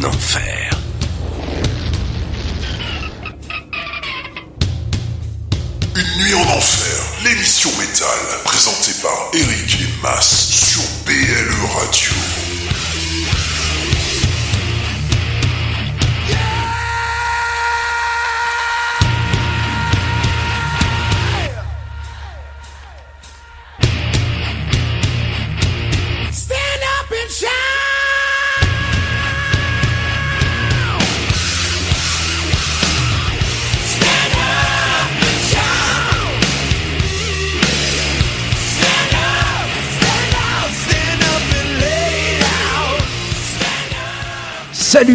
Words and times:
Nuit 0.00 0.36
en 0.36 0.59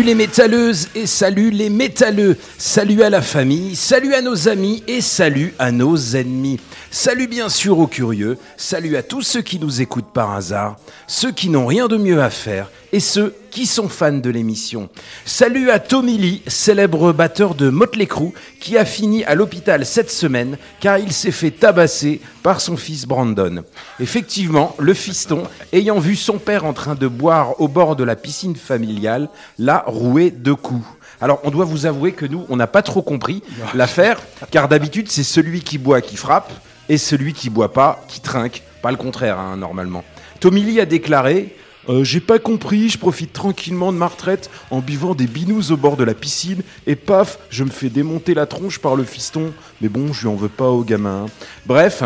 les 0.06 0.14
métalleuses 0.14 0.90
et 0.94 1.08
salut 1.08 1.50
les 1.50 1.72
métalleux. 1.72 2.38
Salut 2.60 3.02
à 3.02 3.10
la 3.10 3.24
famille, 3.24 3.76
salut 3.76 4.14
à 4.14 4.22
nos 4.22 4.48
amis 4.48 4.84
et 4.88 5.02
salut 5.02 5.56
à 5.58 5.72
nos 5.72 5.98
ennemis. 5.98 6.60
Salut 6.92 7.28
bien 7.28 7.50
sûr 7.50 7.80
aux 7.80 7.88
curieux, 7.88 8.38
salut 8.56 8.98
à 8.98 9.04
tous 9.04 9.24
ceux 9.24 9.42
qui 9.42 9.58
nous 9.58 9.82
écoutent 9.82 10.14
par 10.14 10.32
hasard, 10.32 10.78
ceux 11.08 11.32
qui 11.32 11.50
n'ont 11.50 11.66
rien 11.66 11.88
de 11.88 11.98
mieux 11.98 12.22
à 12.22 12.30
faire 12.30 12.70
et 12.92 13.00
ceux 13.00 13.36
qui 13.52 13.66
sont 13.66 13.90
fans 13.90 14.12
de 14.12 14.30
l'émission. 14.30 14.90
Salut 15.26 15.70
à 15.70 15.80
Tommy 15.80 16.18
Lee, 16.18 16.42
célèbre 16.48 17.14
batteur 17.14 17.56
de 17.56 17.70
Motley 17.70 18.06
Crue, 18.06 18.34
qui 18.60 18.78
a 18.78 18.86
fini 18.86 19.24
à 19.26 19.36
l'hôpital 19.36 19.86
cette 19.86 20.12
semaine 20.12 20.58
car 20.80 20.98
il 20.98 21.14
s'est 21.14 21.32
fait 21.32 21.52
tabasser 21.52 22.22
par 22.44 22.62
son 22.62 22.78
fils 22.78 23.06
Brandon. 23.06 23.64
Effectivement, 24.00 24.76
le 24.80 24.94
fiston, 24.94 25.44
ayant 25.74 26.00
vu 26.00 26.16
son 26.16 26.38
père 26.38 26.66
en 26.66 26.74
train 26.74 26.96
de 26.96 27.08
boire 27.08 27.60
au 27.62 27.68
bord 27.68 27.96
de 27.96 28.04
la 28.04 28.16
piscine 28.16 28.56
familiale, 28.56 29.30
l'a 29.58 29.84
roué 29.88 30.32
de 30.32 30.54
coups. 30.54 30.86
Alors, 31.22 31.40
on 31.44 31.52
doit 31.52 31.66
vous 31.66 31.86
avouer 31.86 32.12
que 32.12 32.26
nous, 32.26 32.46
on 32.50 32.58
n'a 32.58 32.68
pas 32.68 32.82
trop 32.82 33.02
compris 33.02 33.42
l'affaire, 33.74 34.22
car 34.52 34.68
d'habitude, 34.68 35.10
c'est 35.10 35.24
celui 35.24 35.62
qui 35.62 35.78
boit 35.78 36.02
qui 36.02 36.18
frappe, 36.18 36.52
et 36.90 36.98
celui 36.98 37.34
qui 37.34 37.50
boit 37.50 37.74
pas 37.74 38.04
qui 38.08 38.20
trinque. 38.20 38.64
Pas 38.82 38.92
le 38.92 38.98
contraire, 38.98 39.40
hein, 39.40 39.58
normalement. 39.58 40.04
Tommy 40.40 40.62
Lee 40.62 40.80
a 40.80 40.86
déclaré 40.86 41.56
euh, 41.90 42.04
J'ai 42.04 42.20
pas 42.20 42.40
compris, 42.40 42.90
je 42.90 42.98
profite 42.98 43.34
tranquillement 43.34 43.92
de 43.92 43.98
ma 43.98 44.08
retraite 44.08 44.50
en 44.72 44.80
buvant 44.80 45.16
des 45.16 45.28
binous 45.28 45.72
au 45.72 45.78
bord 45.78 45.98
de 45.98 46.04
la 46.04 46.14
piscine, 46.14 46.62
et 46.88 46.96
paf, 46.96 47.40
je 47.50 47.64
me 47.64 47.70
fais 47.70 47.90
démonter 47.90 48.34
la 48.34 48.46
tronche 48.46 48.80
par 48.80 48.96
le 48.96 49.04
fiston. 49.04 49.54
Mais 49.82 49.90
bon, 49.90 50.14
je 50.14 50.22
lui 50.22 50.28
en 50.28 50.36
veux 50.36 50.50
pas 50.50 50.70
au 50.70 50.84
gamin. 50.84 51.28
Bref. 51.66 52.04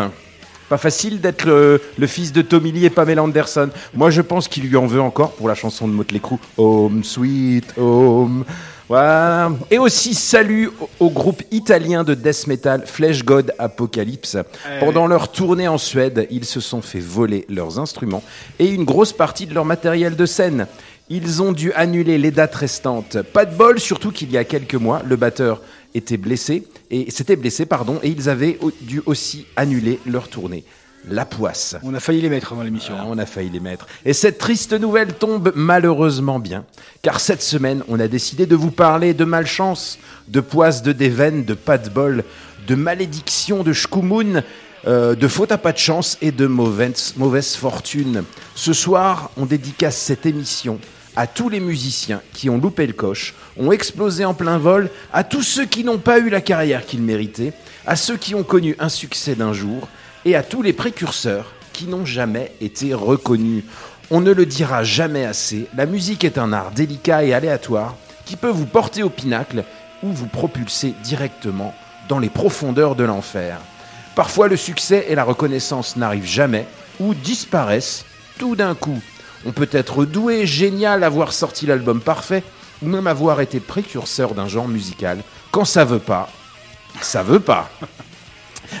Pas 0.68 0.78
facile 0.78 1.20
d'être 1.20 1.46
le, 1.46 2.06
fils 2.06 2.32
de 2.32 2.42
Tommy 2.42 2.70
Lee 2.70 2.84
et 2.84 2.90
Pamela 2.90 3.24
Anderson. 3.24 3.70
Moi, 3.92 4.10
je 4.10 4.22
pense 4.22 4.46
qu'il 4.46 4.68
lui 4.68 4.76
en 4.76 4.86
veut 4.86 5.00
encore 5.00 5.32
pour 5.32 5.48
la 5.48 5.56
chanson 5.56 5.88
de 5.88 5.92
Motley 5.92 6.20
Crue, 6.20 6.36
Home 6.58 7.02
Sweet 7.02 7.74
Home. 7.76 8.44
Voilà. 8.90 9.52
Et 9.70 9.78
aussi 9.78 10.14
salut 10.14 10.68
au, 10.80 11.06
au 11.06 11.10
groupe 11.10 11.44
italien 11.52 12.02
de 12.02 12.12
death 12.12 12.48
metal 12.48 12.82
Flesh 12.86 13.24
God 13.24 13.54
Apocalypse. 13.56 14.36
Pendant 14.80 15.06
leur 15.06 15.30
tournée 15.30 15.68
en 15.68 15.78
Suède, 15.78 16.26
ils 16.28 16.44
se 16.44 16.58
sont 16.58 16.82
fait 16.82 16.98
voler 16.98 17.46
leurs 17.48 17.78
instruments 17.78 18.24
et 18.58 18.66
une 18.66 18.82
grosse 18.82 19.12
partie 19.12 19.46
de 19.46 19.54
leur 19.54 19.64
matériel 19.64 20.16
de 20.16 20.26
scène. 20.26 20.66
Ils 21.08 21.40
ont 21.40 21.52
dû 21.52 21.72
annuler 21.74 22.18
les 22.18 22.32
dates 22.32 22.56
restantes. 22.56 23.22
Pas 23.22 23.44
de 23.44 23.54
bol, 23.54 23.78
surtout 23.78 24.10
qu'il 24.10 24.32
y 24.32 24.36
a 24.36 24.42
quelques 24.42 24.74
mois, 24.74 25.02
le 25.06 25.14
batteur 25.14 25.62
était 25.94 26.16
blessé 26.16 26.66
et 26.90 27.12
s'était 27.12 27.36
blessé, 27.36 27.66
pardon, 27.66 28.00
et 28.02 28.08
ils 28.08 28.28
avaient 28.28 28.58
dû 28.80 29.02
aussi 29.06 29.46
annuler 29.54 30.00
leur 30.04 30.26
tournée. 30.26 30.64
La 31.08 31.24
poisse. 31.24 31.76
On 31.82 31.94
a 31.94 32.00
failli 32.00 32.20
les 32.20 32.28
mettre 32.28 32.54
dans 32.54 32.62
l'émission. 32.62 32.94
Ah, 32.98 33.04
on 33.06 33.18
a 33.18 33.24
failli 33.24 33.48
les 33.50 33.60
mettre. 33.60 33.86
Et 34.04 34.12
cette 34.12 34.38
triste 34.38 34.72
nouvelle 34.74 35.14
tombe 35.14 35.52
malheureusement 35.54 36.38
bien, 36.38 36.64
car 37.02 37.20
cette 37.20 37.42
semaine, 37.42 37.82
on 37.88 37.98
a 38.00 38.06
décidé 38.08 38.46
de 38.46 38.54
vous 38.54 38.70
parler 38.70 39.14
de 39.14 39.24
malchance, 39.24 39.98
de 40.28 40.40
poisse 40.40 40.82
de 40.82 40.92
déveine, 40.92 41.44
de 41.44 41.54
pas 41.54 41.78
de 41.78 41.88
bol, 41.88 42.24
de 42.66 42.74
malédiction, 42.74 43.62
de 43.62 43.72
shkumun, 43.72 44.42
euh, 44.86 45.14
de 45.14 45.28
faute 45.28 45.52
à 45.52 45.58
pas 45.58 45.72
de 45.72 45.78
chance 45.78 46.18
et 46.20 46.32
de 46.32 46.46
mauvaise, 46.46 47.14
mauvaise 47.16 47.54
fortune. 47.54 48.24
Ce 48.54 48.72
soir, 48.72 49.30
on 49.36 49.46
dédicace 49.46 49.96
cette 49.96 50.26
émission 50.26 50.78
à 51.16 51.26
tous 51.26 51.48
les 51.48 51.60
musiciens 51.60 52.22
qui 52.32 52.48
ont 52.48 52.58
loupé 52.58 52.86
le 52.86 52.92
coche, 52.92 53.34
ont 53.56 53.72
explosé 53.72 54.24
en 54.24 54.34
plein 54.34 54.58
vol, 54.58 54.90
à 55.12 55.24
tous 55.24 55.42
ceux 55.42 55.66
qui 55.66 55.84
n'ont 55.84 55.98
pas 55.98 56.18
eu 56.18 56.30
la 56.30 56.40
carrière 56.40 56.86
qu'ils 56.86 57.02
méritaient, 57.02 57.52
à 57.86 57.96
ceux 57.96 58.16
qui 58.16 58.34
ont 58.34 58.44
connu 58.44 58.76
un 58.78 58.88
succès 58.88 59.34
d'un 59.34 59.52
jour, 59.52 59.88
et 60.24 60.36
à 60.36 60.42
tous 60.42 60.62
les 60.62 60.72
précurseurs 60.72 61.52
qui 61.72 61.86
n'ont 61.86 62.04
jamais 62.04 62.52
été 62.60 62.94
reconnus. 62.94 63.64
On 64.10 64.20
ne 64.20 64.32
le 64.32 64.46
dira 64.46 64.82
jamais 64.82 65.24
assez, 65.24 65.68
la 65.76 65.86
musique 65.86 66.24
est 66.24 66.38
un 66.38 66.52
art 66.52 66.72
délicat 66.72 67.24
et 67.24 67.32
aléatoire 67.32 67.94
qui 68.24 68.36
peut 68.36 68.50
vous 68.50 68.66
porter 68.66 69.02
au 69.02 69.10
pinacle 69.10 69.64
ou 70.02 70.12
vous 70.12 70.26
propulser 70.26 70.94
directement 71.02 71.74
dans 72.08 72.18
les 72.18 72.28
profondeurs 72.28 72.96
de 72.96 73.04
l'enfer. 73.04 73.58
Parfois 74.14 74.48
le 74.48 74.56
succès 74.56 75.06
et 75.08 75.14
la 75.14 75.24
reconnaissance 75.24 75.96
n'arrivent 75.96 76.26
jamais 76.26 76.66
ou 76.98 77.14
disparaissent 77.14 78.04
tout 78.38 78.56
d'un 78.56 78.74
coup. 78.74 79.00
On 79.46 79.52
peut 79.52 79.68
être 79.72 80.04
doué, 80.04 80.46
génial, 80.46 81.04
avoir 81.04 81.32
sorti 81.32 81.66
l'album 81.66 82.00
parfait 82.00 82.42
ou 82.82 82.88
même 82.88 83.06
avoir 83.06 83.40
été 83.40 83.60
précurseur 83.60 84.34
d'un 84.34 84.48
genre 84.48 84.68
musical. 84.68 85.22
Quand 85.50 85.64
ça 85.64 85.84
veut 85.84 85.98
pas, 85.98 86.28
ça 87.00 87.22
veut 87.22 87.40
pas. 87.40 87.70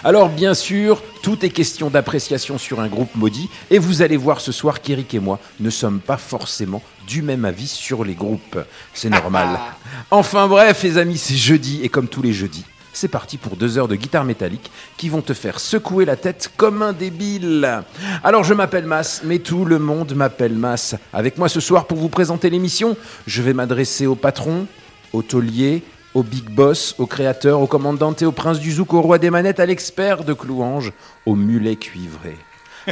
Alors 0.04 0.28
bien 0.28 0.54
sûr, 0.54 1.02
tout 1.22 1.44
est 1.44 1.50
question 1.50 1.90
d'appréciation 1.90 2.58
sur 2.58 2.80
un 2.80 2.88
groupe 2.88 3.14
maudit, 3.14 3.48
et 3.70 3.78
vous 3.78 4.02
allez 4.02 4.16
voir 4.16 4.40
ce 4.40 4.52
soir 4.52 4.80
qu'Eric 4.80 5.14
et 5.14 5.18
moi 5.18 5.38
ne 5.60 5.70
sommes 5.70 6.00
pas 6.00 6.16
forcément 6.16 6.82
du 7.06 7.22
même 7.22 7.44
avis 7.44 7.66
sur 7.68 8.04
les 8.04 8.14
groupes. 8.14 8.58
C'est 8.94 9.10
normal. 9.10 9.58
Enfin 10.10 10.48
bref, 10.48 10.82
les 10.82 10.98
amis, 10.98 11.18
c'est 11.18 11.36
jeudi, 11.36 11.80
et 11.82 11.88
comme 11.88 12.08
tous 12.08 12.22
les 12.22 12.32
jeudis, 12.32 12.64
c'est 12.92 13.08
parti 13.08 13.36
pour 13.36 13.56
deux 13.56 13.78
heures 13.78 13.88
de 13.88 13.96
guitare 13.96 14.24
métallique 14.24 14.70
qui 14.96 15.08
vont 15.08 15.22
te 15.22 15.34
faire 15.34 15.60
secouer 15.60 16.04
la 16.04 16.16
tête 16.16 16.50
comme 16.56 16.82
un 16.82 16.92
débile. 16.92 17.82
Alors 18.24 18.44
je 18.44 18.54
m'appelle 18.54 18.86
Mas, 18.86 19.22
mais 19.24 19.38
tout 19.38 19.64
le 19.64 19.78
monde 19.78 20.14
m'appelle 20.14 20.54
Mas. 20.54 20.96
Avec 21.12 21.38
moi 21.38 21.48
ce 21.48 21.60
soir 21.60 21.86
pour 21.86 21.98
vous 21.98 22.08
présenter 22.08 22.50
l'émission, 22.50 22.96
je 23.26 23.42
vais 23.42 23.54
m'adresser 23.54 24.06
au 24.06 24.16
patron, 24.16 24.66
au 25.12 25.22
taulier, 25.22 25.82
au 26.14 26.22
big 26.22 26.50
boss, 26.50 26.94
au 26.98 27.06
créateur, 27.06 27.60
au 27.60 27.66
commandant 27.66 28.14
et 28.14 28.24
au 28.24 28.32
prince 28.32 28.58
du 28.58 28.72
zouk, 28.72 28.92
au 28.94 29.00
roi 29.00 29.18
des 29.18 29.30
manettes, 29.30 29.60
à 29.60 29.66
l'expert 29.66 30.24
de 30.24 30.32
Clouange, 30.32 30.92
au 31.26 31.34
mulet 31.34 31.76
cuivré. 31.76 32.36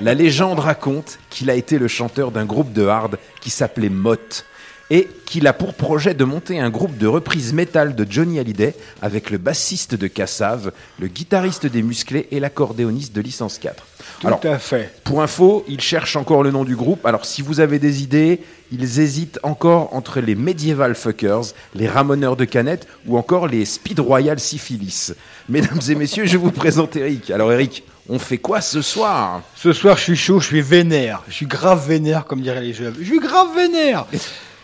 La 0.00 0.14
légende 0.14 0.58
raconte 0.58 1.18
qu'il 1.30 1.50
a 1.50 1.54
été 1.54 1.78
le 1.78 1.88
chanteur 1.88 2.30
d'un 2.30 2.44
groupe 2.44 2.72
de 2.72 2.86
hard 2.86 3.18
qui 3.40 3.50
s'appelait 3.50 3.88
Mott 3.88 4.44
et 4.90 5.08
qu'il 5.26 5.46
a 5.46 5.52
pour 5.52 5.74
projet 5.74 6.14
de 6.14 6.24
monter 6.24 6.58
un 6.58 6.70
groupe 6.70 6.96
de 6.96 7.06
reprise 7.06 7.52
métal 7.52 7.94
de 7.94 8.06
Johnny 8.08 8.38
Hallyday 8.38 8.74
avec 9.02 9.30
le 9.30 9.38
bassiste 9.38 9.94
de 9.94 10.06
Cassav, 10.06 10.72
le 10.98 11.08
guitariste 11.08 11.66
des 11.66 11.82
Musclés 11.82 12.28
et 12.30 12.40
l'accordéoniste 12.40 13.14
de 13.14 13.20
Licence 13.20 13.58
4. 13.58 13.86
Tout 14.20 14.28
à 14.42 14.58
fait. 14.58 14.92
Pour 15.04 15.22
info, 15.22 15.64
ils 15.68 15.80
cherchent 15.80 16.16
encore 16.16 16.42
le 16.42 16.50
nom 16.50 16.64
du 16.64 16.74
groupe. 16.74 17.04
Alors, 17.06 17.24
si 17.24 17.42
vous 17.42 17.60
avez 17.60 17.78
des 17.78 18.02
idées, 18.02 18.40
ils 18.72 18.98
hésitent 18.98 19.38
encore 19.42 19.94
entre 19.94 20.20
les 20.20 20.34
Medieval 20.34 20.94
Fuckers, 20.94 21.52
les 21.74 21.88
Ramoneurs 21.88 22.36
de 22.36 22.44
Canettes 22.44 22.88
ou 23.06 23.18
encore 23.18 23.46
les 23.46 23.64
Speed 23.64 24.00
Royal 24.00 24.40
Syphilis. 24.40 25.12
Mesdames 25.48 25.80
et 25.88 25.94
messieurs, 25.94 26.26
je 26.26 26.36
vous 26.36 26.50
présente 26.50 26.96
Eric. 26.96 27.30
Alors, 27.30 27.52
Eric, 27.52 27.84
On 28.10 28.18
fait 28.18 28.38
quoi 28.38 28.62
ce 28.62 28.80
soir? 28.80 29.42
Ce 29.54 29.74
soir, 29.74 29.98
je 29.98 30.02
suis 30.02 30.16
chaud, 30.16 30.40
je 30.40 30.46
suis 30.46 30.62
vénère. 30.62 31.22
Je 31.28 31.34
suis 31.34 31.46
grave 31.46 31.86
vénère, 31.86 32.24
comme 32.24 32.40
diraient 32.40 32.62
les 32.62 32.72
jeunes. 32.72 32.94
Je 32.98 33.04
suis 33.04 33.18
grave 33.18 33.48
vénère. 33.54 34.06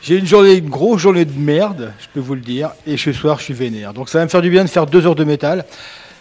J'ai 0.07 0.19
une 0.19 0.27
journée, 0.27 0.57
une 0.57 0.69
grosse 0.69 1.01
journée 1.01 1.25
de 1.25 1.33
merde, 1.35 1.95
je 1.99 2.09
peux 2.13 2.21
vous 2.21 2.35
le 2.35 2.43
dire. 2.43 2.73
Et 2.87 2.99
ce 2.99 3.11
soir, 3.11 3.39
je 3.39 3.45
suis 3.45 3.55
vénère. 3.55 3.95
Donc 3.95 4.11
ça 4.11 4.19
va 4.19 4.25
me 4.25 4.29
faire 4.29 4.43
du 4.43 4.51
bien 4.51 4.63
de 4.63 4.69
faire 4.69 4.85
deux 4.85 5.07
heures 5.07 5.15
de 5.15 5.25
métal. 5.25 5.65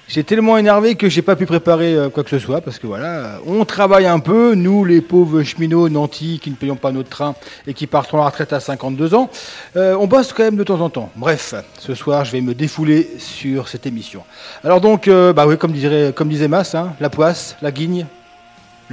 J'ai 0.07 0.24
tellement 0.24 0.57
énervé 0.57 0.95
que 0.95 1.09
j'ai 1.09 1.21
pas 1.21 1.35
pu 1.35 1.45
préparer 1.45 1.94
euh, 1.94 2.07
quoi 2.07 2.24
que 2.24 2.30
ce 2.30 2.39
soit 2.39 2.62
parce 2.62 2.80
que 2.80 2.88
voilà, 2.88 3.07
euh, 3.07 3.38
on 3.45 3.65
travaille 3.65 4.06
un 4.06 4.19
peu, 4.19 4.56
nous 4.56 4.85
les 4.85 5.01
pauvres 5.01 5.44
cheminots 5.44 5.89
nantis 5.89 6.39
qui 6.41 6.50
ne 6.50 6.56
payons 6.56 6.77
pas 6.77 6.94
notre 6.94 7.09
train 7.09 7.35
et 7.68 7.74
qui 7.74 7.85
partons 7.85 8.19
à 8.19 8.21
la 8.21 8.27
retraite 8.27 8.53
à 8.53 8.62
52 8.62 9.15
ans, 9.15 9.30
euh, 9.75 9.97
on 10.00 10.07
bosse 10.07 10.31
quand 10.31 10.44
même 10.44 10.56
de 10.56 10.63
temps 10.63 10.80
en 10.80 10.89
temps. 10.89 11.09
Bref, 11.18 11.53
ce 11.77 11.94
soir 11.94 12.24
je 12.24 12.31
vais 12.31 12.41
me 12.41 12.53
défouler 12.53 13.09
sur 13.19 13.68
cette 13.68 13.85
émission. 13.85 14.24
Alors 14.63 14.80
donc, 14.80 15.09
bah 15.09 15.45
oui, 15.45 15.57
comme 15.57 15.74
disait, 15.74 16.13
comme 16.15 16.30
disait 16.30 16.47
Mas, 16.47 16.74
hein, 16.74 16.94
la 17.01 17.09
poisse, 17.09 17.57
la 17.62 17.71
guigne, 17.71 18.06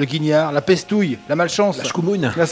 le 0.00 0.06
guignard, 0.06 0.50
la 0.50 0.62
pestouille, 0.62 1.18
la 1.28 1.36
malchance, 1.36 1.76
La 1.76 1.84
Shkumun. 1.84 2.32
la 2.34 2.46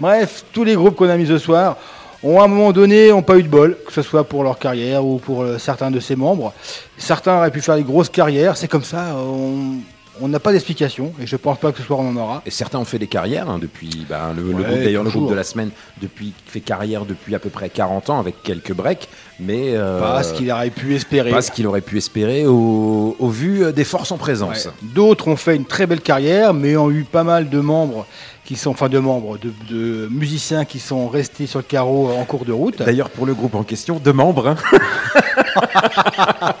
bref, 0.00 0.44
tous 0.52 0.64
les 0.64 0.74
groupes 0.74 0.96
qu'on 0.96 1.08
a 1.08 1.16
mis 1.16 1.26
ce 1.28 1.38
soir 1.38 1.76
ont 2.24 2.40
à 2.40 2.44
un 2.44 2.48
moment 2.48 2.72
donné 2.72 3.12
ont 3.12 3.22
pas 3.22 3.38
eu 3.38 3.44
de 3.44 3.48
bol, 3.48 3.76
que 3.86 3.92
ce 3.92 4.02
soit 4.02 4.24
pour 4.24 4.42
leur 4.42 4.58
carrière 4.58 5.04
ou 5.04 5.18
pour 5.18 5.42
euh, 5.42 5.58
certains 5.58 5.92
de 5.92 6.00
ses 6.00 6.16
membres. 6.16 6.52
Certains 6.98 7.38
auraient 7.38 7.52
pu 7.52 7.60
faire 7.60 7.76
des 7.76 7.84
grosses 7.84 8.08
carrières, 8.08 8.56
c'est 8.56 8.66
comme 8.66 8.82
ça, 8.82 9.14
on 9.16 9.76
on 10.20 10.28
n'a 10.28 10.40
pas 10.40 10.52
d'explication 10.52 11.12
et 11.20 11.26
je 11.26 11.36
pense 11.36 11.58
pas 11.58 11.72
que 11.72 11.78
ce 11.78 11.84
soir 11.84 11.98
on 12.00 12.08
en 12.10 12.16
aura. 12.16 12.42
Et 12.46 12.50
certains 12.50 12.78
ont 12.78 12.84
fait 12.84 12.98
des 12.98 13.06
carrières 13.06 13.48
hein, 13.48 13.58
depuis. 13.58 14.06
bah, 14.08 14.32
le, 14.34 14.42
groupe, 14.42 14.66
d'ailleurs, 14.66 15.04
le 15.04 15.10
groupe 15.10 15.30
de 15.30 15.34
la 15.34 15.44
semaine, 15.44 15.70
depuis 16.00 16.32
fait 16.46 16.60
carrière 16.60 17.04
depuis 17.04 17.34
à 17.34 17.38
peu 17.38 17.50
près 17.50 17.68
40 17.68 18.10
ans 18.10 18.18
avec 18.18 18.42
quelques 18.42 18.72
breaks, 18.72 19.08
mais 19.40 19.76
euh, 19.76 20.00
Pas 20.00 20.22
ce 20.22 20.34
qu'il 20.34 20.50
aurait 20.50 20.70
pu 20.70 20.94
espérer. 20.94 21.30
pas 21.30 21.42
ce 21.42 21.50
qu'il 21.50 21.66
aurait 21.66 21.80
pu 21.80 21.98
espérer 21.98 22.46
au, 22.46 23.16
au 23.18 23.28
vu 23.28 23.64
euh, 23.64 23.72
des 23.72 23.84
forces 23.84 24.12
en 24.12 24.18
présence. 24.18 24.66
Ouais. 24.66 24.72
D'autres 24.94 25.28
ont 25.28 25.36
fait 25.36 25.56
une 25.56 25.64
très 25.66 25.86
belle 25.86 26.00
carrière, 26.00 26.54
mais 26.54 26.76
ont 26.76 26.90
eu 26.90 27.04
pas 27.04 27.24
mal 27.24 27.48
de 27.48 27.60
membres 27.60 28.06
qui 28.46 28.54
sont, 28.56 28.70
enfin 28.70 28.88
de 28.88 28.98
membres, 29.00 29.38
de, 29.38 29.52
de 29.68 30.08
musiciens 30.08 30.64
qui 30.64 30.78
sont 30.78 31.08
restés 31.08 31.46
sur 31.46 31.58
le 31.58 31.64
carreau 31.64 32.10
en 32.16 32.24
cours 32.24 32.44
de 32.44 32.52
route. 32.52 32.78
D'ailleurs, 32.78 33.10
pour 33.10 33.26
le 33.26 33.34
groupe 33.34 33.56
en 33.56 33.64
question, 33.64 34.00
deux 34.02 34.12
membres. 34.12 34.48
hein. 34.48 34.56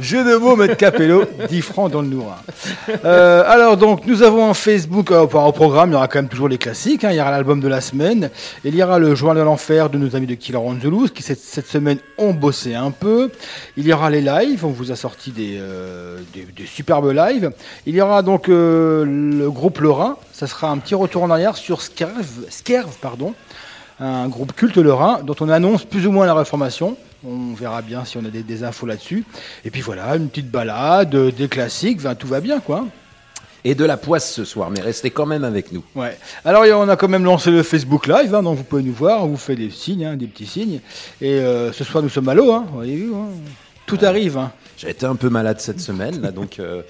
Jeu 0.00 0.24
de 0.24 0.36
mots, 0.36 0.56
Maître 0.56 0.78
Capello, 0.78 1.24
10 1.50 1.60
francs 1.60 1.92
dans 1.92 2.00
le 2.00 2.08
Nourin. 2.08 2.36
Euh, 3.04 3.44
alors 3.46 3.76
donc, 3.76 4.06
nous 4.06 4.22
avons 4.22 4.48
un 4.48 4.54
Facebook, 4.54 5.10
euh, 5.10 5.24
enfin, 5.26 5.44
au 5.44 5.52
programme, 5.52 5.90
il 5.90 5.92
y 5.92 5.96
aura 5.96 6.08
quand 6.08 6.20
même 6.20 6.28
toujours 6.28 6.48
les 6.48 6.56
classiques, 6.56 7.04
hein. 7.04 7.10
il 7.10 7.16
y 7.16 7.20
aura 7.20 7.30
l'album 7.30 7.60
de 7.60 7.68
la 7.68 7.82
semaine, 7.82 8.30
il 8.64 8.74
y 8.74 8.82
aura 8.82 8.98
le 8.98 9.14
Journal 9.14 9.36
de 9.36 9.42
l'Enfer 9.42 9.90
de 9.90 9.98
nos 9.98 10.16
amis 10.16 10.26
de 10.26 10.34
Killer 10.34 10.56
on 10.58 10.74
the 10.76 10.84
Loose, 10.84 11.10
qui 11.10 11.22
cette, 11.22 11.40
cette 11.40 11.66
semaine 11.66 11.98
ont 12.16 12.32
bossé 12.32 12.74
un 12.74 12.92
peu, 12.92 13.30
il 13.76 13.86
y 13.86 13.92
aura 13.92 14.08
les 14.08 14.22
lives, 14.22 14.64
on 14.64 14.70
vous 14.70 14.90
a 14.90 14.96
sorti 14.96 15.32
des, 15.32 15.58
euh, 15.60 16.18
des, 16.32 16.46
des 16.56 16.66
superbes 16.66 17.12
lives, 17.12 17.50
il 17.84 17.94
y 17.94 18.00
aura 18.00 18.22
donc 18.22 18.48
euh, 18.48 19.04
le 19.04 19.50
groupe 19.50 19.80
Lorrain, 19.80 20.16
ça 20.40 20.46
sera 20.46 20.70
un 20.70 20.78
petit 20.78 20.94
retour 20.94 21.22
en 21.22 21.28
arrière 21.28 21.54
sur 21.54 21.82
Skerv, 21.82 22.46
Skerv 22.48 22.96
pardon, 23.02 23.34
un 23.98 24.26
groupe 24.26 24.54
culte 24.54 24.78
lorrain 24.78 25.20
dont 25.22 25.36
on 25.40 25.50
annonce 25.50 25.84
plus 25.84 26.06
ou 26.06 26.12
moins 26.12 26.24
la 26.24 26.32
réformation. 26.32 26.96
On 27.26 27.52
verra 27.52 27.82
bien 27.82 28.06
si 28.06 28.16
on 28.16 28.24
a 28.24 28.30
des, 28.30 28.42
des 28.42 28.64
infos 28.64 28.86
là-dessus. 28.86 29.26
Et 29.66 29.70
puis 29.70 29.82
voilà, 29.82 30.16
une 30.16 30.30
petite 30.30 30.50
balade, 30.50 31.14
euh, 31.14 31.30
des 31.30 31.46
classiques, 31.46 32.00
tout 32.18 32.26
va 32.26 32.40
bien 32.40 32.60
quoi. 32.60 32.86
Et 33.64 33.74
de 33.74 33.84
la 33.84 33.98
poisse 33.98 34.32
ce 34.32 34.46
soir, 34.46 34.70
mais 34.70 34.80
restez 34.80 35.10
quand 35.10 35.26
même 35.26 35.44
avec 35.44 35.72
nous. 35.72 35.84
Ouais. 35.94 36.16
Alors 36.46 36.64
on 36.74 36.88
a 36.88 36.96
quand 36.96 37.08
même 37.08 37.26
lancé 37.26 37.50
le 37.50 37.62
Facebook 37.62 38.06
Live, 38.06 38.34
hein, 38.34 38.42
donc 38.42 38.56
vous 38.56 38.64
pouvez 38.64 38.82
nous 38.82 38.94
voir, 38.94 39.22
on 39.22 39.26
vous 39.26 39.36
fait 39.36 39.56
des 39.56 39.68
signes, 39.68 40.06
hein, 40.06 40.16
des 40.16 40.26
petits 40.26 40.46
signes. 40.46 40.80
Et 41.20 41.34
euh, 41.34 41.70
ce 41.70 41.84
soir 41.84 42.02
nous 42.02 42.08
sommes 42.08 42.30
à 42.30 42.34
l'eau, 42.34 42.50
hein, 42.50 42.64
voyez 42.72 43.10
hein. 43.14 43.28
Tout 43.96 44.04
arrive. 44.04 44.38
hein. 44.38 44.52
J'ai 44.76 44.88
été 44.88 45.04
un 45.04 45.14
peu 45.16 45.28
malade 45.28 45.60
cette 45.60 45.80
semaine, 45.80 46.22
là, 46.22 46.30
donc 46.30 46.58
euh, 46.58 46.80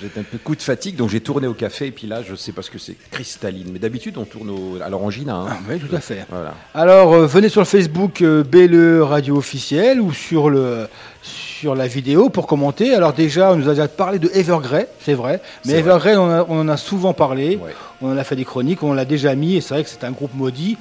j'étais 0.00 0.20
un 0.20 0.22
peu 0.22 0.38
coup 0.38 0.54
de 0.54 0.62
fatigue, 0.62 0.94
donc 0.94 1.10
j'ai 1.10 1.20
tourné 1.20 1.48
au 1.48 1.52
café, 1.54 1.86
et 1.86 1.90
puis 1.90 2.06
là, 2.06 2.20
je 2.22 2.36
sais 2.36 2.52
pas 2.52 2.62
ce 2.62 2.70
que 2.70 2.78
c'est, 2.78 2.96
cristalline. 3.10 3.70
Mais 3.72 3.80
d'habitude, 3.80 4.18
on 4.18 4.24
tourne 4.24 4.50
au- 4.50 4.78
à 4.80 4.88
l'orangina. 4.88 5.34
hein. 5.34 5.46
Ah, 5.50 5.56
oui, 5.68 5.80
tout 5.80 5.94
à 5.94 5.98
fait. 5.98 6.24
Voilà. 6.30 6.54
Alors, 6.74 7.12
euh, 7.12 7.26
venez 7.26 7.48
sur 7.48 7.60
le 7.60 7.66
Facebook 7.66 8.22
euh, 8.22 8.44
BLE 8.44 9.02
Radio 9.02 9.36
Officiel 9.36 10.00
ou 10.00 10.12
sur, 10.12 10.48
le, 10.48 10.86
sur 11.22 11.74
la 11.74 11.88
vidéo 11.88 12.30
pour 12.30 12.46
commenter. 12.46 12.94
Alors 12.94 13.14
déjà, 13.14 13.50
on 13.52 13.56
nous 13.56 13.66
a 13.68 13.70
déjà 13.72 13.88
parlé 13.88 14.20
de 14.20 14.30
Evergrey, 14.32 14.86
c'est 15.04 15.14
vrai. 15.14 15.40
Mais. 15.66 15.72
Evergrey, 15.72 16.16
on, 16.16 16.30
a- 16.30 16.46
on 16.48 16.60
en 16.60 16.68
a 16.68 16.76
souvent 16.76 17.14
parlé. 17.14 17.56
Ouais. 17.56 17.74
On 18.00 18.12
en 18.12 18.16
a 18.16 18.22
fait 18.22 18.36
des 18.36 18.44
chroniques, 18.44 18.84
on 18.84 18.92
l'a 18.92 19.04
déjà 19.04 19.34
mis. 19.34 19.56
Et 19.56 19.60
c'est 19.60 19.74
vrai 19.74 19.82
que 19.82 19.90
c'est 19.90 20.04
un 20.04 20.12
groupe 20.12 20.34
maudit. 20.34 20.78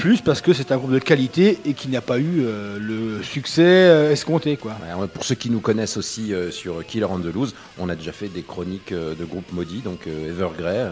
Plus 0.00 0.22
parce 0.22 0.40
que 0.40 0.54
c'est 0.54 0.72
un 0.72 0.78
groupe 0.78 0.92
de 0.92 0.98
qualité 0.98 1.58
et 1.66 1.74
qui 1.74 1.88
n'a 1.88 2.00
pas 2.00 2.18
eu 2.18 2.40
euh, 2.40 2.78
le 2.80 3.22
succès 3.22 3.62
euh, 3.62 4.10
escompté. 4.12 4.56
Quoi. 4.56 4.72
Ouais, 4.98 5.06
pour 5.08 5.24
ceux 5.24 5.34
qui 5.34 5.50
nous 5.50 5.60
connaissent 5.60 5.98
aussi 5.98 6.32
euh, 6.32 6.50
sur 6.50 6.84
Killer 6.86 7.04
on 7.04 7.18
the 7.18 7.26
Loose, 7.26 7.54
on 7.78 7.88
a 7.90 7.94
déjà 7.96 8.12
fait 8.12 8.28
des 8.28 8.42
chroniques 8.42 8.92
de 8.94 9.24
groupes 9.26 9.52
maudits, 9.52 9.82
donc 9.82 10.06
Evergrey 10.06 10.86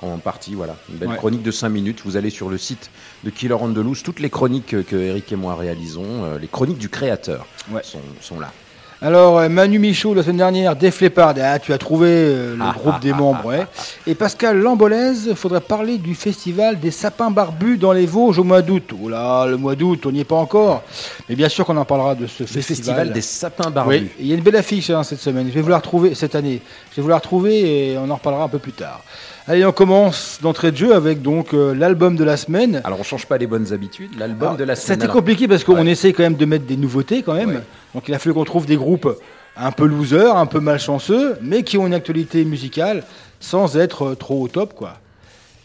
en 0.00 0.18
partie, 0.18 0.54
voilà. 0.54 0.76
Une 0.90 0.96
belle 0.98 1.08
Ouais. 1.10 1.16
chronique 1.16 1.42
de 1.42 1.50
5 1.50 1.68
minutes. 1.70 2.02
Vous 2.04 2.16
allez 2.16 2.30
sur 2.30 2.48
le 2.50 2.58
site 2.58 2.90
de 3.24 3.30
Killer 3.30 3.54
on 3.54 3.72
the 3.72 3.78
Loose, 3.78 4.02
toutes 4.02 4.20
les 4.20 4.30
chroniques 4.30 4.84
que 4.86 4.96
Eric 4.96 5.32
et 5.32 5.36
moi 5.36 5.54
réalisons, 5.56 6.36
les 6.38 6.48
chroniques 6.48 6.78
du 6.78 6.88
créateur 6.90 7.46
Ouais. 7.70 7.82
sont, 7.82 8.00
sont 8.20 8.40
là. 8.40 8.52
Alors, 9.02 9.38
euh, 9.38 9.48
Manu 9.48 9.78
Michaud, 9.78 10.12
la 10.12 10.22
semaine 10.22 10.36
dernière, 10.36 10.76
Def 10.76 11.00
Leppard, 11.00 11.34
ah, 11.42 11.58
tu 11.58 11.72
as 11.72 11.78
trouvé 11.78 12.08
euh, 12.10 12.54
le 12.54 12.62
Ah, 12.62 12.74
groupe 12.76 12.92
ah, 12.96 13.00
des 13.00 13.12
ah, 13.12 13.16
membres. 13.16 13.46
ouais. 13.46 13.66
Et 14.06 14.14
Pascal 14.14 14.58
Lambolèze, 14.60 15.28
il 15.30 15.36
faudrait 15.36 15.62
parler 15.62 15.96
du 15.96 16.14
festival 16.14 16.78
des 16.78 16.90
sapins 16.90 17.30
barbus 17.30 17.78
dans 17.78 17.92
les 17.92 18.04
Vosges 18.04 18.38
au 18.38 18.44
mois 18.44 18.60
d'août. 18.60 18.90
Oh 19.02 19.08
là, 19.08 19.46
le 19.46 19.56
mois 19.56 19.74
d'août, 19.74 20.04
on 20.04 20.12
n'y 20.12 20.20
est 20.20 20.24
pas 20.24 20.36
encore. 20.36 20.82
Mais 21.30 21.34
bien 21.34 21.48
sûr 21.48 21.64
qu'on 21.64 21.78
en 21.78 21.86
parlera 21.86 22.14
de 22.14 22.26
ce 22.26 22.42
Le 22.42 22.46
festival. 22.46 22.62
festival 22.76 23.12
des 23.14 23.22
sapins 23.22 23.70
barbus. 23.70 23.88
Oui, 23.96 24.10
il 24.20 24.26
y 24.26 24.32
a 24.32 24.34
une 24.34 24.42
belle 24.42 24.56
affiche 24.56 24.90
hein, 24.90 25.02
cette 25.02 25.20
semaine. 25.20 25.46
Je 25.48 25.54
vais 25.54 25.62
vous 25.62 25.70
la 25.70 25.78
retrouver 25.78 26.14
cette 26.14 26.34
année. 26.34 26.60
Je 26.90 26.96
vais 26.96 27.02
vous 27.02 27.08
la 27.08 27.16
retrouver 27.16 27.92
et 27.92 27.96
on 27.98 28.10
en 28.10 28.16
reparlera 28.16 28.44
un 28.44 28.48
peu 28.48 28.58
plus 28.58 28.72
tard. 28.72 29.02
Allez, 29.50 29.66
on 29.66 29.72
commence 29.72 30.38
d'entrée 30.40 30.70
de 30.70 30.76
jeu 30.76 30.94
avec 30.94 31.22
donc 31.22 31.54
euh, 31.54 31.74
l'album 31.74 32.14
de 32.14 32.22
la 32.22 32.36
semaine. 32.36 32.80
Alors 32.84 33.00
on 33.00 33.02
change 33.02 33.26
pas 33.26 33.36
les 33.36 33.48
bonnes 33.48 33.72
habitudes. 33.72 34.16
L'album 34.16 34.56
de 34.56 34.62
la 34.62 34.76
semaine. 34.76 35.00
C'était 35.00 35.12
compliqué 35.12 35.48
parce 35.48 35.64
qu'on 35.64 35.74
Ouais. 35.84 35.90
essaie 35.90 36.12
quand 36.12 36.22
même 36.22 36.36
de 36.36 36.44
mettre 36.44 36.66
des 36.66 36.76
nouveautés 36.76 37.24
quand 37.24 37.34
même. 37.34 37.48
Ouais. 37.50 37.62
Donc 37.96 38.06
il 38.06 38.14
a 38.14 38.20
fallu 38.20 38.32
qu'on 38.32 38.44
trouve 38.44 38.66
des 38.66 38.76
groupes 38.76 39.08
un 39.56 39.72
peu 39.72 39.86
losers, 39.86 40.36
un 40.36 40.46
peu 40.46 40.60
malchanceux, 40.60 41.36
mais 41.42 41.64
qui 41.64 41.78
ont 41.78 41.86
une 41.88 41.94
actualité 41.94 42.44
musicale 42.44 43.02
sans 43.40 43.76
être 43.76 44.10
euh, 44.10 44.14
trop 44.14 44.40
au 44.40 44.46
top 44.46 44.74
quoi. 44.74 44.98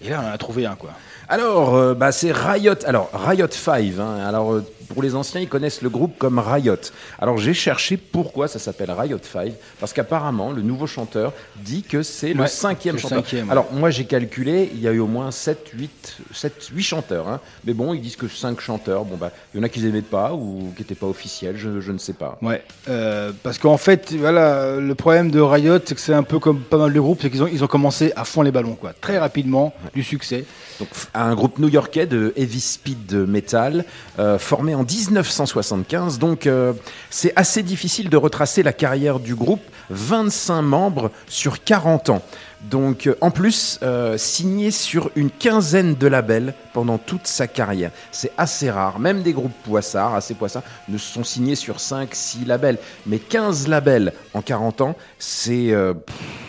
Et 0.03 0.09
là 0.09 0.19
on 0.23 0.29
en 0.31 0.33
a 0.33 0.37
trouvé 0.39 0.65
un 0.65 0.73
quoi. 0.73 0.89
Alors, 1.29 1.75
euh, 1.75 1.93
bah, 1.93 2.11
c'est 2.11 2.31
Riot. 2.31 2.73
Alors, 2.85 3.09
Riot 3.13 3.47
5. 3.49 3.83
hein. 3.99 4.17
Alors, 4.27 4.53
euh, 4.53 4.63
pour 4.87 5.01
les 5.03 5.15
anciens, 5.15 5.41
ils 5.41 5.49
connaissent 5.49 5.81
le 5.81 5.89
groupe 5.89 6.17
comme 6.17 6.39
Riot. 6.39 6.75
Alors, 7.19 7.37
j'ai 7.37 7.53
cherché 7.53 7.97
pourquoi 7.97 8.47
ça 8.47 8.59
s'appelle 8.59 8.91
Riot 8.91 9.19
5. 9.21 9.53
Parce 9.79 9.93
qu'apparemment, 9.93 10.51
le 10.51 10.61
nouveau 10.61 10.87
chanteur 10.87 11.33
dit 11.57 11.83
que 11.83 12.03
c'est 12.03 12.33
le 12.33 12.47
cinquième 12.47 12.97
chanteur. 12.97 13.19
cinquième. 13.19 13.49
Alors, 13.49 13.71
moi, 13.71 13.89
j'ai 13.89 14.05
calculé, 14.05 14.69
il 14.73 14.81
y 14.81 14.87
a 14.87 14.91
eu 14.91 14.99
au 14.99 15.07
moins 15.07 15.31
7, 15.31 15.69
8, 15.73 16.17
7, 16.33 16.69
8 16.73 16.83
chanteurs. 16.83 17.27
hein. 17.27 17.39
Mais 17.65 17.73
bon, 17.73 17.93
ils 17.93 18.01
disent 18.01 18.15
que 18.15 18.27
5 18.27 18.59
chanteurs. 18.59 19.05
Bon, 19.05 19.17
bah, 19.17 19.31
il 19.53 19.57
y 19.57 19.61
en 19.61 19.63
a 19.63 19.69
qui 19.69 19.79
n'aimaient 19.81 20.01
pas 20.01 20.33
ou 20.33 20.71
qui 20.75 20.81
n'étaient 20.81 20.95
pas 20.95 21.07
officiels, 21.07 21.57
je, 21.57 21.79
je 21.81 21.91
ne 21.91 21.97
sais 21.97 22.13
pas. 22.13 22.37
Ouais. 22.41 22.63
Euh, 22.89 23.31
parce 23.43 23.57
qu'en 23.57 23.77
fait 23.77 24.13
voilà 24.13 24.75
le 24.79 24.95
problème 24.95 25.31
de 25.31 25.39
Riot 25.39 25.79
c'est 25.85 25.95
que 25.95 26.01
c'est 26.01 26.13
un 26.13 26.23
peu 26.23 26.39
comme 26.39 26.59
pas 26.59 26.77
mal 26.77 26.93
de 26.93 26.99
groupes, 26.99 27.19
c'est 27.21 27.29
qu'ils 27.29 27.41
ont 27.43 27.47
ils 27.47 27.63
ont 27.63 27.67
commencé 27.67 28.11
à 28.15 28.25
fond 28.25 28.41
les 28.41 28.51
ballons 28.51 28.75
quoi, 28.75 28.93
très 28.93 29.17
rapidement, 29.17 29.73
du 29.93 30.03
succès. 30.03 30.45
Donc, 30.79 30.89
un 31.13 31.33
groupe 31.35 31.57
new-yorkais 31.57 32.05
de 32.05 32.33
heavy 32.35 32.59
speed 32.59 33.13
metal 33.13 33.85
euh, 34.19 34.37
formé 34.37 34.74
en 34.75 34.83
1975. 34.83 36.19
Donc, 36.19 36.47
euh, 36.47 36.73
c'est 37.09 37.33
assez 37.35 37.63
difficile 37.63 38.09
de 38.09 38.17
retracer 38.17 38.63
la 38.63 38.73
carrière 38.73 39.19
du 39.19 39.35
groupe. 39.35 39.61
25 39.91 40.61
membres 40.63 41.11
sur 41.27 41.63
40 41.63 42.09
ans. 42.09 42.21
Donc, 42.63 43.05
euh, 43.05 43.15
en 43.21 43.29
plus, 43.29 43.79
euh, 43.83 44.17
signé 44.17 44.71
sur 44.71 45.11
une 45.15 45.29
quinzaine 45.29 45.93
de 45.93 46.07
labels 46.07 46.55
pendant 46.73 46.97
toute 46.97 47.27
sa 47.27 47.45
carrière. 47.45 47.91
C'est 48.11 48.31
assez 48.37 48.71
rare. 48.71 48.97
Même 48.99 49.21
des 49.21 49.33
groupes 49.33 49.53
poissards, 49.63 50.15
assez 50.15 50.33
poissards, 50.33 50.63
ne 50.89 50.97
sont 50.97 51.23
signés 51.23 51.55
sur 51.55 51.79
5, 51.79 52.09
6 52.13 52.45
labels. 52.45 52.79
Mais 53.05 53.19
15 53.19 53.67
labels 53.67 54.13
en 54.33 54.41
40 54.41 54.81
ans, 54.81 54.95
c'est 55.19 55.71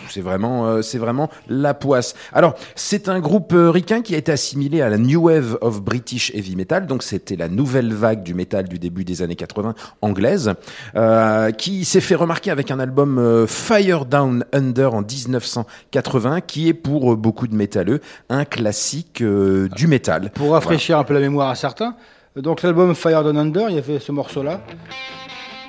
c'est 0.09 0.21
vraiment, 0.21 0.67
euh, 0.67 0.81
c'est 0.81 0.97
vraiment 0.97 1.29
la 1.47 1.73
poisse. 1.73 2.15
Alors, 2.33 2.55
c'est 2.75 3.09
un 3.09 3.19
groupe 3.19 3.53
euh, 3.53 3.69
ricain 3.69 4.01
qui 4.01 4.15
a 4.15 4.17
été 4.17 4.31
assimilé 4.31 4.81
à 4.81 4.89
la 4.89 4.97
New 4.97 5.23
Wave 5.23 5.57
of 5.61 5.81
British 5.81 6.31
Heavy 6.33 6.55
Metal. 6.55 6.85
Donc, 6.87 7.03
c'était 7.03 7.35
la 7.35 7.49
nouvelle 7.49 7.93
vague 7.93 8.23
du 8.23 8.33
métal 8.33 8.67
du 8.67 8.79
début 8.79 9.03
des 9.03 9.21
années 9.21 9.35
80 9.35 9.75
anglaise, 10.01 10.53
euh, 10.95 11.51
qui 11.51 11.85
s'est 11.85 12.01
fait 12.01 12.15
remarquer 12.15 12.51
avec 12.51 12.71
un 12.71 12.79
album 12.79 13.17
euh, 13.19 13.47
Fire 13.47 14.05
Down 14.05 14.45
Under 14.53 14.93
en 14.93 15.01
1980, 15.01 16.41
qui 16.41 16.69
est 16.69 16.73
pour 16.73 17.13
euh, 17.13 17.15
beaucoup 17.15 17.47
de 17.47 17.55
métalleux 17.55 18.01
un 18.29 18.45
classique 18.45 19.21
euh, 19.21 19.69
du 19.69 19.87
métal. 19.87 20.31
Pour 20.31 20.51
rafraîchir 20.51 20.97
un 20.97 21.03
peu 21.03 21.13
la 21.13 21.19
mémoire 21.19 21.49
à 21.49 21.55
certains, 21.55 21.95
donc 22.35 22.61
l'album 22.61 22.95
Fire 22.95 23.23
Down 23.23 23.37
Under, 23.37 23.69
il 23.69 23.75
y 23.75 23.79
avait 23.79 23.99
ce 23.99 24.11
morceau-là 24.11 24.61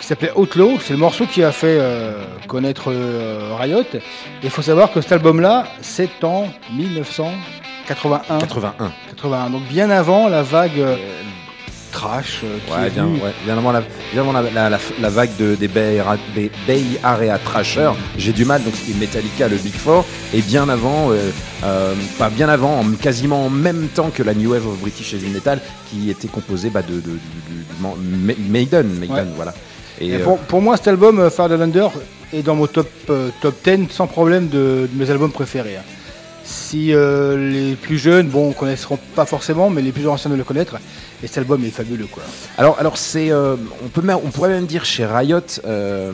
s'appelait 0.08 0.32
Outlaw. 0.36 0.78
C'est 0.80 0.92
le 0.94 0.98
morceau 0.98 1.26
qui 1.26 1.42
a 1.42 1.52
fait 1.52 1.78
euh, 1.80 2.24
connaître 2.46 2.90
euh, 2.92 3.54
Riot. 3.58 3.82
Et 3.94 4.00
il 4.42 4.50
faut 4.50 4.62
savoir 4.62 4.92
que 4.92 5.00
cet 5.00 5.12
album-là, 5.12 5.66
c'est 5.82 6.24
en 6.24 6.48
1981. 6.72 8.38
81. 8.38 8.92
81. 9.10 9.50
Donc 9.50 9.62
bien 9.68 9.90
avant 9.90 10.28
la 10.28 10.42
vague 10.42 10.78
euh, 10.78 10.96
trash 11.92 12.40
euh, 12.44 12.58
qui 12.66 12.72
Ouais, 12.72 12.86
est 12.86 12.90
bien, 12.90 13.06
ouais, 13.06 13.32
bien 13.44 13.56
avant 13.58 13.72
la, 13.72 13.80
bien 14.12 14.20
avant 14.22 14.32
la, 14.32 14.42
la- 14.42 14.78
la- 15.00 15.08
vague 15.10 15.30
de, 15.38 15.54
des, 15.54 15.68
Bay, 15.68 16.00
Area 17.02 17.38
Trashers, 17.38 17.92
j'ai 18.16 18.32
du 18.32 18.44
mal, 18.44 18.62
donc 18.62 18.74
c'était 18.76 18.98
Metallica, 18.98 19.48
le 19.48 19.56
Big 19.56 19.72
Four, 19.74 20.04
et 20.34 20.42
bien 20.42 20.68
avant, 20.68 21.10
euh, 21.10 21.30
euh, 21.64 21.94
pas 22.18 22.28
bien 22.28 22.48
avant, 22.50 22.80
en- 22.80 22.92
quasiment 22.92 23.46
en 23.46 23.50
même 23.50 23.88
temps 23.88 24.10
que 24.10 24.22
la 24.22 24.34
New 24.34 24.50
Wave 24.52 24.66
of 24.66 24.78
British 24.80 25.14
Heavy 25.14 25.28
Metal, 25.30 25.60
qui 25.90 26.10
était 26.10 26.28
composée 26.28 26.68
bah, 26.70 26.82
de, 26.82 27.02
Maiden, 28.48 28.86
Maiden, 28.98 29.16
Ouais. 29.16 29.24
voilà. 29.36 29.54
Et, 30.00 30.08
Et 30.08 30.14
euh, 30.16 30.24
pour, 30.24 30.38
pour 30.38 30.60
moi, 30.62 30.76
cet 30.76 30.88
album, 30.88 31.18
euh, 31.20 31.30
Under, 31.38 31.90
est 32.32 32.42
dans 32.42 32.54
mon 32.54 32.66
top, 32.66 32.88
euh, 33.10 33.30
top 33.40 33.54
10 33.64 33.88
sans 33.90 34.06
problème 34.06 34.48
de, 34.48 34.88
de 34.92 34.98
mes 34.98 35.10
albums 35.10 35.32
préférés. 35.32 35.76
hein. 35.76 35.82
Si 36.44 36.94
euh, 36.94 37.50
les 37.52 37.74
plus 37.74 37.98
jeunes, 37.98 38.28
bon, 38.28 38.52
connaîtront 38.52 38.98
pas 39.14 39.26
forcément, 39.26 39.68
mais 39.68 39.82
les 39.82 39.92
plus 39.92 40.08
anciens 40.08 40.30
doivent 40.30 40.38
le 40.38 40.44
connaître. 40.44 40.76
Et 41.22 41.26
cet 41.26 41.38
album 41.38 41.62
est 41.64 41.70
fabuleux, 41.70 42.06
quoi. 42.10 42.22
Alors, 42.56 42.78
alors 42.78 42.96
c'est, 42.96 43.30
euh, 43.30 43.56
on 43.84 43.88
peut, 43.88 44.00
même- 44.00 44.18
on 44.24 44.30
pourrait 44.30 44.48
même 44.50 44.64
dire 44.64 44.84
chez 44.86 45.04
Riot, 45.04 45.40
euh, 45.66 46.12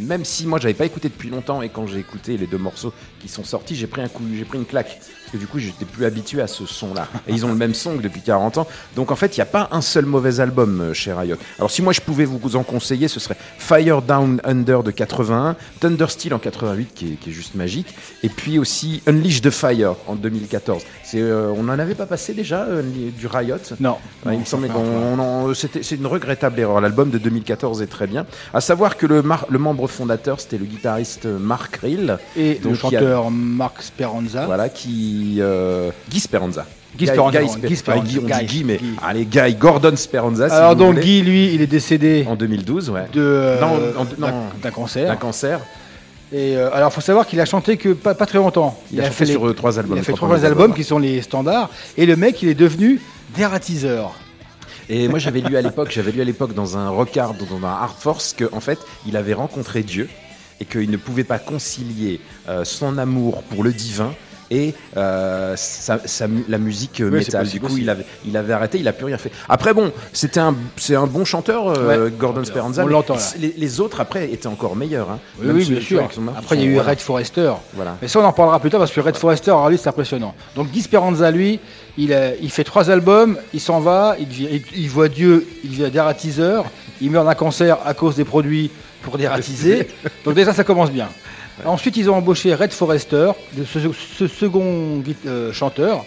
même 0.00 0.24
si 0.24 0.44
moi 0.46 0.58
j'avais 0.60 0.74
pas 0.74 0.86
écouté 0.86 1.08
depuis 1.08 1.28
longtemps 1.30 1.62
et 1.62 1.68
quand 1.68 1.86
j'ai 1.86 1.98
écouté 2.00 2.36
les 2.36 2.46
deux 2.48 2.58
morceaux 2.58 2.92
qui 3.20 3.28
sont 3.28 3.44
sortis, 3.44 3.76
j'ai 3.76 3.86
pris 3.86 4.02
un 4.02 4.08
coup, 4.08 4.22
j'ai 4.34 4.44
pris 4.44 4.58
une 4.58 4.64
claque 4.64 4.98
que 5.32 5.36
du 5.36 5.46
coup 5.46 5.58
j'étais 5.58 5.84
plus 5.84 6.04
habitué 6.04 6.40
à 6.40 6.46
ce 6.46 6.66
son-là. 6.66 7.08
Et 7.26 7.32
ils 7.32 7.44
ont 7.44 7.48
le 7.48 7.54
même 7.54 7.74
son 7.74 7.96
que 7.96 8.02
depuis 8.02 8.20
40 8.22 8.58
ans, 8.58 8.66
donc 8.94 9.10
en 9.10 9.16
fait 9.16 9.36
il 9.36 9.40
n'y 9.40 9.42
a 9.42 9.46
pas 9.46 9.68
un 9.72 9.80
seul 9.80 10.06
mauvais 10.06 10.40
album 10.40 10.80
euh, 10.80 10.94
chez 10.94 11.12
Riot. 11.12 11.36
Alors 11.58 11.70
si 11.70 11.82
moi 11.82 11.92
je 11.92 12.00
pouvais 12.00 12.24
vous 12.24 12.56
en 12.56 12.62
conseiller, 12.62 13.08
ce 13.08 13.20
serait 13.20 13.36
Fire 13.58 14.02
Down 14.02 14.40
Under 14.44 14.82
de 14.82 14.90
81, 14.90 15.56
Thunder 15.80 16.06
Steel 16.08 16.34
en 16.34 16.38
88 16.38 16.88
qui 16.94 17.12
est, 17.12 17.16
qui 17.16 17.30
est 17.30 17.32
juste 17.32 17.54
magique, 17.54 17.94
et 18.22 18.28
puis 18.28 18.58
aussi 18.58 19.02
Unleash 19.06 19.40
the 19.42 19.50
Fire 19.50 19.94
en 20.06 20.14
2014. 20.14 20.82
C'est, 21.04 21.20
euh, 21.20 21.52
on 21.56 21.62
n'en 21.64 21.78
avait 21.78 21.94
pas 21.94 22.06
passé 22.06 22.34
déjà 22.34 22.62
euh, 22.64 22.82
du 22.82 23.26
Riot? 23.26 23.56
Non. 23.80 23.96
Il 24.30 24.38
me 24.40 24.44
semblait 24.44 24.68
c'est 24.68 24.74
qu'on 24.74 25.82
c'est 25.82 25.96
une 25.96 26.06
regrettable 26.06 26.58
erreur. 26.60 26.80
L'album 26.80 27.10
de 27.10 27.18
2014 27.18 27.82
est 27.82 27.86
très 27.86 28.06
bien. 28.06 28.26
À 28.52 28.60
savoir 28.60 28.96
que 28.96 29.06
le, 29.06 29.22
mar- 29.22 29.46
le 29.48 29.58
membre 29.58 29.86
fondateur, 29.86 30.40
c'était 30.40 30.58
le 30.58 30.64
guitariste 30.64 31.26
Mark 31.26 31.76
Rill, 31.76 32.18
Et 32.36 32.54
Donc, 32.54 32.64
le 32.64 32.70
y 32.70 32.72
a- 32.72 32.76
chanteur 33.00 33.30
Mark 33.30 33.82
Speranza. 33.82 34.46
voilà, 34.46 34.68
qui 34.68 35.15
euh, 35.40 35.90
Guy 36.10 36.20
Speranza. 36.20 36.66
Guy 36.96 37.06
Speranza, 37.08 37.42
Guy, 37.42 37.46
Guy 37.46 37.74
Spe- 37.74 37.76
Speranza, 37.76 38.02
Guy, 38.08 38.18
on 38.18 38.22
dit 38.26 38.32
Guy, 38.32 38.46
Guy, 38.46 38.64
mais 38.64 38.76
Guy. 38.78 38.86
allez, 39.06 39.24
Guy, 39.26 39.54
Gordon 39.54 39.94
Speranza. 39.96 40.48
si 40.48 40.54
Alors 40.54 40.76
donc 40.76 40.98
Guy, 40.98 41.20
lui, 41.22 41.52
il 41.54 41.60
est 41.60 41.66
décédé 41.66 42.24
en 42.28 42.36
2012, 42.36 42.88
ouais, 42.90 43.06
de 43.12 43.20
euh, 43.20 43.92
d'un- 44.18 44.70
cancer. 44.70 45.06
d'un 45.08 45.16
cancer. 45.16 45.60
Et 46.32 46.56
euh, 46.56 46.70
alors, 46.72 46.92
faut 46.92 47.00
savoir 47.02 47.26
qu'il 47.26 47.40
a 47.40 47.44
chanté 47.44 47.76
que 47.76 47.90
pas, 47.90 48.14
pas 48.14 48.26
très 48.26 48.38
longtemps. 48.38 48.80
Il, 48.92 49.00
a, 49.00 49.04
chanté 49.04 49.14
fait 49.14 49.26
sur 49.26 49.44
les- 49.44 49.50
euh, 49.50 49.54
trois 49.54 49.78
albums. 49.78 49.96
il 49.96 50.00
a 50.00 50.02
fait 50.02 50.12
trois 50.14 50.44
albums 50.44 50.74
qui 50.74 50.82
sont 50.84 50.98
les 50.98 51.20
standards. 51.22 51.70
Et 51.96 52.06
le 52.06 52.16
mec, 52.16 52.42
il 52.42 52.48
est 52.48 52.54
devenu 52.54 53.00
dératiseur. 53.36 54.14
Et 54.88 55.08
moi 55.08 55.18
j'avais 55.18 55.40
lu 55.40 55.56
à 55.56 55.62
l'époque, 55.62 55.90
j'avais 55.90 56.12
lu 56.12 56.20
à 56.20 56.24
l'époque 56.24 56.54
dans 56.54 56.76
un 56.78 56.88
rockard, 56.90 57.34
dans 57.34 57.66
un 57.66 57.70
Hard 57.70 57.96
Force, 57.98 58.32
que 58.32 58.44
en 58.52 58.60
fait 58.60 58.78
il 59.06 59.16
avait 59.16 59.34
rencontré 59.34 59.82
Dieu 59.82 60.08
et 60.60 60.64
qu'il 60.64 60.90
ne 60.90 60.96
pouvait 60.96 61.24
pas 61.24 61.38
concilier 61.40 62.20
euh, 62.48 62.64
son 62.64 62.96
amour 62.96 63.42
pour 63.42 63.64
le 63.64 63.72
divin 63.72 64.12
et 64.50 64.74
euh, 64.96 65.54
sa- 65.56 65.98
sa 66.06 66.28
mu- 66.28 66.44
la 66.48 66.58
musique 66.58 67.00
euh, 67.00 67.10
Oui, 67.10 67.18
métal. 67.18 67.46
Du 67.48 67.60
coup, 67.60 67.76
il 67.78 67.90
avait, 67.90 68.04
il 68.26 68.36
avait 68.36 68.52
arrêté, 68.52 68.78
il 68.78 68.86
a 68.88 68.92
plus 68.92 69.06
rien 69.06 69.18
fait. 69.18 69.30
Après, 69.48 69.74
bon, 69.74 69.92
c'était 70.12 70.40
un, 70.40 70.54
c'est 70.76 70.94
un 70.94 71.06
bon 71.06 71.24
chanteur, 71.24 71.68
euh, 71.68 72.06
Ouais, 72.06 72.10
Gordon. 72.16 72.44
Speranza. 72.44 72.84
On 72.84 72.86
l'entend. 72.86 73.16
Les, 73.38 73.54
les 73.56 73.80
autres 73.80 74.00
après 74.00 74.30
étaient 74.32 74.46
encore 74.46 74.76
meilleurs. 74.76 75.10
hein. 75.10 75.18
Oui, 75.42 75.64
bien 75.68 75.80
sûr. 75.80 76.08
Après, 76.36 76.56
il 76.56 76.62
y 76.62 76.64
a 76.64 76.68
eu 76.68 76.74
voilà. 76.74 76.90
Red 76.90 76.98
Forrester. 77.00 77.52
Voilà. 77.74 77.96
Mais 78.00 78.08
ça, 78.08 78.20
on 78.20 78.24
en 78.24 78.32
parlera 78.32 78.60
plus 78.60 78.70
tard 78.70 78.80
parce 78.80 78.92
que 78.92 79.00
Red 79.00 79.16
Forrester, 79.16 79.50
alors 79.50 79.68
lui, 79.68 79.78
c'est 79.78 79.88
impressionnant. 79.88 80.34
Donc 80.54 80.70
Guy 80.70 80.82
Speranza, 80.82 81.30
lui, 81.30 81.58
il, 81.98 82.12
a- 82.12 82.34
il 82.36 82.50
fait 82.50 82.64
trois 82.64 82.90
albums, 82.90 83.36
il 83.52 83.60
s'en 83.60 83.80
va, 83.80 84.16
il, 84.18 84.28
devient- 84.28 84.48
il- 84.52 84.80
il 84.82 84.88
voit 84.90 85.08
Dieu, 85.08 85.46
il 85.64 85.70
devient 85.70 85.90
dératiseur, 85.90 86.66
il 87.00 87.10
meurt 87.10 87.26
d'un 87.26 87.34
cancer 87.34 87.78
à 87.84 87.94
cause 87.94 88.16
des 88.16 88.24
produits 88.24 88.70
pour 89.02 89.18
dératiser. 89.18 89.88
Donc 90.24 90.34
déjà, 90.34 90.52
ça 90.52 90.64
commence 90.64 90.90
bien. 90.90 91.08
Ensuite, 91.64 91.96
ils 91.96 92.10
ont 92.10 92.14
embauché 92.16 92.54
Red 92.54 92.72
Forrester, 92.72 93.32
de 93.54 93.64
ce, 93.64 93.78
ce 94.18 94.26
second 94.26 95.02
euh, 95.26 95.52
chanteur. 95.52 96.04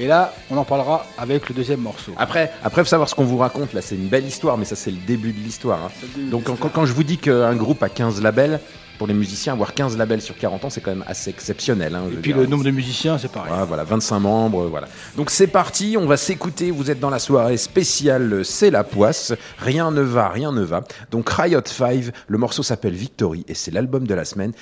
Et 0.00 0.06
là, 0.06 0.32
on 0.50 0.56
en 0.56 0.64
parlera 0.64 1.06
avec 1.16 1.48
le 1.48 1.54
deuxième 1.54 1.80
morceau. 1.80 2.12
Après, 2.16 2.52
après, 2.62 2.82
faut 2.82 2.88
savoir 2.88 3.08
ce 3.08 3.14
qu'on 3.14 3.24
vous 3.24 3.38
raconte 3.38 3.72
là, 3.72 3.80
c'est 3.82 3.96
une 3.96 4.06
belle 4.06 4.24
histoire, 4.26 4.56
mais 4.56 4.64
ça 4.64 4.76
c'est 4.76 4.90
le 4.92 4.96
début 4.96 5.32
de 5.32 5.40
l'histoire. 5.40 5.86
hein. 5.86 5.90
Donc 6.30 6.44
quand 6.72 6.84
je 6.86 6.92
vous 6.92 7.02
dis 7.02 7.18
qu'un 7.18 7.54
groupe 7.56 7.82
a 7.82 7.88
15 7.88 8.22
labels, 8.22 8.60
pour 8.98 9.06
les 9.06 9.14
musiciens, 9.14 9.52
avoir 9.54 9.72
15 9.74 9.96
labels 9.96 10.20
sur 10.20 10.36
40 10.36 10.64
ans, 10.64 10.70
c'est 10.70 10.80
quand 10.80 10.90
même 10.90 11.04
assez 11.06 11.30
exceptionnel. 11.30 11.94
hein, 11.94 12.02
Et 12.12 12.16
puis 12.16 12.32
dire. 12.32 12.42
le 12.42 12.46
nombre 12.46 12.64
de 12.64 12.70
musiciens, 12.70 13.16
c'est 13.16 13.30
pareil. 13.30 13.52
Ouais, 13.52 13.64
voilà, 13.66 13.84
25 13.84 14.18
membres, 14.18 14.66
voilà. 14.66 14.88
Donc 15.16 15.30
c'est 15.30 15.46
parti, 15.46 15.96
on 15.98 16.06
va 16.06 16.16
s'écouter, 16.16 16.70
vous 16.70 16.90
êtes 16.90 17.00
dans 17.00 17.10
la 17.10 17.18
soirée 17.18 17.56
spéciale 17.56 18.44
C'est 18.44 18.70
la 18.70 18.84
poisse, 18.84 19.32
rien 19.58 19.90
ne 19.90 20.00
va, 20.02 20.28
rien 20.28 20.52
ne 20.52 20.62
va. 20.62 20.82
Donc 21.10 21.30
Riot 21.30 21.60
5, 21.64 22.06
le 22.26 22.38
morceau 22.38 22.62
s'appelle 22.62 22.94
Victory 22.94 23.44
et 23.48 23.54
c'est 23.54 23.70
l'album 23.70 24.06
de 24.06 24.14
la 24.14 24.24
semaine, 24.24 24.52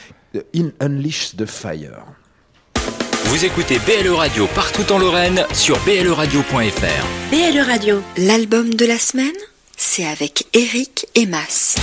In 0.54 0.68
Unleash 0.80 1.34
the 1.36 1.46
Fire. 1.46 2.04
Vous 3.24 3.44
écoutez 3.44 3.78
BLE 3.80 4.12
Radio 4.14 4.46
partout 4.54 4.92
en 4.92 4.98
Lorraine 4.98 5.44
sur 5.52 5.78
bleradio.fr. 5.80 7.06
BLE 7.30 7.60
Radio, 7.66 8.02
l'album 8.18 8.74
de 8.74 8.84
la 8.86 8.98
semaine, 8.98 9.32
c'est 9.76 10.06
avec 10.06 10.46
Eric 10.54 11.06
et 11.14 11.26
Mas. 11.26 11.74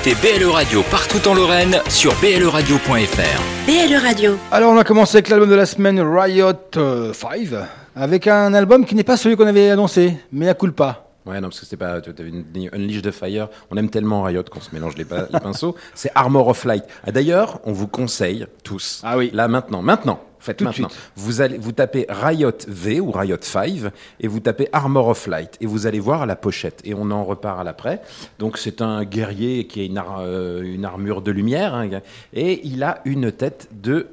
Écoutez 0.00 0.38
BLE 0.38 0.48
Radio 0.48 0.82
partout 0.90 1.28
en 1.28 1.34
Lorraine 1.34 1.78
sur 1.88 2.14
bleradio.fr. 2.20 3.66
BLE 3.66 3.96
Radio. 3.96 4.38
Alors 4.50 4.72
on 4.72 4.78
a 4.78 4.84
commencé 4.84 5.18
avec 5.18 5.28
l'album 5.28 5.50
de 5.50 5.54
la 5.54 5.66
semaine 5.66 6.00
Riot 6.00 6.52
euh, 6.76 7.12
5 7.12 7.48
avec 7.96 8.26
un 8.26 8.54
album 8.54 8.86
qui 8.86 8.94
n'est 8.94 9.04
pas 9.04 9.18
celui 9.18 9.36
qu'on 9.36 9.46
avait 9.46 9.68
annoncé, 9.68 10.16
mais 10.32 10.48
à 10.48 10.54
culpa. 10.54 11.09
Ouais, 11.26 11.36
non, 11.40 11.48
parce 11.48 11.60
que 11.60 11.66
c'était 11.66 11.76
pas. 11.76 12.00
Tu 12.00 12.10
avais 12.10 12.28
une 12.30 12.44
Unleash 12.72 13.02
the 13.02 13.10
Fire. 13.10 13.48
On 13.70 13.76
aime 13.76 13.90
tellement 13.90 14.22
Riot 14.22 14.42
qu'on 14.50 14.60
se 14.60 14.74
mélange 14.74 14.96
les, 14.96 15.04
pinceaux. 15.04 15.76
C'est 15.94 16.10
Armor 16.14 16.48
of 16.48 16.64
Light. 16.64 16.84
Ah, 17.06 17.12
D'ailleurs, 17.12 17.60
on 17.64 17.72
vous 17.72 17.88
conseille 17.88 18.46
tous. 18.64 19.02
Ah 19.04 19.18
oui. 19.18 19.30
Là, 19.34 19.46
maintenant. 19.48 19.82
Maintenant. 19.82 20.20
Faites 20.38 20.56
Tout 20.56 20.64
de 20.64 20.70
maintenant. 20.70 20.88
suite. 20.88 21.00
Vous 21.16 21.42
allez, 21.42 21.58
vous 21.58 21.72
tapez 21.72 22.06
Riot 22.08 22.52
V 22.66 22.98
ou 23.00 23.10
Riot 23.10 23.36
5 23.38 23.92
et 24.20 24.26
vous 24.26 24.40
tapez 24.40 24.68
Armor 24.72 25.08
of 25.08 25.26
Light 25.26 25.58
et 25.60 25.66
vous 25.66 25.86
allez 25.86 26.00
voir 26.00 26.24
la 26.24 26.34
pochette 26.34 26.80
et 26.84 26.94
on 26.94 27.10
en 27.10 27.24
repart 27.24 27.60
à 27.60 27.64
l'après. 27.64 28.00
Donc 28.38 28.56
c'est 28.56 28.80
un 28.80 29.04
guerrier 29.04 29.66
qui 29.66 29.82
a 29.82 29.84
une, 29.84 29.98
ar- 29.98 30.20
euh, 30.20 30.62
une 30.62 30.86
armure 30.86 31.20
de 31.20 31.30
lumière 31.30 31.74
hein, 31.74 31.90
et 32.32 32.66
il 32.66 32.82
a 32.82 33.02
une 33.04 33.30
tête 33.32 33.68
de 33.82 34.06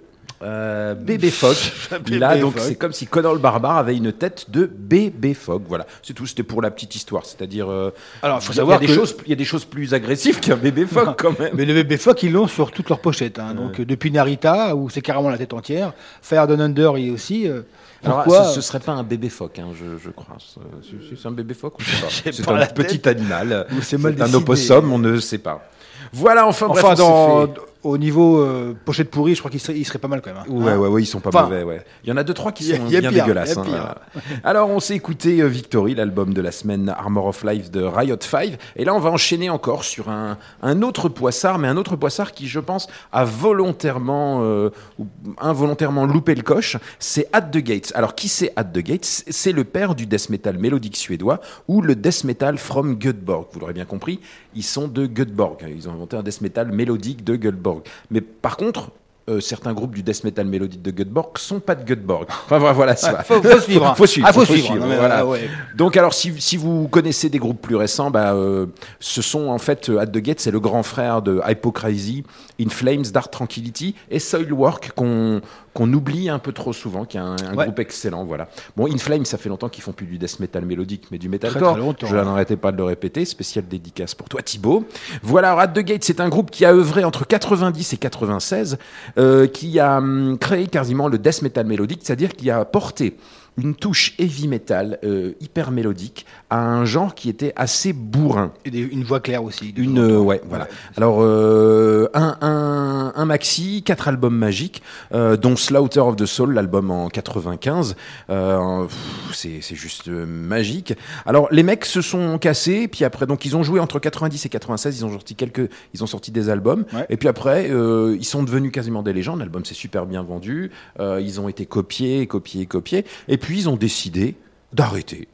euh, 0.44 0.94
bébé 0.94 1.32
phoque. 1.32 1.58
a 1.92 2.00
Bébé 2.00 2.40
donc 2.40 2.54
phoque. 2.54 2.62
c'est 2.68 2.76
comme 2.76 2.94
si 2.94 3.08
Conan 3.08 3.34
le 3.34 3.40
barbare 3.40 3.78
avait 3.78 3.96
une 3.98 4.12
tête 4.14 4.52
de 4.52 4.66
bébé 4.66 5.34
phoque. 5.34 5.64
Voilà, 5.68 5.88
c'est 6.04 6.14
tout. 6.14 6.26
C'était 6.28 6.44
pour 6.44 6.62
la 6.62 6.70
petite 6.72 6.94
histoire. 6.96 7.26
C'est-à-dire, 7.26 7.70
euh, 7.72 7.92
Alors, 8.22 8.42
faut 8.44 8.54
savoir 8.54 8.78
il 8.82 8.84
y 8.84 8.86
a 8.86 8.88
des 8.88 8.94
que- 8.94 9.00
choses, 9.00 9.18
il 9.26 9.30
y 9.30 9.34
a 9.34 9.36
des 9.36 9.46
choses 9.46 9.66
plus 9.66 9.94
agressives 9.94 10.40
qu'un 10.40 10.56
bébé 10.58 10.86
phoque 10.86 11.20
quand 11.20 11.40
même. 11.40 11.52
Mais 11.56 11.66
le 11.66 11.74
bébé 11.74 11.98
Fock, 11.98 12.22
ils 12.24 12.32
l'ont 12.32 12.48
sur 12.48 12.72
toutes 12.72 12.90
leurs 12.90 13.00
pochettes. 13.00 13.40
hein. 13.40 13.54
Donc 13.56 13.80
euh, 13.80 13.86
depuis 13.86 14.12
Narita, 14.12 14.76
où 14.76 14.90
c'est 14.90 15.02
carrément 15.02 15.30
la 15.30 15.38
tête 15.38 15.54
entière, 15.54 15.94
Fire 16.22 16.46
Down 16.48 16.62
Under, 16.62 16.98
il 16.98 17.08
y 17.08 17.10
a 17.10 17.14
aussi. 17.14 17.48
euh, 17.48 17.62
Alors, 18.04 18.24
pourquoi 18.24 18.44
ce, 18.46 18.62
serait 18.62 18.80
pas 18.80 18.92
un 18.92 19.04
bébé 19.04 19.30
phoque, 19.30 19.58
hein, 19.60 19.70
je, 19.74 19.98
je 20.04 20.12
crois. 20.12 20.38
C'est- 20.40 21.28
un 21.28 21.32
bébé 21.32 21.56
phoque 21.56 21.80
ou 21.80 21.82
je 21.82 21.90
sais 21.90 22.02
pas. 22.02 22.08
C'est 22.32 22.48
un 22.48 22.66
petit 22.68 23.10
animal. 23.10 23.66
C'est 23.82 23.98
un 24.22 24.34
opossum, 24.36 24.92
on 24.94 25.00
ne 25.00 25.18
sait 25.20 25.40
pas. 25.40 25.68
Voilà, 26.14 26.48
enfin, 26.48 26.68
bref, 26.68 26.86
Enfin, 26.86 26.96
s'est 26.96 27.02
dans, 27.02 27.48
au 27.88 27.98
niveau 27.98 28.40
euh, 28.40 28.74
pochette 28.86 29.10
pourrie, 29.10 29.34
je 29.36 29.40
crois 29.40 29.52
qu'il 29.52 29.60
serait, 29.60 29.78
il 29.78 29.86
serait 29.86 30.00
pas 30.00 30.08
mal 30.08 30.22
quand 30.22 30.32
même. 30.34 30.44
hein. 30.48 30.52
Ouais, 30.52 30.72
Hein 30.72 30.78
ouais, 30.78 30.88
ouais, 30.88 31.02
ils 31.04 31.06
sont 31.06 31.20
pas 31.20 31.30
Enfin, 31.30 31.44
mauvais, 31.44 31.64
ouais. 31.64 31.84
Il 32.04 32.10
y 32.10 32.12
en 32.14 32.18
a 32.18 32.24
deux, 32.24 32.34
trois 32.34 32.52
qui 32.52 32.64
sont 32.66 32.84
bien 32.86 33.00
pire, 33.02 33.12
dégueulasses. 33.12 33.58
hein. 33.58 33.96
Alors, 34.44 34.70
on 34.70 34.80
s'est 34.80 34.96
écouté 34.96 35.42
euh, 35.42 35.48
Victory, 35.48 35.96
l'album 35.96 36.34
de 36.34 36.42
la 36.42 36.52
semaine 36.52 36.90
Armor 36.90 37.26
of 37.28 37.44
Life 37.44 37.72
de 37.72 37.82
Riot 37.84 38.18
5. 38.20 38.58
Et 38.76 38.86
là, 38.86 38.94
on 38.94 39.00
va 39.00 39.10
enchaîner 39.10 39.50
encore 39.50 39.84
sur 39.84 40.10
un, 40.10 40.38
un 40.62 40.82
autre 40.82 41.10
poissard, 41.10 41.60
mais 41.60 41.68
un 41.68 41.78
autre 41.78 41.96
poissard 41.96 42.32
qui, 42.32 42.48
je 42.48 42.60
pense, 42.60 42.88
a 43.12 43.26
volontairement, 43.26 44.40
euh, 44.44 44.70
ou 45.00 45.08
involontairement 45.40 46.06
loupé 46.06 46.36
le 46.36 46.44
coche. 46.44 46.78
C'est 47.00 47.28
At 47.34 47.42
the 47.42 47.58
Gates. 47.58 47.92
Alors, 47.96 48.16
qui 48.16 48.28
c'est 48.30 48.52
At 48.56 48.66
the 48.66 48.80
Gates? 48.80 49.24
C'est 49.30 49.52
le 49.52 49.64
père 49.64 49.96
du 49.96 50.06
death 50.06 50.30
metal 50.30 50.58
mélodique 50.58 50.96
suédois 50.98 51.40
ou 51.68 51.82
le 51.82 51.96
death 51.96 52.24
metal 52.24 52.58
from 52.58 52.96
Göteborg. 52.98 53.48
Vous 53.52 53.60
l'aurez 53.60 53.74
bien 53.74 53.86
compris, 53.86 54.20
ils 54.56 54.64
sont 54.64 54.88
de 54.88 55.06
Göteborg. 55.06 55.66
Ils 55.76 55.88
ont 55.90 55.94
inventé 55.94 56.18
un 56.18 56.24
death 56.24 56.42
metal 56.42 56.72
mélodique 56.72 57.24
de 57.24 57.36
Göteborg. 57.36 57.77
Mais 58.10 58.22
par 58.22 58.58
contre, 58.58 58.92
euh, 59.30 59.40
certains 59.42 59.74
groupes 59.74 59.94
du 59.94 60.04
death 60.04 60.24
metal 60.24 60.48
mélodique 60.48 60.82
de 60.82 60.92
Göteborg 60.92 61.38
sont 61.38 61.60
pas 61.60 61.76
de 61.76 61.84
Göteborg. 61.84 62.26
Enfin 62.30 62.58
voilà, 62.60 62.74
voilà 62.74 62.96
ça. 62.96 63.14
Ouais, 63.14 63.24
faut- 63.26 63.42
faut 63.42 63.60
suivre. 63.60 63.94
Faut, 63.98 64.06
suivre. 64.06 64.28
Ah, 64.30 64.34
faut 64.34 64.46
suivre, 64.46 64.76
non, 64.76 64.88
mais, 64.88 64.96
voilà. 64.98 65.26
ouais, 65.26 65.40
ouais. 65.42 65.50
Donc 65.76 65.98
alors 65.98 66.14
si, 66.14 66.34
si 66.40 66.56
vous 66.58 66.88
connaissez 66.88 67.30
des 67.30 67.40
groupes 67.40 67.62
plus 67.62 67.76
récents, 67.76 68.10
bah, 68.12 68.34
euh, 68.34 68.68
ce 69.00 69.22
sont 69.22 69.48
en 69.50 69.58
fait 69.58 69.90
euh, 69.90 70.00
At 70.00 70.08
the 70.08 70.18
Gate, 70.20 70.40
c'est 70.40 70.52
le 70.52 70.60
grand 70.60 70.84
frère 70.84 71.22
de 71.22 71.42
Hypocrisy, 71.48 72.24
In 72.62 72.70
Flames, 72.70 73.04
Dark 73.14 73.32
Tranquility 73.32 73.96
et 74.10 74.20
Soilwork 74.20 74.92
qu'on 74.96 75.42
qu'on 75.74 75.94
oublie 75.94 76.28
un 76.28 76.40
peu 76.40 76.54
trop 76.54 76.74
souvent, 76.74 77.06
qui 77.06 77.18
est 77.18 77.20
un, 77.20 77.36
un 77.52 77.56
Ouais. 77.56 77.66
groupe 77.66 77.78
excellent. 77.78 78.26
Voilà. 78.26 78.48
Bon, 78.76 78.92
In 78.92 78.98
Flames, 78.98 79.26
ça 79.26 79.38
fait 79.38 79.48
longtemps 79.48 79.70
qu'ils 79.70 79.84
font 79.84 79.92
plus 79.92 80.08
du 80.08 80.18
death 80.18 80.40
metal 80.40 80.66
mélodique, 80.66 81.04
mais 81.12 81.20
du 81.20 81.30
metalcore. 81.30 81.78
Je 82.04 82.16
n'arrêtais 82.16 82.58
pas 82.58 82.72
de 82.72 82.78
le 82.78 82.84
répéter. 82.84 83.26
Spécial 83.26 83.64
dédicace 83.68 84.16
pour 84.16 84.28
toi, 84.28 84.42
Thibaut. 84.42 84.86
Voilà, 85.22 85.50
alors, 85.50 85.60
At 85.60 85.68
the 85.68 85.80
Gate, 85.82 86.04
c'est 86.04 86.20
un 86.20 86.30
groupe 86.30 86.50
qui 86.50 86.66
a 86.66 86.74
œuvré 86.74 87.04
entre 87.04 87.28
90 87.28 87.94
et 87.94 87.98
96, 87.98 88.80
euh, 89.17 89.17
qui 89.54 89.80
a 89.80 89.98
hum, 89.98 90.38
créé 90.40 90.68
quasiment 90.68 91.08
le 91.08 91.18
death 91.18 91.42
metal 91.42 91.66
mélodique, 91.66 92.02
c'est-à-dire 92.04 92.34
qui 92.34 92.52
a 92.52 92.64
porté 92.66 93.18
une 93.58 93.76
touche 93.76 94.14
heavy 94.20 94.48
metal 94.48 95.00
euh, 95.04 95.34
hyper 95.42 95.72
mélodique 95.72 96.26
à 96.50 96.64
un 96.64 96.86
genre 96.86 97.16
qui 97.16 97.28
était 97.30 97.54
assez 97.56 97.92
bourrin. 97.94 98.54
Et 98.66 98.72
des- 98.72 98.80
une 98.80 99.04
voix 99.04 99.20
claire 99.20 99.44
aussi. 99.44 99.74
Une 99.76 99.98
euh, 100.00 100.20
ouais 100.20 100.42
voilà. 100.48 100.68
Alors 100.96 101.22
euh, 101.22 102.08
un, 102.14 102.38
un 102.42 103.14
un 103.16 103.26
maxi, 103.26 103.84
quatre 103.84 104.08
albums 104.08 104.36
magiques, 104.38 104.82
euh, 105.14 105.38
dont 105.38 105.56
Slaughter 105.56 106.02
of 106.02 106.16
the 106.18 106.26
Soul, 106.26 106.54
l'album 106.54 106.92
en 106.92 107.10
95. 107.10 107.96
Euh, 108.30 108.86
c'est 109.34 109.60
c'est 109.62 109.76
juste 109.76 110.08
magique. 110.08 110.94
Alors 111.26 111.48
les 111.52 111.64
mecs 111.64 111.86
se 111.86 112.02
sont 112.02 112.38
cassés, 112.38 112.88
puis 112.88 113.04
après 113.06 113.26
donc 113.26 113.46
ils 113.46 113.56
ont 113.56 113.64
joué 113.64 113.80
entre 113.80 114.00
90 114.00 114.46
et 114.46 114.50
96. 114.50 115.00
Ils 115.00 115.06
ont 115.06 115.12
sorti 115.12 115.36
quelques, 115.36 115.70
ils 115.94 116.04
ont 116.04 116.08
sorti 116.08 116.32
des 116.32 116.50
albums. 116.50 116.86
Ouais. 116.94 117.06
Et 117.10 117.18
puis 117.18 117.28
après 117.28 117.70
euh, 117.72 118.16
ils 118.20 118.26
sont 118.26 118.44
devenus 118.44 118.72
quasiment 118.72 119.02
des 119.04 119.14
légendes. 119.14 119.40
L'album 119.40 119.66
s'est 119.66 119.74
super 119.74 120.06
bien 120.06 120.22
vendu. 120.22 120.72
Euh, 121.00 121.20
ils 121.22 121.42
ont 121.42 121.50
été 121.50 121.66
copiés, 121.66 122.28
copiés, 122.28 122.66
copiés. 122.68 123.06
Et 123.28 123.38
puis 123.38 123.47
ils 123.56 123.70
ont 123.70 123.76
décidé 123.76 124.36
d'arrêter. 124.74 125.28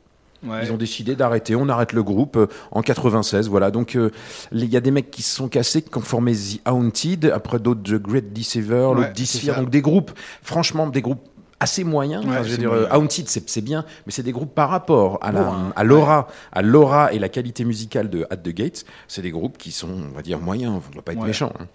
Ouais. 0.46 0.60
Ils 0.66 0.72
ont 0.74 0.78
décidé 0.78 1.16
d'arrêter. 1.16 1.56
On 1.56 1.70
arrête 1.70 1.94
le 1.94 2.04
groupe 2.04 2.36
euh, 2.36 2.48
en 2.72 2.82
96. 2.82 3.48
Voilà. 3.48 3.72
Donc, 3.72 3.96
euh, 3.96 4.12
il 4.52 4.66
y 4.66 4.76
a 4.76 4.82
des 4.82 4.92
mecs 4.92 5.10
qui 5.10 5.22
se 5.22 5.34
sont 5.36 5.48
cassés, 5.48 5.82
qui 5.82 5.98
ont 5.98 6.02
formé 6.02 6.34
The 6.34 6.60
Haunted, 6.68 7.32
après 7.34 7.60
d'autres 7.60 7.82
The 7.84 7.94
Great 8.02 8.34
Deceiver, 8.34 8.88
Ouais, 8.94 9.08
l'autre. 9.08 9.56
Donc, 9.62 9.70
des 9.70 9.82
groupes, 9.82 10.12
franchement, 10.42 10.88
des 10.88 11.02
groupes 11.02 11.22
assez 11.62 11.86
moyens. 11.86 12.26
Ouais, 12.26 12.32
Enfin, 12.32 12.44
je 12.44 12.50
veux 12.50 12.56
c'est 12.56 12.60
dire, 12.60 12.70
moyen. 12.72 12.84
euh, 12.92 12.98
Haunted, 12.98 13.30
c'est 13.30 13.62
bien, 13.62 13.86
mais 14.06 14.12
c'est 14.12 14.22
des 14.24 14.34
groupes 14.34 14.54
par 14.54 14.70
rapport 14.70 15.18
à 15.22 15.32
la, 15.32 15.44
Bourrin. 15.44 15.72
à 15.78 15.84
l'aura, 15.86 16.28
à 16.52 16.62
l'aura 16.62 17.14
et 17.14 17.20
la 17.20 17.30
qualité 17.30 17.64
musicale 17.64 18.10
de 18.10 18.28
At 18.30 18.36
the 18.36 18.50
Gates. 18.50 18.84
C'est 19.08 19.22
des 19.22 19.32
groupes 19.32 19.58
qui 19.58 19.72
sont, 19.72 19.88
on 20.12 20.14
va 20.14 20.22
dire, 20.22 20.40
moyens. 20.42 20.74
On 20.86 20.90
ne 20.90 20.94
doit 20.94 21.04
pas 21.04 21.14
être 21.14 21.24
méchant. 21.24 21.54
hein. 21.58 21.68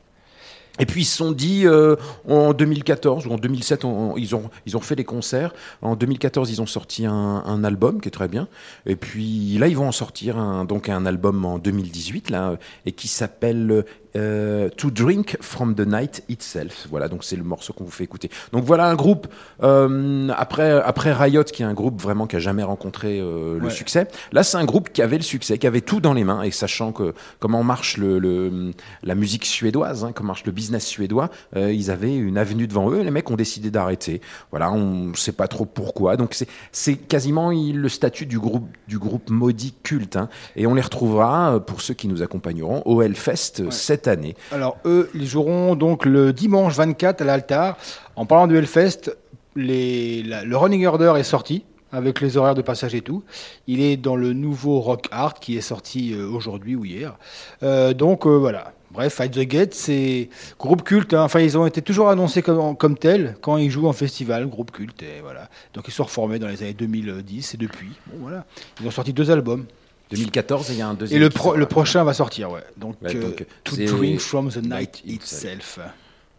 Et 0.78 0.86
puis 0.86 1.02
ils 1.02 1.04
se 1.04 1.16
sont 1.16 1.32
dit 1.32 1.66
euh, 1.66 1.96
en 2.28 2.52
2014 2.52 3.26
ou 3.26 3.32
en 3.32 3.36
2007, 3.36 3.84
on- 3.84 4.12
on- 4.12 4.16
ils 4.16 4.34
ont 4.34 4.50
ils 4.66 4.76
ont 4.76 4.80
fait 4.80 4.96
des 4.96 5.04
concerts. 5.04 5.52
En 5.82 5.96
2014, 5.96 6.50
ils 6.50 6.60
ont 6.62 6.66
sorti 6.66 7.06
un, 7.06 7.12
un 7.44 7.64
album 7.64 8.00
qui 8.00 8.08
est 8.08 8.12
très 8.12 8.28
bien. 8.28 8.48
Et 8.86 8.96
puis 8.96 9.56
là, 9.58 9.68
ils 9.68 9.76
vont 9.76 9.88
en 9.88 9.92
sortir 9.92 10.38
un, 10.38 10.64
donc 10.64 10.88
un 10.88 11.06
album 11.06 11.44
en 11.44 11.58
2018 11.58 12.30
là 12.30 12.56
et 12.86 12.92
qui 12.92 13.08
s'appelle 13.08 13.84
euh, 14.16 14.68
To 14.76 14.90
Drink 14.90 15.36
from 15.40 15.74
the 15.74 15.86
Night 15.86 16.22
Itself. 16.28 16.86
Voilà, 16.90 17.08
donc 17.08 17.24
c'est 17.24 17.36
le 17.36 17.44
morceau 17.44 17.72
qu'on 17.72 17.84
vous 17.84 17.90
fait 17.90 18.04
écouter. 18.04 18.30
Donc 18.52 18.64
voilà 18.64 18.86
un 18.88 18.94
groupe 18.94 19.26
euh, 19.62 20.28
après 20.36 20.70
après 20.82 21.12
Riot 21.12 21.44
qui 21.44 21.62
est 21.62 21.66
un 21.66 21.74
groupe 21.74 22.00
vraiment 22.00 22.26
qui 22.26 22.36
a 22.36 22.38
jamais 22.38 22.62
rencontré 22.62 23.18
euh, 23.20 23.58
le 23.58 23.64
Ouais. 23.66 23.70
succès. 23.70 24.08
Là, 24.32 24.42
c'est 24.42 24.56
un 24.56 24.64
groupe 24.64 24.90
qui 24.92 25.02
avait 25.02 25.16
le 25.18 25.22
succès, 25.22 25.58
qui 25.58 25.66
avait 25.66 25.80
tout 25.82 26.00
dans 26.00 26.14
les 26.14 26.24
mains 26.24 26.42
et 26.42 26.50
sachant 26.50 26.92
que 26.92 27.12
comment 27.38 27.62
marche 27.62 27.96
le, 27.98 28.18
le- 28.18 28.72
la 29.02 29.14
musique 29.14 29.44
suédoise, 29.44 30.04
hein, 30.04 30.12
comment 30.14 30.28
marche 30.28 30.44
le 30.46 30.52
business 30.52 30.86
suédois, 30.86 31.30
ils 31.56 31.90
avaient 31.90 32.16
une 32.16 32.38
avenue 32.38 32.66
devant 32.66 32.90
eux. 32.90 33.02
Les 33.02 33.10
mecs 33.10 33.30
ont 33.30 33.36
décidé 33.36 33.70
d'arrêter. 33.70 34.20
Voilà, 34.50 34.70
on 34.72 35.14
sait 35.14 35.32
pas 35.32 35.48
trop 35.48 35.64
pourquoi. 35.66 36.16
Donc 36.16 36.36
c'est 36.72 36.96
quasiment 36.96 37.50
il- 37.50 37.78
le 37.80 37.88
statut 37.88 38.26
du 38.26 38.38
groupe 38.38 38.68
du 38.86 38.98
groupe 38.98 39.30
maudit 39.30 39.74
culte. 39.82 40.16
hein. 40.16 40.28
et 40.56 40.66
on 40.66 40.74
les 40.74 40.80
retrouvera 40.82 41.60
pour 41.64 41.80
ceux 41.82 41.94
qui 41.94 42.08
nous 42.08 42.22
accompagneront 42.22 42.82
au 42.86 43.02
Hellfest 43.02 43.70
année. 44.06 44.36
Alors 44.52 44.76
eux, 44.84 45.10
ils 45.14 45.26
joueront 45.26 45.74
donc 45.74 46.04
le 46.04 46.32
dimanche 46.32 46.74
24 46.74 47.22
à 47.22 47.24
l'Altar. 47.24 47.76
En 48.14 48.26
parlant 48.26 48.46
du 48.46 48.56
Hellfest, 48.56 49.10
le 49.56 50.54
Running 50.54 50.86
Order 50.86 51.14
est 51.16 51.24
sorti 51.24 51.64
avec 51.90 52.20
les 52.20 52.36
horaires 52.36 52.54
de 52.54 52.62
passage 52.62 52.94
et 52.94 53.00
tout. 53.00 53.22
Il 53.66 53.80
est 53.80 53.96
dans 53.96 54.16
le 54.16 54.32
nouveau 54.32 54.80
Rock 54.80 55.06
Art 55.10 55.34
qui 55.34 55.56
est 55.56 55.62
sorti 55.62 56.12
euh, 56.12 56.28
aujourd'hui 56.28 56.76
ou 56.76 56.84
hier. 56.84 57.16
Euh, 57.62 57.94
donc 57.94 58.26
euh, 58.26 58.30
voilà. 58.36 58.72
Bref, 58.90 59.14
Fight 59.14 59.32
the 59.32 59.40
Gate, 59.40 59.74
c'est 59.74 60.30
groupe 60.58 60.82
culte. 60.82 61.12
hein. 61.12 61.22
Enfin, 61.22 61.40
ils 61.40 61.58
ont 61.58 61.66
été 61.66 61.82
toujours 61.82 62.08
annoncés 62.08 62.40
comme, 62.40 62.74
comme 62.76 62.96
tels 62.96 63.36
quand 63.42 63.58
ils 63.58 63.70
jouent 63.70 63.86
en 63.86 63.92
festival, 63.92 64.46
groupe 64.46 64.70
culte. 64.70 65.04
Voilà. 65.22 65.48
Donc 65.74 65.84
ils 65.88 65.90
sont 65.92 66.04
reformés 66.04 66.38
dans 66.38 66.48
les 66.48 66.62
années 66.62 66.72
2010 66.74 67.54
et 67.54 67.56
depuis. 67.56 67.90
Bon 68.06 68.18
voilà. 68.22 68.44
Ils 68.80 68.86
ont 68.86 68.90
sorti 68.90 69.12
deux 69.12 69.30
albums. 69.30 69.66
2014, 70.10 70.70
et 70.70 70.74
il 70.74 70.78
y 70.78 70.82
a 70.82 70.88
un 70.88 70.94
deuxième. 70.94 71.20
Et 71.20 71.24
le, 71.24 71.30
pro- 71.30 71.56
le 71.56 71.66
prochain 71.66 72.02
va 72.04 72.14
sortir, 72.14 72.50
ouais. 72.50 72.62
Donc, 72.76 72.96
Ouais, 73.02 73.14
euh, 73.14 73.30
To 73.64 73.76
Drink 73.76 74.20
from 74.20 74.50
the 74.50 74.62
Night 74.62 75.02
Itself. 75.04 75.78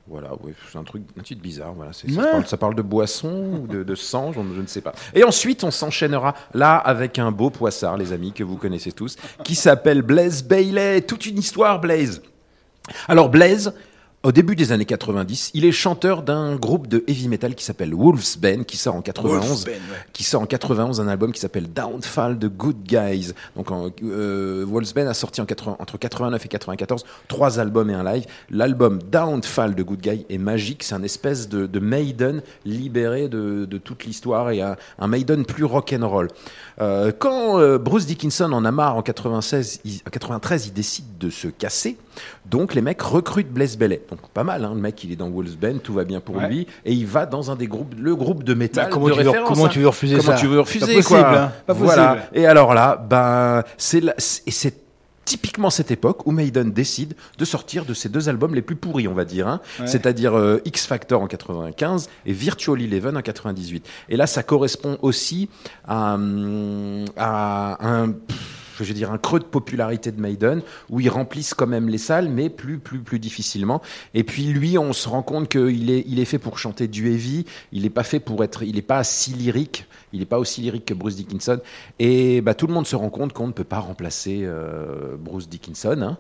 Voilà, 0.07 0.33
ouais, 0.41 0.53
c'est 0.71 0.77
un 0.79 0.83
truc, 0.83 1.03
un 1.19 1.21
truc 1.21 1.37
bizarre. 1.39 1.73
Voilà, 1.73 1.93
ça, 1.93 2.07
parle, 2.31 2.47
ça 2.47 2.57
parle 2.57 2.73
de 2.73 2.81
boisson 2.81 3.61
ou 3.61 3.67
de, 3.67 3.83
de 3.83 3.93
sang, 3.95 4.33
je, 4.33 4.39
je 4.55 4.61
ne 4.61 4.65
sais 4.65 4.81
pas. 4.81 4.93
Et 5.13 5.23
ensuite, 5.23 5.63
on 5.63 5.69
s'enchaînera 5.69 6.33
là 6.55 6.77
avec 6.77 7.19
un 7.19 7.31
beau 7.31 7.51
poissard, 7.51 7.95
les 7.95 8.11
amis, 8.11 8.33
que 8.33 8.43
vous 8.43 8.57
connaissez 8.57 8.91
tous, 8.91 9.17
qui 9.43 9.53
s'appelle 9.53 10.01
Blaze 10.01 10.43
Bailey. 10.43 11.01
Toute 11.01 11.27
une 11.27 11.37
histoire, 11.37 11.79
Blaze. 11.79 12.23
Alors, 13.07 13.29
Blaze. 13.29 13.73
Au 14.21 14.33
début 14.33 14.57
des 14.57 14.73
années 14.73 14.83
90, 14.83 15.51
il 15.53 15.63
est 15.63 15.71
chanteur 15.71 16.23
d'un 16.23 16.57
groupe 16.57 16.87
de 16.87 17.05
heavy 17.07 17.29
metal 17.29 17.55
qui 17.55 17.63
s'appelle 17.63 17.93
Wolf's 17.95 18.37
Bane, 18.37 18.65
qui 18.65 18.75
sort 18.75 18.95
en 18.95 19.01
91, 19.01 19.47
Wolfsbane, 19.47 19.73
ouais. 19.75 19.97
qui 20.11 20.25
sort 20.25 20.41
en 20.41 20.45
91 20.45 20.99
un 20.99 21.07
album 21.07 21.31
qui 21.31 21.39
s'appelle 21.39 21.71
Downfall 21.71 22.37
the 22.37 22.47
Good 22.47 22.83
Guys. 22.83 23.31
Donc, 23.55 23.69
euh, 24.03 24.65
Wolfsbane 24.67 25.07
a 25.07 25.13
sorti 25.13 25.39
en 25.39 25.45
80 25.45 25.77
entre 25.79 25.97
89 25.97 26.45
et 26.45 26.49
94 26.49 27.05
trois 27.29 27.59
albums 27.59 27.89
et 27.89 27.93
un 27.93 28.03
live. 28.03 28.25
L'album 28.49 28.99
Downfall 29.09 29.73
the 29.73 29.83
Good 29.85 30.01
Guy 30.01 30.25
est 30.29 30.37
magique. 30.37 30.83
C'est 30.83 30.95
un 30.95 31.03
espèce 31.03 31.47
de, 31.47 31.65
de 31.65 31.79
Maiden 31.79 32.41
libéré 32.65 33.29
de, 33.29 33.63
de 33.63 33.77
toute 33.77 34.03
l'histoire 34.03 34.51
et 34.51 34.61
un, 34.61 34.75
un 34.99 35.07
Maiden 35.07 35.45
plus 35.45 35.63
rock'n'roll. 35.63 36.27
Euh, 36.81 37.13
quand 37.17 37.57
euh, 37.61 37.77
Bruce 37.77 38.05
Dickinson 38.05 38.51
en 38.51 38.65
a 38.65 38.71
marre 38.71 38.97
en 38.97 39.01
96, 39.01 39.79
il- 39.85 40.01
en 40.05 40.09
93, 40.09 40.67
il 40.67 40.73
décide 40.73 41.17
de 41.17 41.29
se 41.29 41.47
casser. 41.47 41.95
Donc 42.49 42.73
les 42.73 42.81
mecs 42.81 43.01
recrutent 43.01 43.51
Blaise 43.51 43.77
Bellet. 43.77 44.01
Donc 44.09 44.19
pas 44.33 44.43
mal, 44.43 44.65
hein, 44.65 44.71
le 44.73 44.79
mec 44.81 45.03
il 45.03 45.11
est 45.11 45.15
dans 45.15 45.29
Wolfsbane, 45.29 45.79
tout 45.79 45.93
va 45.93 46.03
bien 46.03 46.19
pour 46.19 46.37
Ouais. 46.37 46.47
lui, 46.49 46.67
et 46.85 46.93
il 46.93 47.05
va 47.05 47.25
dans 47.25 47.51
un 47.51 47.55
des 47.55 47.67
groupes, 47.67 47.93
le 47.97 48.15
groupe 48.15 48.43
de 48.43 48.53
métal 48.53 48.85
Bah, 48.85 48.89
comment 48.91 49.07
de 49.07 49.11
tu 49.13 49.19
veux- 49.19 49.29
référence, 49.29 49.47
comment 49.49 49.65
hein. 49.65 49.69
tu 49.69 49.79
veux 49.79 49.87
refuser 49.87 50.17
Comment 50.17 50.31
ça 50.31 50.37
tu 50.37 50.47
veux 50.47 50.59
refuser 50.59 50.79
Pas 50.85 50.93
possible, 50.93 51.03
quoi 51.19 51.37
hein. 51.39 51.51
Pas 51.67 51.73
Voilà. 51.73 52.17
Et 52.33 52.45
alors 52.47 52.73
là, 52.73 52.95
ben 53.09 53.63
c'est 53.77 54.01
typiquement 55.25 55.69
cette 55.69 55.91
époque 55.91 56.25
où 56.25 56.31
Maiden 56.31 56.71
décide 56.71 57.13
de 57.37 57.45
sortir 57.45 57.85
de 57.85 57.93
ses 57.93 58.09
deux 58.09 58.29
albums 58.29 58.55
les 58.55 58.63
plus 58.63 58.75
pourris, 58.75 59.07
on 59.07 59.13
va 59.13 59.25
dire, 59.25 59.47
hein. 59.47 59.61
Ouais. 59.79 59.85
c'est-à-dire 59.85 60.35
euh, 60.35 60.59
X 60.65 60.87
Factor 60.87 61.21
en 61.21 61.27
95 61.27 62.09
et 62.25 62.33
Virtual 62.33 62.81
Eleven 62.81 63.15
en 63.15 63.21
98. 63.21 63.85
Et 64.09 64.17
là, 64.17 64.25
ça 64.25 64.41
correspond 64.41 64.97
aussi 65.03 65.47
à, 65.87 66.15
hum, 66.15 67.05
à 67.15 67.77
un 67.87 68.09
pff, 68.09 68.58
je 68.83 68.89
veux 68.89 68.95
dire 68.95 69.11
un 69.11 69.17
creux 69.17 69.39
de 69.39 69.45
popularité 69.45 70.11
de 70.11 70.21
Maiden 70.21 70.61
où 70.89 70.99
ils 70.99 71.09
remplissent 71.09 71.53
quand 71.53 71.67
même 71.67 71.89
les 71.89 71.97
salles 71.97 72.29
mais 72.29 72.49
plus 72.49 72.79
plus 72.79 72.99
plus 72.99 73.19
difficilement. 73.19 73.81
Et 74.13 74.23
puis 74.23 74.45
lui 74.45 74.77
on 74.77 74.93
se 74.93 75.09
rend 75.09 75.21
compte 75.21 75.49
qu'il 75.49 75.91
est 75.91 76.03
il 76.07 76.19
est 76.19 76.25
fait 76.25 76.39
pour 76.39 76.59
chanter 76.59 76.87
du 76.87 77.11
heavy. 77.11 77.45
Il 77.71 77.83
n'est 77.83 77.89
pas 77.89 78.03
fait 78.03 78.19
pour 78.19 78.43
être 78.43 78.63
il 78.63 78.75
n'est 78.75 78.81
pas 78.81 79.03
si 79.03 79.33
lyrique. 79.33 79.85
Il 80.11 80.19
n'est 80.19 80.25
pas 80.25 80.39
aussi 80.39 80.61
lyrique 80.61 80.85
que 80.85 80.95
Bruce 80.95 81.15
Dickinson. 81.15 81.59
Et 81.99 82.41
bah, 82.41 82.55
tout 82.55 82.65
le 82.65 82.73
monde 82.73 82.87
se 82.87 82.95
rend 82.95 83.09
compte 83.09 83.31
qu'on 83.31 83.45
ne 83.45 83.51
peut 83.51 83.63
pas 83.63 83.77
remplacer 83.77 84.41
euh, 84.43 85.15
Bruce 85.19 85.47
Dickinson 85.47 86.01
hein, 86.01 86.17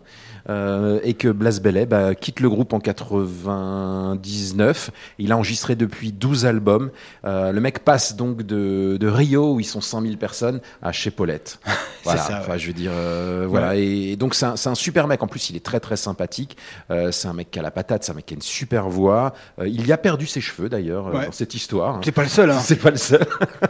euh, 0.47 0.99
et 1.03 1.15
que 1.15 1.27
Blas 1.27 1.59
Bellet 1.59 1.87
bah, 1.87 2.13
quitte 2.13 2.39
le 2.39 2.49
groupe 2.49 2.73
en 2.73 2.79
99 2.79 4.91
il 5.17 5.31
a 5.31 5.37
enregistré 5.37 5.75
depuis 5.75 6.11
12 6.11 6.45
albums. 6.45 6.91
Euh, 7.25 7.51
le 7.51 7.61
mec 7.61 7.79
passe 7.79 8.15
donc 8.15 8.43
de, 8.43 8.97
de 8.99 9.07
Rio 9.07 9.55
où 9.55 9.59
ils 9.59 9.65
sont 9.65 9.81
100 9.81 10.01
000 10.01 10.17
personnes 10.17 10.61
à 10.81 10.91
chez 10.91 11.11
Paulette. 11.11 11.59
Voilà. 12.05 12.21
ça, 12.21 12.48
ouais. 12.48 12.48
Enfin, 12.49 12.57
je 12.57 12.65
veux 12.65 12.73
dire 12.73 12.91
euh, 12.93 13.45
voilà. 13.47 13.75
Et, 13.75 14.15
donc 14.15 14.33
c'est 14.33 14.45
un, 14.45 14.75
super 14.75 15.07
mec. 15.07 15.21
En 15.21 15.27
plus 15.27 15.51
il 15.51 15.55
est 15.55 15.63
très 15.63 15.79
très 15.79 15.95
sympathique. 15.95 16.57
Euh, 16.89 17.11
c'est 17.11 17.27
un 17.27 17.33
mec 17.33 17.51
qui 17.51 17.59
a 17.59 17.61
la 17.61 17.69
patate 17.69 18.03
c'est 18.03 18.11
un 18.11 18.15
mec 18.15 18.25
qui 18.25 18.33
a 18.33 18.37
une 18.37 18.41
super 18.41 18.89
voix. 18.89 19.33
Euh, 19.59 19.67
il 19.67 19.85
y 19.85 19.91
a 19.91 19.97
perdu 19.97 20.25
ses 20.25 20.41
cheveux 20.41 20.67
d'ailleurs 20.67 21.13
Ouais. 21.13 21.25
dans 21.25 21.31
cette 21.31 21.53
histoire 21.53 22.01
C'est 22.03 22.11
pas 22.11 22.23
le 22.23 22.29
seul, 22.29 22.49
hein. 22.49 22.59
c'est 22.63 22.75
pas 22.75 22.91
le 22.91 22.97
seul 22.97 23.25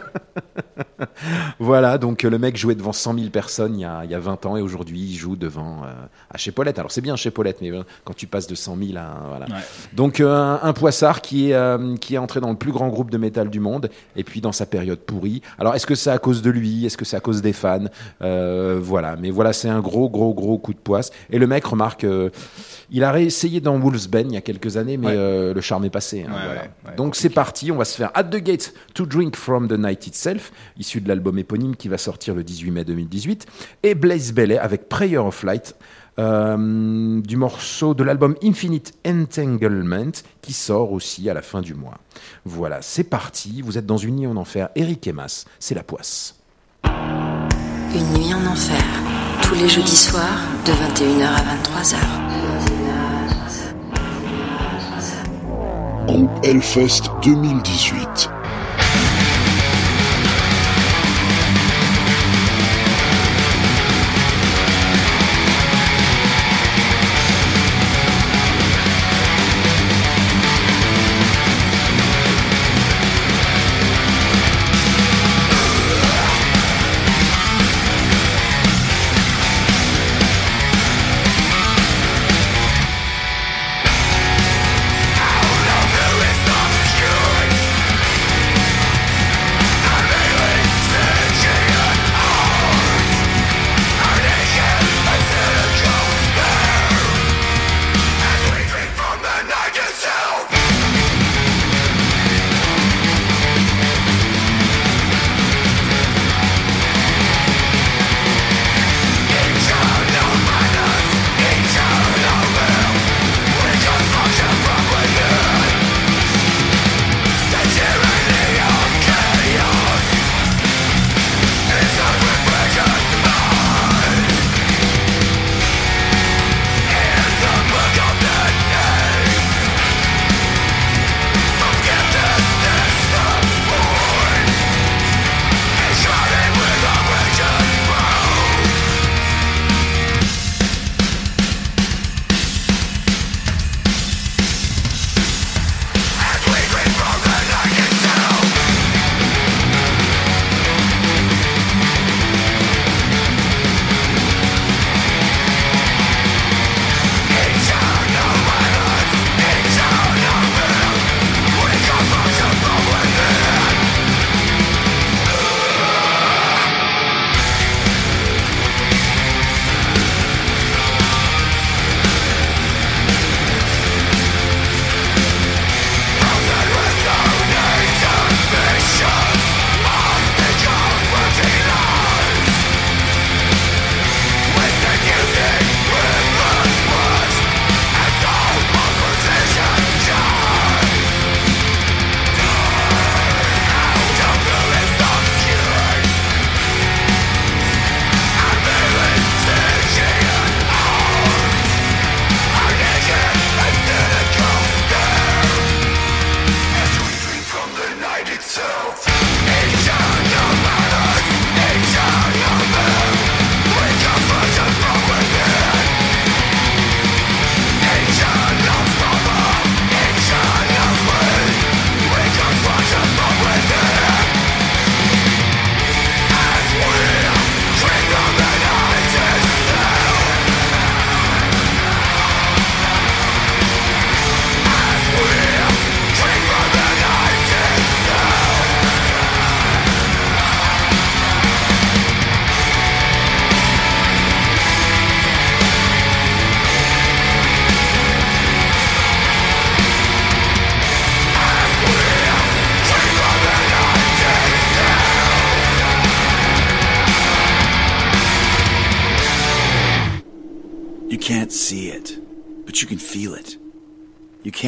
voilà, 1.58 1.98
donc 1.98 2.24
euh, 2.24 2.30
le 2.30 2.38
mec 2.38 2.56
jouait 2.56 2.74
devant 2.74 2.92
100 2.92 3.14
000 3.14 3.30
personnes 3.30 3.74
il 3.76 3.80
y 3.82 3.84
a, 3.84 4.02
il 4.04 4.10
y 4.10 4.14
a 4.14 4.18
20 4.18 4.46
ans 4.46 4.56
et 4.56 4.62
aujourd'hui 4.62 5.00
il 5.00 5.16
joue 5.16 5.36
devant 5.36 5.82
euh, 5.84 5.92
à 6.30 6.36
chez 6.38 6.52
Paulette. 6.52 6.78
Alors 6.78 6.90
c'est 6.90 7.00
bien 7.00 7.16
chez 7.16 7.30
Paulette, 7.30 7.58
mais 7.60 7.70
euh, 7.70 7.82
quand 8.04 8.14
tu 8.14 8.26
passes 8.26 8.46
de 8.46 8.54
100 8.54 8.76
000 8.76 8.98
à 8.98 9.20
voilà. 9.28 9.46
Ouais. 9.46 9.62
Donc 9.92 10.20
euh, 10.20 10.56
un, 10.62 10.72
poissard 10.72 11.20
qui 11.20 11.50
est 11.50 11.98
qui 12.00 12.14
est 12.14 12.18
entré 12.18 12.40
dans 12.40 12.50
le 12.50 12.56
plus 12.56 12.72
grand 12.72 12.88
groupe 12.88 13.10
de 13.10 13.18
métal 13.18 13.50
du 13.50 13.60
monde 13.60 13.90
et 14.16 14.24
puis 14.24 14.40
dans 14.40 14.52
sa 14.52 14.66
période 14.66 15.00
pourrie. 15.00 15.42
Alors 15.58 15.74
est-ce 15.74 15.86
que 15.86 15.94
c'est 15.94 16.10
à 16.10 16.18
cause 16.18 16.42
de 16.42 16.50
lui? 16.50 16.86
Est-ce 16.86 16.96
que 16.96 17.04
c'est 17.04 17.16
à 17.16 17.20
cause 17.20 17.42
des 17.42 17.52
fans? 17.52 17.84
Voilà, 18.20 19.16
mais 19.16 19.30
voilà 19.30 19.52
c'est 19.52 19.68
un 19.68 19.80
gros 19.80 20.08
gros 20.08 20.34
gros 20.34 20.58
coup 20.58 20.72
de 20.72 20.78
poisse. 20.78 21.10
Et 21.30 21.38
le 21.38 21.46
mec 21.46 21.64
remarque, 21.64 22.06
il 22.90 23.04
a 23.04 23.12
réessayé 23.12 23.60
dans 23.60 23.78
Wolfsbane 23.78 24.30
il 24.30 24.34
y 24.34 24.38
a 24.38 24.40
quelques 24.40 24.76
années, 24.76 24.96
mais 24.96 25.08
Ouais. 25.08 25.54
le 25.54 25.60
charme 25.60 25.84
est 25.84 25.90
passé. 25.90 26.24
hein, 26.28 26.32
Ouais, 26.32 26.70
voilà. 26.82 26.96
Donc 26.96 27.16
c'est 27.16 27.30
parti, 27.30 27.70
on 27.72 27.76
va 27.76 27.84
se 27.84 27.96
faire 27.96 28.10
At 28.14 28.24
the 28.24 28.36
Gates 28.36 28.72
to 28.94 29.06
Drink 29.06 29.36
from 29.36 29.68
the 29.68 29.78
Night 29.78 30.06
Itself, 30.06 30.52
issu 30.90 31.00
de 31.00 31.08
l'album 31.08 31.38
éponyme 31.38 31.76
qui 31.76 31.86
va 31.88 31.98
sortir 31.98 32.34
le 32.34 32.42
18 32.42 32.70
mai 32.72 32.84
2018, 32.84 33.46
et 33.84 33.94
Blaze 33.94 34.32
Bellet 34.32 34.58
avec 34.58 34.88
Prayer 34.88 35.18
of 35.18 35.44
Light, 35.44 35.76
euh, 36.18 37.20
du 37.20 37.36
morceau 37.36 37.94
de 37.94 38.02
l'album 38.02 38.34
Infinite 38.42 38.92
Entanglement 39.06 40.10
qui 40.42 40.52
sort 40.52 40.90
aussi 40.92 41.30
à 41.30 41.34
la 41.34 41.42
fin 41.42 41.62
du 41.62 41.74
mois. 41.74 41.98
Voilà, 42.44 42.82
c'est 42.82 43.04
parti, 43.04 43.62
vous 43.62 43.78
êtes 43.78 43.86
dans 43.86 43.98
une 43.98 44.16
nuit 44.16 44.26
en 44.26 44.36
enfer, 44.36 44.70
Eric 44.74 45.06
et 45.06 45.12
Mas, 45.12 45.44
c'est 45.60 45.76
la 45.76 45.84
poisse. 45.84 46.34
Une 46.84 48.12
nuit 48.18 48.34
en 48.34 48.44
enfer, 48.50 48.82
tous 49.42 49.54
les 49.54 49.68
jeudis 49.68 49.96
soirs, 49.96 50.40
de 50.66 50.72
21h 50.72 51.24
à 51.24 51.44
23h. 51.54 51.98
Groupe 56.06 56.44
Hellfest 56.44 57.02
2018. 57.22 58.39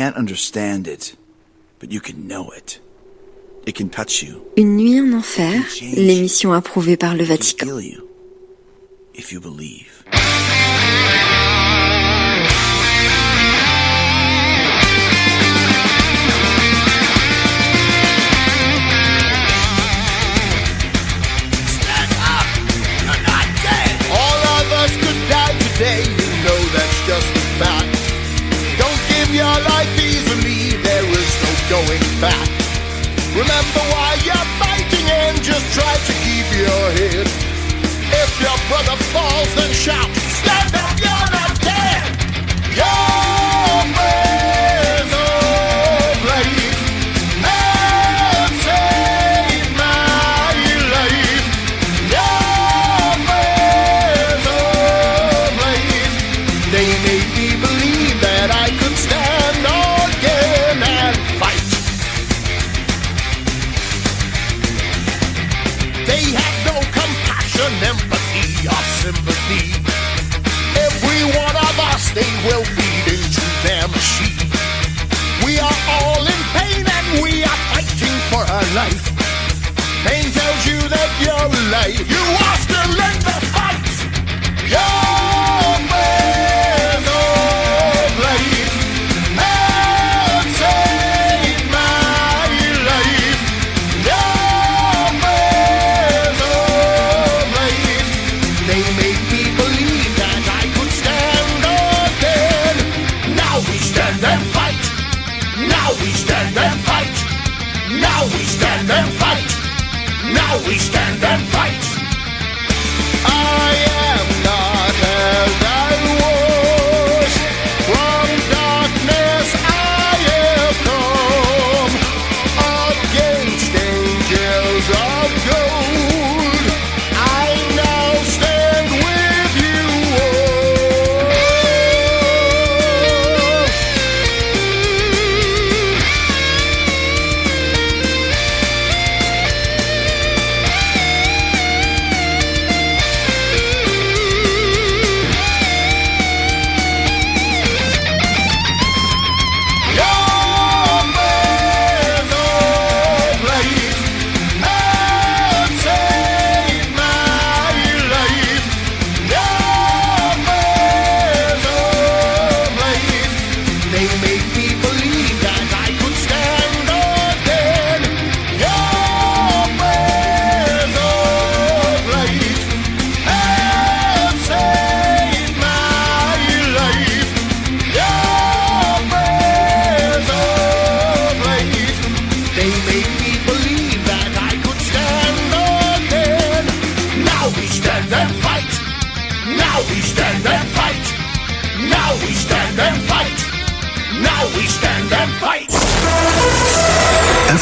Can't 0.02 0.16
understand 0.16 0.88
it, 0.88 1.14
but 1.78 1.92
you 1.92 2.00
can 2.00 2.26
know 2.26 2.50
it. 2.50 2.80
It 3.66 3.76
can 3.76 3.88
touch 3.88 4.20
you, 4.24 4.42
Une 4.56 4.76
nuit 4.76 5.00
en 5.00 5.12
enfer, 5.18 5.62
l'émission 5.94 6.52
approuvée 6.52 6.96
par 6.96 7.14
le 7.14 7.22
it 7.22 7.28
can 7.28 7.34
Vatican. 7.34 8.02
if 9.14 9.30
you 9.30 9.40
believe. 9.40 10.02
Going 31.72 32.04
back. 32.20 32.48
Remember 33.32 33.82
why 33.88 34.20
you're 34.28 34.48
fighting 34.60 35.06
and 35.08 35.40
just 35.40 35.64
try 35.72 35.94
to 36.08 36.12
keep 36.20 36.44
your 36.52 36.84
head. 37.00 37.26
If 38.12 38.30
your 38.44 38.58
brother 38.68 38.96
falls, 39.08 39.48
then 39.56 39.72
shout, 39.72 40.21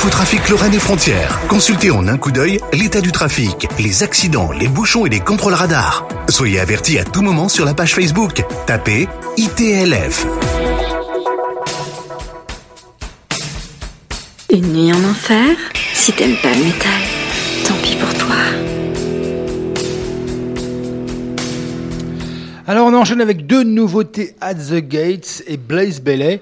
Infotrafic 0.00 0.48
Lorraine 0.48 0.72
et 0.72 0.78
Frontières. 0.78 1.38
Consultez 1.46 1.90
en 1.90 2.08
un 2.08 2.16
coup 2.16 2.32
d'œil 2.32 2.58
l'état 2.72 3.02
du 3.02 3.12
trafic, 3.12 3.68
les 3.78 4.02
accidents, 4.02 4.50
les 4.50 4.66
bouchons 4.66 5.04
et 5.04 5.10
les 5.10 5.20
contrôles 5.20 5.52
radars. 5.52 6.08
Soyez 6.30 6.58
avertis 6.58 6.98
à 6.98 7.04
tout 7.04 7.20
moment 7.20 7.50
sur 7.50 7.66
la 7.66 7.74
page 7.74 7.94
Facebook. 7.94 8.42
Tapez 8.66 9.08
ITLF. 9.36 10.26
Une 14.50 14.72
nuit 14.72 14.90
en 14.90 15.04
enfer? 15.04 15.54
Si 15.92 16.14
t'aimes 16.14 16.36
pas 16.42 16.54
le 16.54 16.64
métal, 16.64 17.02
tant 17.68 17.74
pis 17.82 17.96
pour 17.96 18.14
toi. 18.14 18.36
Alors 22.66 22.86
on 22.86 22.94
enchaîne 22.94 23.20
avec 23.20 23.46
deux 23.46 23.64
nouveautés 23.64 24.34
at 24.40 24.54
the 24.54 24.76
Gates 24.76 25.42
et 25.46 25.58
Blaze 25.58 26.00
Bailey. 26.00 26.40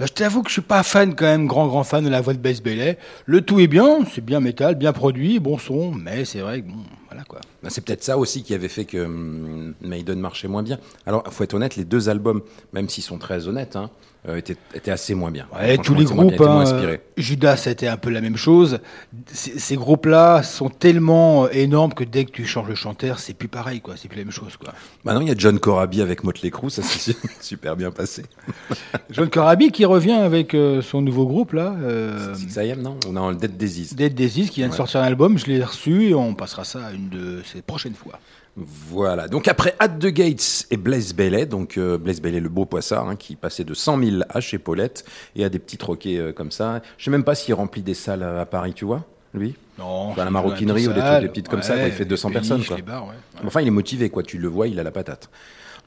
Euh, 0.00 0.06
Je 0.06 0.12
t'avoue 0.12 0.42
que 0.42 0.48
je 0.48 0.54
suis 0.54 0.62
pas 0.62 0.82
fan 0.82 1.14
quand 1.14 1.26
même, 1.26 1.46
grand 1.46 1.66
grand 1.66 1.84
fan 1.84 2.04
de 2.04 2.10
la 2.10 2.20
voix 2.20 2.32
de 2.34 2.38
Blaze 2.38 2.62
Bailey. 2.62 2.98
Le 3.26 3.40
tout 3.42 3.60
est 3.60 3.66
bien, 3.66 4.04
c'est 4.12 4.24
bien 4.24 4.40
métal, 4.40 4.74
bien 4.74 4.92
produit, 4.92 5.38
bon 5.38 5.58
son, 5.58 5.92
mais 5.92 6.24
c'est 6.24 6.40
vrai 6.40 6.62
que 6.62 6.68
bon, 6.68 6.78
voilà 7.08 7.24
quoi. 7.24 7.40
Ben, 7.62 7.70
c'est 7.70 7.84
peut-être 7.84 8.04
ça 8.04 8.16
aussi 8.18 8.42
qui 8.42 8.54
avait 8.54 8.68
fait 8.68 8.84
que 8.84 9.04
hum, 9.04 9.74
Maiden 9.82 10.18
marchait 10.20 10.48
moins 10.48 10.62
bien. 10.62 10.78
Alors, 11.06 11.24
faut 11.30 11.44
être 11.44 11.54
honnête, 11.54 11.76
les 11.76 11.84
deux 11.84 12.08
albums, 12.08 12.42
même 12.72 12.88
s'ils 12.88 13.04
sont 13.04 13.18
très 13.18 13.48
honnêtes, 13.48 13.76
hein, 13.76 13.90
euh, 14.28 14.36
étaient 14.36 14.90
assez 14.90 15.14
moins 15.14 15.30
bien. 15.30 15.46
Ouais, 15.54 15.78
tous 15.78 15.94
les 15.94 16.04
bien, 16.04 16.14
groupes, 16.14 16.40
moins 16.40 16.70
hein. 16.70 16.96
Judas 17.16 17.56
c'était 17.56 17.86
un 17.86 17.96
peu 17.96 18.10
la 18.10 18.20
même 18.20 18.36
chose. 18.36 18.80
Ces, 19.26 19.58
ces 19.58 19.76
groupes-là 19.76 20.42
sont 20.42 20.68
tellement 20.68 21.44
euh, 21.44 21.48
énormes 21.52 21.94
que 21.94 22.04
dès 22.04 22.24
que 22.26 22.30
tu 22.30 22.46
changes 22.46 22.68
le 22.68 22.74
chanteur, 22.74 23.18
c'est 23.18 23.34
plus 23.34 23.48
pareil 23.48 23.80
quoi, 23.80 23.94
c'est 23.96 24.08
plus 24.08 24.18
la 24.18 24.24
même 24.24 24.32
chose 24.32 24.56
quoi. 24.56 24.74
Maintenant, 25.04 25.22
il 25.22 25.28
y 25.28 25.30
a 25.30 25.34
John 25.36 25.58
Corabi 25.58 26.02
avec 26.02 26.22
Motley 26.24 26.50
Crue, 26.50 26.70
ça 26.70 26.82
s'est 26.82 27.16
super 27.40 27.76
bien 27.76 27.90
passé. 27.90 28.24
John 29.10 29.30
Corabi 29.30 29.70
qui 29.70 29.84
revient 29.84 30.12
avec 30.12 30.54
euh, 30.54 30.82
son 30.82 31.00
nouveau 31.00 31.26
groupe 31.26 31.52
là, 31.52 31.74
euh, 31.80 32.34
Six 32.34 32.58
AM, 32.58 32.82
non? 32.82 32.98
On 33.08 33.16
est 33.16 33.20
en 33.20 33.32
Dead 33.32 33.56
Disease. 33.56 33.94
Dead 33.94 34.14
Disease 34.14 34.50
qui 34.50 34.60
vient 34.60 34.68
de 34.68 34.74
sortir 34.74 35.00
un 35.00 35.04
album, 35.04 35.38
je 35.38 35.46
l'ai 35.46 35.64
reçu 35.64 36.08
et 36.08 36.14
on 36.14 36.34
passera 36.34 36.64
ça 36.64 36.90
une 36.92 37.08
de 37.08 37.42
ces 37.44 37.62
prochaines 37.62 37.94
fois. 37.94 38.18
Voilà. 38.56 39.28
Donc 39.28 39.48
après 39.48 39.74
At 39.78 39.88
the 39.88 40.06
Gates 40.06 40.66
et 40.70 40.76
Blaze 40.76 41.14
Bailey, 41.14 41.46
donc 41.46 41.78
euh, 41.78 41.98
Blaze 41.98 42.20
Bailey, 42.20 42.40
le 42.40 42.48
beau 42.48 42.64
poissard, 42.66 43.08
hein, 43.08 43.16
qui 43.16 43.36
passait 43.36 43.64
de 43.64 43.74
100 43.74 44.02
000 44.02 44.16
à 44.28 44.40
chez 44.40 44.58
Paulette 44.58 45.04
et 45.36 45.44
à 45.44 45.48
des 45.48 45.58
petits 45.58 45.78
troquets 45.78 46.18
euh, 46.18 46.32
comme 46.32 46.50
ça. 46.50 46.82
Je 46.98 47.04
sais 47.04 47.10
même 47.10 47.24
pas 47.24 47.34
s'il 47.34 47.54
remplit 47.54 47.82
des 47.82 47.94
salles 47.94 48.22
à, 48.22 48.40
à 48.40 48.46
Paris, 48.46 48.74
tu 48.74 48.84
vois, 48.84 49.04
lui? 49.34 49.54
Non, 49.78 50.14
Dans 50.14 50.24
la 50.24 50.30
maroquinerie 50.30 50.88
ou 50.88 50.92
des 50.92 51.00
trucs 51.00 51.20
des 51.22 51.28
petites 51.28 51.48
comme 51.48 51.62
ça, 51.62 51.74
quoi, 51.74 51.86
il 51.86 51.92
fait 51.92 52.00
les 52.00 52.10
200 52.10 52.28
péniches, 52.30 52.48
personnes. 52.48 52.84
Quoi. 52.84 53.00
ouais. 53.00 53.46
Enfin, 53.46 53.62
il 53.62 53.68
est 53.68 53.70
motivé, 53.70 54.10
quoi. 54.10 54.22
Tu 54.22 54.36
le 54.36 54.48
vois, 54.48 54.68
il 54.68 54.78
a 54.78 54.82
la 54.82 54.90
patate. 54.90 55.30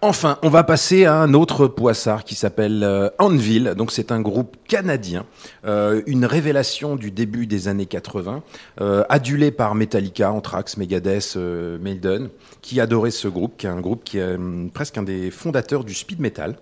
Enfin, 0.05 0.37
on 0.41 0.49
va 0.49 0.65
passer 0.65 1.05
à 1.05 1.15
un 1.15 1.33
autre 1.33 1.65
poissard 1.65 2.25
qui 2.25 2.35
s'appelle 2.35 2.83
euh, 2.83 3.09
Anvil. 3.19 3.73
Donc 3.77 3.89
c'est 3.89 4.11
un 4.11 4.19
groupe 4.19 4.57
canadien, 4.67 5.25
euh, 5.63 6.01
une 6.07 6.25
révélation 6.25 6.97
du 6.97 7.09
début 7.09 7.47
des 7.47 7.69
années 7.69 7.85
80, 7.85 8.43
euh, 8.81 9.05
adulé 9.07 9.49
par 9.51 9.75
Metallica, 9.75 10.33
Anthrax, 10.33 10.75
Megadeth, 10.75 11.37
Maiden, 11.79 12.27
qui 12.61 12.81
adorait 12.81 13.11
ce 13.11 13.29
groupe, 13.29 13.55
qui 13.55 13.65
est 13.65 13.69
un 13.69 13.79
groupe 13.79 14.03
qui 14.03 14.17
est 14.17 14.35
hum, 14.35 14.71
presque 14.73 14.97
un 14.97 15.03
des 15.03 15.31
fondateurs 15.31 15.85
du 15.85 15.93
speed 15.93 16.19
metal. 16.19 16.57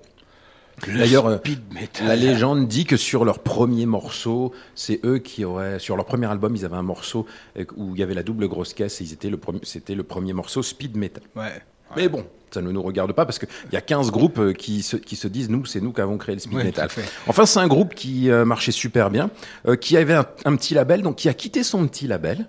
D'ailleurs, 0.86 1.42
la 2.06 2.16
légende 2.16 2.68
dit 2.68 2.86
que 2.86 2.96
sur 2.96 3.26
leur 3.26 3.40
premier 3.40 3.88
morceau, 3.88 4.52
c'est 4.76 5.04
eux 5.04 5.18
qui 5.18 5.46
auraient, 5.46 5.80
sur 5.80 5.96
leur 5.96 6.06
premier 6.06 6.28
album, 6.28 6.56
ils 6.56 6.64
avaient 6.64 6.76
un 6.76 6.84
morceau 6.84 7.26
où 7.76 7.96
il 7.96 8.00
y 8.00 8.04
avait 8.04 8.14
la 8.14 8.24
double 8.24 8.48
grosse 8.48 8.76
caisse 8.76 9.02
et 9.02 9.04
ils 9.04 9.14
étaient 9.14 9.32
le 9.32 9.38
premier, 9.38 9.62
c'était 9.64 9.96
le 9.96 10.04
premier 10.04 10.34
morceau 10.34 10.62
speed 10.62 10.96
metal. 10.96 11.24
Ouais. 11.36 11.64
Mais 11.96 12.08
bon, 12.08 12.24
ça 12.54 12.62
ne 12.62 12.72
nous 12.72 12.82
regarde 12.82 13.14
pas 13.14 13.26
parce 13.26 13.40
qu'il 13.40 13.48
y 13.72 13.76
a 13.76 13.82
15 13.82 14.12
groupes 14.12 14.40
euh, 14.40 14.54
qui 14.54 14.82
se, 14.84 14.98
qui 14.98 15.16
se 15.16 15.28
disent 15.28 15.50
nous, 15.50 15.66
c'est 15.66 15.82
nous 15.82 15.94
qui 15.94 16.02
avons 16.02 16.18
créé 16.18 16.36
le 16.36 16.42
speed 16.42 16.58
Ouais, 16.58 16.64
metal. 16.66 16.90
Enfin, 17.28 17.46
c'est 17.46 17.60
un 17.60 17.68
groupe 17.68 17.94
qui 17.96 18.30
euh, 18.30 18.46
marchait 18.46 18.72
super 18.72 19.10
bien, 19.10 19.30
euh, 19.68 19.76
qui 19.76 19.98
avait 19.98 20.14
un, 20.14 20.26
un 20.46 20.56
petit 20.56 20.74
label, 20.74 21.02
donc 21.02 21.16
qui 21.16 21.30
a 21.30 21.34
quitté 21.34 21.64
son 21.64 21.88
petit 21.88 22.08
label. 22.08 22.48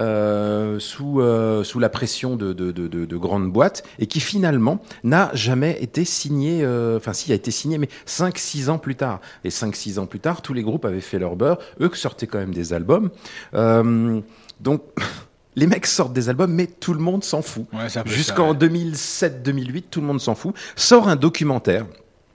euh, 0.00 0.78
sous 0.80 1.20
sous 1.62 1.78
la 1.78 1.88
pression 1.88 2.34
de, 2.36 2.52
de, 2.52 2.72
de, 2.72 2.88
de, 2.88 3.04
de 3.04 3.16
grandes 3.16 3.52
boîtes 3.52 3.84
et 4.00 4.06
qui 4.08 4.18
finalement 4.18 4.80
n'a 5.04 5.30
jamais 5.34 5.78
été 5.80 6.04
signé 6.04 6.66
enfin 6.96 7.12
si 7.12 7.30
a 7.30 7.36
été 7.36 7.52
signé 7.52 7.78
mais 7.78 7.88
5 8.04 8.36
6 8.36 8.70
ans 8.70 8.78
plus 8.78 8.96
tard 8.96 9.20
et 9.44 9.50
5 9.50 9.76
6 9.76 10.00
ans 10.00 10.06
plus 10.06 10.18
tard 10.18 10.42
tous 10.42 10.52
les 10.52 10.62
groupes 10.62 10.84
avaient 10.84 11.00
fait 11.00 11.20
leur 11.20 11.36
beurre 11.36 11.58
eux 11.80 11.88
que 11.88 11.96
sortaient 11.96 12.26
quand 12.26 12.38
même 12.38 12.52
des 12.54 12.72
albums 12.72 13.10
donc 13.52 14.82
les 15.56 15.66
mecs 15.66 15.86
sortent 15.86 16.12
des 16.12 16.28
albums, 16.28 16.52
mais 16.52 16.66
tout 16.66 16.92
le 16.94 17.00
monde 17.00 17.22
s'en 17.24 17.42
fout. 17.42 17.64
Ouais, 17.72 17.86
Jusqu'en 18.06 18.50
ouais. 18.52 18.68
2007-2008, 18.68 19.84
tout 19.90 20.00
le 20.00 20.06
monde 20.06 20.20
s'en 20.20 20.34
fout. 20.34 20.54
Sort 20.76 21.08
un 21.08 21.16
documentaire. 21.16 21.86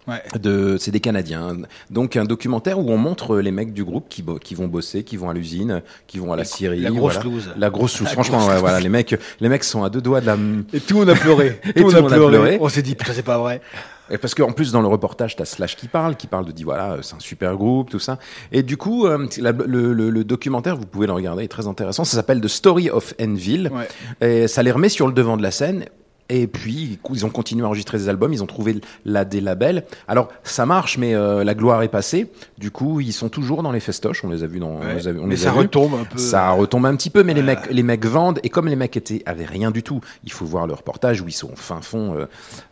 Ouais. 0.08 0.24
De, 0.40 0.78
c'est 0.80 0.90
des 0.90 1.02
Canadiens. 1.02 1.58
Donc 1.92 2.16
un 2.16 2.26
documentaire 2.26 2.80
où 2.80 2.90
on 2.90 2.98
montre 2.98 3.38
les 3.38 3.52
mecs 3.52 3.74
du 3.74 3.84
groupe 3.84 4.06
qui, 4.10 4.24
bo- 4.24 4.40
qui 4.40 4.56
vont 4.56 4.68
bosser, 4.68 5.04
qui 5.04 5.18
vont 5.18 5.30
à 5.30 5.34
l'usine, 5.36 5.84
qui 6.08 6.18
vont 6.18 6.34
à 6.34 6.36
la 6.36 6.46
Syrie. 6.46 6.80
la 6.80 6.90
grosse 6.90 7.16
voilà. 7.16 7.30
loose. 7.30 7.50
La 7.58 7.70
grosse 7.70 8.00
loose. 8.00 8.10
Franchement, 8.10 8.40
grosse 8.40 8.50
ouais, 8.54 8.60
voilà, 8.60 8.80
les 8.80 8.90
mecs, 8.90 9.16
les 9.40 9.50
mecs 9.50 9.64
sont 9.64 9.84
à 9.84 9.90
deux 9.92 10.02
doigts 10.02 10.20
de 10.22 10.26
la. 10.26 10.38
Et 10.74 10.80
tout 10.80 10.96
monde 10.98 11.10
a 11.12 11.16
pleuré. 11.16 11.62
Et 11.76 11.82
tout 11.84 11.90
le 11.92 12.02
monde 12.02 12.14
a 12.14 12.16
pleuré. 12.16 12.58
On 12.60 12.70
s'est 12.70 12.82
dit, 12.82 12.96
putain, 12.96 13.14
c'est 13.14 13.22
pas 13.22 13.38
vrai. 13.38 13.62
Et 14.12 14.18
parce 14.18 14.34
qu'en 14.36 14.52
plus 14.52 14.72
dans 14.72 14.82
le 14.82 14.88
reportage, 14.88 15.36
t'as 15.36 15.46
Slash 15.46 15.76
qui 15.76 15.88
parle, 15.88 16.16
qui 16.16 16.28
parle 16.28 16.46
de 16.46 16.52
dit 16.52 16.64
voilà, 16.64 16.94
euh, 16.94 17.02
c'est 17.02 17.16
un 17.16 17.20
super 17.20 17.56
groupe, 17.56 17.90
tout 17.90 18.00
ça. 18.00 18.18
Et 18.52 18.64
du 18.64 18.78
coup, 18.78 19.06
euh, 19.06 19.28
la- 19.40 19.52
le, 19.52 19.94
le- 19.94 20.10
le 20.10 20.24
documentaire, 20.24 20.76
vous 20.76 20.86
pouvez 20.86 21.08
le 21.08 21.14
regarder, 21.14 21.44
est 21.44 21.48
très 21.48 21.68
intéressant. 21.68 22.04
Ça 22.06 22.16
s'appelle 22.18 22.42
The 22.42 22.48
Story 22.48 22.90
of 22.90 23.14
Enville. 23.22 23.72
Ouais. 23.74 24.28
Et 24.28 24.48
ça 24.48 24.64
les 24.64 24.72
remet 24.72 24.90
sur 24.90 25.08
le 25.08 25.14
devant 25.14 25.38
de 25.38 25.44
la 25.44 25.52
scène. 25.52 25.86
Et 26.30 26.48
puis, 26.48 27.00
ils 27.12 27.26
ont 27.26 27.30
continué 27.30 27.64
à 27.64 27.68
enregistrer 27.68 27.98
des 27.98 28.08
albums, 28.10 28.32
ils 28.32 28.44
ont 28.44 28.48
trouvé 28.48 28.80
là 29.06 29.26
des 29.26 29.42
labels. 29.42 29.84
Alors, 30.08 30.30
ça 30.44 30.66
marche, 30.66 30.98
mais 30.98 31.16
euh, 31.16 31.44
la 31.44 31.56
gloire 31.56 31.82
est 31.82 31.88
passée. 31.88 32.32
Du 32.58 32.70
coup, 32.72 33.00
ils 33.00 33.14
sont 33.14 33.30
toujours 33.30 33.64
dans 33.64 33.72
les 33.72 33.80
festoches. 33.80 34.24
On 34.24 34.30
les 34.30 34.44
a 34.44 34.48
vus 34.48 34.60
dans. 34.60 34.80
on 34.82 34.94
les 34.96 35.08
a, 35.08 35.12
on 35.12 35.24
Mais 35.24 35.30
les 35.32 35.38
ça 35.38 35.50
a 35.50 35.54
vus. 35.54 35.60
retombe 35.60 35.94
un 35.96 36.04
peu. 36.04 36.18
Ça 36.20 36.52
retombe 36.52 36.86
un 36.86 36.96
petit 36.96 37.10
peu, 37.10 37.24
mais 37.24 37.34
les 37.34 37.42
mecs, 37.42 37.70
les 37.72 37.82
mecs 37.84 38.06
vendent. 38.06 38.40
Et 38.44 38.50
comme 38.50 38.68
les 38.68 38.76
mecs 38.76 38.96
étaient, 38.96 39.24
avaient 39.26 39.46
rien 39.46 39.72
du 39.72 39.82
tout, 39.82 40.02
il 40.24 40.32
faut 40.32 40.46
voir 40.46 40.68
le 40.68 40.74
reportage 40.74 41.22
où 41.22 41.28
ils 41.28 41.32
sont 41.34 41.52
au 41.52 41.56
fin 41.56 41.82
fond. 41.82 42.16
Euh, 42.16 42.26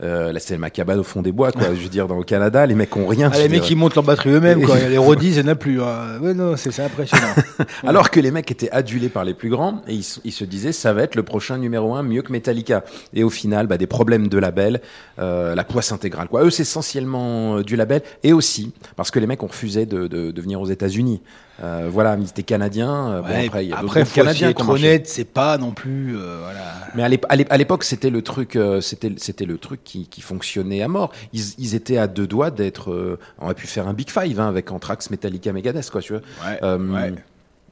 euh, 0.03 0.32
là, 0.32 0.39
c'est 0.39 0.57
ma 0.57 0.69
cabane 0.69 0.99
au 0.99 1.03
fond 1.03 1.21
des 1.23 1.32
bois, 1.32 1.51
quoi. 1.51 1.73
je 1.73 1.82
veux 1.82 1.89
dire, 1.89 2.07
dans 2.07 2.17
le 2.17 2.23
Canada, 2.23 2.65
les 2.65 2.75
mecs 2.75 2.95
ont 2.95 3.07
rien. 3.07 3.32
Ah, 3.34 3.39
les 3.39 3.49
mecs 3.49 3.63
qui 3.63 3.75
montent 3.75 3.95
leur 3.95 4.03
batterie 4.03 4.29
eux-mêmes, 4.29 4.61
quoi. 4.63 4.77
Les 4.88 4.97
rodis, 4.99 5.29
il 5.36 5.43
n'y 5.43 5.49
en 5.49 5.53
a 5.53 5.55
plus. 5.55 5.82
hein. 5.82 6.19
Ouais, 6.21 6.34
non, 6.36 6.55
c'est 6.57 6.79
impressionnant. 6.79 7.34
Alors 7.88 8.11
que 8.11 8.19
les 8.19 8.29
mecs 8.32 8.51
étaient 8.51 8.69
adulés 8.71 9.09
par 9.09 9.23
les 9.25 9.34
plus 9.34 9.49
grands 9.49 9.82
et 9.88 9.93
ils, 9.95 10.05
ils 10.23 10.32
se 10.32 10.43
disaient 10.45 10.71
ça 10.71 10.93
va 10.93 11.01
être 11.03 11.15
le 11.15 11.23
prochain 11.23 11.57
numéro 11.57 11.95
un 11.95 12.03
mieux 12.03 12.21
que 12.21 12.32
Metallica. 12.32 12.84
Et 13.13 13.23
au 13.23 13.29
final, 13.29 13.46
bah, 13.67 13.77
des 13.77 13.87
problèmes 13.87 14.27
de 14.27 14.37
label, 14.37 14.81
euh, 15.19 15.55
la 15.55 15.63
poisse 15.63 15.91
intégrale. 15.93 16.27
Quoi. 16.27 16.43
Eux, 16.43 16.49
c'est 16.49 16.63
essentiellement 16.63 17.57
euh, 17.57 17.63
du 17.63 17.75
label 17.75 18.01
et 18.23 18.33
aussi 18.33 18.73
parce 18.95 19.09
que 19.11 19.19
les 19.19 19.27
mecs 19.27 19.41
ont 19.43 19.47
refusé 19.47 19.85
de, 19.85 20.07
de, 20.07 20.31
de 20.31 20.41
venir 20.41 20.59
aux 20.59 20.67
États-Unis. 20.67 21.21
Euh, 21.63 21.89
voilà, 21.91 22.15
ils 22.21 22.27
étaient 22.29 22.43
canadiens. 22.43 23.21
bon, 23.21 23.27
Ouais, 23.29 23.45
après, 23.47 23.65
il 23.65 23.69
y 23.69 23.73
a 23.73 23.79
après, 23.79 24.05
faut 24.05 24.13
canadiens 24.15 24.49
être 24.49 24.69
honnête, 24.69 25.07
c'est 25.07 25.25
pas 25.25 25.57
non 25.57 25.71
plus, 25.71 26.15
euh, 26.15 26.41
voilà. 26.43 26.59
Mais 26.93 27.01
à 27.03 27.09
l'ép- 27.09 27.25
à 27.29 27.35
l'ép- 27.35 27.51
à 27.51 27.57
l'époque, 27.57 27.83
c'était 27.83 28.11
le 28.11 28.21
truc, 28.21 28.59
c'était 28.81 29.13
c'était 29.17 29.45
le 29.45 29.57
truc 29.57 29.83
qui, 29.83 30.07
qui 30.07 30.21
fonctionnait 30.21 30.83
à 30.83 30.87
mort. 30.87 31.11
Ils, 31.33 31.41
ils 31.57 31.73
étaient 31.73 31.97
à 31.97 32.05
deux 32.07 32.27
doigts 32.27 32.51
d'être. 32.51 33.17
on 33.39 33.45
aurait 33.45 33.55
pu 33.55 33.65
faire 33.65 33.87
un 33.87 33.93
Big 33.93 34.09
Five 34.11 34.39
hein, 34.39 34.47
avec 34.47 34.71
Anthrax, 34.71 35.09
Metallica, 35.09 35.51
Megadeth, 35.51 35.89
quoi, 35.89 36.01
tu 36.01 36.13
vois. 36.13 36.21
Ouais, 36.45 36.59
ouais. 36.93 37.13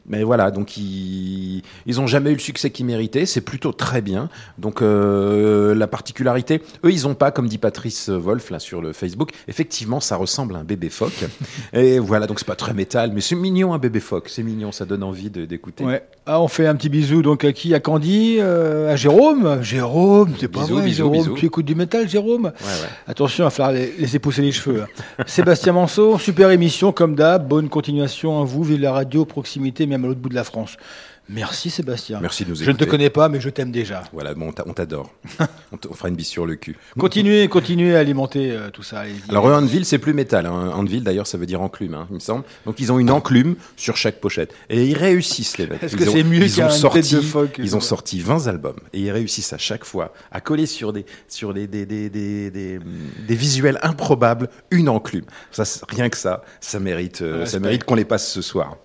Mais 0.08 0.24
voilà, 0.24 0.52
donc 0.52 0.78
ils 0.78 1.64
ils 1.86 2.00
ont 2.00 2.08
jamais 2.08 2.32
eu 2.32 2.34
le 2.34 2.40
succès 2.40 2.70
qu'ils 2.70 2.86
méritaient. 2.86 3.26
C'est 3.26 3.42
plutôt 3.42 3.72
très 3.72 4.02
bien. 4.02 4.30
Donc 4.58 4.82
euh, 4.82 5.74
la 5.76 5.88
particularité, 5.88 6.62
eux, 6.84 6.92
ils 6.92 7.08
ont 7.08 7.16
pas, 7.16 7.32
comme 7.32 7.48
dit 7.48 7.58
Patrice 7.58 8.10
Wolf 8.10 8.52
là 8.52 8.60
sur 8.60 8.82
le 8.82 8.94
Facebook. 8.94 9.32
Effectivement, 9.48 10.00
ça 10.00 10.16
ressemble 10.16 10.56
à 10.56 10.60
un 10.60 10.64
bébé 10.64 10.90
phoque. 10.90 11.26
Et 11.74 12.00
voilà, 12.00 12.28
donc 12.28 12.40
c'est 12.40 12.48
pas 12.48 12.56
très 12.56 12.74
métal, 12.74 13.12
mais 13.14 13.22
c'est 13.22 13.36
mignon 13.36 13.74
un 13.74 13.80
bébé 13.80 14.00
phoque. 14.00 14.30
C'est 14.30 14.44
mignon, 14.44 14.72
ça 14.72 14.86
donne 14.86 15.04
envie 15.04 15.30
d'écouter. 15.30 15.84
Ouais. 15.84 16.04
Ah, 16.28 16.42
on 16.42 16.48
fait 16.48 16.66
un 16.66 16.76
petit 16.76 16.90
bisou 16.90 17.22
donc 17.22 17.46
à 17.46 17.54
qui? 17.54 17.76
À 17.76 17.80
Candy, 17.80 18.38
euh, 18.40 18.92
à 18.92 18.96
Jérôme? 18.96 19.62
Jérôme, 19.62 20.34
c'est 20.40 20.48
pas 20.48 20.62
Bisous, 20.62 20.74
vrai, 20.74 20.84
bisous, 20.86 20.96
Jérôme. 20.98 21.14
bisous. 21.18 21.34
Tu 21.36 21.46
écoutes 21.46 21.66
du 21.68 21.76
métal, 21.76 22.10
Jérôme? 22.10 22.46
Ouais, 22.46 22.52
ouais. 22.52 22.90
Attention 23.08 23.46
à 23.46 23.52
faire 23.52 23.72
les- 23.72 23.92
laisser 24.00 24.18
pousser 24.18 24.42
les 24.42 24.52
cheveux. 24.52 24.82
hein. 24.82 25.24
Sébastien 25.28 25.74
Manceau, 25.74 26.18
super 26.18 26.50
émission 26.50 26.92
comme 26.92 27.14
d'hab. 27.14 27.48
Bonne 27.48 27.70
continuation 27.70 28.42
à 28.42 28.44
vous, 28.44 28.64
vive 28.64 28.82
la 28.82 28.92
radio, 28.92 29.24
proximité, 29.26 29.86
même 29.86 30.04
à 30.04 30.08
l'autre 30.08 30.20
bout 30.20 30.30
de 30.30 30.36
la 30.36 30.44
France. 30.44 30.78
Merci 31.28 31.70
Sébastien. 31.72 32.20
Merci 32.22 32.46
de 32.46 32.50
nous 32.50 32.56
Je 32.56 32.62
ne 32.62 32.66
te 32.66 32.72
écouter. 32.72 32.90
connais 32.90 33.10
pas, 33.10 33.30
mais 33.30 33.42
je 33.42 33.50
t'aime 33.50 33.72
déjà. 33.72 34.04
Voilà, 34.14 34.34
bon, 34.36 34.50
on 34.50 34.52
t'a- 34.52 34.64
on 34.68 34.74
t'adore. 34.74 35.12
on, 35.72 35.94
fera 35.94 36.10
une 36.10 36.16
bise 36.16 36.28
sur 36.28 36.46
le 36.46 36.56
cul. 36.56 36.78
Continuez, 37.00 37.48
continuez 37.48 37.96
à 37.96 38.00
alimenter 38.00 38.52
euh, 38.52 38.70
tout 38.70 38.84
ça. 38.84 39.00
allez-y. 39.00 39.30
Alors, 39.30 39.46
Anvil, 39.46 39.86
c'est 39.86 39.98
plus 39.98 40.14
métal. 40.14 40.46
Hein. 40.46 40.84
D'ailleurs, 41.02 41.26
ça 41.26 41.38
veut 41.40 41.48
dire 41.48 41.62
enclume, 41.62 41.96
hein, 41.96 42.08
il 42.12 42.16
me 42.16 42.20
semble. 42.20 42.44
Donc, 42.66 42.80
ils 42.80 42.92
ont 42.92 43.00
une 43.00 43.10
enclume 43.10 43.56
sur 43.76 43.98
chaque 43.98 44.22
pochette. 44.22 44.54
Et 44.70 44.86
ils 44.86 44.96
réussissent, 44.98 45.58
les 45.58 45.66
mecs. 45.68 45.82
Est-ce 45.82 45.96
Ils 45.96 46.00
que 46.06 46.10
ont- 46.10 46.14
c'est 46.14 46.24
mieux 46.24 46.44
ils 46.44 46.62
ont 46.62 46.70
sorti, 46.70 47.02
tête 47.02 47.14
de 47.14 47.22
phoque 47.22 47.56
Ils 47.58 47.76
ont 47.76 47.82
sorti 47.82 48.20
20 48.20 48.48
albums. 48.48 48.78
Et 48.94 49.00
ils 49.02 49.12
réussissent 49.12 49.54
à 49.54 49.58
chaque 49.58 49.84
fois 49.84 50.14
à 50.32 50.42
coller 50.42 50.68
sur 50.68 50.94
des, 50.94 51.06
sur 51.28 51.54
des, 51.56 51.66
des, 51.68 51.86
des, 51.88 52.10
des, 52.10 52.52
des, 52.52 52.80
des 53.28 53.36
visuels 53.36 53.80
improbables 53.82 54.50
une 54.70 54.90
enclume. 54.90 55.26
Ça, 55.52 55.64
rien 55.90 56.10
que 56.10 56.18
ça, 56.18 56.44
ça 56.62 56.80
mérite, 56.80 57.22
euh, 57.24 57.46
ça 57.46 57.60
mérite 57.60 57.84
qu'on 57.84 57.96
les 57.96 58.06
passe 58.06 58.30
ce 58.32 58.42
soir. 58.44 58.78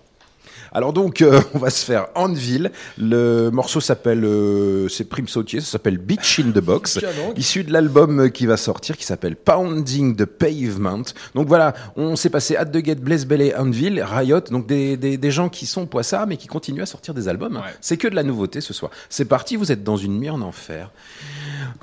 Alors 0.71 0.93
donc, 0.93 1.21
euh, 1.21 1.41
on 1.53 1.59
va 1.59 1.69
se 1.69 1.85
faire 1.85 2.07
Anvil. 2.15 2.71
Le 2.97 3.49
morceau 3.49 3.81
s'appelle, 3.81 4.23
euh, 4.23 4.87
c'est 4.87 5.05
Prime 5.05 5.27
Sautier, 5.27 5.59
ça 5.59 5.71
s'appelle 5.71 5.97
Beach 5.97 6.39
in 6.39 6.51
the 6.51 6.63
Box, 6.63 6.99
issu 7.35 7.63
de 7.63 7.73
l'album 7.73 8.31
qui 8.31 8.45
va 8.45 8.57
sortir, 8.57 8.97
qui 8.97 9.05
s'appelle 9.05 9.35
Pounding 9.35 10.15
the 10.15 10.25
Pavement. 10.25 11.03
Donc 11.35 11.47
voilà, 11.47 11.73
on 11.95 12.15
s'est 12.15 12.29
passé 12.29 12.55
At 12.55 12.65
the 12.65 12.77
Gate, 12.77 12.99
Blaze 13.01 13.25
Belly, 13.25 13.53
Anvil, 13.55 14.01
Riot, 14.01 14.41
donc 14.51 14.67
des, 14.67 14.97
des, 14.97 15.17
des 15.17 15.31
gens 15.31 15.49
qui 15.49 15.65
sont 15.65 15.85
poissards, 15.85 16.27
mais 16.27 16.37
qui 16.37 16.47
continuent 16.47 16.83
à 16.83 16.85
sortir 16.85 17.13
des 17.13 17.27
albums. 17.27 17.55
Ouais. 17.55 17.73
C'est 17.81 17.97
que 17.97 18.07
de 18.07 18.15
la 18.15 18.23
nouveauté 18.23 18.61
ce 18.61 18.73
soir. 18.73 18.91
C'est 19.09 19.25
parti, 19.25 19.55
vous 19.55 19.71
êtes 19.71 19.83
dans 19.83 19.97
une 19.97 20.19
nuit 20.19 20.29
en 20.29 20.41
enfer. 20.41 20.91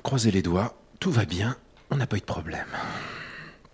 Croisez 0.02 0.30
les 0.30 0.42
doigts, 0.42 0.74
tout 1.00 1.10
va 1.10 1.24
bien, 1.24 1.56
on 1.90 1.96
n'a 1.96 2.06
pas 2.06 2.16
eu 2.16 2.20
de 2.20 2.24
problème. 2.24 2.66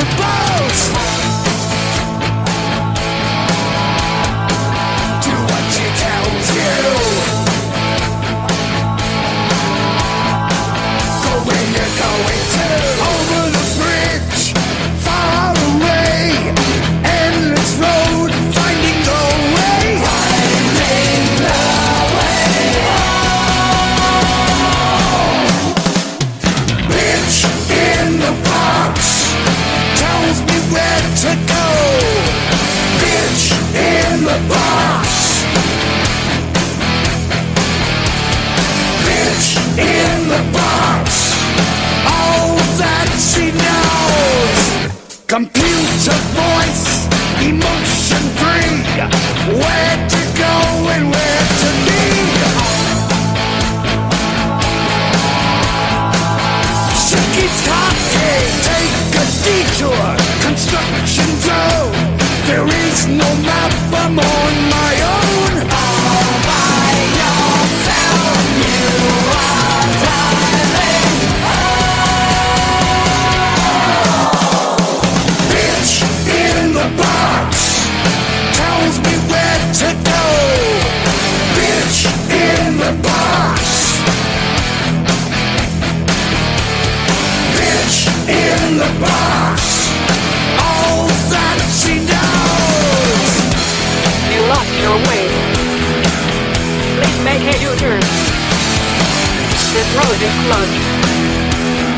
goodbye 0.00 0.49
Computer 45.30 46.10
voice. 46.34 46.89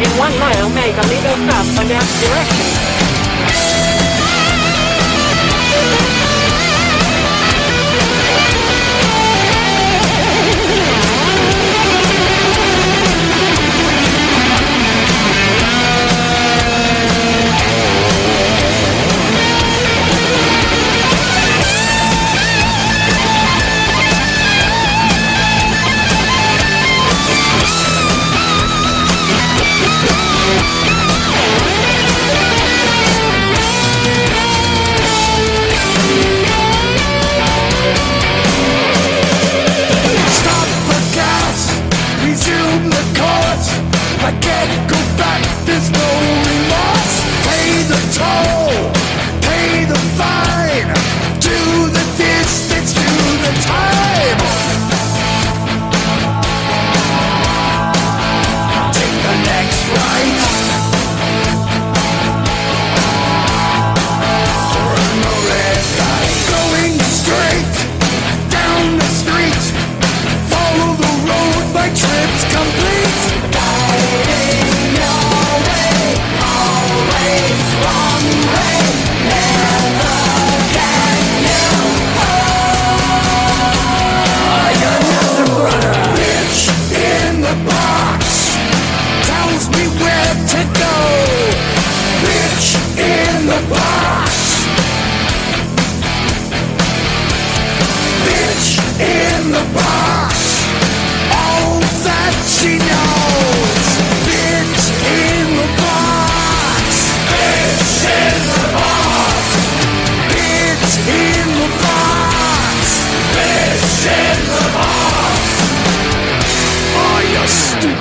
In 0.03 0.11
one 0.19 0.37
mile, 0.39 0.69
make 0.71 0.97
a 0.97 1.07
legal 1.07 1.37
stop 1.47 1.67
on 1.79 1.87
that 1.89 2.07
direction. 2.21 4.02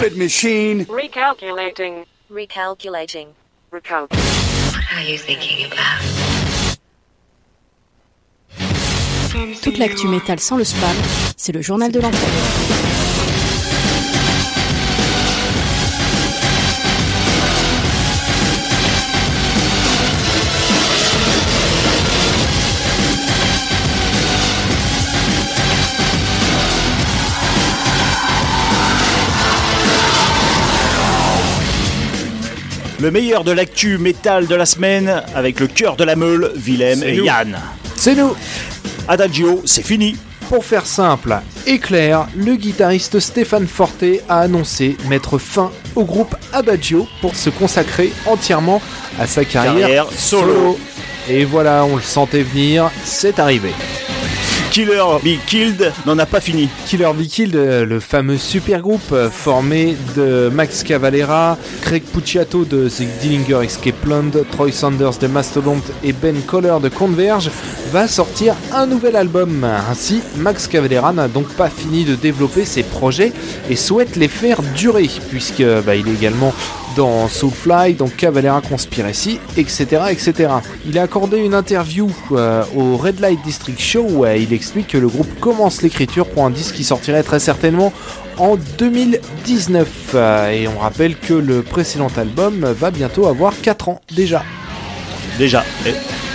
Stupid 0.01 0.17
machine. 0.17 0.85
Recalculating. 0.85 2.05
Recalculating. 2.31 3.27
Recalc. 3.71 4.09
What 4.11 4.97
are 4.97 5.03
you 5.03 5.17
thinking 5.17 5.71
about? 5.71 6.01
Toute 9.61 9.77
l'actu 9.77 10.07
métal 10.07 10.39
sans 10.39 10.57
le 10.57 10.63
spam, 10.63 10.95
c'est 11.37 11.51
le 11.51 11.61
journal 11.61 11.91
de 11.91 11.99
l'enfer. 11.99 12.80
Le 33.01 33.09
meilleur 33.09 33.43
de 33.43 33.51
l'actu 33.51 33.97
métal 33.97 34.45
de 34.45 34.53
la 34.53 34.67
semaine 34.67 35.23
avec 35.33 35.59
le 35.59 35.65
cœur 35.65 35.95
de 35.95 36.03
la 36.03 36.15
meule, 36.15 36.51
Willem 36.55 37.01
et 37.01 37.17
nous. 37.17 37.25
Yann. 37.25 37.57
C'est 37.95 38.13
nous 38.13 38.35
Adagio, 39.07 39.63
c'est 39.65 39.81
fini. 39.81 40.15
Pour 40.49 40.63
faire 40.63 40.85
simple 40.85 41.39
et 41.65 41.79
clair, 41.79 42.27
le 42.35 42.55
guitariste 42.55 43.19
Stéphane 43.19 43.65
Forte 43.65 44.03
a 44.29 44.41
annoncé 44.41 44.97
mettre 45.09 45.39
fin 45.39 45.71
au 45.95 46.03
groupe 46.03 46.35
Adagio 46.53 47.07
pour 47.21 47.35
se 47.35 47.49
consacrer 47.49 48.13
entièrement 48.27 48.83
à 49.19 49.25
sa 49.25 49.45
carrière, 49.45 49.79
Carrière 49.79 50.11
solo. 50.11 50.77
Et 51.27 51.43
voilà, 51.43 51.85
on 51.85 51.95
le 51.95 52.03
sentait 52.03 52.43
venir, 52.43 52.91
c'est 53.03 53.39
arrivé. 53.39 53.71
Killer 54.71 55.03
Be 55.21 55.37
Killed 55.47 55.91
n'en 56.05 56.17
a 56.17 56.25
pas 56.25 56.39
fini. 56.39 56.69
Killer 56.85 57.11
Be 57.13 57.27
Killed, 57.27 57.57
euh, 57.57 57.85
le 57.85 57.99
fameux 57.99 58.37
super 58.37 58.79
groupe 58.79 59.11
euh, 59.11 59.29
formé 59.29 59.97
de 60.15 60.49
Max 60.53 60.83
Cavalera, 60.83 61.57
Craig 61.81 62.03
Pucciato 62.03 62.63
de 62.63 62.87
The 62.87 63.03
Dillinger 63.19 63.65
Escape 63.65 63.99
Plan, 64.01 64.23
Troy 64.49 64.71
Sanders 64.71 65.17
de 65.19 65.27
Mastodon 65.27 65.81
et 66.05 66.13
Ben 66.13 66.41
Coller 66.43 66.77
de 66.81 66.87
Converge, 66.87 67.51
va 67.91 68.07
sortir 68.07 68.55
un 68.73 68.85
nouvel 68.85 69.17
album. 69.17 69.67
Ainsi, 69.89 70.21
Max 70.37 70.69
Cavalera 70.69 71.11
n'a 71.11 71.27
donc 71.27 71.49
pas 71.49 71.69
fini 71.69 72.05
de 72.05 72.15
développer 72.15 72.63
ses 72.63 72.83
projets 72.83 73.33
et 73.69 73.75
souhaite 73.75 74.15
les 74.15 74.29
faire 74.29 74.61
durer, 74.77 75.09
puisque 75.29 75.63
bah, 75.85 75.95
il 75.97 76.07
est 76.07 76.13
également 76.13 76.53
dans 76.95 77.27
Soulfly, 77.27 77.93
dans 77.93 78.07
Cavalera 78.07 78.61
Conspiracy, 78.61 79.39
etc., 79.57 80.03
etc. 80.09 80.53
Il 80.85 80.97
a 80.97 81.03
accordé 81.03 81.37
une 81.37 81.53
interview 81.53 82.09
euh, 82.31 82.63
au 82.75 82.97
Red 82.97 83.19
Light 83.19 83.39
District 83.43 83.79
Show 83.79 84.05
où 84.09 84.25
il 84.25 84.53
explique 84.53 84.87
que 84.87 84.97
le 84.97 85.07
groupe 85.07 85.39
commence 85.39 85.81
l'écriture 85.81 86.27
pour 86.27 86.45
un 86.45 86.49
disque 86.49 86.75
qui 86.75 86.83
sortirait 86.83 87.23
très 87.23 87.39
certainement 87.39 87.93
en 88.37 88.57
2019. 88.77 90.11
Euh, 90.13 90.49
et 90.51 90.67
on 90.67 90.79
rappelle 90.79 91.15
que 91.15 91.33
le 91.33 91.61
précédent 91.61 92.11
album 92.17 92.65
va 92.65 92.91
bientôt 92.91 93.27
avoir 93.27 93.53
4 93.61 93.89
ans 93.89 94.01
déjà. 94.15 94.43
Déjà. 95.37 95.63
Et 95.85 95.93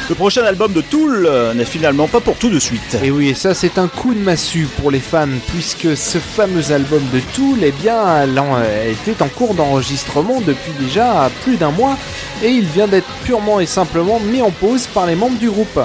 le 0.09 0.15
prochain 0.15 0.45
album 0.45 0.73
de 0.73 0.81
Tool 0.81 1.27
euh, 1.27 1.53
n'est 1.53 1.65
finalement 1.65 2.07
pas 2.07 2.21
pour 2.21 2.37
tout 2.37 2.49
de 2.49 2.61
suite. 2.61 2.97
Et 3.03 3.11
oui, 3.11 3.31
et 3.31 3.35
ça 3.35 3.55
c'est 3.55 3.77
un 3.79 3.89
coup 3.89 4.15
de 4.15 4.21
massue 4.21 4.69
pour 4.81 4.91
les 4.91 5.01
fans, 5.01 5.27
puisque 5.49 5.97
ce 5.97 6.19
fameux 6.19 6.71
album 6.71 7.03
de 7.13 7.21
Tool, 7.35 7.59
eh 7.63 7.73
bien, 7.73 7.99
euh, 7.99 8.93
était 8.93 9.21
en 9.23 9.29
cours 9.29 9.55
d'enregistrement 9.55 10.41
depuis 10.41 10.73
déjà 10.79 11.29
plus 11.43 11.57
d'un 11.57 11.73
mois, 11.73 11.97
et 12.43 12.51
il 12.51 12.67
vient 12.67 12.87
d'être 12.87 13.09
purement 13.25 13.59
et 13.59 13.67
simplement 13.67 14.21
mis 14.21 14.43
en 14.43 14.51
pause 14.51 14.87
par 14.87 15.07
les 15.07 15.17
membres 15.17 15.39
du 15.39 15.51
groupe. 15.51 15.81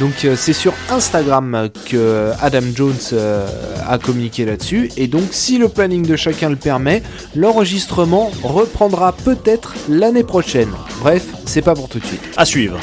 Donc 0.00 0.24
euh, 0.24 0.34
c'est 0.36 0.52
sur 0.52 0.74
Instagram 0.90 1.68
que 1.88 2.32
Adam 2.40 2.62
Jones 2.74 2.94
euh, 3.12 3.46
a 3.88 3.98
communiqué 3.98 4.44
là-dessus. 4.44 4.90
Et 4.96 5.06
donc 5.06 5.28
si 5.30 5.58
le 5.58 5.68
planning 5.68 6.04
de 6.04 6.16
chacun 6.16 6.50
le 6.50 6.56
permet, 6.56 7.02
l'enregistrement 7.36 8.30
reprendra 8.42 9.12
peut-être 9.12 9.74
l'année 9.88 10.24
prochaine. 10.24 10.70
Bref, 11.00 11.26
c'est 11.46 11.62
pas 11.62 11.74
pour 11.74 11.88
tout 11.88 12.00
de 12.00 12.06
suite. 12.06 12.22
À 12.36 12.44
suivre. 12.44 12.78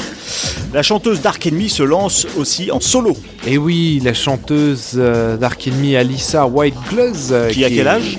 La 0.72 0.82
chanteuse 0.82 1.20
Dark 1.20 1.46
Enemy 1.46 1.68
se 1.68 1.82
lance 1.82 2.26
aussi 2.36 2.70
en 2.70 2.80
solo. 2.80 3.14
Et 3.46 3.58
oui, 3.58 4.00
la 4.02 4.14
chanteuse 4.14 4.92
euh, 4.96 5.36
Dark 5.36 5.66
Enemy 5.66 5.96
Alissa 5.96 6.46
White 6.46 6.76
Gloves. 6.88 7.50
Qui 7.50 7.64
a 7.64 7.68
quel 7.68 7.88
âge? 7.88 8.18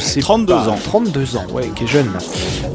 Sais 0.00 0.20
32 0.20 0.52
pas. 0.52 0.68
ans. 0.68 0.78
32 0.82 1.36
ans, 1.36 1.46
ouais, 1.52 1.70
qui 1.74 1.84
est 1.84 1.86
jeune. 1.86 2.10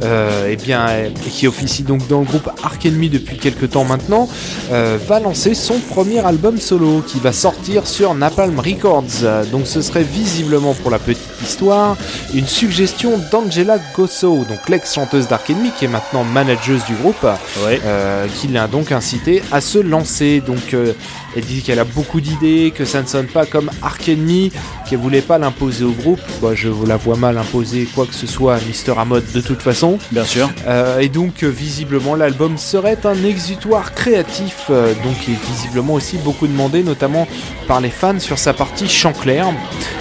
Euh, 0.04 0.50
et 0.50 0.56
bien, 0.56 0.88
et 0.90 1.12
qui 1.30 1.48
officie 1.48 1.84
donc 1.84 2.08
dans 2.08 2.20
le 2.20 2.26
groupe 2.26 2.50
Ark 2.64 2.86
Enemy 2.86 3.10
depuis 3.10 3.38
quelques 3.38 3.72
temps 3.72 3.84
maintenant, 3.84 4.30
euh, 4.72 4.98
va 5.08 5.20
lancer 5.20 5.54
son 5.54 5.80
premier 5.80 6.20
album 6.26 6.60
solo 6.60 7.04
qui 7.06 7.20
va 7.20 7.34
sortir 7.34 7.88
sur 7.88 8.14
Napalm 8.14 8.60
Records. 8.60 9.04
Donc 9.52 9.68
ce 9.68 9.82
serait 9.82 10.04
visiblement 10.04 10.74
pour 10.74 10.92
la 10.92 11.00
petite 11.00 11.22
histoire 11.44 11.96
une 12.34 12.48
suggestion 12.48 13.20
d'Angela 13.32 13.78
Gosso, 13.96 14.46
donc 14.48 14.70
l'ex-chanteuse 14.70 15.28
d'Ark 15.28 15.50
Enemy 15.50 15.72
qui 15.78 15.86
est 15.86 15.90
maintenant 15.90 16.24
manageuse 16.24 16.84
du 16.86 16.96
groupe, 16.96 17.26
euh, 17.66 18.28
qui 18.40 18.48
l'a 18.48 18.68
donc 18.68 18.92
incité 18.92 19.42
à 19.52 19.62
se 19.62 19.80
lancer. 19.80 20.42
Donc 20.46 20.74
elle 20.74 21.44
dit 21.46 21.62
qu'elle 21.62 21.80
a 21.80 21.84
beaucoup 21.84 22.22
d'idées, 22.22 22.72
que 22.76 22.86
ça 22.86 23.02
ne 23.02 23.08
sonne 23.08 23.28
pas 23.28 23.46
comme 23.46 23.70
Ark 23.82 24.08
Enemy, 24.08 24.52
qu'elle 24.90 25.00
voulait 25.00 25.22
pas 25.22 25.38
l'imposer 25.38 25.84
au 25.84 25.92
groupe. 25.92 26.20
Bah, 26.42 26.50
je 26.54 26.70
vous 26.70 26.86
la 26.86 26.98
vois 26.98 27.15
mal 27.16 27.38
imposer 27.38 27.88
quoi 27.94 28.06
que 28.06 28.14
ce 28.14 28.28
soit 28.28 28.56
à 28.56 28.60
Mister 28.62 28.94
Amod 28.98 29.24
de 29.34 29.42
toute 29.42 29.62
façon. 29.62 29.98
Bien 30.12 30.24
sûr. 30.24 30.50
Euh, 30.68 31.00
et 31.00 31.10
donc 31.10 31.44
euh, 31.44 31.48
visiblement 31.48 32.16
l'album 32.16 32.58
serait 32.58 32.98
un 33.06 33.24
exutoire 33.24 33.94
créatif, 33.94 34.66
euh, 34.70 34.94
donc 35.04 35.20
qui 35.20 35.32
est 35.32 35.46
visiblement 35.48 35.94
aussi 35.94 36.18
beaucoup 36.18 36.48
demandé, 36.48 36.84
notamment 36.84 37.28
par 37.68 37.82
les 37.82 37.90
fans 37.90 38.20
sur 38.20 38.38
sa 38.38 38.54
partie 38.54 38.88
chant 38.88 39.14
clair. 39.14 39.48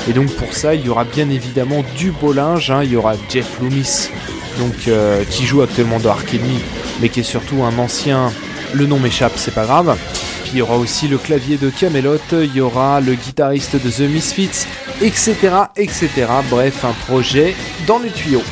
Et 0.09 0.13
donc 0.13 0.31
pour 0.33 0.53
ça 0.53 0.75
il 0.75 0.85
y 0.85 0.89
aura 0.89 1.05
bien 1.05 1.31
évidemment 1.31 1.85
du 1.97 2.11
beau 2.11 2.33
linge, 2.33 2.71
hein. 2.71 2.83
il 2.85 2.93
y 2.93 2.97
aura 2.97 3.15
Jeff 3.31 3.59
Loomis, 3.61 4.11
donc 4.59 4.89
euh, 4.89 5.25
qui 5.31 5.45
joue 5.45 5.63
actuellement 5.63 5.99
dans 5.99 6.11
Ark 6.11 6.29
Enemy, 6.35 6.61
mais 7.01 7.09
qui 7.09 7.21
est 7.21 7.25
surtout 7.25 7.63
un 7.63 7.79
ancien. 7.79 8.33
Le 8.75 8.87
nom 8.87 8.99
m'échappe, 8.99 9.35
c'est 9.37 9.55
pas 9.55 9.67
grave. 9.67 9.97
Puis 10.43 10.53
il 10.55 10.59
y 10.59 10.63
aura 10.63 10.77
aussi 10.77 11.07
le 11.07 11.17
clavier 11.17 11.57
de 11.57 11.71
Camelot, 11.71 12.19
il 12.33 12.55
y 12.57 12.61
aura 12.61 13.01
le 13.01 13.15
guitariste 13.15 13.77
de 13.77 13.89
The 13.89 14.11
Misfits, 14.11 14.67
etc., 15.01 15.37
etc. 15.77 16.09
Bref, 16.51 16.85
un 16.85 16.93
projet 17.07 17.55
dans 17.87 18.01
les 18.01 18.11
tuyaux. 18.11 18.43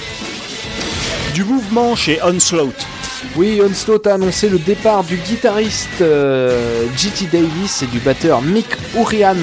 Du 1.35 1.43
mouvement 1.43 1.97
chez 1.97 2.21
Onslaught. 2.23 2.87
Oui, 3.35 3.61
Onslaught 3.61 4.07
a 4.07 4.15
annoncé 4.15 4.49
le 4.49 4.59
départ 4.59 5.03
du 5.03 5.17
guitariste 5.17 6.01
euh, 6.03 6.85
G.T. 6.97 7.27
Davis 7.33 7.83
et 7.83 7.87
du 7.87 7.99
batteur 7.99 8.43
Mick 8.43 8.67
Urian, 8.97 9.35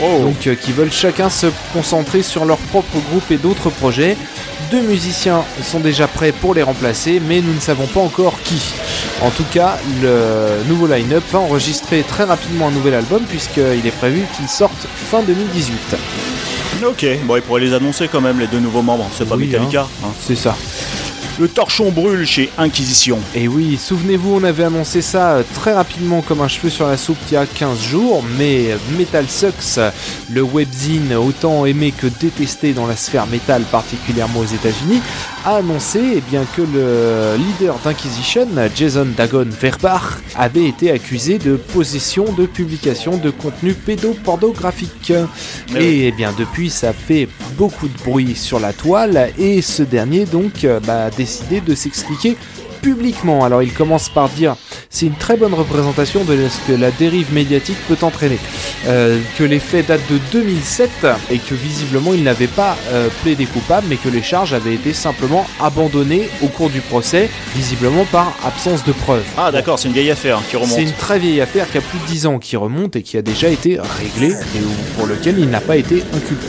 donc 0.00 0.46
euh, 0.46 0.54
qui 0.54 0.72
veulent 0.72 0.92
chacun 0.92 1.30
se 1.30 1.46
concentrer 1.72 2.22
sur 2.22 2.44
leur 2.44 2.58
propre 2.58 2.98
groupe 3.10 3.30
et 3.30 3.38
d'autres 3.38 3.70
projets. 3.70 4.16
Deux 4.70 4.82
musiciens 4.82 5.44
sont 5.62 5.78
déjà 5.80 6.08
prêts 6.08 6.32
pour 6.32 6.52
les 6.54 6.62
remplacer, 6.62 7.20
mais 7.20 7.40
nous 7.40 7.54
ne 7.54 7.60
savons 7.60 7.86
pas 7.86 8.00
encore 8.00 8.34
qui. 8.42 8.60
En 9.22 9.30
tout 9.30 9.44
cas, 9.52 9.78
le 10.02 10.64
nouveau 10.68 10.86
line-up 10.88 11.22
va 11.30 11.38
enregistrer 11.38 12.02
très 12.02 12.24
rapidement 12.24 12.68
un 12.68 12.70
nouvel 12.72 12.94
album 12.94 13.22
puisqu'il 13.28 13.86
est 13.86 13.96
prévu 13.96 14.24
qu'il 14.36 14.48
sorte 14.48 14.88
fin 14.94 15.22
2018. 15.22 15.96
Ok, 16.84 17.06
bon, 17.24 17.36
il 17.36 17.42
pourrait 17.42 17.60
les 17.60 17.72
annoncer 17.74 18.08
quand 18.08 18.20
même, 18.20 18.40
les 18.40 18.48
deux 18.48 18.58
nouveaux 18.60 18.82
membres. 18.82 19.08
C'est 19.16 19.28
pas 19.28 19.36
Oui, 19.36 19.46
Metallica. 19.46 19.82
hein. 19.82 19.88
hein. 20.06 20.10
C'est 20.20 20.36
ça. 20.36 20.56
Le 21.38 21.48
torchon 21.48 21.90
brûle 21.90 22.26
chez 22.26 22.48
Inquisition. 22.56 23.18
Et 23.34 23.46
oui, 23.46 23.76
souvenez-vous, 23.76 24.36
on 24.36 24.44
avait 24.44 24.64
annoncé 24.64 25.02
ça 25.02 25.32
euh, 25.32 25.42
très 25.54 25.74
rapidement 25.74 26.22
comme 26.22 26.40
un 26.40 26.48
cheveu 26.48 26.70
sur 26.70 26.86
la 26.86 26.96
soupe 26.96 27.18
il 27.30 27.34
y 27.34 27.36
a 27.36 27.44
15 27.44 27.82
jours, 27.82 28.24
mais 28.38 28.68
Metal 28.96 29.28
Sucks, 29.28 29.78
le 30.32 30.40
webzine 30.40 31.12
autant 31.14 31.66
aimé 31.66 31.92
que 31.92 32.06
détesté 32.06 32.72
dans 32.72 32.86
la 32.86 32.96
sphère 32.96 33.26
métal, 33.26 33.62
particulièrement 33.70 34.40
aux 34.40 34.46
États-Unis, 34.46 35.02
a 35.44 35.56
annoncé 35.56 36.00
eh 36.16 36.20
bien, 36.22 36.44
que 36.56 36.62
le 36.62 37.36
leader 37.36 37.78
d'Inquisition, 37.84 38.48
Jason 38.74 39.06
Dagon 39.14 39.46
Verbach, 39.48 40.18
avait 40.36 40.64
été 40.64 40.90
accusé 40.90 41.36
de 41.36 41.56
possession 41.56 42.24
de 42.32 42.46
publication 42.46 43.18
de 43.18 43.28
contenu 43.28 43.74
pédopornographique. 43.74 45.12
Et 45.78 46.08
eh 46.08 46.12
bien 46.12 46.32
depuis, 46.36 46.70
ça 46.70 46.94
fait 46.94 47.28
beaucoup 47.58 47.88
de 47.88 47.98
bruit 48.04 48.34
sur 48.34 48.58
la 48.58 48.72
toile, 48.72 49.32
et 49.38 49.60
ce 49.60 49.82
dernier 49.82 50.24
donc 50.24 50.64
euh, 50.64 50.80
bah, 50.80 51.10
décidé 51.26 51.60
de 51.60 51.74
s'expliquer 51.74 52.36
publiquement. 52.82 53.44
Alors 53.44 53.62
il 53.62 53.72
commence 53.72 54.08
par 54.08 54.28
dire 54.28 54.54
c'est 54.90 55.06
une 55.06 55.16
très 55.16 55.36
bonne 55.36 55.54
représentation 55.54 56.22
de 56.22 56.36
ce 56.48 56.60
que 56.68 56.78
la 56.78 56.92
dérive 56.92 57.34
médiatique 57.34 57.78
peut 57.88 57.98
entraîner. 58.02 58.38
Euh, 58.86 59.18
que 59.36 59.42
les 59.42 59.58
faits 59.58 59.88
datent 59.88 60.08
de 60.08 60.18
2007 60.30 60.90
et 61.32 61.38
que 61.38 61.54
visiblement 61.54 62.14
il 62.14 62.22
n'avait 62.22 62.46
pas 62.46 62.76
euh, 62.90 63.08
plaidé 63.22 63.46
coupable 63.46 63.88
mais 63.90 63.96
que 63.96 64.08
les 64.08 64.22
charges 64.22 64.54
avaient 64.54 64.74
été 64.74 64.92
simplement 64.92 65.44
abandonnées 65.60 66.28
au 66.42 66.46
cours 66.46 66.70
du 66.70 66.80
procès, 66.80 67.28
visiblement 67.56 68.04
par 68.04 68.32
absence 68.44 68.84
de 68.84 68.92
preuves. 68.92 69.26
Ah 69.36 69.50
d'accord, 69.50 69.80
c'est 69.80 69.88
une 69.88 69.94
vieille 69.94 70.12
affaire 70.12 70.40
qui 70.48 70.54
remonte. 70.54 70.70
C'est 70.70 70.84
une 70.84 70.92
très 70.92 71.18
vieille 71.18 71.40
affaire 71.40 71.68
qui 71.68 71.78
a 71.78 71.80
plus 71.80 71.98
de 71.98 72.06
10 72.06 72.26
ans, 72.26 72.38
qui 72.38 72.56
remonte 72.56 72.94
et 72.94 73.02
qui 73.02 73.16
a 73.16 73.22
déjà 73.22 73.48
été 73.48 73.80
réglée 73.80 74.32
et 74.32 74.62
pour 74.96 75.06
lequel 75.06 75.40
il 75.40 75.50
n'a 75.50 75.60
pas 75.60 75.76
été 75.76 76.04
inculpé. 76.14 76.46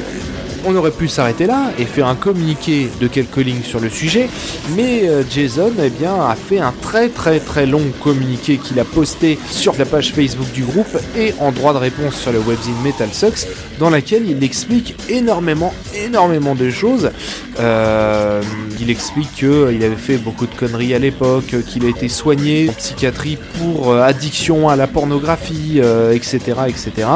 On 0.70 0.76
aurait 0.76 0.92
pu 0.92 1.08
s'arrêter 1.08 1.46
là 1.46 1.72
et 1.80 1.86
faire 1.86 2.08
un 2.08 2.16
communiqué 2.16 2.90
de 3.00 3.08
quelques 3.08 3.38
lignes 3.38 3.64
sur 3.64 3.80
le 3.80 3.90
sujet, 3.90 4.28
mais 4.76 5.08
euh, 5.08 5.24
Jason 5.30 5.72
eh 5.82 6.06
a 6.06 6.36
fait 6.36 6.60
un 6.60 6.74
très 6.82 7.08
très 7.08 7.40
très 7.40 7.66
long 7.66 7.84
communiqué 8.04 8.58
qu'il 8.58 8.78
a 8.82 8.84
posté 8.84 9.40
sur 9.50 9.74
la 9.80 9.86
page 9.86 10.12
Facebook 10.12 10.52
du 10.52 10.66
groupe 10.66 10.98
et 11.16 11.34
en 11.40 11.54
droit 11.54 11.72
de 11.72 11.78
réponse 11.78 12.16
sur 12.16 12.34
le 12.34 12.40
webzine 12.40 12.76
Metal 12.84 13.08
Sucks, 13.14 13.48
dans 13.80 13.90
laquelle 13.90 14.30
il 14.30 14.44
explique 14.44 14.96
énormément, 15.10 15.74
énormément 15.96 16.54
de 16.54 16.70
choses. 16.70 17.12
Euh, 17.60 18.42
il 18.80 18.90
explique 18.90 19.34
qu'il 19.34 19.84
avait 19.84 19.96
fait 19.96 20.18
beaucoup 20.18 20.46
de 20.46 20.54
conneries 20.54 20.94
à 20.94 21.00
l'époque, 21.00 21.56
qu'il 21.68 21.86
a 21.86 21.90
été 21.90 22.10
soigné 22.10 22.70
en 22.70 22.74
psychiatrie 22.74 23.38
pour 23.60 23.92
euh, 23.92 24.02
addiction 24.02 24.70
à 24.70 24.76
la 24.76 24.88
pornographie, 24.88 25.80
euh, 25.84 26.12
etc., 26.14 26.40
etc. 26.68 27.08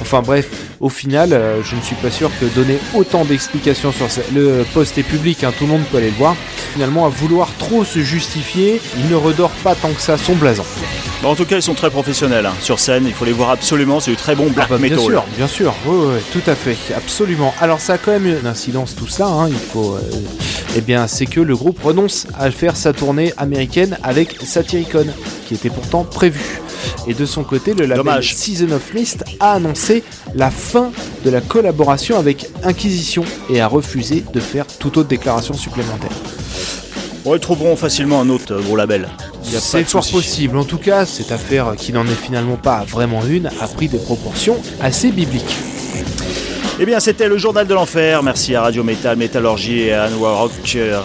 Enfin 0.00 0.22
bref, 0.22 0.67
au 0.80 0.88
final, 0.88 1.32
euh, 1.32 1.62
je 1.64 1.74
ne 1.76 1.80
suis 1.80 1.96
pas 1.96 2.10
sûr 2.10 2.30
que 2.40 2.44
donner 2.46 2.78
autant 2.94 3.24
d'explications 3.24 3.92
sur 3.92 4.10
ce- 4.10 4.20
le 4.34 4.64
post 4.74 4.96
est 4.98 5.02
public, 5.02 5.42
hein, 5.44 5.52
tout 5.56 5.64
le 5.64 5.70
monde 5.72 5.82
peut 5.90 5.98
aller 5.98 6.10
le 6.10 6.16
voir. 6.16 6.36
Finalement, 6.74 7.06
à 7.06 7.08
vouloir 7.08 7.48
trop 7.58 7.84
se 7.84 7.98
justifier, 8.00 8.80
il 8.98 9.08
ne 9.08 9.14
redore 9.16 9.50
pas 9.64 9.74
tant 9.74 9.90
que 9.90 10.00
ça 10.00 10.16
son 10.18 10.34
blason. 10.36 10.64
Bon, 11.22 11.30
en 11.30 11.34
tout 11.34 11.44
cas, 11.46 11.56
ils 11.56 11.62
sont 11.62 11.74
très 11.74 11.90
professionnels 11.90 12.46
hein. 12.46 12.54
sur 12.60 12.78
scène. 12.78 13.04
Il 13.06 13.12
faut 13.14 13.24
les 13.24 13.32
voir 13.32 13.50
absolument. 13.50 13.98
C'est 13.98 14.12
du 14.12 14.16
très 14.16 14.36
bon 14.36 14.46
black 14.50 14.68
Ah 14.70 14.74
bah, 14.74 14.78
bien 14.78 14.96
sûr, 14.98 15.24
bien 15.36 15.48
sûr, 15.48 15.74
oui, 15.86 15.96
oui, 16.14 16.20
tout 16.32 16.48
à 16.48 16.54
fait, 16.54 16.76
absolument. 16.96 17.52
Alors 17.60 17.80
ça 17.80 17.94
a 17.94 17.98
quand 17.98 18.12
même 18.12 18.26
une 18.26 18.46
incidence 18.46 18.94
tout 18.94 19.08
ça, 19.08 19.26
hein, 19.26 19.48
il 19.48 19.56
faut... 19.56 19.96
euh, 19.96 20.00
eh 20.76 20.80
bien, 20.80 21.06
c'est 21.06 21.26
que 21.26 21.40
le 21.40 21.56
groupe 21.56 21.82
renonce 21.82 22.26
à 22.38 22.50
faire 22.50 22.76
sa 22.76 22.92
tournée 22.92 23.32
américaine 23.36 23.98
avec 24.02 24.36
Satyricon, 24.42 25.06
qui 25.46 25.54
était 25.54 25.70
pourtant 25.70 26.04
prévu. 26.04 26.60
Et 27.06 27.14
de 27.14 27.26
son 27.26 27.42
côté, 27.42 27.74
le 27.74 27.86
label 27.86 27.96
Dommage. 27.98 28.34
Season 28.34 28.70
of 28.72 28.94
Mist 28.94 29.24
a 29.40 29.54
annoncé 29.54 30.04
la 30.34 30.50
fin 30.50 30.92
de 31.24 31.30
la 31.30 31.40
collaboration 31.40 32.18
avec 32.18 32.48
Inquisition 32.64 33.24
et 33.50 33.60
a 33.60 33.66
refusé 33.66 34.24
de 34.32 34.40
faire 34.40 34.66
toute 34.66 34.96
autre 34.96 35.08
déclaration 35.08 35.54
supplémentaire. 35.54 36.12
Bon, 37.24 37.34
ils 37.34 37.40
trouveront 37.40 37.76
facilement 37.76 38.20
un 38.20 38.28
autre 38.28 38.54
euh, 38.54 38.62
gros 38.62 38.76
label. 38.76 39.08
Il 39.44 39.52
y 39.52 39.56
a 39.56 39.58
pas 39.58 39.64
C'est 39.64 39.84
fort 39.84 40.06
possible. 40.06 40.56
En 40.56 40.64
tout 40.64 40.78
cas, 40.78 41.04
cette 41.04 41.32
affaire, 41.32 41.74
qui 41.76 41.92
n'en 41.92 42.06
est 42.06 42.14
finalement 42.14 42.56
pas 42.56 42.84
vraiment 42.88 43.24
une, 43.24 43.46
a 43.46 43.66
pris 43.66 43.88
des 43.88 43.98
proportions 43.98 44.56
assez 44.80 45.10
bibliques. 45.10 45.56
Eh 46.80 46.86
bien, 46.86 47.00
c'était 47.00 47.26
le 47.26 47.38
journal 47.38 47.66
de 47.66 47.74
l'enfer. 47.74 48.22
Merci 48.22 48.54
à 48.54 48.62
Radio 48.62 48.84
Metal, 48.84 49.16
Métallurgie 49.16 49.80
et 49.80 49.92
à 49.92 50.08
Noir 50.10 50.38
Rock 50.38 50.52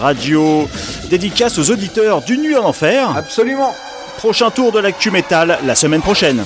Radio. 0.00 0.68
Dédicace 1.10 1.58
aux 1.58 1.70
auditeurs 1.70 2.22
du 2.22 2.38
Nuit 2.38 2.56
en 2.56 2.64
Enfer. 2.64 3.10
Absolument. 3.16 3.74
Prochain 4.18 4.50
tour 4.50 4.70
de 4.70 4.78
l'actu 4.78 5.10
métal 5.10 5.58
la 5.64 5.74
semaine 5.74 6.00
prochaine. 6.00 6.44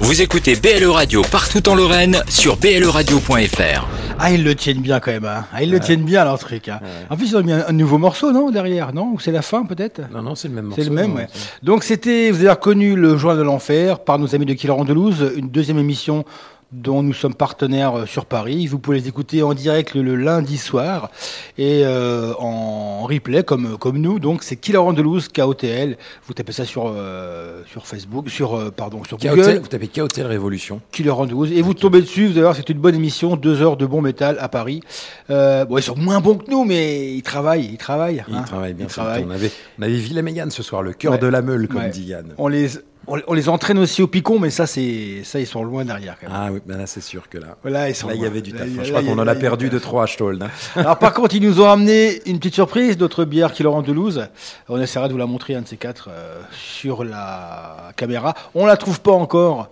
Vous 0.00 0.22
écoutez 0.22 0.56
BLE 0.56 0.90
Radio 0.90 1.22
partout 1.22 1.68
en 1.68 1.76
Lorraine 1.76 2.22
sur 2.28 2.56
bleradio.fr. 2.56 3.97
Ah, 4.20 4.30
ils 4.32 4.42
le 4.42 4.54
tiennent 4.54 4.80
bien 4.80 4.98
quand 5.00 5.12
même. 5.12 5.24
Hein. 5.24 5.44
Ah, 5.52 5.62
ils 5.62 5.70
le 5.70 5.78
tiennent 5.80 6.02
bien 6.04 6.24
leur 6.24 6.38
truc. 6.38 6.68
hein. 6.68 6.80
En 7.08 7.16
plus, 7.16 7.30
ils 7.30 7.36
ont 7.36 7.42
mis 7.42 7.52
un, 7.52 7.64
un 7.68 7.72
nouveau 7.72 7.98
morceau, 7.98 8.32
non 8.32 8.50
Derrière, 8.50 8.92
non? 8.92 9.12
Ou 9.14 9.20
c'est 9.20 9.30
la 9.32 9.42
fin 9.42 9.64
peut-être? 9.64 10.00
Non, 10.12 10.22
non, 10.22 10.34
c'est 10.34 10.48
le 10.48 10.54
même 10.54 10.72
C'est 10.74 10.84
le 10.84 10.90
morceau, 10.90 11.08
même, 11.08 11.10
non, 11.10 11.16
ouais. 11.22 11.28
Donc 11.62 11.84
c'était, 11.84 12.30
vous 12.30 12.40
avez 12.40 12.50
reconnu 12.50 12.96
le 12.96 13.16
Journal 13.16 13.38
de 13.38 13.42
l'Enfer 13.44 14.00
par 14.00 14.18
nos 14.18 14.34
amis 14.34 14.46
de 14.46 14.54
Killer 14.54 14.72
Andalouse, 14.72 15.32
une 15.36 15.48
deuxième 15.50 15.78
émission 15.78 16.24
dont 16.72 17.02
nous 17.02 17.14
sommes 17.14 17.34
partenaires 17.34 17.94
euh, 18.00 18.06
sur 18.06 18.26
Paris. 18.26 18.66
Vous 18.66 18.78
pouvez 18.78 18.98
les 19.00 19.08
écouter 19.08 19.42
en 19.42 19.54
direct 19.54 19.94
le, 19.94 20.02
le 20.02 20.16
lundi 20.16 20.58
soir 20.58 21.10
et 21.56 21.82
euh, 21.84 22.34
en 22.38 23.04
replay 23.04 23.42
comme 23.42 23.78
comme 23.78 23.98
nous. 23.98 24.18
Donc 24.18 24.42
c'est 24.42 24.56
Killer 24.56 24.78
Andalouse 24.78 25.28
KOTL. 25.28 25.96
Vous 26.26 26.34
tapez 26.34 26.52
ça 26.52 26.64
sur 26.66 26.92
euh, 26.94 27.62
sur 27.70 27.86
Facebook, 27.86 28.28
sur 28.28 28.54
euh, 28.54 28.70
pardon 28.70 29.02
sur 29.04 29.16
KOTL, 29.16 29.34
Google. 29.36 29.58
vous 29.60 29.68
tapez 29.68 29.88
KOTL 29.88 30.26
Révolution. 30.26 30.80
Killer 30.92 31.10
Andalouse 31.10 31.52
et 31.52 31.62
vous 31.62 31.72
tombez 31.74 32.00
dessus. 32.02 32.26
Vous 32.26 32.32
allez 32.32 32.42
voir, 32.42 32.54
c'est 32.56 32.68
une 32.68 32.78
bonne 32.78 32.94
émission, 32.94 33.36
deux 33.36 33.62
heures 33.62 33.76
de 33.78 33.86
bon 33.86 34.02
métal 34.02 34.36
à 34.40 34.48
Paris. 34.48 34.82
Euh, 35.30 35.64
bon, 35.64 35.78
ils 35.78 35.82
sont 35.82 35.96
moins 35.96 36.20
bons 36.20 36.36
que 36.36 36.50
nous, 36.50 36.64
mais 36.64 37.14
ils 37.14 37.22
travaillent, 37.22 37.64
ils 37.72 37.78
travaillent. 37.78 38.24
Il 38.28 38.34
hein. 38.36 38.42
travaille 38.42 38.74
bien. 38.74 38.86
Ils 38.86 38.90
travaillent. 38.90 39.24
On 39.26 39.30
avait, 39.30 39.50
on 39.78 39.82
avait 39.82 39.96
Villemegan 39.96 40.50
ce 40.50 40.62
soir, 40.62 40.82
le 40.82 40.92
cœur 40.92 41.12
Ouais. 41.12 41.18
de 41.18 41.26
la 41.26 41.40
meule, 41.40 41.66
comme 41.66 41.78
Ouais. 41.80 41.88
dit 41.88 42.04
Yann. 42.04 42.34
On 42.36 42.48
les, 42.48 42.68
on, 43.08 43.20
on 43.26 43.34
les 43.34 43.48
entraîne 43.48 43.78
aussi 43.78 44.02
au 44.02 44.06
picon, 44.06 44.38
mais 44.38 44.50
ça, 44.50 44.66
c'est, 44.66 45.22
ça, 45.24 45.40
ils 45.40 45.46
sont 45.46 45.64
loin 45.64 45.84
derrière 45.84 46.16
quand 46.20 46.28
même. 46.28 46.36
Ah 46.38 46.48
oui, 46.52 46.60
ben 46.66 46.76
là 46.78 46.86
c'est 46.86 47.00
sûr 47.00 47.28
que 47.28 47.38
là. 47.38 47.56
Voilà, 47.62 47.88
ils 47.88 47.94
sont 47.94 48.08
Là, 48.08 48.14
il 48.14 48.22
y 48.22 48.26
avait 48.26 48.42
du 48.42 48.52
Là, 48.52 48.60
taf. 48.60 48.68
Je 48.68 48.90
crois 48.90 49.02
là, 49.02 49.08
qu'on 49.08 49.18
en 49.18 49.24
là, 49.24 49.32
a 49.32 49.34
perdu 49.34 49.68
de 49.70 49.78
trois 49.78 50.06
Stoll. 50.06 50.38
Hein. 50.42 50.48
Alors 50.80 50.98
par 50.98 51.12
contre, 51.14 51.34
ils 51.34 51.42
nous 51.42 51.60
ont 51.60 51.68
amené 51.68 52.20
une 52.26 52.38
petite 52.38 52.54
surprise, 52.54 52.98
notre 52.98 53.24
bière 53.24 53.52
qui 53.52 53.62
leur 53.62 53.74
en 53.74 53.82
Toulouse. 53.82 54.26
On 54.68 54.80
essaiera 54.80 55.08
de 55.08 55.12
vous 55.12 55.18
la 55.18 55.26
montrer 55.26 55.54
un 55.54 55.62
de 55.62 55.68
ces 55.68 55.76
quatre 55.76 56.08
euh, 56.10 56.40
sur 56.52 57.04
la 57.04 57.90
caméra. 57.96 58.34
On 58.54 58.66
la 58.66 58.76
trouve 58.76 59.00
pas 59.00 59.12
encore. 59.12 59.68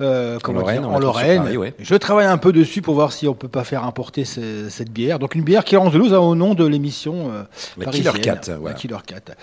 euh, 0.00 0.38
comment 0.42 0.60
Lorraine, 0.60 0.80
dire, 0.80 0.90
en 0.90 0.98
Lorraine. 0.98 1.42
Paris, 1.44 1.56
ouais. 1.56 1.74
Je 1.78 1.94
travaille 1.94 2.26
un 2.26 2.36
peu 2.38 2.52
dessus 2.52 2.82
pour 2.82 2.94
voir 2.94 3.12
si 3.12 3.28
on 3.28 3.34
peut 3.34 3.48
pas 3.48 3.62
faire 3.64 3.84
importer 3.84 4.24
ce- 4.24 4.68
cette 4.68 4.90
bière. 4.90 5.18
Donc 5.18 5.34
une 5.36 5.42
bière 5.44 5.64
qui 5.64 5.74
est 5.76 5.78
en 5.78 5.90
Toulouse 5.90 6.12
hein, 6.12 6.18
au 6.18 6.34
nom 6.34 6.54
de 6.54 6.64
l'émission 6.66 7.30
euh, 7.32 7.42
La. 7.78 7.86
Killer 7.92 8.10
Cat, 8.20 8.40
La 8.48 8.56
voilà. 8.58 8.74
Killer 8.76 8.96
Cat. 9.06 9.34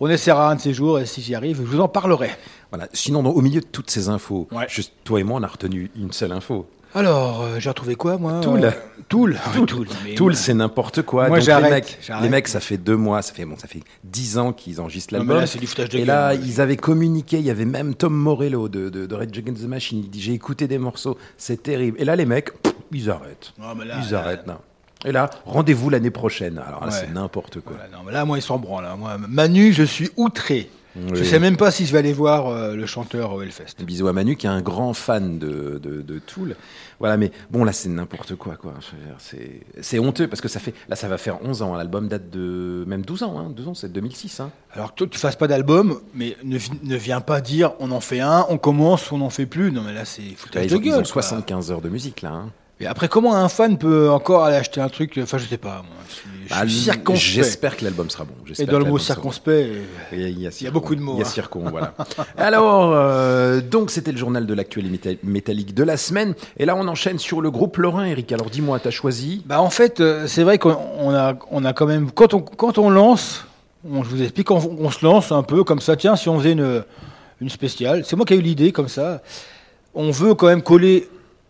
On 0.00 0.08
essaiera 0.10 0.50
un 0.50 0.56
de 0.56 0.60
ces 0.60 0.74
jours 0.74 0.98
et 0.98 1.06
si 1.06 1.22
j'y 1.22 1.34
arrive, 1.36 1.58
je 1.58 1.62
vous 1.62 1.80
en 1.80 1.86
parlerai. 1.86 2.30
Voilà. 2.72 2.88
Sinon, 2.92 3.22
dans- 3.22 3.30
au 3.30 3.40
milieu 3.42 3.60
de 3.60 3.66
toutes 3.66 3.90
ces 3.90 4.08
infos, 4.08 4.48
Ouais. 4.50 4.66
juste 4.68 4.94
toi 5.04 5.20
et 5.20 5.22
moi, 5.22 5.38
on 5.38 5.42
a 5.44 5.46
retenu 5.46 5.90
une 5.94 6.10
seule 6.12 6.32
info. 6.32 6.66
Alors, 6.94 7.42
euh, 7.42 7.58
j'ai 7.58 7.70
retrouvé 7.70 7.94
quoi 7.94 8.18
moi 8.18 8.40
Toul. 8.42 8.64
Euh, 8.64 8.70
Toul. 9.08 9.38
Toul. 9.66 9.86
Mais 10.04 10.14
Toul, 10.14 10.34
c'est 10.36 10.52
n'importe 10.52 11.00
quoi. 11.02 11.22
Moi, 11.28 11.38
Donc, 11.38 11.38
les 11.38 11.42
j'arrête, 11.44 11.70
mecs, 11.70 11.98
les 12.22 12.28
mecs, 12.28 12.48
ça 12.48 12.60
fait 12.60 12.76
deux 12.76 12.96
mois, 12.96 13.22
ça 13.22 13.32
fait 13.32 13.46
bon, 13.46 13.56
ça 13.56 13.66
fait 13.66 13.80
dix 14.04 14.36
ans 14.36 14.52
qu'ils 14.52 14.78
enregistrent 14.78 15.14
l'album. 15.14 15.38
là, 15.38 15.46
c'est 15.46 15.58
du 15.58 15.66
foutage 15.66 15.88
de 15.88 15.96
Et 15.96 16.00
gueule, 16.00 16.08
là, 16.08 16.34
moi. 16.34 16.42
ils 16.44 16.60
avaient 16.60 16.76
communiqué. 16.76 17.38
Il 17.38 17.44
y 17.46 17.50
avait 17.50 17.64
même 17.64 17.94
Tom 17.94 18.12
Morello 18.14 18.68
de, 18.68 18.90
de, 18.90 19.06
de 19.06 19.14
Red 19.14 19.34
Against 19.36 19.62
the 19.62 19.68
Machine. 19.68 20.00
Il 20.04 20.10
dit 20.10 20.20
j'ai 20.20 20.32
écouté 20.34 20.68
des 20.68 20.76
morceaux, 20.78 21.16
c'est 21.38 21.62
terrible. 21.62 21.98
Et 22.00 22.04
là, 22.04 22.14
les 22.14 22.26
mecs, 22.26 22.52
pff, 22.62 22.74
ils 22.92 23.08
arrêtent. 23.10 23.52
Ah, 23.62 23.74
mais 23.78 23.86
là, 23.86 23.96
ils 24.06 24.12
là- 24.12 24.18
arrêtent. 24.18 24.46
non. 24.46 24.58
Et 25.06 25.12
là, 25.12 25.30
rendez-vous 25.46 25.88
l'année 25.90 26.10
prochaine. 26.10 26.58
Alors 26.64 26.80
là, 26.86 26.92
Ouais. 26.92 26.98
c'est 27.06 27.10
n'importe 27.12 27.60
quoi. 27.60 27.74
Voilà, 27.76 27.90
non, 27.90 28.02
mais 28.06 28.12
là, 28.12 28.24
moi, 28.26 28.36
ils 28.38 28.42
s'en 28.42 28.58
branlent. 28.58 28.84
hein. 28.84 28.96
Moi, 28.98 29.16
Manu, 29.28 29.72
je 29.72 29.82
suis 29.82 30.10
outré. 30.16 30.70
Je 30.94 31.14
Oui. 31.20 31.26
sais 31.26 31.38
même 31.38 31.56
pas 31.56 31.70
si 31.70 31.86
je 31.86 31.92
vais 31.92 31.98
aller 31.98 32.12
voir 32.12 32.48
euh, 32.48 32.74
le 32.74 32.84
chanteur 32.86 33.32
au 33.32 33.40
Hellfest. 33.40 33.82
Bisous 33.82 34.08
à 34.08 34.12
Manu 34.12 34.36
qui 34.36 34.46
est 34.46 34.50
un 34.50 34.60
grand 34.60 34.92
fan 34.92 35.38
de, 35.38 35.78
de, 35.82 36.02
de 36.02 36.18
Tool. 36.18 36.54
Voilà, 37.00 37.16
mais 37.16 37.32
bon, 37.50 37.64
là, 37.64 37.72
c'est 37.72 37.88
n'importe 37.88 38.34
quoi, 38.36 38.56
quoi. 38.56 38.74
Je 38.80 39.36
C'est, 39.80 39.98
honteux 39.98 40.28
parce 40.28 40.40
que 40.40 40.48
ça 40.48 40.60
fait, 40.60 40.74
là, 40.88 40.94
ça 40.96 41.08
va 41.08 41.16
faire 41.18 41.38
11 41.44 41.62
ans. 41.62 41.74
hein. 41.74 41.78
L'album 41.78 42.08
date 42.08 42.30
de 42.30 42.84
même 42.86 43.02
12 43.02 43.22
ans, 43.22 43.38
hein. 43.38 43.50
12 43.54 43.68
ans, 43.68 43.74
c'est 43.74 43.90
2006. 43.90 44.40
Hein. 44.40 44.50
Alors 44.72 44.90
que 44.92 44.98
toi, 44.98 45.06
tu 45.10 45.18
fasses 45.18 45.34
pas 45.36 45.48
d'album, 45.48 46.00
mais 46.14 46.36
ne, 46.44 46.58
ne 46.82 46.96
viens 46.96 47.20
pas 47.20 47.40
dire 47.40 47.72
on 47.80 47.90
en 47.90 48.00
fait 48.00 48.20
un, 48.20 48.46
on 48.50 48.58
commence, 48.58 49.10
on 49.12 49.18
n'en 49.18 49.30
fait 49.30 49.46
plus. 49.46 49.72
Non, 49.72 49.82
mais 49.82 49.94
là, 49.94 50.04
c'est 50.04 50.22
Là, 50.22 50.28
foutage 50.36 50.64
ils, 50.66 50.70
de 50.70 50.76
ont, 50.76 50.80
ils 50.80 50.84
gueule. 50.90 50.94
ont 51.00 51.10
quoi. 51.10 51.22
75 51.22 51.70
heures 51.72 51.80
de 51.80 51.88
musique, 51.88 52.22
là. 52.22 52.44
Et 52.82 52.86
après, 52.86 53.08
comment 53.08 53.36
un 53.36 53.48
fan 53.48 53.78
peut 53.78 54.10
encore 54.10 54.42
aller 54.44 54.56
acheter 54.56 54.80
un 54.80 54.88
truc 54.88 55.18
Enfin, 55.22 55.38
je 55.38 55.46
sais 55.46 55.56
pas. 55.56 55.84
Moi, 55.84 56.02
je 56.08 56.14
suis, 56.14 56.28
je 56.46 56.54
Bah, 56.54 56.68
circonspect. 56.68 57.32
J'espère 57.32 57.76
que 57.76 57.84
l'album 57.84 58.10
sera 58.10 58.24
bon. 58.24 58.34
Et 58.58 58.66
dans 58.66 58.80
le 58.80 58.84
mot 58.84 58.98
circonspect, 58.98 59.68
Il 60.12 60.18
y 60.18 60.24
a, 60.24 60.50
il 60.50 60.62
y 60.64 60.66
a 60.66 60.70
beaucoup 60.72 60.96
de 60.96 61.00
mots, 61.00 61.14
Il 61.14 61.20
y 61.20 61.22
a 61.22 61.26
hein. 61.26 61.30
circon, 61.30 61.70
voilà. 61.70 61.94
Alors, 62.36 62.90
euh, 62.92 63.60
donc, 63.60 63.92
c'était 63.92 64.10
le 64.10 64.18
journal 64.18 64.46
de 64.46 64.54
l'actualité 64.54 65.20
métallique 65.22 65.74
de 65.74 65.84
la 65.84 65.96
semaine. 65.96 66.34
Et 66.56 66.64
là, 66.66 66.74
on 66.76 66.88
enchaîne 66.88 67.20
sur 67.20 67.40
le 67.40 67.52
groupe 67.52 67.76
Lorrain, 67.76 68.04
Eric. 68.04 68.32
Alors, 68.32 68.50
dis-moi, 68.50 68.80
t'as 68.80 68.90
choisi 68.90 69.44
Bah 69.46 69.60
en 69.60 69.70
fait, 69.70 70.00
euh, 70.00 70.26
c'est 70.26 70.42
vrai 70.42 70.58
qu'on 70.58 70.76
on 70.98 71.14
a, 71.14 71.34
on 71.52 71.64
a 71.64 71.72
quand 71.72 71.86
même 71.86 72.10
quand 72.10 72.34
on 72.34 72.40
quand 72.40 72.78
on 72.78 72.90
lance, 72.90 73.46
on, 73.88 74.02
je 74.02 74.08
vous 74.08 74.22
explique, 74.22 74.50
on, 74.50 74.56
on 74.80 74.90
se 74.90 75.04
lance 75.04 75.30
un 75.30 75.44
peu 75.44 75.62
comme 75.62 75.80
ça. 75.80 75.94
Tiens, 75.94 76.16
si 76.16 76.28
on 76.28 76.36
faisait 76.38 76.52
une 76.52 76.82
une 77.40 77.48
spéciale, 77.48 78.04
c'est 78.04 78.16
moi 78.16 78.24
qui 78.24 78.34
ai 78.34 78.38
eu 78.38 78.42
l'idée 78.42 78.72
comme 78.72 78.88
ça. 78.88 79.22
On 79.94 80.10
veut 80.10 80.34
quand 80.34 80.46
même 80.46 80.62
coller 80.62 81.08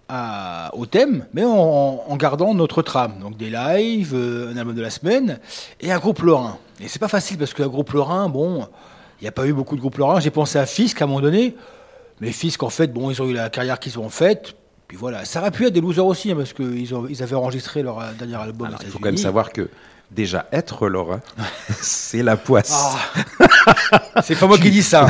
à- 0.09 0.71
au 0.75 0.87
thème, 0.87 1.27
mais 1.33 1.45
en, 1.45 2.05
en 2.09 2.17
gardant 2.17 2.55
notre 2.55 2.83
trame. 2.83 3.15
Donc 3.21 3.37
des 3.37 3.51
lives, 3.51 4.13
euh, 4.15 4.53
un 4.53 4.57
album 4.57 4.75
de 4.75 4.83
la 4.83 4.91
semaine 4.91 5.39
et 5.81 5.93
un 5.93 5.99
groupe 5.99 6.21
lorrain. 6.23 6.59
Et 6.81 6.89
c'est 6.89 6.99
pas 6.99 7.09
facile 7.09 7.39
parce 7.39 7.55
qu'un 7.55 7.69
groupe 7.69 7.93
lorrain, 7.93 8.29
bon, 8.29 8.67
il 9.21 9.25
n'y 9.25 9.29
a 9.29 9.33
pas 9.33 9.47
eu 9.47 9.53
beaucoup 9.53 9.77
de 9.77 9.81
groupes 9.81 9.99
lorrains. 9.99 10.21
J'ai 10.21 10.31
pensé 10.31 10.59
à 10.59 10.67
Fisk 10.67 11.01
à 11.01 11.05
un 11.05 11.09
moment 11.09 11.21
donné, 11.21 11.57
mais 12.21 12.33
Fisk 12.33 12.63
en 12.63 12.71
fait, 12.71 12.89
bon, 12.93 13.11
ils 13.11 13.23
ont 13.23 13.27
eu 13.27 13.33
la 13.35 13.49
carrière 13.51 13.79
qu'ils 13.79 13.99
ont 13.99 14.09
faite. 14.09 14.55
Puis 14.89 14.97
voilà, 14.99 15.25
ça 15.25 15.41
aurait 15.41 15.51
pu 15.53 15.67
être 15.67 15.73
des 15.73 15.81
losers 15.81 16.05
aussi, 16.05 16.33
hein, 16.33 16.37
parce 16.37 16.53
qu'ils 16.53 16.91
ils 17.09 17.23
avaient 17.23 17.35
enregistré 17.37 17.83
leur 17.83 17.99
euh, 18.01 18.13
dernier 18.19 18.35
album. 18.37 18.67
Alors, 18.67 18.81
il 18.83 18.89
faut 18.91 18.99
quand 18.99 19.07
même 19.09 19.17
savoir 19.17 19.51
que 19.51 19.71
déjà 20.15 20.47
être 20.53 20.89
Lorrain, 20.89 21.21
c'est 21.81 22.23
la 22.23 22.37
poisse. 22.37 22.73
Ah. 22.73 24.23
c'est 24.23 24.39
pas 24.39 24.47
moi 24.47 24.59
qui 24.59 24.71
dis 24.71 24.83
ça. 24.83 25.07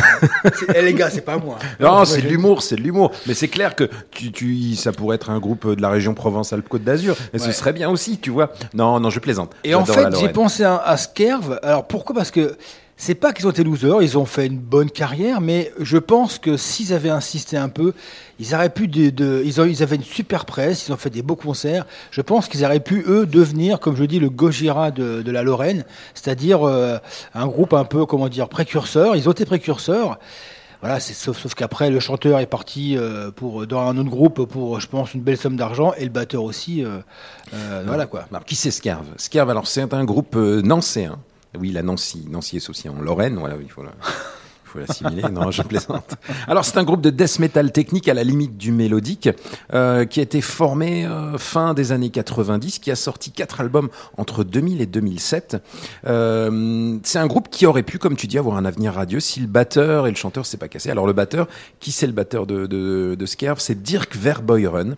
Eh, 0.75 0.83
les 0.83 0.95
gars, 0.95 1.11
c'est 1.11 1.23
pas 1.23 1.39
moi. 1.39 1.59
Non, 1.81 2.05
c'est 2.05 2.23
de 2.23 2.29
l'humour, 2.29 2.63
c'est 2.63 2.77
de 2.77 2.83
l'humour. 2.83 3.13
Mais 3.27 3.35
c'est 3.35 3.49
clair 3.49 3.75
que 3.75 3.89
tu, 4.11 4.33
tu, 4.33 4.75
ça 4.75 4.93
pourrait 4.93 5.17
être 5.17 5.31
un 5.31 5.39
groupe 5.39 5.69
de 5.69 5.83
la 5.83 5.91
région 5.91 6.15
Provence-Alpes-Côte 6.15 6.85
d'Azur. 6.85 7.17
Et 7.33 7.39
ce 7.39 7.53
serait 7.53 7.73
bien 7.73 7.91
aussi, 7.91 8.19
tu 8.19 8.31
vois. 8.31 8.53
Non, 8.75 9.01
non, 9.01 9.11
je 9.11 9.21
plaisante. 9.21 9.53
Et 9.65 9.75
en 9.75 9.85
fait, 9.85 10.09
j'ai 10.21 10.29
pensé 10.29 10.65
à, 10.65 10.77
à 10.77 10.97
Skerv. 10.97 11.59
Alors 11.63 11.87
pourquoi? 11.87 12.15
Parce 12.15 12.31
que 12.31 12.57
c'est 13.05 13.17
pas 13.17 13.33
qu'ils 13.33 13.49
ont 13.49 13.51
été 13.51 13.65
losers, 13.65 14.01
ils 14.01 14.17
ont 14.17 14.25
fait 14.27 14.47
une 14.47 14.61
bonne 14.61 14.89
carrière, 14.89 15.41
mais 15.41 15.73
je 15.81 15.99
pense 15.99 16.39
que 16.39 16.57
s'ils 16.57 16.93
avaient 16.93 17.11
insisté 17.11 17.57
un 17.57 17.69
peu, 17.69 17.95
ils 18.39 18.55
auraient 18.55 18.71
pu 18.71 18.87
de, 18.87 19.11
de- 19.11 19.43
ils, 19.45 19.61
ont, 19.61 19.65
ils 19.65 19.83
avaient 19.83 19.97
une 19.97 20.05
super 20.05 20.45
presse, 20.45 20.87
ils 20.87 20.93
ont 20.93 20.97
fait 20.97 21.11
des 21.11 21.23
beaux 21.23 21.35
concerts. 21.35 21.85
Je 22.13 22.21
pense 22.21 22.47
qu'ils 22.47 22.65
auraient 22.65 22.79
pu 22.79 23.03
eux 23.09 23.27
devenir, 23.27 23.81
comme 23.81 23.97
je 23.97 24.05
dis, 24.05 24.21
le 24.21 24.31
Gojira 24.31 24.93
de, 24.93 25.21
de 25.23 25.31
la 25.33 25.43
Lorraine, 25.43 25.85
c'est-à-dire 26.15 26.63
euh, 26.63 26.99
un 27.35 27.47
groupe 27.49 27.73
un 27.75 27.83
peu, 27.85 28.07
comment 28.07 28.29
dire, 28.29 28.49
précurseur. 28.49 29.17
Ils 29.17 29.29
ont 29.29 29.33
été 29.33 29.47
précurseurs. 29.47 30.21
Voilà, 30.81 31.01
sauf, 31.01 31.37
sauf 31.39 31.55
qu'après 31.55 31.91
le 31.91 31.99
chanteur 31.99 32.39
est 32.39 32.47
parti 32.47 32.97
euh, 32.97 33.33
pour 33.33 33.67
dans 33.67 33.81
un 33.81 33.99
autre 33.99 34.11
groupe 34.11 34.45
pour, 34.45 34.79
je 34.79 34.87
pense, 34.87 35.13
une 35.15 35.23
belle 35.23 35.39
somme 35.39 35.57
d'argent 35.57 35.93
et 35.99 36.05
le 36.05 36.11
batteur 36.11 36.45
aussi. 36.45 36.85
euh, 36.85 36.99
euh, 37.55 37.83
voilà 37.85 38.07
quoi. 38.07 38.27
Alors, 38.31 38.45
qui 38.45 38.55
c'est 38.55 38.71
Scarve? 38.71 39.07
Scarve, 39.17 39.51
alors 39.51 39.67
c'est 39.67 39.93
un 39.93 40.05
groupe 40.05 40.37
nancéen. 40.37 41.19
Oui, 41.59 41.71
la 41.71 41.83
Nancy. 41.83 42.25
Nancy 42.29 42.57
est 42.57 42.71
aussi 42.71 42.89
en 42.89 43.01
Lorraine. 43.01 43.37
Voilà, 43.37 43.57
il 43.61 43.71
faut 43.71 43.83
la, 43.83 43.93
faut 44.73 44.79
l'assimiler. 44.79 45.23
non, 45.31 45.51
je 45.51 45.63
plaisante. 45.63 46.15
Alors, 46.47 46.65
c'est 46.65 46.79
un 46.79 46.85
groupe 46.85 47.01
de 47.01 47.11
death 47.11 47.39
metal 47.39 47.73
technique 47.73 48.09
à 48.09 48.15
la 48.15 48.25
limite 48.25 48.57
du 48.57 48.73
mélodique 48.73 49.29
euh, 49.73 50.05
qui 50.05 50.21
a 50.21 50.23
été 50.23 50.41
formé 50.41 51.07
euh, 51.07 51.39
fin 51.39 51.75
des 51.75 51.93
années 51.93 52.11
90, 52.11 52.79
qui 52.79 52.91
a 52.91 52.97
sorti 52.97 53.31
quatre 53.31 53.61
albums 53.61 53.89
entre 54.17 54.45
2000 54.45 54.81
et 54.81 54.87
2007. 54.87 55.63
Euh, 56.07 56.99
c'est 57.03 57.19
un 57.19 57.27
groupe 57.27 57.49
qui 57.51 57.67
aurait 57.67 57.83
pu, 57.83 57.99
comme 57.99 58.17
tu 58.17 58.27
dis, 58.27 58.39
avoir 58.39 58.57
un 58.57 58.65
avenir 58.65 58.95
radieux 58.95 59.21
si 59.21 59.41
le 59.41 59.47
batteur 59.47 60.07
et 60.07 60.11
le 60.11 60.17
chanteur 60.17 60.47
s'est 60.47 60.57
pas 60.57 60.69
cassé. 60.69 60.91
Alors, 60.91 61.07
le 61.07 61.13
batteur, 61.13 61.49
qui 61.81 61.93
c'est 61.93 62.07
le 62.07 62.13
batteur 62.13 62.47
de, 62.47 62.67
de, 62.67 63.15
de 63.19 63.27
C'est 63.59 63.83
Dirk 63.83 64.17
Verboyren, 64.17 64.97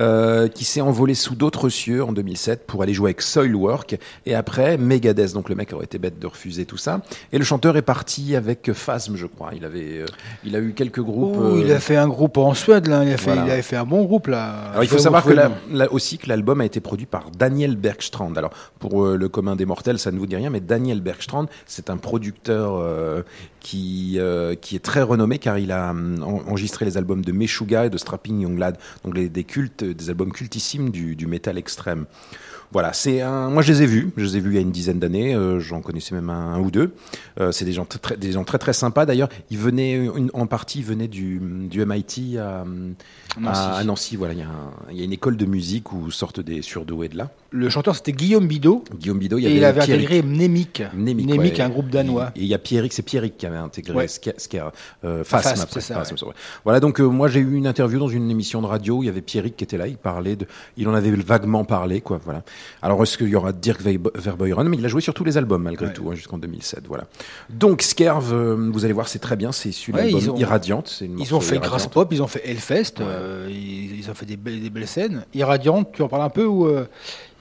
euh, 0.00 0.48
qui 0.48 0.64
s'est 0.64 0.80
envolé 0.80 1.14
sous 1.14 1.34
d'autres 1.34 1.68
cieux 1.68 2.04
en 2.04 2.12
2007 2.12 2.66
pour 2.66 2.82
aller 2.82 2.92
jouer 2.92 3.08
avec 3.08 3.22
Soilwork 3.22 3.96
et 4.26 4.34
après 4.34 4.76
Megadeth. 4.76 5.32
Donc 5.32 5.48
le 5.48 5.54
mec 5.54 5.72
aurait 5.72 5.84
été 5.84 5.98
bête 5.98 6.18
de 6.18 6.26
refuser 6.26 6.66
tout 6.66 6.76
ça. 6.76 7.02
Et 7.32 7.38
le 7.38 7.44
chanteur 7.44 7.76
est 7.76 7.82
parti 7.82 8.36
avec 8.36 8.72
Phasm, 8.72 9.13
je 9.16 9.26
crois. 9.26 9.50
Il 9.54 9.64
avait, 9.64 9.98
euh, 10.00 10.06
il 10.44 10.54
a 10.56 10.58
eu 10.60 10.72
quelques 10.72 11.00
groupes. 11.00 11.36
Oh, 11.38 11.56
il 11.58 11.70
euh, 11.70 11.76
a 11.76 11.80
fait 11.80 11.96
un 11.96 12.08
groupe 12.08 12.36
en 12.38 12.54
Suède, 12.54 12.86
là. 12.86 13.04
Il, 13.04 13.12
a 13.12 13.16
fait, 13.16 13.26
Voilà. 13.32 13.46
il 13.46 13.50
avait 13.50 13.62
fait 13.62 13.76
un 13.76 13.84
bon 13.84 14.04
groupe, 14.04 14.26
là. 14.28 14.70
alors 14.70 14.82
il 14.84 14.88
faut 14.88 14.98
savoir 14.98 15.24
que 15.24 15.32
là 15.32 15.50
aussi 15.92 16.18
que 16.18 16.28
l'album 16.28 16.60
a 16.60 16.64
été 16.64 16.80
produit 16.80 17.06
par 17.06 17.30
Daniel 17.30 17.76
Bergstrand. 17.76 18.32
Alors 18.36 18.50
pour 18.78 19.04
euh, 19.04 19.16
le 19.16 19.28
commun 19.28 19.56
des 19.56 19.66
mortels, 19.66 19.98
ça 19.98 20.10
ne 20.10 20.18
vous 20.18 20.26
dit 20.26 20.36
rien, 20.36 20.50
mais 20.50 20.60
Daniel 20.60 21.00
Bergstrand, 21.00 21.46
c'est 21.66 21.90
un 21.90 21.96
producteur 21.96 22.76
euh, 22.76 23.22
qui 23.60 24.16
euh, 24.18 24.54
qui 24.54 24.76
est 24.76 24.84
très 24.84 25.02
renommé 25.02 25.38
car 25.38 25.58
il 25.58 25.72
a 25.72 25.90
hum, 25.90 26.22
en- 26.22 26.50
enregistré 26.50 26.84
les 26.84 26.96
albums 26.96 27.24
de 27.24 27.32
Meshuggah 27.32 27.86
et 27.86 27.90
de 27.90 27.98
Strapping 27.98 28.40
Young 28.40 28.58
Lad, 28.58 28.78
donc 29.04 29.16
les, 29.16 29.28
des 29.28 29.44
cultes, 29.44 29.82
des 29.84 30.10
albums 30.10 30.32
cultissimes 30.32 30.90
du, 30.90 31.16
du 31.16 31.26
métal 31.26 31.58
extrême. 31.58 32.06
Voilà, 32.72 32.92
c'est 32.92 33.20
un. 33.20 33.50
Moi, 33.50 33.62
je 33.62 33.72
les 33.72 33.82
ai 33.82 33.86
vus. 33.86 34.10
Je 34.16 34.24
les 34.24 34.36
ai 34.36 34.40
vus 34.40 34.50
il 34.50 34.54
y 34.54 34.58
a 34.58 34.62
une 34.62 34.72
dizaine 34.72 34.98
d'années. 34.98 35.34
euh, 35.34 35.60
J'en 35.60 35.80
connaissais 35.80 36.14
même 36.14 36.30
un, 36.30 36.54
un 36.54 36.60
ou 36.60 36.70
deux. 36.70 36.92
Euh, 37.40 37.52
c'est 37.52 37.64
des 37.64 37.72
gens 37.72 37.84
très, 37.84 38.16
des 38.16 38.32
gens 38.32 38.44
très 38.44 38.58
très 38.58 38.72
sympas. 38.72 39.06
D'ailleurs, 39.06 39.28
ils 39.50 39.58
venaient 39.58 39.94
une- 39.94 40.30
en 40.34 40.46
partie, 40.46 40.80
ils 40.80 40.84
venaient 40.84 41.08
du, 41.08 41.38
du 41.40 41.84
MIT 41.84 42.38
à, 42.38 42.64
Nancy. 43.38 43.60
à, 43.60 43.74
à 43.76 43.84
Nancy. 43.84 44.16
Voilà, 44.16 44.34
il 44.34 44.40
y, 44.40 44.42
a 44.42 44.46
un- 44.46 44.72
il 44.90 44.96
y 44.98 45.02
a 45.02 45.04
une 45.04 45.12
école 45.12 45.36
de 45.36 45.46
musique 45.46 45.92
où 45.92 46.10
sortent 46.10 46.40
des 46.40 46.62
surdoués 46.62 47.08
de 47.08 47.16
là. 47.16 47.30
Le 47.50 47.68
chanteur, 47.68 47.94
c'était 47.94 48.12
Guillaume 48.12 48.48
Bidot. 48.48 48.82
Guillaume 48.98 49.18
Bidot, 49.18 49.38
il 49.38 49.42
y 49.42 49.44
Et 49.44 49.48
avait 49.50 49.56
il 49.58 49.64
avait 49.64 49.80
Pierrick. 49.84 50.06
intégré. 50.10 50.22
Mnémic, 50.28 50.82
Mnémic, 50.94 51.28
ouais. 51.54 51.60
un 51.60 51.68
groupe 51.68 51.88
danois. 51.90 52.32
Et 52.34 52.40
il 52.40 52.46
y 52.46 52.54
a 52.54 52.58
Pierrick, 52.58 52.92
c'est 52.92 53.02
Pierrick 53.02 53.36
qui 53.36 53.46
avait 53.46 53.56
intégré 53.56 53.94
Ouais. 53.94 54.06
Ska- 54.08 54.34
Ska- 54.38 54.72
euh, 55.04 55.22
après. 55.22 55.80
ça, 55.80 55.98
ouais. 56.00 56.32
Voilà, 56.64 56.80
donc 56.80 56.98
moi 57.00 57.28
j'ai 57.28 57.40
eu 57.40 57.54
une 57.54 57.66
interview 57.68 57.98
dans 58.00 58.08
une 58.08 58.30
émission 58.30 58.60
de 58.60 58.66
radio, 58.66 59.02
il 59.02 59.06
y 59.06 59.08
avait 59.08 59.20
Pierrick 59.20 59.56
qui 59.56 59.64
était 59.64 59.76
là, 59.76 59.86
il 59.86 59.96
parlait 59.96 60.34
de, 60.36 60.46
il 60.76 60.88
en 60.88 60.94
avait 60.94 61.10
vaguement 61.12 61.64
parlé, 61.64 62.00
quoi, 62.00 62.20
voilà. 62.24 62.42
Alors 62.82 63.02
est-ce 63.02 63.16
qu'il 63.18 63.28
y 63.28 63.36
aura 63.36 63.52
Dirk 63.52 63.80
Ve- 63.82 63.98
Verboyren, 64.14 64.68
mais 64.68 64.76
il 64.76 64.84
a 64.84 64.88
joué 64.88 65.00
sur 65.00 65.14
tous 65.14 65.24
les 65.24 65.36
albums 65.38 65.62
malgré 65.62 65.86
Ouais. 65.86 65.92
tout, 65.92 66.08
hein, 66.10 66.14
jusqu'en 66.14 66.38
2007, 66.38 66.84
voilà. 66.86 67.04
Donc 67.50 67.82
Skerv, 67.82 68.32
euh, 68.32 68.70
vous 68.72 68.84
allez 68.84 68.92
voir, 68.94 69.08
c'est 69.08 69.18
très 69.18 69.36
bien. 69.36 69.52
C'est 69.52 69.70
de 69.70 69.92
Ouais, 69.96 70.02
l'album 70.02 70.20
ils 70.20 70.30
ont- 70.30 70.36
Irradiante. 70.36 70.98
une 71.00 71.18
Ils 71.18 71.34
ont 71.34 71.40
fait 71.40 71.56
Irradiante. 71.56 71.64
Grass 71.70 71.86
Pop, 71.86 72.08
ils 72.12 72.22
ont 72.22 72.26
fait 72.26 72.42
Hellfest, 72.48 73.00
euh, 73.00 73.48
ils, 73.50 73.98
ils 74.00 74.10
ont 74.10 74.14
fait 74.14 74.26
des 74.26 74.36
belles, 74.36 74.60
des 74.60 74.70
belles 74.70 74.86
scènes. 74.88 75.24
Irradiante, 75.34 75.90
tu 75.92 76.02
en 76.02 76.08
parles 76.08 76.22
un 76.22 76.28
peu 76.30 76.44
ou 76.44 76.66
euh, 76.66 76.86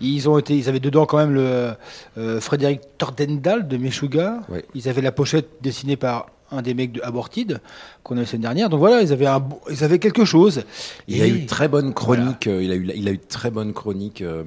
ils 0.02 0.28
ont 0.30 0.38
été, 0.38 0.56
ils 0.58 0.70
avaient 0.70 0.80
dedans 0.80 1.06
quand 1.06 1.18
même 1.18 1.34
le 1.34 1.72
euh, 2.18 2.40
Frédéric 2.42 2.82
Tordendal 2.98 3.68
de 3.68 3.78
Meshuga. 3.78 4.42
Ils 4.76 4.88
avaient 4.90 5.02
la 5.02 5.12
pochette 5.12 5.50
dessinée 5.62 5.96
par 5.98 6.28
un 6.54 6.62
des 6.62 6.74
mecs 6.74 6.92
de 6.92 7.02
Aborted 7.04 7.60
qu'on 8.04 8.16
a 8.16 8.20
eu 8.20 8.22
la 8.22 8.28
semaine 8.28 8.42
dernière. 8.44 8.70
Donc 8.70 8.80
voilà, 8.80 9.02
ils 9.02 9.12
avaient 9.12 9.26
un, 9.26 9.44
ils 9.70 9.84
avaient 9.84 10.00
quelque 10.00 10.26
chose. 10.26 10.64
Il 11.08 11.22
a 11.22 11.28
eu 11.28 11.46
très 11.46 11.68
bonnes 11.68 11.94
chroniques. 11.94 12.48
euh, 12.48 12.62
Il 12.64 12.72
a 12.72 12.76
eu, 12.76 12.90
il 12.96 13.08
a 13.08 13.12
eu 13.12 13.20
très 13.20 13.52
bonnes 13.52 13.74
chroniques 13.74 14.22
euh, 14.22 14.44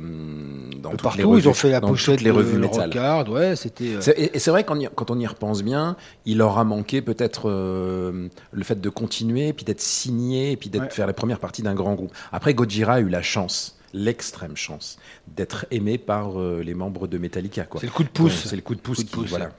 dans 0.83 0.91
toutes 0.91 1.01
les 1.01 1.03
partout. 1.03 1.31
revues, 1.31 1.43
ils 1.43 1.49
ont 1.49 1.55
fait 1.55 1.71
la 1.71 1.81
pochette 1.81 2.21
les 2.23 2.31
revues 2.31 2.59
le. 2.59 2.67
Rockard, 2.67 3.29
ouais, 3.31 3.57
c'était. 3.57 3.95
euh, 3.97 4.13
Et 4.17 4.37
et 4.37 4.39
c'est 4.39 4.51
vrai 4.51 4.65
qu'en 4.65 4.79
y- 4.79 4.89
quand 4.95 5.11
on 5.11 5.19
y 5.19 5.27
repense 5.27 5.63
bien, 5.63 5.97
il 6.25 6.39
leur 6.39 6.59
a 6.59 6.65
manqué 6.65 7.03
peut-être 7.03 7.49
euh, 7.51 8.29
le 8.53 8.65
fait 8.65 8.81
de 8.81 8.89
continuer, 8.89 9.53
puis 9.53 9.65
d'être 9.65 9.81
signé, 9.81 10.53
et 10.53 10.57
puis 10.57 10.69
d'être 10.71 10.83
Ouais. 10.85 10.91
faire 10.91 11.07
la 11.07 11.13
première 11.13 11.39
partie 11.39 11.63
d'un 11.63 11.75
grand 11.75 11.95
groupe. 11.95 12.13
Après, 12.33 12.55
Gojira 12.55 12.95
a 12.95 13.01
eu 13.01 13.09
la 13.09 13.23
chance, 13.23 13.77
l'extrême 13.95 14.57
chance, 14.57 14.99
d'être 15.37 15.67
aimé 15.71 15.97
par 15.99 16.33
les 16.39 16.75
membres 16.75 17.07
de 17.09 17.19
Metallica. 17.19 17.67
C'est 17.81 17.87
le 17.87 17.93
coup 17.93 18.05
de 18.05 18.09
pouce. 18.09 18.45
C'est 18.47 18.57
le 18.57 18.63
coup 18.63 18.75
de 18.75 18.81
pouce. 18.81 18.99
Coup 18.99 19.03
de 19.05 19.09
qui- 19.09 19.15
pouce. 19.17 19.31
voilà. 19.31 19.51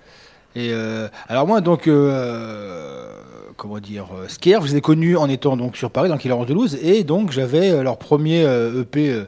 Euh, 0.55 1.07
alors 1.27 1.45
moi 1.45 1.61
donc 1.61 1.87
euh, 1.87 3.13
comment 3.57 3.79
dire 3.79 4.07
euh, 4.15 4.27
Scare, 4.27 4.61
je 4.65 4.71
les 4.71 4.77
ai 4.77 4.81
connus 4.81 5.15
en 5.17 5.29
étant 5.29 5.55
donc 5.57 5.77
sur 5.77 5.91
Paris 5.91 6.09
dans 6.09 6.17
Killer 6.17 6.33
of 6.33 6.47
Toulouse 6.47 6.77
et 6.81 7.03
donc 7.03 7.31
j'avais 7.31 7.83
leur 7.83 7.97
premier 7.99 8.41
EP 8.43 9.23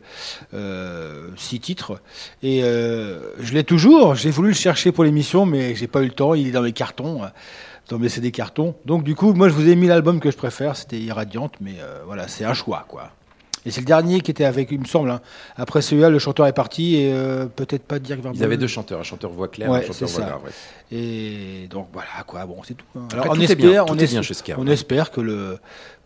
euh, 0.54 1.28
six 1.36 1.60
titres 1.60 2.02
et 2.42 2.62
je 2.62 3.54
l'ai 3.54 3.64
toujours. 3.64 4.16
J'ai 4.16 4.32
voulu 4.32 4.50
le 4.50 4.56
chercher 4.56 4.92
pour 4.92 5.04
l'émission 5.04 5.46
mais 5.46 5.76
j'ai 5.76 5.88
pas 5.88 6.02
eu 6.02 6.06
le 6.06 6.12
temps. 6.12 6.34
Il 6.34 6.48
est 6.48 6.52
dans 6.52 6.62
mes 6.64 6.74
cartons. 6.74 7.24
euh, 7.24 7.28
Dans 7.90 8.00
mes 8.00 8.10
CD 8.10 8.32
cartons. 8.32 8.76
Donc 8.86 9.04
du 9.04 9.16
coup, 9.16 9.34
moi 9.34 9.50
je 9.50 9.54
vous 9.54 9.68
ai 9.68 9.76
mis 9.76 9.88
l'album 9.88 10.20
que 10.20 10.30
je 10.32 10.38
préfère, 10.38 10.76
c'était 10.76 11.00
Irradiante, 11.00 11.54
mais 11.60 11.76
voilà, 12.06 12.28
c'est 12.28 12.46
un 12.46 12.54
choix 12.54 12.86
quoi. 12.88 13.12
Et 13.66 13.72
c'est 13.72 13.82
le 13.82 13.86
dernier 13.86 14.22
qui 14.22 14.32
était 14.32 14.46
avec, 14.46 14.72
il 14.72 14.80
me 14.80 14.86
semble. 14.86 15.10
hein. 15.12 15.22
Après 15.58 15.82
celui-là, 15.82 16.10
le 16.10 16.18
chanteur 16.20 16.48
est 16.48 16.54
parti 16.54 16.96
et 16.96 17.12
euh, 17.14 17.46
peut-être 17.46 17.84
pas 17.84 18.00
Dirk 18.00 18.22
Verbal. 18.22 18.40
Ils 18.40 18.44
avaient 18.44 18.58
deux 18.58 18.68
chanteurs, 18.68 19.00
un 19.00 19.04
chanteur 19.04 19.32
voix 19.32 19.48
claire, 19.50 19.70
Ouais, 19.70 19.80
un 19.80 19.88
chanteur 19.88 20.08
voix 20.08 20.26
grave. 20.26 20.42
ouais. 20.46 20.52
Et 20.98 21.68
donc 21.70 21.90
voilà 21.94 22.08
quoi, 22.26 22.46
bon 22.46 22.58
c'est 22.66 22.74
tout. 22.76 22.86
hein. 22.96 23.02
Après, 23.06 23.20
Alors 23.20 23.34
on 23.34 23.36
tout 23.36 23.42
espère, 23.44 23.58
bien, 23.58 23.84
on, 23.84 23.86
tout 23.88 24.00
est 24.00 24.04
es- 24.04 24.08
bien 24.08 24.22
chez 24.22 24.34
Scare, 24.34 24.58
on 24.60 24.66
ouais. 24.66 24.74
espère 24.74 25.12
que 25.12 25.22
le 25.22 25.60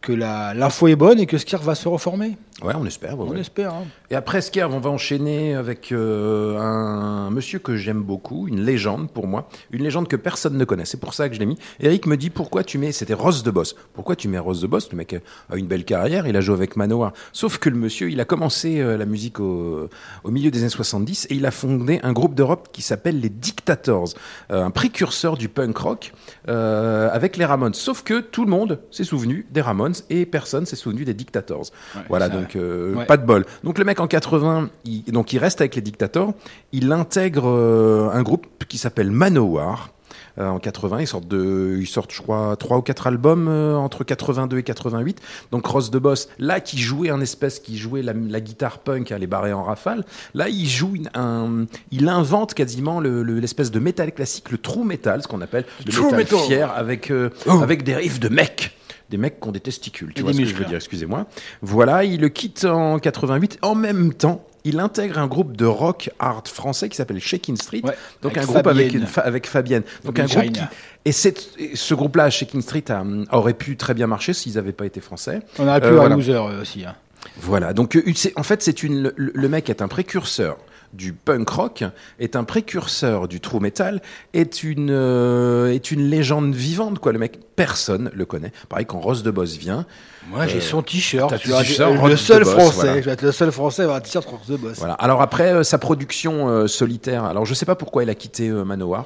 que 0.03 0.11
la 0.11 0.53
l'info 0.53 0.87
est 0.89 0.95
bonne 0.97 1.19
et 1.19 1.25
que 1.25 1.37
Skir 1.37 1.61
va 1.61 1.75
se 1.75 1.87
reformer. 1.87 2.37
Ouais, 2.61 2.73
on 2.77 2.85
espère. 2.85 3.17
ouais, 3.17 3.25
On 3.27 3.31
ouais. 3.31 3.39
espère. 3.39 3.73
hein. 3.73 3.85
Et 4.11 4.15
après 4.15 4.41
Skerv, 4.41 4.73
on 4.73 4.79
va 4.79 4.89
enchaîner 4.89 5.55
avec 5.55 5.91
euh, 5.91 6.57
un 6.59 7.29
monsieur 7.31 7.57
que 7.57 7.75
j'aime 7.75 8.03
beaucoup, 8.03 8.47
une 8.47 8.61
légende 8.61 9.09
pour 9.11 9.27
moi, 9.27 9.47
une 9.71 9.81
légende 9.83 10.07
que 10.07 10.15
personne 10.15 10.57
ne 10.57 10.63
connaît. 10.65 10.85
C'est 10.85 10.99
pour 10.99 11.13
ça 11.13 11.29
que 11.29 11.35
je 11.35 11.39
l'ai 11.39 11.45
mis. 11.45 11.57
Eric 11.79 12.05
me 12.05 12.15
dit 12.15 12.29
pourquoi 12.29 12.63
tu 12.63 12.77
mets, 12.77 12.91
c'était 12.91 13.13
Ross 13.15 13.43
de 13.43 13.49
Boss. 13.51 13.75
Pourquoi 13.93 14.15
tu 14.15 14.27
mets 14.27 14.37
Ross 14.37 14.61
de 14.61 14.67
Boss? 14.67 14.89
Le 14.91 14.97
mec 14.97 15.15
a 15.49 15.55
une 15.55 15.65
belle 15.67 15.83
carrière, 15.85 16.27
il 16.27 16.35
a 16.37 16.41
joué 16.41 16.53
avec 16.55 16.75
Manowar. 16.75 17.13
Sauf 17.31 17.57
que 17.57 17.69
le 17.69 17.75
monsieur, 17.77 18.11
il 18.11 18.19
a 18.21 18.25
commencé 18.25 18.79
euh, 18.81 18.97
la 18.97 19.05
musique 19.05 19.39
au, 19.39 19.89
au 20.23 20.31
milieu 20.31 20.51
des 20.51 20.59
années 20.59 20.69
70 20.69 21.27
et 21.29 21.35
il 21.35 21.45
a 21.45 21.51
fondé 21.51 21.99
un 22.03 22.11
groupe 22.13 22.35
d'Europe 22.35 22.69
qui 22.73 22.81
s'appelle 22.81 23.19
les 23.21 23.29
Dictators, 23.29 24.09
euh, 24.51 24.63
un 24.63 24.69
précurseur 24.71 25.37
du 25.37 25.47
punk 25.49 25.77
rock 25.77 26.13
euh, 26.49 27.09
avec 27.11 27.37
les 27.37 27.45
Ramones. 27.45 27.73
Sauf 27.73 28.03
que 28.03 28.19
tout 28.19 28.43
le 28.43 28.51
monde 28.51 28.79
s'est 28.91 29.03
souvenu 29.03 29.45
des 29.51 29.61
Ramones 29.61 29.95
et 30.09 30.25
personne 30.25 30.65
s'est 30.65 30.75
souvenu 30.75 31.05
des 31.05 31.13
Dictators. 31.13 31.67
voilà, 32.09 32.29
donc 32.29 32.55
euh, 32.55 32.95
ouais. 32.95 33.05
pas 33.05 33.17
de 33.17 33.25
bol. 33.25 33.45
Donc 33.63 33.77
le 33.77 33.85
mec 33.85 33.99
en 33.99 34.07
80, 34.07 34.69
il, 34.85 35.03
donc 35.05 35.33
il 35.33 35.37
reste 35.37 35.61
avec 35.61 35.75
les 35.75 35.81
Dictators, 35.81 36.33
il 36.71 36.91
intègre 36.91 37.47
euh, 37.47 38.09
un 38.11 38.23
groupe 38.23 38.47
qui 38.67 38.77
s'appelle 38.77 39.11
Manowar. 39.11 39.93
Euh, 40.39 40.47
en 40.47 40.57
80, 40.57 41.01
ils 41.01 41.07
sortent, 41.07 41.27
de, 41.27 41.77
ils 41.79 41.85
sortent, 41.85 42.11
je 42.11 42.21
crois, 42.21 42.55
trois 42.57 42.77
ou 42.77 42.81
quatre 42.81 43.05
albums 43.05 43.47
euh, 43.47 43.75
entre 43.75 44.03
82 44.03 44.57
et 44.57 44.63
88. 44.63 45.21
Donc 45.51 45.65
Ross 45.67 45.91
de 45.91 45.99
Boss, 45.99 46.27
là, 46.39 46.59
qui 46.59 46.79
jouait 46.79 47.11
un 47.11 47.21
espèce, 47.21 47.59
qui 47.59 47.77
jouait 47.77 48.01
la, 48.01 48.13
la 48.13 48.41
guitare 48.41 48.79
punk, 48.79 49.11
hein, 49.11 49.19
les 49.19 49.27
barrés 49.27 49.53
en 49.53 49.63
rafale. 49.63 50.03
Là, 50.33 50.49
il 50.49 50.67
joue 50.67 50.95
une- 50.95 51.09
un, 51.13 51.65
il 51.91 52.09
invente 52.09 52.55
quasiment 52.55 52.99
le- 52.99 53.21
le- 53.21 53.39
l'espèce 53.39 53.69
de 53.69 53.79
métal 53.79 54.11
classique, 54.11 54.49
le 54.51 54.57
true 54.57 54.83
metal, 54.85 55.21
ce 55.21 55.27
qu'on 55.27 55.41
appelle 55.41 55.65
le 55.85 55.91
True 55.91 56.05
métal, 56.05 56.17
metal. 56.17 56.39
fier, 56.39 56.71
avec 56.75 57.11
euh, 57.11 57.29
Oh. 57.45 57.59
avec 57.61 57.83
des 57.83 57.95
riffs 57.95 58.19
de 58.19 58.29
mecs. 58.29 58.75
Des 59.11 59.17
mecs 59.17 59.39
qui 59.39 59.47
ont 59.47 59.51
des 59.51 59.59
testicules, 59.59 60.13
tu 60.15 60.21
Et 60.21 60.23
vois 60.23 60.33
ce 60.33 60.39
que 60.39 60.45
je 60.45 60.55
veux 60.55 60.65
dire, 60.65 60.77
excusez-moi. 60.77 61.27
Voilà, 61.61 62.03
il 62.05 62.19
le 62.21 62.29
quitte 62.29 62.65
en 62.65 62.97
88. 62.97 63.59
En 63.61 63.75
même 63.75 64.13
temps, 64.13 64.43
il 64.65 64.79
intègre 64.79 65.17
un 65.19 65.27
groupe 65.27 65.55
de 65.57 65.65
rock 65.65 66.09
art 66.19 66.43
français 66.45 66.87
qui 66.89 66.95
s'appelle 66.97 67.19
Shaking 67.19 67.57
Street. 67.57 67.81
donc 68.21 68.37
un 68.37 68.43
groupe 68.45 68.65
avec, 68.67 68.85
Fabienne. 68.87 69.01
une 69.01 69.07
fa- 69.07 69.21
avec 69.21 69.47
Fabienne. 69.47 69.83
Donc 70.05 70.17
Fabienne 70.17 70.37
un 70.39 70.41
groupe 70.43 70.53
qui... 70.57 70.61
Et, 71.05 71.11
cette- 71.11 71.49
et 71.57 71.75
ce 71.75 71.93
groupe-là, 71.93 72.29
Shaking 72.29 72.61
Street, 72.61 72.85
a- 72.89 73.03
aurait 73.37 73.53
pu 73.53 73.75
très 73.77 73.93
bien 73.93 74.07
marcher 74.07 74.33
s'ils 74.33 74.53
n'avaient 74.55 74.71
pas 74.71 74.85
été 74.85 75.01
français. 75.01 75.41
On 75.59 75.67
aurait 75.67 75.79
pu 75.81 75.87
Euh, 75.87 75.89
avoir 75.89 76.03
voilà. 76.07 76.15
loser 76.15 76.33
euh, 76.33 76.61
aussi. 76.61 76.85
hein. 76.85 76.95
Voilà, 77.39 77.73
donc 77.73 77.95
euh, 77.95 78.03
en 78.35 78.43
fait, 78.43 78.61
c'est 78.61 78.83
une 78.83 79.03
le, 79.15 79.31
le 79.33 79.49
mec 79.49 79.69
est 79.69 79.81
un 79.81 79.87
précurseur 79.87 80.57
du 80.93 81.13
punk 81.13 81.49
rock, 81.49 81.83
est 82.19 82.35
un 82.35 82.43
précurseur 82.43 83.27
du 83.27 83.39
true 83.41 83.59
metal, 83.59 84.01
est 84.33 84.63
une 84.63 84.89
euh, 84.91 85.73
est 85.73 85.91
une 85.91 86.07
légende 86.09 86.53
vivante 86.53 86.99
quoi. 86.99 87.11
Le 87.11 87.19
mec, 87.19 87.39
personne 87.55 88.11
le 88.13 88.25
connaît. 88.25 88.51
Pareil 88.69 88.85
quand 88.85 88.99
Ross 88.99 89.23
de 89.23 89.31
Boss 89.31 89.57
vient. 89.57 89.85
Moi 90.29 90.47
j'ai 90.47 90.57
euh, 90.57 90.61
son 90.61 90.81
t-shirt. 90.81 91.33
le 91.45 92.15
seul 92.15 92.45
français. 92.45 93.01
Je 93.01 93.05
vais 93.05 93.11
être 93.11 93.21
le 93.23 93.31
seul 93.31 93.51
français 93.51 93.81
à 93.81 93.85
avoir 93.85 93.97
un 93.97 94.01
t-shirt 94.01 94.25
Ross 94.25 94.47
de 94.47 94.57
Boss. 94.57 94.77
Voilà. 94.77 94.93
Alors 94.95 95.21
après 95.21 95.51
euh, 95.53 95.63
sa 95.63 95.77
production 95.77 96.47
euh, 96.49 96.67
solitaire. 96.67 97.23
Alors 97.25 97.45
je 97.45 97.53
sais 97.53 97.65
pas 97.65 97.75
pourquoi 97.75 98.03
il 98.03 98.09
a 98.09 98.15
quitté 98.15 98.49
euh, 98.49 98.63
Manowar. 98.63 99.05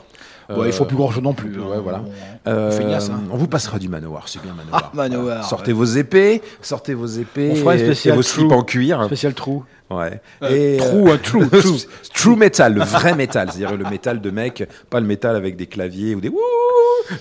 Ouais, 0.49 0.67
ils 0.67 0.71
font 0.71 0.85
plus 0.85 0.95
grand-chose 0.95 1.21
non 1.23 1.33
plus, 1.33 1.59
Ouais, 1.59 1.75
hein. 1.75 1.81
voilà. 1.83 2.01
Euh, 2.47 2.71
feignasse, 2.71 3.09
hein. 3.09 3.21
On 3.31 3.35
vous 3.35 3.49
passera 3.49 3.79
du 3.79 3.89
Manowar, 3.89 4.29
c'est 4.29 4.41
bien 4.41 4.53
Manowar. 4.53 4.91
Ah, 4.95 5.07
Voilà. 5.21 5.43
Sortez 5.43 5.73
ouais. 5.73 5.77
vos 5.77 5.83
épées, 5.83 6.41
sortez 6.61 6.93
vos 6.93 7.05
épées 7.05 7.49
On 7.51 7.55
fera 7.55 7.75
une 7.75 7.81
et- 7.81 8.11
vos 8.11 8.21
slips 8.21 8.51
en 8.53 8.63
cuir. 8.63 9.03
Spécial 9.07 9.33
trou. 9.33 9.65
Ouais. 9.89 10.19
Euh, 10.43 10.77
true, 10.77 11.11
hein, 11.11 11.19
true, 11.23 11.49
true. 11.61 11.77
true 12.13 12.35
metal, 12.35 12.73
le 12.73 12.81
vrai 12.83 13.15
métal, 13.15 13.49
c'est-à-dire 13.49 13.77
le 13.77 13.89
métal 13.89 14.19
de 14.19 14.29
mec, 14.31 14.67
pas 14.89 14.99
le 14.99 15.05
métal 15.05 15.35
avec 15.35 15.55
des 15.55 15.67
claviers 15.67 16.13
ou 16.15 16.19
des 16.19 16.29
wouh. 16.29 16.39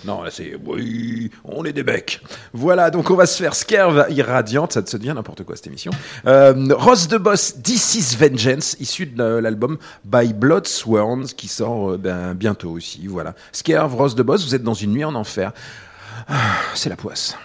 Non, 0.05 0.23
là 0.23 0.31
c'est 0.33 0.57
oui, 0.65 1.31
on 1.45 1.65
est 1.65 1.73
des 1.73 1.85
becs. 1.85 2.21
Voilà, 2.53 2.91
donc 2.91 3.09
on 3.11 3.15
va 3.15 3.27
se 3.27 3.41
faire 3.41 3.55
Skerve 3.55 4.07
irradiante, 4.11 4.73
ça 4.73 4.85
se 4.85 4.97
devient 4.97 5.13
n'importe 5.15 5.45
quoi 5.45 5.55
cette 5.55 5.69
émission. 5.69 5.93
Euh, 6.27 6.55
Ross 6.71 7.07
de 7.07 7.19
Boss, 7.19 7.55
This 7.63 7.95
is 7.95 8.17
Vengeance, 8.17 8.77
issu 8.81 9.07
de 9.07 9.23
l'album 9.23 9.79
By 10.05 10.33
Blood 10.33 10.67
Sworns 10.67 11.27
qui 11.37 11.47
sort 11.47 11.93
euh, 11.93 11.97
ben, 11.99 12.35
bientôt 12.35 12.71
aussi. 12.71 13.07
Voilà, 13.07 13.35
Skerve, 13.53 13.95
Ross 13.95 14.17
de 14.17 14.25
Boss, 14.25 14.45
vous 14.45 14.57
êtes 14.57 14.65
dans 14.65 14.75
une 14.75 14.91
nuit 14.91 15.05
en 15.05 15.15
enfer. 15.15 15.53
Ah, 16.29 16.35
C'est 16.75 16.89
la 16.89 16.97
poisse. 16.97 17.37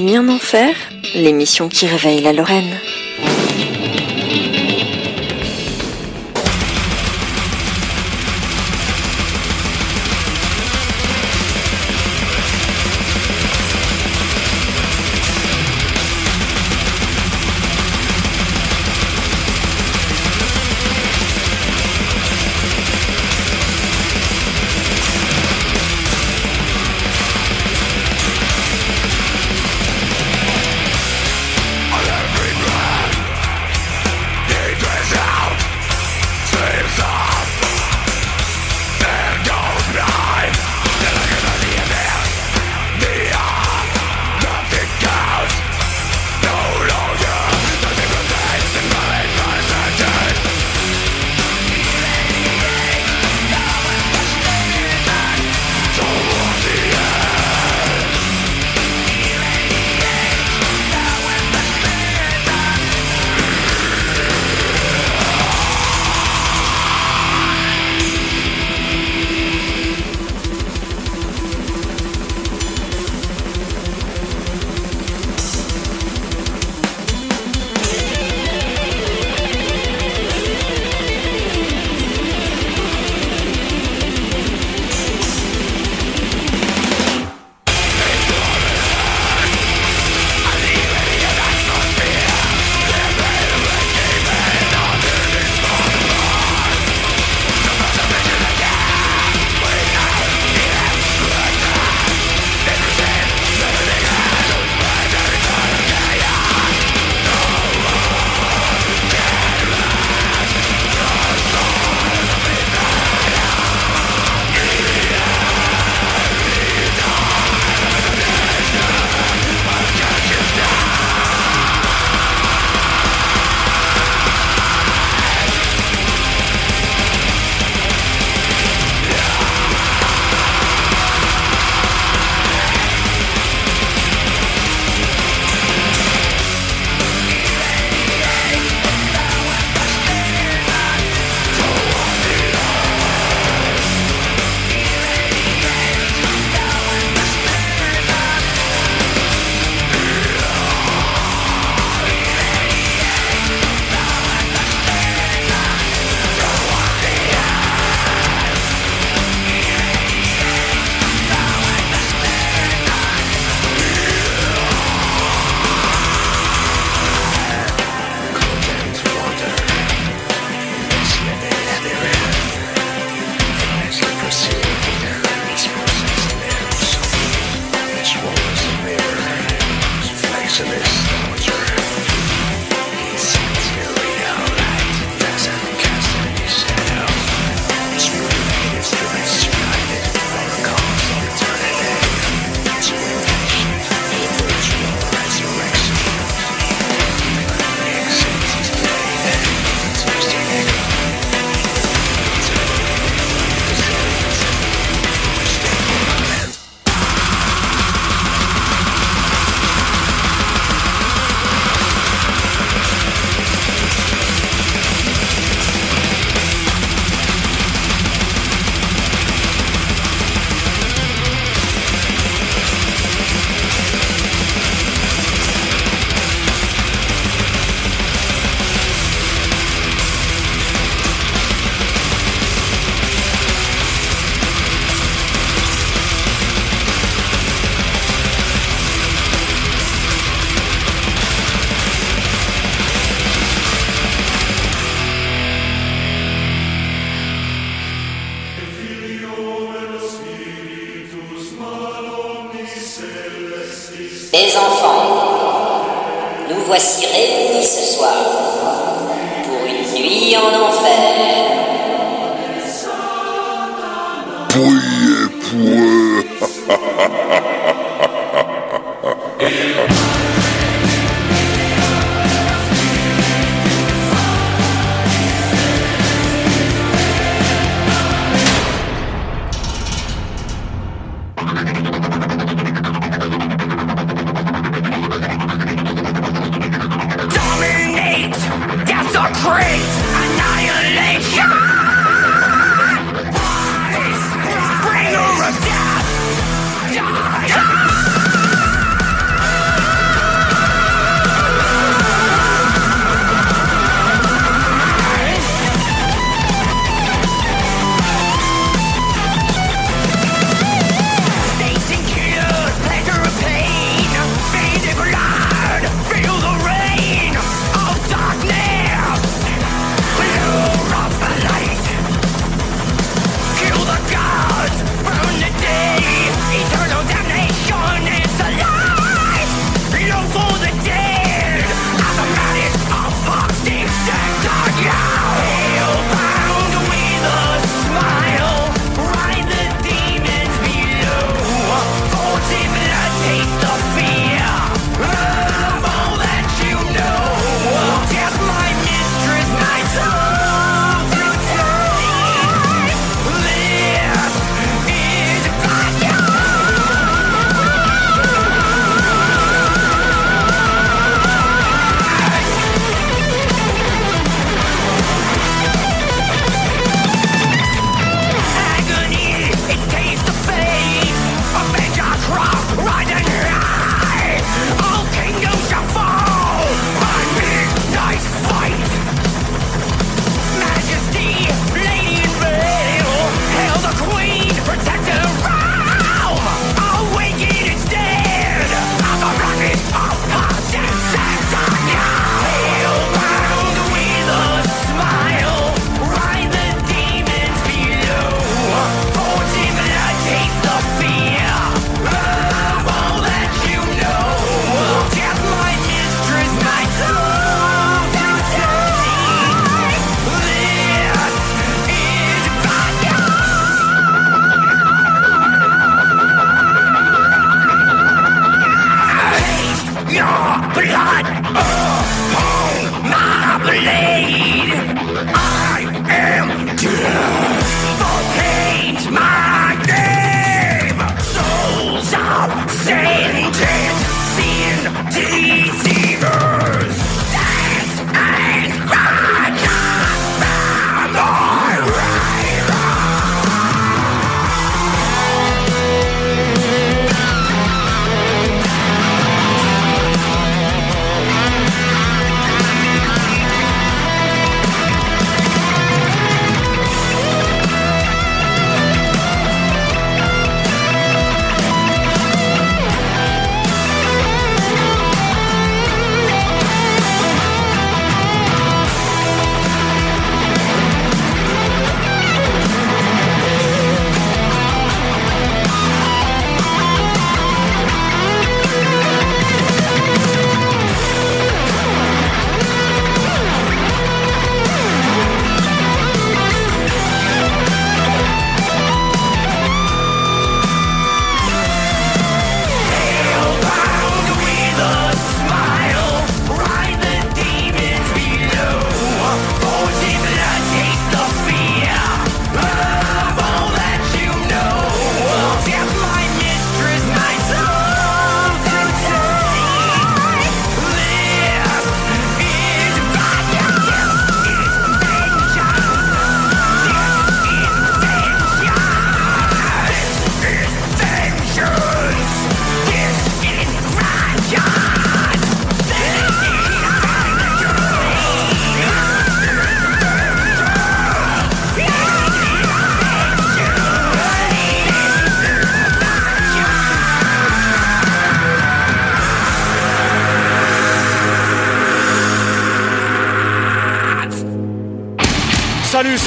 Nuit 0.00 0.16
en 0.16 0.28
enfer, 0.28 0.74
l'émission 1.14 1.68
qui 1.68 1.86
réveille 1.86 2.22
la 2.22 2.32
Lorraine. 2.32 2.74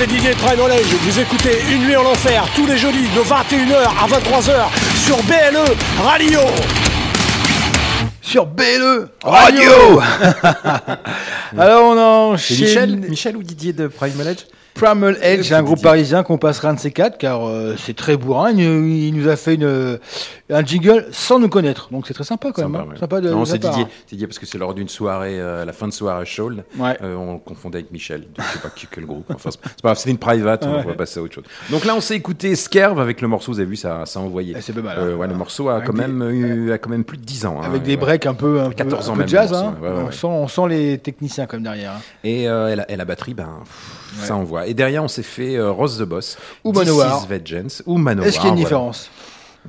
c'est 0.04 0.10
Didier 0.10 0.32
Trainolège. 0.32 0.86
Vous 1.02 1.20
écoutez 1.20 1.52
Une 1.72 1.84
nuit 1.86 1.96
en 1.96 2.06
enfer 2.06 2.46
tous 2.56 2.66
les 2.66 2.78
jeudis 2.78 3.04
de 3.04 3.22
21h 3.22 3.86
à 3.86 4.08
23h 4.08 4.68
sur 5.06 5.18
BLE 5.24 6.04
Radio. 6.04 6.40
Sur 8.22 8.46
BLE 8.46 9.08
Radio. 9.24 9.72
Alors 11.58 11.86
on 11.86 11.98
enchaîne. 11.98 12.58
Michel, 12.60 12.98
Michel 12.98 13.38
ou 13.38 13.44
Didier 13.44 13.72
de 13.72 13.88
Prime 13.88 14.14
Knowledge 14.14 14.46
Primal 14.76 15.18
Edge, 15.22 15.48
c'est 15.48 15.54
un 15.54 15.64
groupe 15.64 15.82
parisien 15.82 16.24
qu'on 16.24 16.38
passera 16.38 16.70
un 16.70 16.74
de 16.74 16.80
ces 16.80 16.92
quatre 16.92 17.18
car 17.18 17.48
euh, 17.48 17.76
c'est 17.78 17.96
très 17.96 18.18
bourrin. 18.18 18.52
Il, 18.52 18.60
il 18.62 19.14
nous 19.14 19.28
a 19.28 19.36
fait 19.36 19.56
une, 19.56 20.00
un 20.50 20.66
jingle 20.66 21.06
sans 21.12 21.40
nous 21.40 21.48
connaître, 21.50 21.90
donc 21.92 22.08
c'est 22.08 22.14
très 22.14 22.24
sympa 22.24 22.52
quand 22.52 22.64
même. 22.64 22.72
Sympa, 22.74 22.84
hein. 22.84 22.92
ouais. 22.94 23.00
Sympa 23.00 23.22
de 23.22 23.30
non, 23.30 23.42
de 23.42 23.46
c'est. 23.46 23.60
Didier. 23.60 23.86
C'est 24.06 24.10
Didier 24.16 24.28
parce 24.28 24.40
que 24.40 24.46
c'est 24.46 24.58
lors 24.58 24.74
d'une 24.74 24.90
soirée, 24.90 25.40
euh, 25.40 25.62
à 25.62 25.66
la 25.66 25.74
fin 25.74 25.88
de 25.88 25.94
soirée 25.94 26.26
show. 26.26 26.50
Ouais. 26.78 26.98
Euh, 27.04 27.16
on 27.16 27.34
le 27.34 27.40
confondait 27.40 27.78
avec 27.80 27.92
Michel. 27.92 28.22
Donc, 28.22 28.46
je 28.48 28.54
sais 28.54 28.60
pas 28.60 28.70
qui, 28.70 28.88
quel 28.92 29.06
groupe. 29.06 29.26
Enfin, 29.34 29.52
c'est 29.52 29.60
c'est 29.64 29.82
pas 29.82 29.90
grave, 29.90 29.98
c'était 29.98 30.12
une 30.12 30.18
private. 30.18 30.66
On 30.66 30.74
Ouais. 30.78 30.84
va 30.84 30.94
passer 30.94 31.20
à 31.20 31.24
autre 31.24 31.36
chose. 31.36 31.44
Donc 31.70 31.86
là, 31.86 31.94
on 31.96 32.02
s'est 32.02 32.16
écouté 32.16 32.56
Skerv 32.56 33.00
avec 33.00 33.22
le 33.22 33.28
morceau. 33.28 33.52
Vous 33.54 33.60
avez 33.60 33.70
vu, 33.70 33.76
ça, 33.76 34.06
ça 34.06 34.20
a 34.20 34.24
envoyé. 34.24 34.56
c'est 34.60 34.74
pas 34.74 34.82
mal, 34.82 34.98
Euh, 35.00 35.14
hein. 35.14 35.18
ouais, 35.18 35.28
le 35.28 35.36
morceau 35.36 35.70
a 35.70 35.82
quand 35.82 35.94
des- 35.94 36.00
même 36.00 36.22
eu, 36.32 36.72
a 36.72 36.78
quand 36.80 36.90
même 36.90 37.04
plus 37.04 37.18
de 37.18 37.24
10 37.24 37.46
ans. 37.46 37.60
hein. 37.62 37.66
Avec 37.66 37.84
des 37.84 37.92
Ouais. 37.92 37.98
breaks 37.98 38.26
un 38.26 38.34
peu, 38.34 38.60
un 38.62 38.70
peu, 38.70 38.74
14 38.76 39.08
ans 39.10 39.12
un 39.12 39.16
peu 39.16 39.20
même, 39.20 39.28
de 39.28 39.32
jazz. 39.32 39.52
morceau, 39.52 39.66
hein. 39.68 40.06
on. 40.08 40.12
Sent, 40.12 40.28
on 40.28 40.48
sent 40.48 40.68
les 40.70 40.98
techniciens 40.98 41.46
comme 41.46 41.64
derrière. 41.64 41.92
hein. 41.92 42.02
Et, 42.24 42.50
euh, 42.50 42.70
et, 42.72 42.76
la, 42.76 42.92
et 42.92 42.96
la 42.96 43.06
batterie, 43.06 43.34
ben, 43.36 43.60
pff, 43.64 44.00
Ouais. 44.20 44.26
ça 44.28 44.36
envoie. 44.36 44.68
Et 44.68 44.74
derrière, 44.74 45.04
on 45.04 45.08
s'est 45.08 45.24
fait 45.24 45.56
euh, 45.56 45.72
Rose 45.72 45.98
the 45.98 46.04
Boss, 46.04 46.38
Ou 46.64 46.72
Manowar. 46.74 47.26
Vengeance, 47.28 47.82
ou 47.86 47.98
Manowar. 47.98 48.28
Est-ce 48.28 48.38
qu'il 48.40 48.46
y 48.46 48.48
a 48.48 48.50
une 48.50 48.56
voilà. 48.56 48.66
différence? 48.66 49.10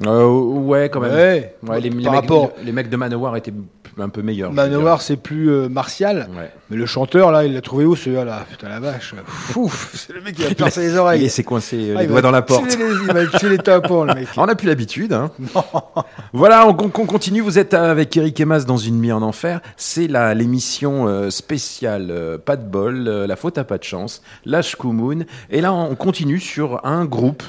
Euh, 0.05 0.27
Ouais, 0.27 0.89
quand 0.89 1.01
même. 1.01 1.13
Ouais. 1.13 1.55
Ouais, 1.63 1.81
les, 1.81 1.91
mecs, 1.91 2.07
rapport- 2.07 2.51
les 2.65 2.73
mecs 2.73 2.89
de 2.91 2.97
Manowar 2.97 3.37
étaient 3.37 3.53
un 3.99 4.09
peu 4.09 4.23
veux 4.23 4.49
Manowar, 4.55 5.01
c'est 5.03 5.17
plus 5.17 5.51
euh, 5.51 5.69
martial. 5.69 6.29
Mais 6.71 6.77
le 6.77 6.87
chanteur, 6.87 7.31
là, 7.31 7.45
il 7.45 7.53
l'a 7.55 7.61
trouvé 7.61 7.85
où, 7.85 7.95
celui-là 7.97 8.25
là 8.25 8.47
Putain, 8.51 8.69
la 8.69 8.81
vache. 8.81 9.15
Fouf, 9.27 9.91
c'est 9.95 10.13
le 10.13 10.21
mec 10.21 10.35
qui 10.35 10.43
dire. 10.49 10.57
percer 10.57 10.81
les 10.81 10.97
oreilles. 10.97 11.23
Il 11.25 11.31
s'est 11.31 11.45
coincé 11.45 11.91
euh, 11.91 11.95
Ah, 11.99 12.03
les 12.03 12.07
doigts 12.09 12.23
dans 12.23 12.31
la 12.31 12.43
porte. 12.43 12.65
les- 12.67 12.75
il 12.75 13.13
va 13.13 13.27
tuer 13.39 13.51
les 13.51 13.59
tampons, 13.59 14.05
le 14.05 14.15
mec. 14.15 14.29
On 14.37 14.47
n'a 14.47 14.55
plus 14.55 14.67
l'habitude. 14.69 15.13
Hein. 15.13 15.31
voilà, 16.33 16.67
on, 16.67 16.71
on- 16.71 16.85
on 16.85 17.07
continue. 17.07 17.41
Vous 17.41 17.59
êtes 17.59 17.75
avec 17.75 18.17
Eric 18.17 18.39
Emas 18.41 18.65
dans 18.65 18.77
une 18.77 19.01
nuit 19.01 19.13
en 19.13 19.23
enfer. 19.23 19.61
C'est 19.77 20.09
l'émission 20.35 21.07
euh, 21.07 21.31
spéciale 21.31 22.39
Pas 22.45 22.57
de 22.57 22.65
bol, 22.65 23.05
la 23.05 23.37
faute 23.37 23.59
à 23.59 23.65
pas 23.65 23.79
de 23.79 23.85
chance, 23.85 24.23
Lâche 24.45 24.77
Moon. 24.93 25.25
Et 25.51 25.61
là, 25.61 25.73
on 25.73 25.95
continue 25.95 26.41
sur 26.41 26.85
un 26.85 27.05
groupe. 27.05 27.43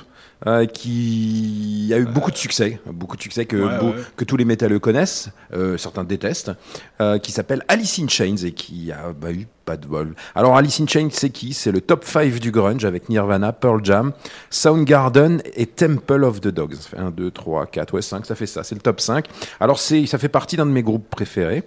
Euh, 0.47 0.65
qui 0.65 1.91
a 1.93 1.97
eu 1.97 2.05
beaucoup 2.05 2.31
de 2.31 2.37
succès, 2.37 2.79
beaucoup 2.85 3.17
de 3.17 3.21
succès 3.21 3.45
que, 3.45 3.55
Ouais, 3.57 3.79
beau- 3.79 3.89
ouais. 3.89 4.03
que 4.15 4.23
tous 4.25 4.37
les 4.37 4.45
métalleux 4.45 4.79
connaissent, 4.79 5.29
euh, 5.53 5.77
certains 5.77 6.03
détestent, 6.03 6.51
euh, 7.01 7.17
qui 7.17 7.31
s'appelle 7.31 7.63
Alice 7.67 7.99
in 7.99 8.07
Chains 8.07 8.37
et 8.43 8.51
qui 8.51 8.91
a 8.91 9.11
bah, 9.13 9.31
eu 9.31 9.47
pas 9.65 9.77
de 9.77 9.87
bol. 9.87 10.13
Alors 10.35 10.55
Alice 10.57 10.79
in 10.79 10.85
Chains, 10.87 11.09
c'est 11.11 11.31
qui? 11.31 11.53
C'est 11.53 11.71
le 11.71 11.81
top 11.81 12.03
5 12.05 12.39
du 12.39 12.51
grunge 12.51 12.85
avec 12.85 13.09
Nirvana, 13.09 13.51
Pearl 13.51 13.83
Jam, 13.83 14.11
Soundgarden 14.51 15.41
et 15.55 15.65
Temple 15.65 16.23
of 16.23 16.41
the 16.41 16.47
Dogs. 16.49 16.75
Ça 16.75 16.89
fait 16.89 16.97
1, 16.97 17.11
2, 17.11 17.31
3, 17.31 17.65
4, 17.65 17.93
ouais, 17.93 18.01
5, 18.01 18.25
ça 18.25 18.35
fait 18.35 18.45
ça, 18.45 18.63
c'est 18.63 18.75
le 18.75 18.81
top 18.81 19.01
5. 19.01 19.25
Alors 19.59 19.79
c'est, 19.79 20.05
ça 20.05 20.17
fait 20.17 20.29
partie 20.29 20.55
d'un 20.57 20.65
de 20.65 20.71
mes 20.71 20.83
groupes 20.83 21.09
préférés. 21.09 21.63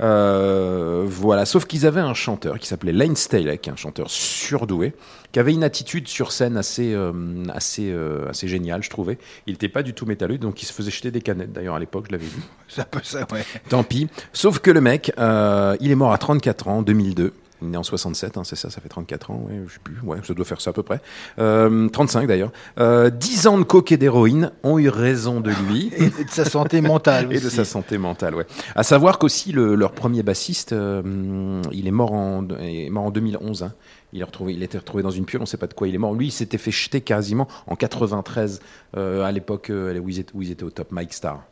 Euh, 0.00 1.04
voilà, 1.06 1.46
sauf 1.46 1.64
qu'ils 1.64 1.86
avaient 1.86 2.00
un 2.00 2.14
chanteur 2.14 2.58
qui 2.58 2.66
s'appelait 2.66 2.92
Lane 2.92 3.16
Staley, 3.16 3.58
qui 3.58 3.70
est 3.70 3.72
un 3.72 3.76
chanteur 3.76 4.10
surdoué, 4.10 4.94
qui 5.32 5.38
avait 5.38 5.52
une 5.52 5.64
attitude 5.64 6.08
sur 6.08 6.32
scène 6.32 6.56
assez, 6.56 6.92
euh, 6.92 7.12
assez, 7.52 7.90
euh, 7.90 8.28
assez 8.28 8.48
géniale, 8.48 8.82
je 8.82 8.90
trouvais. 8.90 9.18
Il 9.46 9.54
n'était 9.54 9.68
pas 9.68 9.82
du 9.82 9.94
tout 9.94 10.06
métalleux, 10.06 10.38
donc 10.38 10.62
il 10.62 10.66
se 10.66 10.72
faisait 10.72 10.90
jeter 10.90 11.10
des 11.10 11.20
canettes. 11.20 11.52
D'ailleurs, 11.52 11.74
à 11.74 11.80
l'époque, 11.80 12.06
je 12.08 12.12
l'avais 12.12 12.26
vu. 12.26 12.40
C'est 12.68 12.82
un 12.82 12.84
peu 12.84 13.00
ça, 13.02 13.26
ouais. 13.32 13.44
Tant 13.68 13.84
pis. 13.84 14.08
Sauf 14.32 14.58
que 14.58 14.70
le 14.70 14.80
mec, 14.80 15.12
il 15.16 15.90
est 15.90 15.96
mort 15.96 16.12
à 16.12 16.18
34 16.18 16.68
ans, 16.68 16.78
en 16.78 16.82
2002. 16.82 17.32
Il 17.62 17.68
est 17.68 17.70
né 17.70 17.76
en 17.76 17.82
67, 17.82 18.36
hein, 18.36 18.44
c'est 18.44 18.56
ça, 18.56 18.68
ça 18.70 18.80
fait 18.80 18.88
34 18.88 19.30
ans, 19.30 19.46
ouais, 19.48 19.62
je 19.66 19.72
sais 19.74 19.78
plus, 19.82 19.96
ouais, 20.02 20.18
ça 20.22 20.34
doit 20.34 20.44
faire 20.44 20.60
ça 20.60 20.70
à 20.70 20.72
peu 20.72 20.82
près. 20.82 21.00
Euh, 21.38 21.88
35 21.88 22.26
d'ailleurs. 22.26 22.52
Euh, 22.78 23.08
10 23.10 23.46
ans 23.46 23.58
de 23.58 23.62
coke 23.64 23.92
et 23.92 23.96
d'héroïne 23.96 24.50
ont 24.62 24.78
eu 24.78 24.88
raison 24.88 25.40
de 25.40 25.50
lui. 25.50 25.90
Et 25.96 26.10
de 26.10 26.30
sa 26.30 26.44
santé 26.44 26.80
mentale 26.80 27.26
et 27.32 27.40
de 27.40 27.46
aussi. 27.46 27.56
sa 27.56 27.64
santé 27.64 27.96
mentale, 27.98 28.34
ouais. 28.34 28.46
À 28.74 28.82
savoir 28.82 29.18
qu'aussi, 29.18 29.52
le, 29.52 29.74
leur 29.74 29.92
premier 29.92 30.22
bassiste, 30.22 30.72
euh, 30.72 31.62
il 31.72 31.86
est 31.86 31.90
mort 31.92 32.12
en, 32.12 32.46
est 32.60 32.90
mort 32.90 33.04
en 33.04 33.10
2011. 33.10 33.62
hein. 33.62 33.72
Il, 34.12 34.20
est 34.20 34.24
retrouvé, 34.24 34.54
il 34.54 34.62
était 34.62 34.78
retrouvé 34.78 35.02
dans 35.02 35.10
une 35.10 35.24
piole, 35.24 35.42
on 35.42 35.44
ne 35.44 35.48
sait 35.48 35.56
pas 35.56 35.66
de 35.66 35.74
quoi 35.74 35.88
il 35.88 35.94
est 35.94 35.98
mort. 35.98 36.14
Lui, 36.14 36.26
il 36.26 36.32
s'était 36.32 36.58
fait 36.58 36.70
jeter 36.70 37.00
quasiment 37.00 37.48
en 37.66 37.74
93, 37.76 38.60
euh, 38.96 39.24
à 39.24 39.32
l'époque 39.32 39.70
euh, 39.70 39.98
où, 39.98 40.08
ils 40.08 40.20
étaient, 40.20 40.32
où 40.34 40.42
ils 40.42 40.50
étaient 40.50 40.64
au 40.64 40.70
top, 40.70 40.92
Mike 40.92 41.12
Star. 41.12 41.42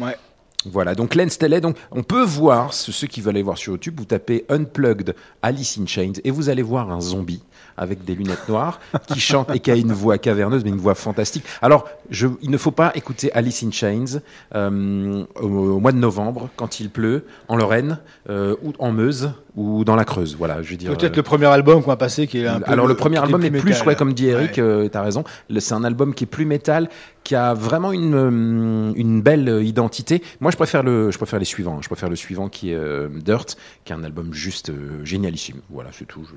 Ouais. 0.00 0.16
Voilà, 0.64 0.94
donc 0.96 1.14
Len 1.14 1.30
Staley, 1.30 1.60
donc 1.60 1.76
on 1.92 2.02
peut 2.02 2.24
voir, 2.24 2.74
ce- 2.74 2.90
ceux 2.90 3.06
qui 3.06 3.20
veulent 3.20 3.34
aller 3.36 3.42
voir 3.42 3.56
sur 3.58 3.72
YouTube, 3.74 3.94
vous 3.98 4.04
tapez 4.04 4.44
Unplugged 4.48 5.14
Alice 5.42 5.78
in 5.78 5.86
Chains 5.86 6.14
et 6.24 6.30
vous 6.32 6.48
allez 6.48 6.62
voir 6.62 6.90
un 6.90 7.00
zombie 7.00 7.42
avec 7.76 8.04
des 8.04 8.14
lunettes 8.14 8.48
noires 8.48 8.80
qui 9.06 9.20
chante 9.20 9.54
et 9.54 9.60
qui 9.60 9.70
a 9.70 9.76
une 9.76 9.92
voix 9.92 10.18
caverneuse, 10.18 10.64
mais 10.64 10.70
une 10.70 10.76
voix 10.78 10.94
fantastique. 10.94 11.44
Alors, 11.62 11.88
je, 12.10 12.28
il 12.42 12.50
ne 12.50 12.58
faut 12.58 12.70
pas 12.70 12.92
écouter 12.94 13.32
Alice 13.32 13.62
in 13.62 13.70
Chains 13.70 14.20
euh, 14.54 15.24
au, 15.40 15.46
au 15.46 15.80
mois 15.80 15.92
de 15.92 15.98
novembre, 15.98 16.48
quand 16.56 16.80
il 16.80 16.90
pleut, 16.90 17.24
en 17.48 17.56
Lorraine, 17.56 17.98
euh, 18.30 18.56
ou 18.62 18.72
en 18.78 18.92
Meuse, 18.92 19.30
ou 19.56 19.84
dans 19.84 19.96
la 19.96 20.04
Creuse. 20.04 20.36
Voilà, 20.36 20.62
je 20.62 20.70
veux 20.70 20.76
dire. 20.76 20.90
Peut-être 20.96 21.12
euh, 21.14 21.16
le 21.16 21.22
premier 21.22 21.46
album 21.46 21.82
qu'on 21.82 21.90
va 21.90 21.96
passer 21.96 22.26
qui 22.26 22.38
est 22.40 22.46
un 22.46 22.60
peu. 22.60 22.70
alors 22.70 22.86
le 22.86 22.94
premier 22.94 23.18
album 23.18 23.42
est 23.42 23.50
plus, 23.50 23.70
métal. 23.70 23.86
ouais, 23.88 23.96
comme 23.96 24.12
dit 24.12 24.26
Eric, 24.28 24.52
Ouais. 24.56 24.62
euh, 24.62 24.88
t'as 24.88 25.02
raison. 25.02 25.24
C'est 25.58 25.74
un 25.74 25.84
album 25.84 26.14
qui 26.14 26.24
est 26.24 26.26
plus 26.26 26.44
métal, 26.46 26.88
qui 27.24 27.34
a 27.34 27.54
vraiment 27.54 27.92
une 27.92 28.92
une 28.96 29.22
belle 29.22 29.60
identité. 29.64 30.22
Moi, 30.40 30.50
je 30.50 30.56
préfère 30.56 30.82
le, 30.82 31.10
je 31.10 31.16
préfère 31.16 31.38
les 31.38 31.44
suivants. 31.44 31.80
Je 31.82 31.88
préfère 31.88 32.08
le 32.08 32.16
suivant 32.16 32.48
qui 32.48 32.70
est 32.70 32.74
euh, 32.74 33.08
Dirt, 33.24 33.56
qui 33.84 33.92
est 33.92 33.96
un 33.96 34.04
album 34.04 34.32
juste 34.32 34.70
génialissime. 35.04 35.56
Voilà, 35.70 35.90
c'est 35.92 36.04
tout. 36.06 36.22
Je, 36.24 36.34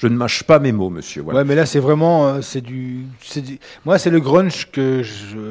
je 0.00 0.06
ne 0.06 0.16
mâche 0.16 0.44
pas 0.44 0.58
mes 0.58 0.72
mots, 0.72 0.88
monsieur. 0.88 1.20
Voilà. 1.22 1.40
Ouais, 1.40 1.44
mais 1.44 1.54
là, 1.54 1.66
c'est 1.66 1.78
vraiment. 1.78 2.26
euh, 2.26 2.40
c'est 2.40 2.62
du, 2.62 3.04
Moi, 3.84 3.98
c'est 3.98 4.08
le 4.08 4.18
grunge 4.20 4.68
que 4.72 5.02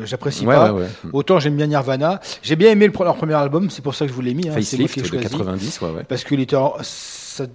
j'apprécie 0.05 0.45
Ouais, 0.45 0.55
pas. 0.55 0.73
ouais, 0.73 0.81
ouais. 0.81 0.87
Autant 1.13 1.39
j'aime 1.39 1.55
bien 1.55 1.67
Nirvana. 1.67 2.19
J'ai 2.41 2.55
bien 2.55 2.71
aimé 2.71 2.87
le, 2.87 3.03
leur 3.03 3.15
premier 3.15 3.35
album, 3.35 3.69
c'est 3.69 3.83
pour 3.83 3.93
ça 3.93 4.05
que 4.05 4.09
je 4.11 4.15
vous 4.15 4.21
l'ai 4.21 4.33
mis. 4.33 4.49
hein, 4.49 4.55
c'est 4.61 4.77
moi 4.79 4.87
qui 4.87 4.99
ai 4.99 5.03
de 5.03 5.07
choisi. 5.07 5.23
90, 5.23 5.81
ouais, 5.81 5.89
ouais. 5.91 6.03
Parce 6.07 6.23
qu'il 6.23 6.39
était. 6.39 6.55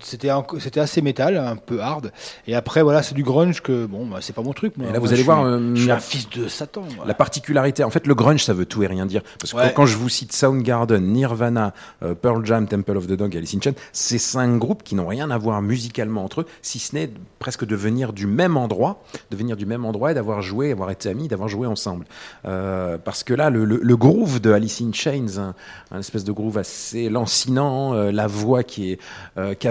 C'était 0.00 0.80
assez 0.80 1.02
métal, 1.02 1.36
un 1.36 1.56
peu 1.56 1.80
hard. 1.80 2.12
Et 2.46 2.54
après, 2.54 2.82
voilà, 2.82 3.02
c'est 3.02 3.14
du 3.14 3.22
grunge 3.22 3.60
que, 3.62 3.86
bon, 3.86 4.06
bah, 4.06 4.18
c'est 4.20 4.32
pas 4.34 4.42
mon 4.42 4.52
truc. 4.52 4.76
Moi. 4.76 4.88
Et 4.88 4.92
là, 4.92 4.98
Moi, 4.98 5.00
vous 5.00 5.06
je 5.06 5.12
allez 5.12 5.22
suis- 5.22 5.24
voir, 5.26 5.44
euh, 5.44 5.74
je 5.74 5.82
suis 5.82 5.90
un 5.90 5.98
fils 6.00 6.28
de 6.30 6.48
Satan. 6.48 6.82
La 7.06 7.14
particularité, 7.14 7.84
en 7.84 7.90
fait, 7.90 8.06
le 8.06 8.14
grunge, 8.14 8.42
ça 8.44 8.52
veut 8.54 8.66
tout 8.66 8.82
et 8.82 8.86
rien 8.86 9.06
dire. 9.06 9.22
Parce 9.40 9.52
que 9.52 9.58
Ouais. 9.58 9.68
quand, 9.68 9.82
quand 9.82 9.86
je 9.86 9.96
vous 9.96 10.08
cite 10.08 10.32
Soundgarden, 10.32 11.00
Nirvana, 11.12 11.74
euh, 12.02 12.14
Pearl 12.14 12.44
Jam, 12.44 12.66
Temple 12.66 12.96
of 12.96 13.06
the 13.06 13.12
Dog, 13.12 13.36
Alice 13.36 13.54
in 13.54 13.60
Chains, 13.60 13.72
c'est 13.92 14.18
cinq 14.18 14.58
groupes 14.58 14.82
qui 14.82 14.94
n'ont 14.94 15.06
rien 15.06 15.30
à 15.30 15.38
voir 15.38 15.60
musicalement 15.62 16.24
entre 16.24 16.42
eux, 16.42 16.46
si 16.62 16.78
ce 16.78 16.94
n'est 16.94 17.10
presque 17.38 17.64
de 17.64 17.76
venir 17.76 18.12
du 18.12 18.26
même 18.26 18.56
endroit, 18.56 19.02
de 19.30 19.36
venir 19.36 19.56
du 19.56 19.66
même 19.66 19.84
endroit 19.84 20.12
et 20.12 20.14
d'avoir 20.14 20.40
joué, 20.42 20.70
d'avoir 20.70 20.90
été 20.90 21.08
amis, 21.08 21.28
d'avoir 21.28 21.48
joué 21.48 21.66
ensemble. 21.66 22.06
Euh, 22.46 22.96
parce 23.02 23.22
que 23.24 23.34
là, 23.34 23.50
le, 23.50 23.64
le- 23.64 23.80
le 23.82 23.96
groove 23.96 24.40
de 24.40 24.50
Alice 24.52 24.80
in 24.80 24.92
Chains, 24.92 25.38
un, 25.38 25.54
un 25.90 25.98
espèce 26.00 26.24
de 26.24 26.32
groove 26.32 26.58
assez 26.58 27.08
lancinant, 27.08 27.92
la 27.94 28.26
voix 28.26 28.62
qui 28.62 28.92
est 28.92 28.98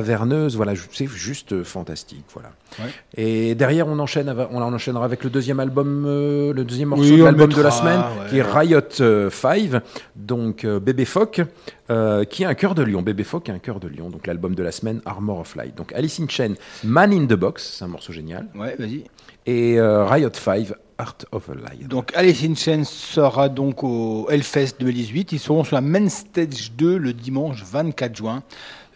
caverneuse, 0.04 0.56
voilà, 0.58 0.74
c'est 0.92 1.08
juste 1.08 1.54
euh, 1.54 1.64
fantastique, 1.64 2.26
voilà. 2.34 2.52
Ouais. 2.80 2.92
Et 3.16 3.56
derrière, 3.56 3.88
on 3.88 3.98
enchaîne, 4.00 4.34
on 4.52 4.62
en 4.62 4.74
enchaînera 4.74 5.06
avec 5.06 5.24
le 5.24 5.30
deuxième 5.30 5.60
album, 5.60 6.06
euh, 6.06 6.54
le 6.54 6.66
deuxième 6.66 6.90
morceau 6.90 7.04
Oui, 7.06 7.18
de 7.18 7.24
l'album 7.24 7.52
de 7.52 7.62
la 7.62 7.72
semaine, 7.72 8.00
ouais. 8.00 8.30
qui 8.30 8.38
est 8.40 8.42
Riot 8.42 8.82
euh, 9.00 9.30
5, 9.30 9.82
donc 10.16 10.66
euh, 10.66 10.80
Bébé 10.80 11.06
Phoque, 11.06 11.42
euh, 11.90 12.26
qui 12.26 12.44
a 12.44 12.50
un 12.50 12.54
cœur 12.54 12.76
de 12.76 12.84
lion. 12.84 13.02
Bébé 13.02 13.24
Phoque 13.24 13.48
a 13.50 13.54
un 13.54 13.60
cœur 13.60 13.80
de 13.80 13.88
lion, 13.88 14.10
donc 14.10 14.28
l'album 14.28 14.56
de 14.56 14.64
la 14.64 14.72
semaine, 14.72 15.02
Armor 15.06 15.40
of 15.40 15.56
Light. 15.56 15.76
Donc 15.76 15.94
Alice 15.94 16.20
in 16.20 16.28
Chains, 16.28 16.56
Man 16.84 17.14
in 17.14 17.26
the 17.26 17.36
Box, 17.36 17.76
c'est 17.78 17.86
un 17.86 17.90
morceau 17.90 18.12
génial. 18.12 18.48
Ouais, 18.56 18.76
vas-y. 18.78 19.06
Et 19.46 19.80
Riot 19.80 20.30
5, 20.32 20.68
Art 20.98 21.18
of 21.32 21.50
a 21.50 21.54
Lion. 21.54 21.88
Donc 21.88 22.12
Alice 22.16 22.44
in 22.44 22.56
Chains 22.56 22.86
sera 22.86 23.50
donc 23.50 23.84
au 23.84 24.28
Hellfest 24.30 24.76
2018. 24.80 25.34
Ils 25.34 25.40
seront 25.40 25.64
sur 25.64 25.76
la 25.76 25.82
Main 25.82 26.08
Stage 26.10 26.72
2 26.78 26.98
le 26.98 27.14
dimanche 27.14 27.64
24 27.64 28.16
juin. 28.16 28.44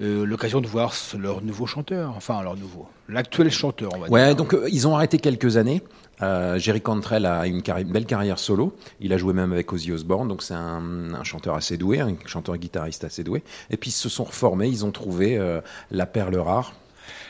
Euh, 0.01 0.25
L'occasion 0.25 0.61
de 0.61 0.67
voir 0.67 0.93
leur 1.17 1.41
nouveau 1.41 1.65
chanteur, 1.65 2.13
enfin 2.15 2.41
leur 2.43 2.55
nouveau, 2.55 2.87
l'actuel 3.09 3.49
chanteur, 3.49 3.91
on 3.95 3.99
va 3.99 4.09
Ouais, 4.09 4.27
dire. 4.27 4.35
donc 4.35 4.53
euh, 4.53 4.67
ils 4.71 4.87
ont 4.87 4.95
arrêté 4.95 5.17
quelques 5.17 5.57
années. 5.57 5.81
Euh, 6.21 6.57
Jerry 6.57 6.81
Cantrell 6.81 7.25
a 7.25 7.45
une, 7.45 7.61
belle 7.61 8.05
carrière 8.05 8.39
solo. 8.39 8.75
Il 8.99 9.13
a 9.13 9.17
joué 9.17 9.33
même 9.33 9.51
avec 9.53 9.71
Ozzy 9.71 9.91
Osbourne, 9.91 10.27
donc 10.27 10.41
c'est 10.43 10.53
un, 10.55 11.13
un 11.13 11.23
chanteur 11.23 11.55
assez 11.55 11.77
doué, 11.77 11.99
un 11.99 12.15
chanteur 12.25 12.57
guitariste 12.57 13.03
assez 13.03 13.23
doué. 13.23 13.43
Et 13.69 13.77
puis 13.77 13.89
ils 13.91 13.93
se 13.93 14.09
sont 14.09 14.23
reformés, 14.23 14.67
ils 14.67 14.85
ont 14.85 14.91
trouvé 14.91 15.37
euh, 15.37 15.61
la 15.91 16.05
perle 16.05 16.37
rare. 16.37 16.73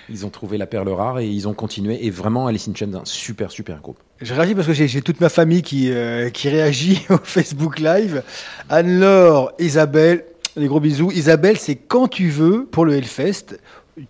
Ils 0.10 0.26
ont 0.26 0.30
trouvé 0.30 0.58
la 0.58 0.68
perle 0.68 0.88
rare 0.90 1.20
et 1.20 1.28
ils 1.28 1.50
ont 1.50 1.54
continué. 1.54 2.06
Et 2.06 2.10
vraiment, 2.12 2.48
Alice 2.48 2.70
in 2.70 2.74
Chains, 2.74 2.94
un 2.94 3.04
super, 3.04 3.52
super 3.52 3.82
groupe. 3.82 3.98
Je 4.22 4.34
réagis 4.34 4.56
parce 4.56 4.66
que 4.68 4.72
j'ai 4.74 4.88
j'ai 4.88 5.02
toute 5.02 5.20
ma 5.20 5.28
famille 5.28 5.62
qui, 5.62 5.92
euh, 5.92 6.30
qui 6.30 6.48
réagit 6.48 7.06
au 7.10 7.18
Facebook 7.22 7.80
Live. 7.80 8.24
Anne-Laure, 8.70 9.52
Isabelle, 9.60 10.24
les 10.58 10.68
gros 10.68 10.80
bisous. 10.80 11.12
Isabelle, 11.12 11.58
c'est 11.58 11.76
quand 11.76 12.08
tu 12.08 12.30
veux 12.30 12.66
pour 12.66 12.86
le 12.86 12.96
Hellfest. 12.96 13.58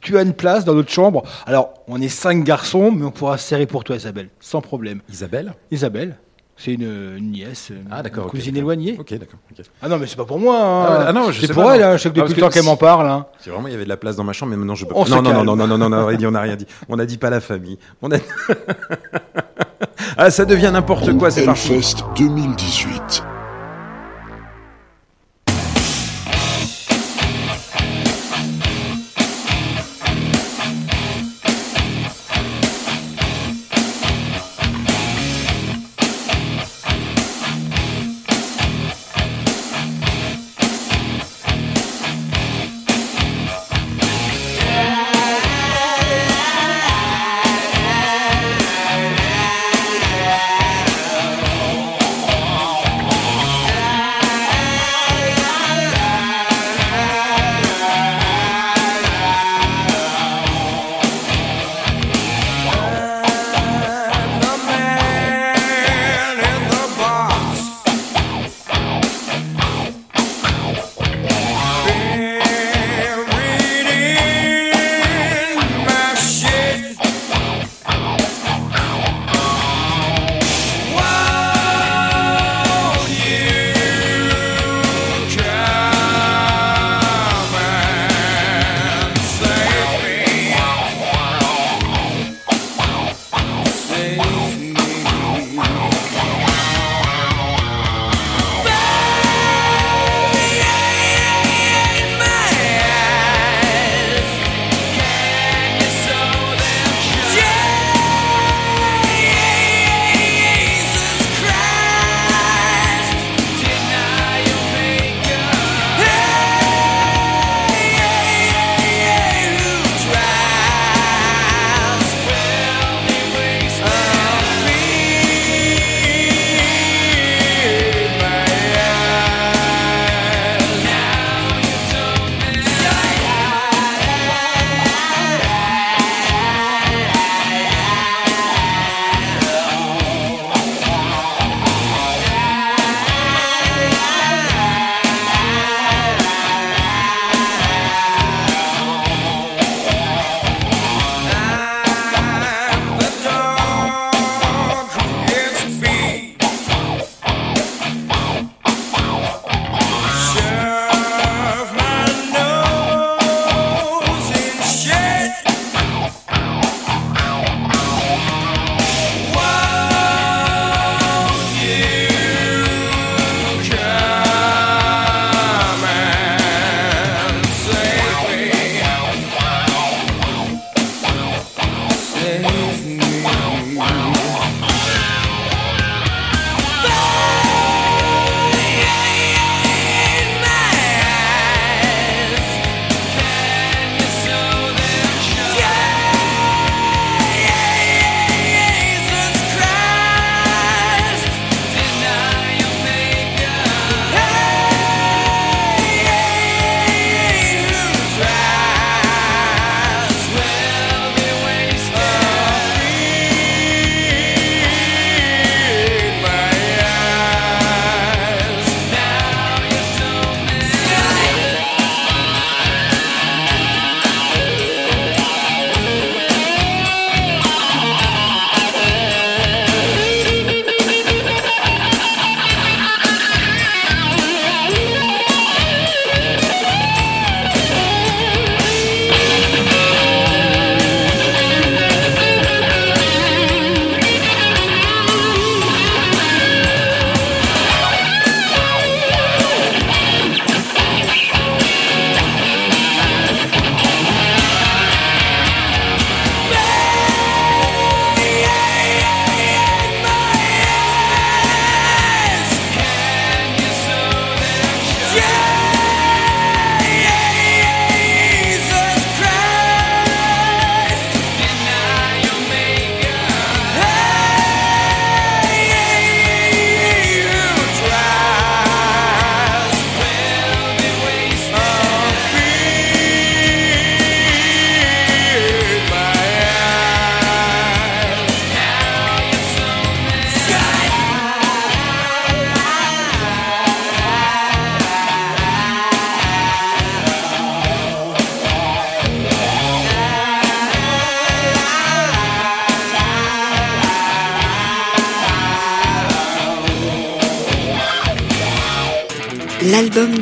Tu 0.02 0.18
as 0.18 0.22
une 0.22 0.34
place 0.34 0.66
dans 0.66 0.74
notre 0.74 0.92
chambre. 0.92 1.24
Alors, 1.46 1.74
on 1.88 2.02
est 2.02 2.10
cinq 2.10 2.44
garçons, 2.44 2.92
mais 2.92 3.06
on 3.06 3.12
pourra 3.12 3.38
se 3.38 3.48
serrer 3.48 3.66
pour 3.66 3.86
toi, 3.86 3.96
Isabelle, 3.96 4.28
sans 4.42 4.60
problème. 4.60 5.00
Isabelle 5.10 5.54
Isabelle, 5.72 6.18
c'est 6.58 6.74
une, 6.74 7.16
une 7.18 7.32
nièce, 7.32 7.70
une, 7.70 7.88
Ah, 7.90 8.04
d'accord, 8.04 8.26
une 8.26 8.32
cousine 8.32 8.58
éloignée. 8.58 8.98
Ok, 9.00 9.14
d'accord. 9.14 9.40
Ah 9.82 9.88
non, 9.88 9.98
mais 9.98 10.06
c'est 10.08 10.18
pas 10.18 10.26
pour 10.26 10.40
moi. 10.40 10.58
hein. 10.60 10.86
Ah, 10.90 11.06
ah 11.08 11.14
non, 11.14 11.32
c'est 11.32 11.54
pour 11.54 11.64
pas, 11.64 11.76
elle. 11.76 11.82
non. 11.84 11.88
hein. 11.88 11.98
Je 11.98 12.02
sais 12.04 12.10
que 12.10 12.20
Ah, 12.20 12.24
depuis 12.24 12.24
parce 12.24 12.36
le 12.36 12.42
temps 12.42 12.48
que 12.50 12.54
qu'elle 12.56 12.64
m'en 12.66 12.76
parle. 12.76 13.08
hein. 13.08 13.28
Si 13.40 13.50
vraiment 13.50 13.70
il 13.70 13.72
y 13.72 13.76
avait 13.76 13.86
de 13.86 13.90
la 13.90 13.96
place 13.96 14.18
dans 14.18 14.26
ma 14.26 14.34
chambre, 14.34 14.50
mais 14.50 14.58
maintenant 14.58 14.76
je 14.76 14.86
peux 14.86 14.94
On 14.94 15.06
Non, 15.06 15.22
non, 15.22 15.32
non, 15.32 15.44
non, 15.46 15.56
non, 15.56 15.68
non, 15.68 15.78
non, 15.78 15.90
non, 15.90 16.06
on 16.06 16.08
a 16.10 16.16
dit- 16.16 16.28
on 16.28 16.32
n'a 16.32 16.42
rien 16.42 16.58
dit. 16.58 16.68
On 16.90 16.98
n'a 16.98 17.06
dit 17.06 17.18
pas 17.18 17.30
la 17.30 17.40
famille. 17.40 17.80
On 18.02 18.12
a... 18.12 18.18
ah, 20.18 20.30
ça 20.32 20.44
devient 20.44 20.72
n'importe 20.74 21.18
quoi, 21.18 21.32
c'est 21.32 21.46
parti. 21.46 21.72
Hellfest 21.74 22.04
2018. 22.18 23.24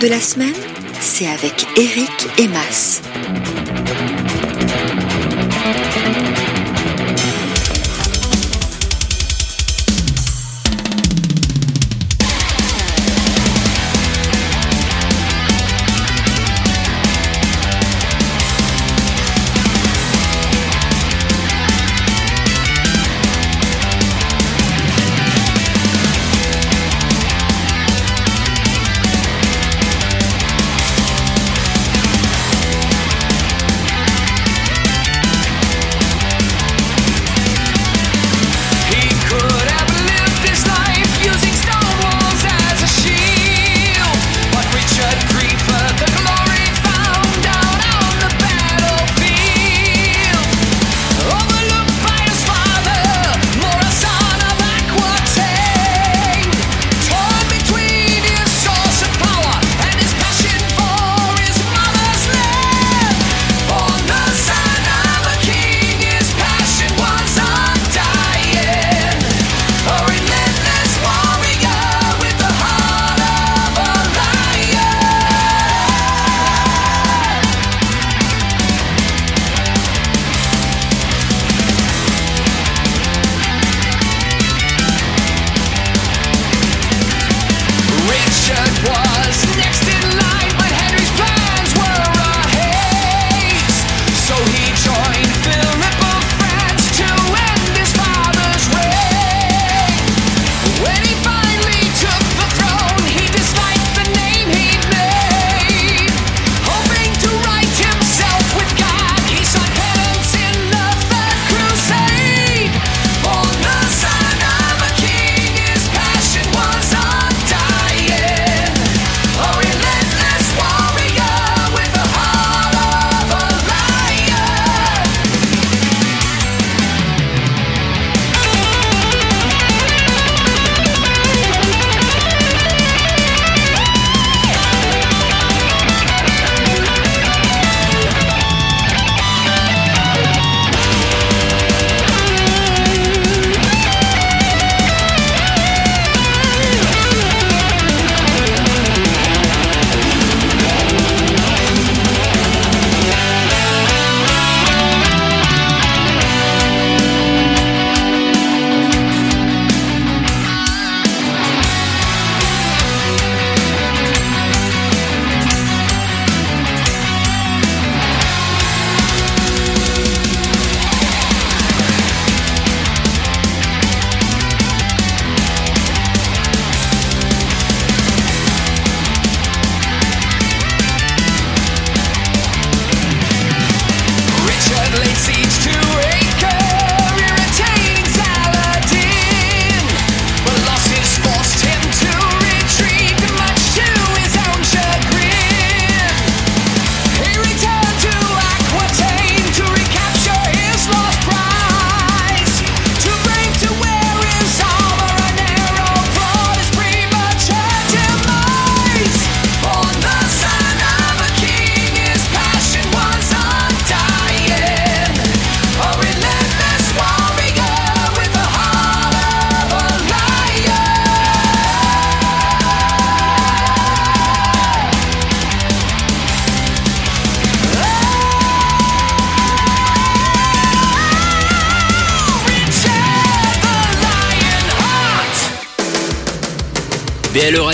De 0.05 0.09
la 0.11 0.21
semaine, 0.21 0.64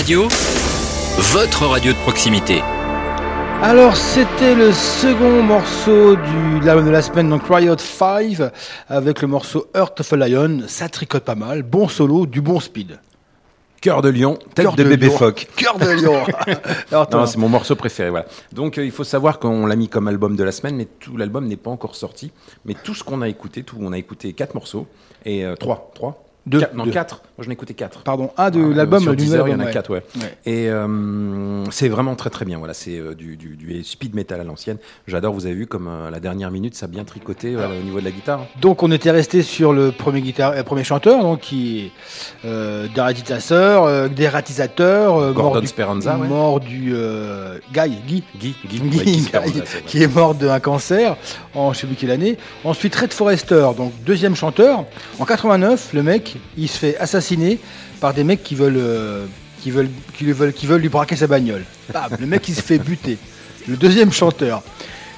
Radio, 0.01 0.27
votre 1.31 1.67
radio 1.67 1.93
de 1.93 1.97
proximité. 1.99 2.63
Alors 3.61 3.95
c'était 3.95 4.55
le 4.55 4.71
second 4.71 5.43
morceau 5.43 6.15
du 6.15 6.59
de 6.59 6.65
l'album 6.65 6.87
de 6.87 6.89
la 6.89 7.03
semaine, 7.03 7.29
donc 7.29 7.43
Riot 7.47 7.77
5, 7.77 8.51
avec 8.89 9.21
le 9.21 9.27
morceau 9.27 9.67
Earth 9.75 9.99
of 9.99 10.11
a 10.13 10.15
Lion, 10.15 10.61
ça 10.65 10.89
tricote 10.89 11.23
pas 11.23 11.35
mal, 11.35 11.61
bon 11.61 11.87
solo, 11.87 12.25
du 12.25 12.41
bon 12.41 12.59
speed. 12.59 12.97
Cœur 13.79 14.01
de 14.01 14.09
lion, 14.09 14.39
tête 14.55 14.65
Cœur 14.65 14.75
de, 14.75 14.81
de 14.83 14.89
bébé 14.89 15.05
lion. 15.05 15.17
phoque. 15.17 15.47
Cœur 15.55 15.77
de 15.77 15.91
lion. 15.91 16.23
Alors. 16.91 17.07
Non, 17.11 17.27
c'est 17.27 17.37
mon 17.37 17.49
morceau 17.49 17.75
préféré. 17.75 18.09
Voilà. 18.09 18.25
Donc 18.53 18.79
euh, 18.79 18.85
il 18.85 18.91
faut 18.91 19.03
savoir 19.03 19.37
qu'on 19.37 19.67
l'a 19.67 19.75
mis 19.75 19.87
comme 19.87 20.07
album 20.07 20.35
de 20.35 20.43
la 20.43 20.51
semaine, 20.51 20.77
mais 20.77 20.85
tout 20.85 21.15
l'album 21.15 21.45
n'est 21.45 21.57
pas 21.57 21.69
encore 21.69 21.95
sorti. 21.95 22.31
Mais 22.65 22.73
tout 22.73 22.95
ce 22.95 23.03
qu'on 23.03 23.21
a 23.21 23.29
écouté, 23.29 23.61
tout, 23.61 23.77
on 23.79 23.91
a 23.93 23.99
écouté 23.99 24.33
quatre 24.33 24.55
morceaux 24.55 24.87
et 25.25 25.45
euh, 25.45 25.55
trois, 25.55 25.91
trois. 25.93 26.23
Deux. 26.47 26.59
Quatre- 26.59 26.73
non, 26.73 26.85
Deux. 26.85 26.91
quatre. 26.91 27.21
Moi, 27.41 27.45
j'en 27.45 27.49
ai 27.49 27.53
écouté 27.53 27.73
quatre. 27.73 28.03
Pardon, 28.03 28.29
un 28.37 28.51
de 28.51 28.61
l'album 28.61 29.03
du 29.03 29.15
10 29.15 29.31
nouvel 29.31 29.47
il 29.47 29.49
y 29.49 29.55
en 29.55 29.59
a 29.61 29.63
album, 29.63 29.73
quatre, 29.73 29.89
ouais. 29.89 30.03
ouais. 30.17 30.37
Et 30.45 30.69
euh, 30.69 31.65
c'est 31.71 31.89
vraiment 31.89 32.13
très 32.13 32.29
très 32.29 32.45
bien. 32.45 32.59
Voilà, 32.59 32.75
c'est 32.75 32.99
euh, 32.99 33.15
du, 33.15 33.83
speed 33.83 34.13
metal 34.13 34.39
à 34.39 34.43
l'ancienne. 34.43 34.77
J'adore. 35.07 35.33
Vous 35.33 35.47
avez 35.47 35.55
vu 35.55 35.65
comme 35.65 35.87
euh, 35.87 36.11
la 36.11 36.19
dernière 36.19 36.51
minute, 36.51 36.75
ça 36.75 36.85
a 36.85 36.87
bien 36.87 37.03
tricoté 37.03 37.55
au 37.55 37.83
niveau 37.83 37.99
de 37.99 38.05
la 38.05 38.11
guitare. 38.11 38.45
Donc 38.61 38.83
on 38.83 38.91
était 38.91 39.09
resté 39.09 39.41
sur 39.41 39.73
le 39.73 39.91
premier 39.91 40.21
guitare, 40.21 40.53
premier 40.65 40.83
chanteur, 40.83 41.23
donc 41.23 41.39
qui 41.39 41.91
est 42.45 42.93
dératisateur, 42.93 45.33
Gordon 45.33 45.65
Speranza, 45.65 46.17
mort 46.17 46.59
du 46.59 46.93
Guy, 47.73 47.97
Guy, 48.07 48.23
Guy, 48.37 48.55
Guy, 48.67 49.31
qui 49.87 50.03
est 50.03 50.13
mort 50.13 50.35
d'un 50.35 50.59
cancer 50.59 51.17
en 51.55 51.73
je 51.73 51.79
sais 51.79 51.87
plus 51.87 51.95
quelle 51.95 52.11
année. 52.11 52.37
Ensuite 52.63 52.95
Red 52.95 53.13
Forrester, 53.13 53.69
donc 53.75 53.93
deuxième 54.05 54.35
chanteur. 54.35 54.85
En 55.17 55.25
89, 55.25 55.89
le 55.93 56.03
mec, 56.03 56.37
il 56.55 56.69
se 56.69 56.77
fait 56.77 56.97
assassiner 56.97 57.30
par 57.99 58.13
des 58.13 58.23
mecs 58.23 58.43
qui 58.43 58.55
veulent 58.55 58.77
euh, 58.77 59.25
qui 59.61 59.71
veulent, 59.71 59.89
qui 60.17 60.25
lui 60.25 60.33
veulent, 60.33 60.53
qui 60.53 60.65
veulent 60.65 60.81
lui 60.81 60.89
braquer 60.89 61.15
sa 61.15 61.27
bagnole. 61.27 61.63
Bam, 61.93 62.09
le 62.19 62.25
mec 62.25 62.47
il 62.49 62.55
se 62.55 62.61
fait 62.61 62.79
buter. 62.79 63.17
Le 63.67 63.77
deuxième 63.77 64.11
chanteur. 64.11 64.63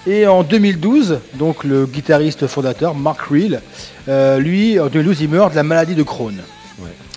Et 0.06 0.28
en 0.28 0.44
2012, 0.44 1.20
donc 1.36 1.64
le 1.64 1.86
guitariste 1.86 2.48
fondateur 2.48 2.94
Mark 2.94 3.22
Reel, 3.22 3.62
euh, 4.10 4.38
lui 4.38 4.80
en 4.80 4.88
2012 4.88 5.22
il 5.22 5.30
meurt 5.30 5.52
de 5.52 5.56
la 5.56 5.64
maladie 5.64 5.96
de 5.96 6.04
Crohn. 6.04 6.36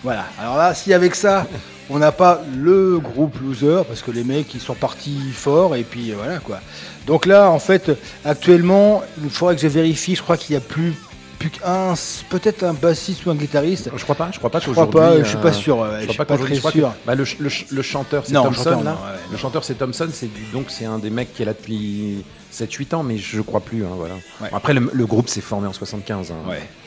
Voilà. 0.05 0.27
Alors 0.39 0.57
là, 0.57 0.73
si 0.73 0.95
avec 0.95 1.17
ça, 1.17 1.49
on 1.91 1.99
n'a 1.99 2.13
pas 2.13 2.43
le 2.57 2.99
groupe 2.99 3.37
loser, 3.43 3.83
parce 3.89 4.03
que 4.03 4.13
les 4.13 4.23
mecs 4.23 4.55
ils 4.55 4.61
sont 4.61 4.75
partis 4.75 5.19
forts 5.33 5.75
et 5.75 5.83
puis 5.83 6.13
euh, 6.13 6.15
voilà 6.17 6.39
quoi. 6.39 6.61
Donc 7.09 7.27
là, 7.27 7.51
en 7.51 7.59
fait, 7.59 7.91
actuellement, 8.25 9.03
il 9.23 9.31
faudrait 9.31 9.57
que 9.57 9.63
je 9.63 9.69
vérifie. 9.69 10.15
Je 10.15 10.23
crois 10.23 10.37
qu'il 10.37 10.57
n'y 10.57 10.59
a 10.59 10.67
plus 10.67 10.95
plus 11.39 11.51
qu'un, 11.51 11.95
peut-être 12.31 12.63
un 12.65 12.73
bassiste 12.73 13.25
ou 13.27 13.31
un 13.31 13.35
guitariste. 13.35 13.91
Je 13.97 14.03
crois 14.03 14.15
pas, 14.15 14.31
je 14.33 14.39
crois 14.39 14.51
pas 14.51 14.59
Je 14.61 14.71
crois 14.71 14.87
pas, 14.91 14.91
qu'aujourd'hui, 14.93 15.25
je 15.25 15.29
suis 15.29 15.39
pas 15.39 15.49
euh, 15.49 15.53
sûr, 15.53 15.77
je 15.77 15.91
crois 15.91 16.09
suis 16.09 16.17
pas 16.19 16.25
très 16.39 16.55
je 16.55 16.61
sûr. 16.61 16.73
que- 16.73 17.07
bah, 17.07 17.15
le, 17.15 17.25
le 17.39 17.49
ch- 17.51 17.67
le 17.71 17.83
chanteur, 17.83 18.23
c'est 18.27 18.33
Thompson, 18.35 18.53
chanteur, 18.65 18.83
là. 18.85 18.91
non, 18.93 18.97
ouais, 18.97 19.19
le 19.31 19.37
chanteur, 19.37 19.65
c'est 19.65 19.75
Thompson, 19.75 20.09
c'est 20.13 20.31
donc 20.53 20.67
c'est 20.69 20.85
un 20.85 20.99
des 20.99 21.11
mecs 21.11 21.33
qui 21.35 21.43
est 21.43 21.47
là 21.47 21.53
depuis 21.53 22.25
7-8 22.53 22.95
ans, 22.95 23.03
mais 23.03 23.19
je 23.19 23.41
crois 23.43 23.61
plus. 23.61 23.85
hein, 23.85 23.91
voilà. 23.97 24.15
Après, 24.53 24.73
le, 24.75 24.89
le 24.93 25.07
groupe 25.07 25.29
s'est 25.29 25.41
formé 25.41 25.67
en 25.69 25.73
75. 25.73 26.31
hein. 26.31 26.35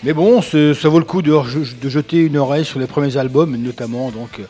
Mais 0.03 0.13
bon, 0.13 0.41
ça 0.41 0.89
vaut 0.89 0.99
le 0.99 1.05
coup 1.05 1.21
de, 1.21 1.31
de 1.81 1.89
jeter 1.89 2.17
une 2.17 2.38
oreille 2.38 2.65
sur 2.65 2.80
les 2.80 2.88
premiers 2.88 3.17
albums, 3.17 3.55
notamment 3.55 4.09
donc 4.11 4.41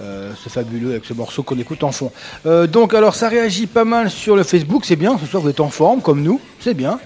euh, 0.00 0.32
ce 0.44 0.48
fabuleux 0.48 0.90
avec 0.90 1.04
ce 1.06 1.14
morceau 1.14 1.42
qu'on 1.42 1.58
écoute 1.58 1.82
en 1.84 1.90
fond. 1.90 2.12
Euh, 2.46 2.66
donc 2.66 2.94
alors 2.94 3.14
ça 3.14 3.28
réagit 3.28 3.66
pas 3.66 3.84
mal 3.84 4.10
sur 4.10 4.36
le 4.36 4.42
Facebook, 4.44 4.84
c'est 4.84 4.94
bien. 4.96 5.16
Ce 5.18 5.26
soir 5.26 5.42
vous 5.42 5.48
êtes 5.48 5.60
en 5.60 5.70
forme 5.70 6.02
comme 6.02 6.22
nous, 6.22 6.40
c'est 6.60 6.74
bien. 6.74 7.00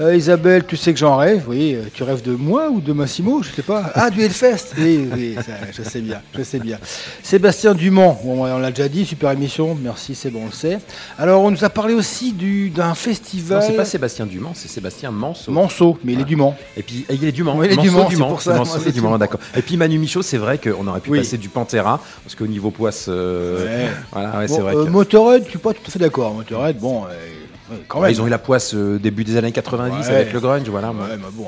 Euh, 0.00 0.16
Isabelle, 0.16 0.64
tu 0.66 0.76
sais 0.76 0.92
que 0.92 0.98
j'en 0.98 1.16
rêve. 1.16 1.44
Oui, 1.46 1.76
euh, 1.76 1.82
tu 1.94 2.02
rêves 2.02 2.20
de 2.22 2.32
moi 2.32 2.68
ou 2.68 2.80
de 2.80 2.92
Massimo, 2.92 3.44
je 3.44 3.50
sais 3.50 3.62
pas. 3.62 3.92
Ah, 3.94 4.10
du 4.10 4.22
Hellfest. 4.22 4.74
Oui, 4.76 5.08
oui, 5.14 5.34
ça, 5.36 5.52
je 5.72 5.82
sais 5.88 6.00
bien, 6.00 6.20
je 6.36 6.42
sais 6.42 6.58
bien. 6.58 6.78
Sébastien 7.22 7.74
Dumont, 7.74 8.16
bon, 8.24 8.44
on 8.44 8.58
l'a 8.58 8.70
déjà 8.70 8.88
dit, 8.88 9.06
super 9.06 9.30
émission. 9.30 9.76
Merci, 9.80 10.16
c'est 10.16 10.30
bon, 10.30 10.40
on 10.42 10.46
le 10.46 10.52
sait. 10.52 10.80
Alors, 11.16 11.42
on 11.44 11.50
nous 11.52 11.62
a 11.64 11.70
parlé 11.70 11.94
aussi 11.94 12.32
du- 12.32 12.70
d'un 12.70 12.94
festival. 12.96 13.60
Non, 13.60 13.66
c'est 13.68 13.74
pas 13.76 13.84
Sébastien 13.84 14.26
Dumont, 14.26 14.50
c'est 14.54 14.66
Sébastien 14.68 15.12
Manceau. 15.12 15.52
Manceau, 15.52 15.96
mais 16.02 16.14
il 16.14 16.20
est 16.20 16.24
du 16.24 16.34
Mans. 16.34 16.56
Et 16.76 16.82
puis, 16.82 17.06
il 17.08 17.24
est 17.24 17.30
du 17.30 17.44
Mans. 17.44 17.56
Oui, 17.56 17.68
il 17.70 17.78
est 17.78 17.82
du 17.82 17.90
Manceau 17.90 18.18
Mans, 18.18 18.28
pour 18.30 18.42
ça, 18.42 18.58
du 18.84 18.90
du 18.92 19.00
Mans, 19.00 19.16
d'accord. 19.16 19.38
Et 19.56 19.62
puis 19.62 19.76
Manu 19.76 20.00
Michaud, 20.00 20.22
c'est 20.22 20.38
vrai 20.38 20.58
qu'on 20.58 20.88
aurait 20.88 20.98
pu 21.00 21.10
Oui. 21.10 21.18
passer 21.20 21.38
du 21.38 21.48
Pantera, 21.48 22.00
parce 22.24 22.34
qu'au 22.34 22.48
niveau 22.48 22.72
poisse, 22.72 23.06
euh, 23.08 23.64
Ouais. 23.64 23.90
voilà, 24.12 24.38
ouais, 24.38 24.46
Bon, 24.48 24.54
c'est 24.56 24.60
vrai. 24.60 24.74
euh, 24.74 24.84
que- 24.86 24.90
Motorhead, 24.90 25.44
je 25.44 25.50
suis 25.50 25.58
pas 25.60 25.72
tout 25.72 25.82
à 25.86 25.90
fait 25.90 26.00
d'accord. 26.00 26.34
Motorhead, 26.34 26.78
bon, 26.80 27.04
euh, 27.04 27.14
quand 27.88 28.00
même. 28.00 28.10
ils 28.10 28.20
ont 28.20 28.26
eu 28.26 28.30
la 28.30 28.38
poisse 28.38 28.74
euh, 28.74 28.98
début 28.98 29.24
des 29.24 29.36
années 29.36 29.52
90 29.52 30.06
Ouais. 30.08 30.14
avec 30.14 30.32
le 30.32 30.40
grunge, 30.40 30.68
voilà. 30.68 30.88
Ouais, 30.90 31.16
mais 31.16 31.24
bon. 31.32 31.46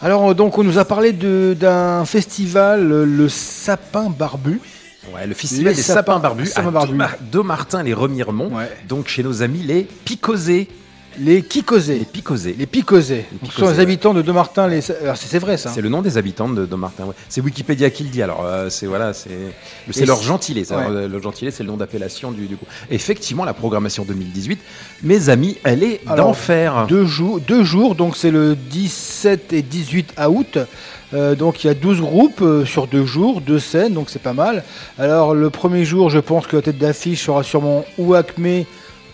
Alors, 0.00 0.30
euh, 0.30 0.34
donc, 0.34 0.58
on 0.58 0.64
nous 0.64 0.78
a 0.78 0.84
parlé 0.84 1.12
de- 1.12 1.56
d'un 1.58 2.04
festival, 2.04 2.90
euh, 2.92 3.04
le 3.04 3.28
Sapin 3.28 4.10
Barbu. 4.10 4.60
Ouais, 5.14 5.26
le 5.26 5.34
festival 5.34 5.72
Les 5.72 5.76
des 5.76 5.82
sapins 5.82 6.20
barbus 6.20 6.46
sapins 6.46 6.68
à 6.68 6.70
barbus. 6.70 6.92
Domar- 6.92 7.16
Domartin 7.32 7.82
les 7.82 7.92
Remiremont, 7.92 8.52
donc 8.88 9.08
chez 9.08 9.22
nos 9.24 9.42
amis 9.42 9.62
les 9.62 9.82
Picosés. 10.04 10.68
Les 11.18 11.42
Kikosés. 11.42 11.98
Les 11.98 12.04
Picosés. 12.04 12.54
Les 12.58 12.66
Picosés. 12.66 13.16
Les 13.16 13.22
Ce 13.48 13.54
sont 13.54 13.60
Picosés, 13.62 13.74
les 13.74 13.80
habitants 13.80 14.14
de 14.14 14.22
Domartin. 14.22 14.68
Les... 14.68 14.80
C'est 14.80 15.38
vrai, 15.38 15.56
ça. 15.56 15.70
C'est 15.70 15.80
le 15.82 15.88
nom 15.88 16.02
des 16.02 16.18
habitants 16.18 16.48
de 16.48 16.66
Domartin. 16.66 17.04
ouais. 17.04 17.14
C'est 17.28 17.40
Wikipédia 17.40 17.90
qui 17.90 18.04
le 18.04 18.10
dit. 18.10 18.22
Alors 18.22 18.44
euh, 18.44 18.68
c'est 18.70 18.86
voilà, 18.86 19.12
c'est 19.12 20.06
leur 20.06 20.22
gentilé. 20.22 20.64
ça. 20.64 20.78
ouais. 20.78 21.08
Le 21.08 21.20
gentilé, 21.20 21.50
c'est 21.50 21.62
le 21.62 21.68
nom 21.68 21.76
d'appellation 21.76 22.32
du, 22.32 22.46
du 22.46 22.56
coup. 22.56 22.66
Effectivement, 22.90 23.44
la 23.44 23.54
programmation 23.54 24.04
2018, 24.04 24.60
mes 25.02 25.28
amis, 25.28 25.58
elle 25.64 25.82
est 25.82 26.00
d'enfer. 26.04 26.86
Deux 26.88 27.06
jours, 27.06 27.40
deux 27.40 27.64
jours, 27.64 27.94
donc 27.94 28.16
c'est 28.16 28.30
le 28.30 28.56
17 28.56 29.52
et 29.52 29.62
18 29.62 30.14
août. 30.28 30.58
Euh, 31.14 31.34
donc 31.34 31.62
il 31.62 31.66
y 31.66 31.70
a 31.70 31.74
12 31.74 32.00
groupes 32.00 32.40
euh, 32.40 32.64
sur 32.64 32.86
deux 32.86 33.04
jours, 33.04 33.40
deux 33.40 33.58
scènes, 33.58 33.92
donc 33.92 34.08
c'est 34.08 34.22
pas 34.22 34.32
mal. 34.32 34.64
Alors 34.98 35.34
le 35.34 35.50
premier 35.50 35.84
jour, 35.84 36.08
je 36.08 36.18
pense 36.18 36.46
que 36.46 36.56
la 36.56 36.62
tête 36.62 36.78
d'affiche 36.78 37.26
sera 37.26 37.42
sûrement 37.42 37.84
ou 37.98 38.14
Acme 38.14 38.64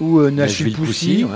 ou 0.00 0.20
euh, 0.20 0.30
Nashville 0.30 0.66
Nashville 0.68 0.86
Pussy. 0.86 1.06
Pussy, 1.06 1.24
ouais. 1.24 1.30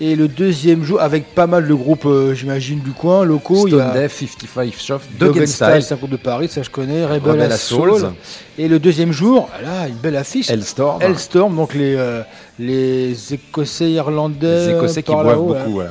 Et 0.00 0.14
le 0.14 0.28
deuxième 0.28 0.84
jour, 0.84 1.00
avec 1.00 1.34
pas 1.34 1.48
mal 1.48 1.66
de 1.66 1.74
groupes, 1.74 2.06
euh, 2.06 2.32
j'imagine, 2.32 2.78
du 2.80 2.92
coin, 2.92 3.24
locaux. 3.24 3.66
il 3.66 3.72
y 3.72 3.76
Stone 3.76 3.80
a 3.80 3.92
Death, 4.06 4.12
55 4.12 4.74
Soft, 4.74 5.08
Dog 5.18 5.44
Style, 5.46 5.82
c'est 5.82 5.94
un 5.94 5.96
groupe 5.96 6.10
de 6.10 6.16
Paris, 6.16 6.48
ça 6.48 6.62
je 6.62 6.70
connais, 6.70 7.04
Rebel, 7.04 7.32
Rebel. 7.32 8.12
Et 8.58 8.68
le 8.68 8.78
deuxième 8.78 9.10
jour, 9.10 9.48
là, 9.60 9.88
une 9.88 9.96
belle 9.96 10.16
affiche. 10.16 10.50
Hellstorm. 10.50 11.02
Hellstorm, 11.02 11.56
donc 11.56 11.74
les, 11.74 11.96
euh, 11.96 12.22
les 12.60 13.34
Écossais 13.34 13.90
irlandais. 13.90 14.66
Les 14.68 14.76
Écossais 14.76 15.02
qui 15.02 15.10
boivent 15.12 15.36
beaucoup, 15.36 15.72
voilà. 15.72 15.90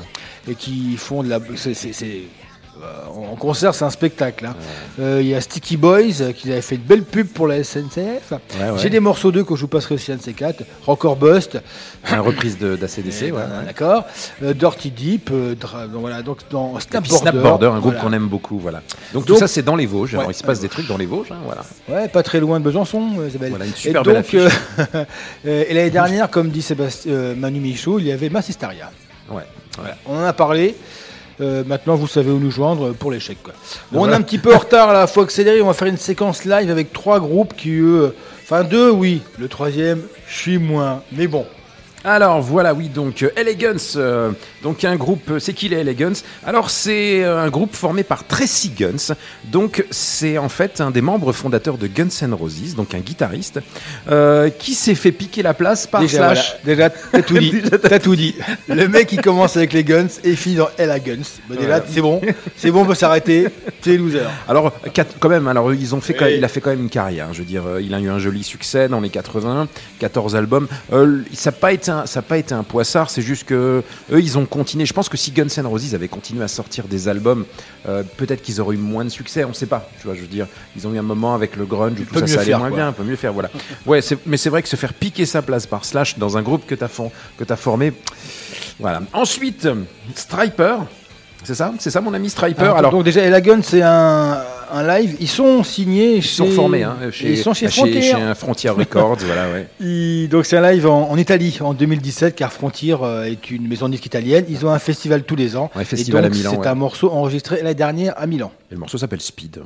Et 0.49 0.55
qui 0.55 0.95
font 0.95 1.21
de 1.23 1.29
la. 1.29 1.39
c'est- 1.57 1.73
en 3.07 3.35
concert, 3.35 3.73
c'est 3.75 3.85
un 3.85 3.89
spectacle. 3.89 4.45
hein. 4.45 4.55
Euh, 4.99 5.19
Il 5.21 5.27
y 5.27 5.35
a 5.35 5.41
Sticky 5.41 5.77
Boys 5.77 6.21
euh, 6.21 6.31
qui 6.31 6.51
avait 6.51 6.61
fait 6.61 6.75
une 6.75 6.81
belle 6.81 7.03
pub 7.03 7.27
pour 7.27 7.47
la 7.47 7.63
SNCF. 7.63 8.31
Ouais, 8.31 8.37
ouais. 8.69 8.71
J'ai 8.77 8.89
des 8.89 8.99
morceaux 8.99 9.31
d'eux 9.31 9.43
que 9.43 9.55
je 9.55 9.61
vous 9.61 9.67
passerai 9.67 9.95
aussi 9.95 10.11
un 10.11 10.15
de 10.17 10.21
ces 10.21 10.33
quatre. 10.33 10.63
Rock 10.85 11.17
Bust. 11.19 11.59
Une 12.11 12.19
reprise 12.19 12.57
de- 12.57 12.75
d'ACDC, 12.75 13.25
Eh 13.27 13.31
ben. 13.31 13.47
D'accord. 13.65 14.05
Euh, 14.43 14.53
Dirty 14.53 14.91
Deep. 14.91 15.29
euh, 15.31 15.55
donc 15.55 16.01
voilà. 16.01 16.21
Donc 16.21 16.39
dans 16.49 16.77
Et 16.77 16.81
Snap 16.81 17.07
Border. 17.07 17.17
Snap 17.31 17.35
Border, 17.35 17.67
un 17.67 17.79
groupe 17.79 17.93
voilà. 17.93 17.99
qu'on 18.01 18.13
aime 18.13 18.27
beaucoup, 18.27 18.59
voilà. 18.59 18.81
Donc, 19.13 19.25
Donc- 19.25 19.35
tout 19.35 19.37
ça, 19.39 19.47
c'est 19.47 19.61
dans 19.63 19.75
les 19.75 19.85
Vosges. 19.85 20.15
Alors, 20.15 20.31
il 20.31 20.35
se 20.35 20.43
passe 20.43 20.59
des 20.59 20.69
trucs 20.69 20.87
dans 20.87 20.97
les 20.97 21.05
Vosges, 21.05 21.31
hein, 21.31 21.37
voilà. 21.45 21.61
Ouais, 21.89 22.07
pas 22.07 22.23
très 22.23 22.39
loin 22.39 22.59
de 22.59 22.65
Besançon, 22.65 23.03
euh, 23.19 23.27
Isabelle. 23.27 23.49
Voilà, 23.49 23.65
une 23.65 23.71
et 23.71 23.75
super 23.75 24.03
donc, 24.03 24.13
belle 24.13 24.23
euh, 24.35 24.49
euh, 25.47 25.63
et 25.67 25.73
l'année 25.73 25.89
dernière, 25.89 26.29
comme 26.29 26.49
dit 26.49 26.61
Sébastien, 26.61 27.11
euh, 27.11 27.35
Manu 27.35 27.59
Michaud, 27.59 27.99
il 27.99 28.07
y 28.07 28.11
avait 28.11 28.29
Massistaria. 28.29 28.91
Ouais. 29.29 29.43
Voilà. 29.77 29.95
On 30.05 30.17
en 30.17 30.23
a 30.23 30.33
parlé. 30.33 30.75
Euh, 31.39 31.63
maintenant, 31.65 31.95
vous 31.95 32.07
savez 32.07 32.31
où 32.31 32.39
nous 32.39 32.49
joindre 32.51 32.93
pour 32.93 33.11
l'échec. 33.11 33.37
quoi. 33.43 33.53
Bon, 33.91 34.05
on 34.05 34.09
est 34.09 34.13
un 34.13 34.21
petit 34.21 34.39
peu 34.39 34.53
en 34.53 34.57
retard 34.57 34.91
là, 34.91 35.05
faut 35.05 35.21
accélérer. 35.21 35.61
On 35.61 35.67
va 35.67 35.73
faire 35.73 35.87
une 35.87 35.97
séquence 35.97 36.45
live 36.45 36.71
avec 36.71 36.91
trois 36.93 37.19
groupes 37.19 37.55
qui, 37.55 37.71
eux, 37.71 38.15
enfin 38.43 38.63
deux, 38.63 38.89
oui. 38.89 39.21
Le 39.37 39.47
troisième, 39.47 40.01
je 40.27 40.35
suis 40.35 40.57
moins. 40.57 41.03
Mais 41.11 41.27
bon, 41.27 41.45
Alors 42.03 42.41
voilà, 42.41 42.73
oui, 42.73 42.87
donc 42.89 43.23
euh, 43.23 43.29
Elegance, 43.35 43.95
euh, 43.97 44.31
donc 44.63 44.85
un 44.85 44.95
groupe, 44.95 45.29
euh, 45.31 45.39
c'est 45.39 45.53
qui 45.53 45.67
les 45.67 45.77
Elegance? 45.77 46.23
Alors 46.45 46.69
c'est 46.69 47.23
un 47.25 47.49
groupe 47.49 47.75
formé 47.75 48.03
par 48.03 48.25
Tracy 48.25 48.69
Guns, 48.69 49.13
donc 49.45 49.83
c'est 49.89 50.37
en 50.37 50.47
fait 50.47 50.79
un 50.79 50.91
des 50.91 51.01
membres 51.01 51.33
fondateurs 51.33 51.77
de 51.77 51.87
Guns 51.87 52.07
N' 52.21 52.33
Roses, 52.33 52.75
donc 52.75 52.93
un 52.93 52.99
guitariste, 52.99 53.59
euh, 54.09 54.49
qui 54.49 54.73
s'est 54.73 54.95
fait 54.95 55.11
piquer 55.11 55.41
la 55.41 55.53
place 55.53 55.85
par 55.87 55.99
déjà, 56.01 56.33
Slash. 56.33 56.57
voilà. 56.63 56.75
déjà 56.87 56.89
t'as 57.11 57.21
tout 57.23 57.37
dit. 57.39 57.61
T'as 57.81 57.99
tout 57.99 58.15
dit. 58.15 58.35
Le 58.69 58.87
mec, 58.87 59.11
il 59.11 59.21
commence 59.21 59.57
avec 59.57 59.73
les 59.73 59.83
Guns 59.83 60.07
et 60.23 60.35
finit 60.35 60.55
dans 60.55 60.69
Ella 60.77 60.99
Guns. 60.99 61.17
Bah, 61.49 61.55
Voilà. 61.59 61.83
c'est 61.89 62.01
bon. 62.01 62.21
C'est 62.55 62.71
bon, 62.71 62.81
on 62.83 62.85
peut 62.85 62.95
s'arrêter. 62.95 63.47
C'est 63.81 63.97
loser. 63.97 64.21
Alors 64.47 64.71
quand 65.19 65.29
même, 65.29 65.47
alors 65.47 65.73
ils 65.73 65.93
ont 65.95 66.01
fait, 66.01 66.13
quand- 66.13 66.27
il 66.27 66.43
a 66.43 66.47
fait 66.47 66.61
quand 66.61 66.69
même 66.69 66.81
une 66.83 66.89
carrière. 66.89 67.33
Je 67.33 67.39
veux 67.39 67.45
dire, 67.45 67.63
il 67.81 67.93
a 67.93 67.99
eu 67.99 68.09
un 68.09 68.19
joli 68.19 68.43
succès 68.43 68.87
dans 68.87 69.01
les 69.01 69.09
80, 69.09 69.67
14 69.99 70.35
albums. 70.35 70.67
Euh, 70.93 71.21
ça 71.33 71.51
n'a 71.51 71.57
pas 71.57 71.71
été 71.73 71.91
un, 71.91 71.96
ça 72.05 72.19
a 72.19 72.21
pas 72.21 72.37
été 72.37 72.53
un 72.53 72.63
poissard. 72.63 73.09
C'est 73.09 73.21
juste 73.21 73.45
que 73.45 73.83
eux, 74.11 74.19
ils 74.19 74.37
ont 74.37 74.45
continué. 74.45 74.85
Je 74.85 74.93
pense 74.93 75.09
que 75.09 75.17
si 75.17 75.31
Guns 75.31 75.47
N' 75.57 75.65
Roses 75.65 75.95
avaient 75.95 76.07
continué 76.07 76.43
à 76.43 76.47
sortir 76.47 76.85
des 76.87 77.07
albums, 77.07 77.45
euh, 77.87 78.03
peut-être 78.17 78.41
qu'ils 78.41 78.61
auraient 78.61 78.75
eu 78.75 78.79
moins 78.79 79.05
de 79.05 79.09
succès. 79.09 79.43
On 79.43 79.49
ne 79.49 79.53
sait 79.53 79.65
pas. 79.65 79.89
Tu 79.99 80.07
vois, 80.07 80.15
je 80.15 80.21
veux 80.21 80.27
dire, 80.27 80.47
ils 80.75 80.87
ont 80.87 80.93
eu 80.93 80.97
un 80.97 81.03
moment 81.03 81.33
avec 81.33 81.55
le 81.55 81.65
grunge 81.65 81.99
où 81.99 82.05
tout 82.05 82.19
ça, 82.19 82.27
ça 82.27 82.41
allait 82.41 82.51
faire, 82.51 82.59
moins 82.59 82.69
quoi. 82.69 82.77
bien, 82.77 82.87
un 82.89 82.93
peu 82.93 83.03
mieux 83.03 83.15
faire. 83.15 83.33
Voilà. 83.33 83.49
Ouais, 83.85 84.01
mais 84.25 84.37
c'est 84.37 84.49
vrai 84.49 84.61
que 84.61 84.67
se 84.67 84.75
faire 84.75 84.93
piquer 84.93 85.25
sa 85.25 85.41
place 85.41 85.65
par 85.65 85.85
Slash 85.85 86.17
dans 86.17 86.37
un 86.37 86.41
groupe 86.41 86.65
que 86.65 86.75
tu 86.75 86.83
as, 86.83 87.55
formé, 87.55 87.93
voilà. 88.79 89.01
Ensuite, 89.13 89.67
Striper. 90.13 90.77
C'est 91.43 91.55
ça, 91.55 91.73
c'est 91.79 91.91
ça, 91.91 92.01
mon 92.01 92.13
ami 92.13 92.29
Striper? 92.29 92.61
Alors, 92.61 92.77
Alors, 92.77 92.91
donc 92.91 93.03
déjà, 93.03 93.21
Ella 93.21 93.39
c'est 93.61 93.81
un, 93.81 94.43
un 94.71 94.87
live. 94.99 95.15
Ils 95.19 95.27
sont 95.27 95.63
signés 95.63 96.15
Ils 96.17 96.21
chez... 96.21 96.35
sont 96.35 96.45
formés 96.51 96.83
hein, 96.83 96.97
chez, 97.11 97.31
ils 97.31 97.37
sont 97.37 97.53
chez 97.53 97.67
chez, 97.69 97.75
Frontier. 97.81 98.01
chez 98.01 98.13
un 98.13 98.35
Frontier 98.35 98.69
Records, 98.69 99.17
voilà, 99.25 99.51
ouais. 99.51 99.67
Ils- 99.79 100.27
donc 100.29 100.45
c'est 100.45 100.57
un 100.57 100.71
live 100.71 100.85
en, 100.87 101.09
en 101.09 101.17
Italie 101.17 101.57
en 101.61 101.73
2017 101.73 102.35
car 102.35 102.51
Frontier 102.51 102.95
euh, 103.01 103.23
est 103.23 103.51
une 103.51 103.67
maison 103.67 103.87
de 103.87 103.93
disques 103.93 104.05
italienne. 104.05 104.45
Ils 104.49 104.65
ont 104.65 104.69
un 104.71 104.79
festival 104.79 105.23
tous 105.23 105.35
les 105.35 105.55
ans. 105.55 105.69
Ouais, 105.75 105.85
festival 105.85 106.25
et 106.25 106.27
donc, 106.27 106.35
à 106.35 106.37
Milan, 106.37 106.51
C'est 106.53 106.59
ouais. 106.59 106.67
un 106.67 106.75
morceau 106.75 107.11
enregistré 107.11 107.57
l'année 107.57 107.75
dernière 107.75 108.13
à 108.17 108.27
Milan. 108.27 108.51
Et 108.71 108.73
le 108.73 108.79
morceau 108.79 108.97
s'appelle 108.97 109.21
Speed. 109.21 109.61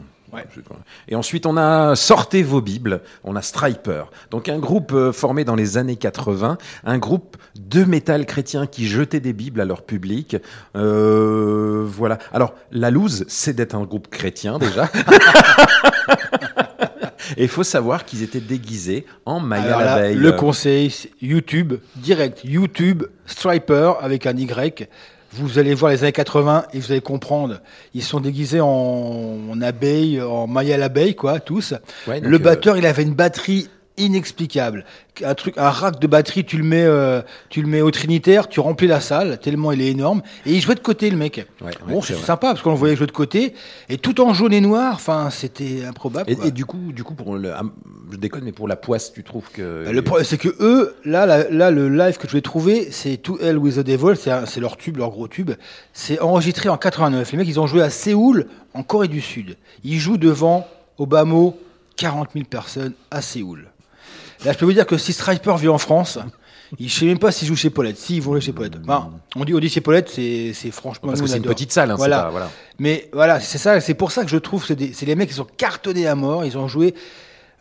Et 1.08 1.16
ensuite, 1.16 1.46
on 1.46 1.58
a 1.58 1.96
Sortez 1.96 2.44
vos 2.44 2.62
Bibles, 2.62 3.02
on 3.24 3.36
a 3.36 3.42
Striper. 3.42 4.04
Donc, 4.30 4.50
un 4.50 4.60
groupe 4.60 4.94
euh, 4.94 5.12
formé 5.12 5.44
dans 5.44 5.56
les 5.56 5.78
années 5.78 5.96
80, 5.96 6.58
un 6.84 6.98
groupe 6.98 7.38
de 7.56 7.84
métal 7.84 8.26
chrétien 8.26 8.68
qui 8.68 8.88
jetait 8.88 9.20
des 9.20 9.34
Bibles 9.34 9.62
à 9.62 9.66
leur 9.66 9.84
public. 9.84 10.38
Euh, 10.76 11.84
voilà. 11.86 12.18
Alors, 12.34 12.54
la 12.72 12.92
loose, 12.92 13.26
c'est 13.28 13.54
d'être 13.54 13.76
un 13.76 13.84
groupe 13.84 14.08
chrétien 14.10 14.58
déjà. 14.60 14.90
Et 17.38 17.44
il 17.44 17.50
faut 17.50 17.64
savoir 17.64 18.06
qu'ils 18.06 18.24
étaient 18.24 18.42
déguisés 18.42 19.06
en 19.26 19.40
Maya 19.40 19.80
l'abeille. 19.84 20.16
le 20.16 20.32
conseil, 20.34 20.94
YouTube, 21.22 21.76
direct, 21.96 22.42
YouTube, 22.44 23.04
Striper 23.26 23.94
avec 24.02 24.26
un 24.26 24.36
Y. 24.36 24.90
Vous 25.34 25.60
allez 25.60 25.74
voir 25.74 25.92
les 25.92 26.04
années 26.04 26.12
80 26.12 26.66
et 26.74 26.80
vous 26.80 26.92
allez 26.92 27.02
comprendre. 27.02 27.62
Ils 27.94 28.04
sont 28.04 28.20
déguisés 28.20 28.60
en, 28.60 28.68
en 29.50 29.62
abeille, 29.62 30.22
en 30.22 30.48
Maya 30.48 30.78
l'abeille, 30.78 31.16
quoi, 31.16 31.40
tous. 31.40 31.74
Ouais, 32.08 32.20
le 32.20 32.36
euh, 32.36 32.40
batteur, 32.40 32.78
il 32.78 32.86
avait 32.86 33.04
une 33.04 33.14
batterie 33.14 33.70
inexplicable. 33.98 34.86
Un 35.24 35.36
truc, 35.36 35.58
un 35.58 35.70
rack 35.70 36.00
de 36.00 36.08
batterie, 36.08 36.46
tu 36.46 36.58
le 36.58 36.64
mets, 36.64 36.84
euh, 36.84 37.22
tu 37.50 37.62
le 37.62 37.68
mets 37.68 37.82
au 37.82 37.92
Trinitaire, 37.92 38.48
tu 38.48 38.60
remplis 38.60 38.88
la 38.88 39.02
salle 39.02 39.40
tellement 39.40 39.72
il 39.72 39.82
est 39.82 39.92
énorme. 39.92 40.22
Et 40.46 40.54
il 40.54 40.62
jouait 40.62 40.76
de 40.76 40.80
côté 40.80 41.10
le 41.10 41.18
mec. 41.18 41.46
bon, 41.88 42.02
c'est 42.02 42.16
sympa 42.16 42.48
parce 42.48 42.62
qu'on 42.62 42.72
le 42.72 42.78
voyait 42.78 42.96
jouer 42.96 43.08
de 43.08 43.12
côté 43.12 43.54
et 43.90 43.98
tout 43.98 44.22
en 44.22 44.34
jaune 44.34 44.54
et 44.54 44.62
noir. 44.62 44.96
Enfin, 44.96 45.30
c'était 45.30 45.84
improbable. 45.86 46.32
Et, 46.44 46.52
du 46.52 46.66
coup, 46.66 46.92
du 46.92 47.04
coup, 47.04 47.14
pour 47.14 47.36
le, 47.36 47.54
ah, 47.54 47.64
je 48.12 48.18
déconne, 48.18 48.44
mais 48.44 48.52
pour 48.52 48.68
la 48.68 48.76
poisse, 48.76 49.14
tu 49.14 49.24
trouves 49.24 49.50
que 49.52 49.86
Bah, 49.86 49.92
Le 49.92 50.02
problème, 50.02 50.26
c'est 50.26 50.38
que 50.38 50.56
eux, 50.60 50.96
là, 51.06 51.26
là, 51.26 51.50
là, 51.50 51.72
le 51.72 51.90
live 51.90 52.18
que 52.18 52.28
je 52.28 52.34
vais 52.34 52.42
trouver, 52.42 52.90
c'est 52.92 53.18
To 53.18 53.40
Hell 53.40 53.58
with 53.58 53.76
the 53.76 53.80
Devil, 53.80 54.16
c'est 54.16 54.60
leur 54.60 54.78
tube, 54.78 54.98
leur 54.98 55.10
gros 55.10 55.28
tube. 55.28 55.52
C'est 55.94 56.20
enregistré 56.20 56.70
en 56.70 56.78
89. 56.78 57.32
Les 57.32 57.38
mecs, 57.38 57.48
ils 57.48 57.60
ont 57.60 57.68
joué 57.68 57.82
à 57.82 57.90
Séoul, 57.90 58.48
en 58.74 58.84
Corée 58.84 59.08
du 59.08 59.22
Sud. 59.22 59.58
Ils 59.84 60.00
jouent 60.00 60.18
devant, 60.18 60.68
mot, 60.98 61.58
40 61.98 62.30
000 62.34 62.46
personnes 62.46 62.94
à 63.10 63.22
Séoul. 63.22 63.71
Là, 64.46 64.54
je 64.54 64.58
peux 64.58 64.66
vous 64.66 64.74
dire 64.74 64.86
que 64.86 64.98
si 64.98 65.14
Striper 65.14 65.56
vit 65.58 65.68
en 65.68 65.78
France, 65.78 66.18
il- 66.80 66.90
je 66.90 67.00
sais 67.00 67.06
même 67.06 67.20
pas 67.20 67.32
s'ils 67.32 67.48
jouent 67.48 67.56
chez 67.56 67.70
Paulette. 67.70 67.98
Si, 67.98 68.22
aller 68.30 68.42
chez 68.42 68.54
Paulette. 68.54 68.74
Enfin, 68.84 69.12
on 69.36 69.46
dit, 69.46 69.54
on 69.54 69.60
dit 69.60 69.70
chez 69.70 69.82
Paulette, 69.82 70.10
c'est 70.10 70.52
c'est 70.54 70.72
franchement. 70.72 71.10
Parce 71.10 71.22
que 71.22 71.28
c'est 71.28 71.38
une 71.38 71.44
petite 71.44 71.72
salle, 71.72 71.92
hein, 71.92 71.96
c'est 71.96 72.00
voilà. 72.00 72.22
pas- 72.24 72.30
voilà. 72.30 72.50
Mais 72.80 73.10
voilà, 73.14 73.40
c'est 73.40 73.58
ça, 73.58 73.80
c'est 73.82 73.94
pour 73.94 74.12
ça 74.12 74.24
que 74.24 74.30
je 74.30 74.38
trouve 74.38 74.62
que 74.62 74.68
c'est 74.68 74.76
des- 74.76 74.94
c'est 74.94 75.06
les 75.06 75.16
mecs 75.16 75.30
qui 75.30 75.36
sont 75.36 75.48
cartonnés 75.58 76.08
à 76.08 76.16
mort. 76.16 76.46
Ils 76.46 76.58
ont 76.58 76.68
joué. 76.68 76.96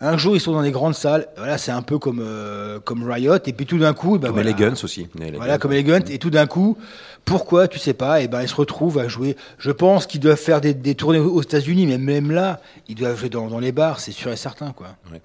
Un 0.03 0.17
jour, 0.17 0.35
ils 0.35 0.41
sont 0.41 0.53
dans 0.53 0.63
des 0.63 0.71
grandes 0.71 0.95
salles. 0.95 1.29
Voilà, 1.37 1.59
c'est 1.59 1.73
un 1.73 1.83
peu 1.83 1.99
comme 1.99 2.21
euh, 2.23 2.81
comme 2.81 3.03
Riot. 3.05 3.35
Et 3.45 3.53
puis 3.53 3.67
tout 3.67 3.77
d'un 3.77 3.93
coup, 3.93 4.17
ben 4.19 4.29
comme 4.29 4.37
voilà. 4.37 4.49
Elegance 4.49 4.83
aussi. 4.83 5.09
Voilà, 5.37 5.59
comme 5.59 5.73
Elegant. 5.75 6.07
Et 6.09 6.19
tout 6.19 6.31
d'un 6.31 6.47
coup, 6.47 6.79
pourquoi, 7.27 7.69
tu 7.69 7.79
sais 7.79 7.93
pas, 7.93 8.23
et 8.23 8.27
ben 8.29 8.41
ils 8.41 8.49
se 8.49 8.55
retrouvent 8.55 8.99
à 8.99 9.09
jouer. 9.09 9.37
Je 9.59 9.71
pense 9.71 10.07
qu'ils 10.07 10.21
doivent 10.21 10.39
faire 10.39 10.63
des, 10.63 10.73
des 10.73 10.95
tournées 10.95 11.19
aux 11.19 11.43
États-Unis, 11.43 11.85
mais 11.87 11.99
même 11.99 12.31
là, 12.31 12.61
ils 12.89 12.95
doivent 12.95 13.19
jouer 13.19 13.29
dans, 13.29 13.49
dans 13.49 13.59
les 13.59 13.73
bars, 13.73 14.01
c'est 14.01 14.13
sûr 14.13 14.33
et 14.33 14.37
certain, 14.37 14.73
quoi. 14.73 14.87
Ouais. 15.13 15.21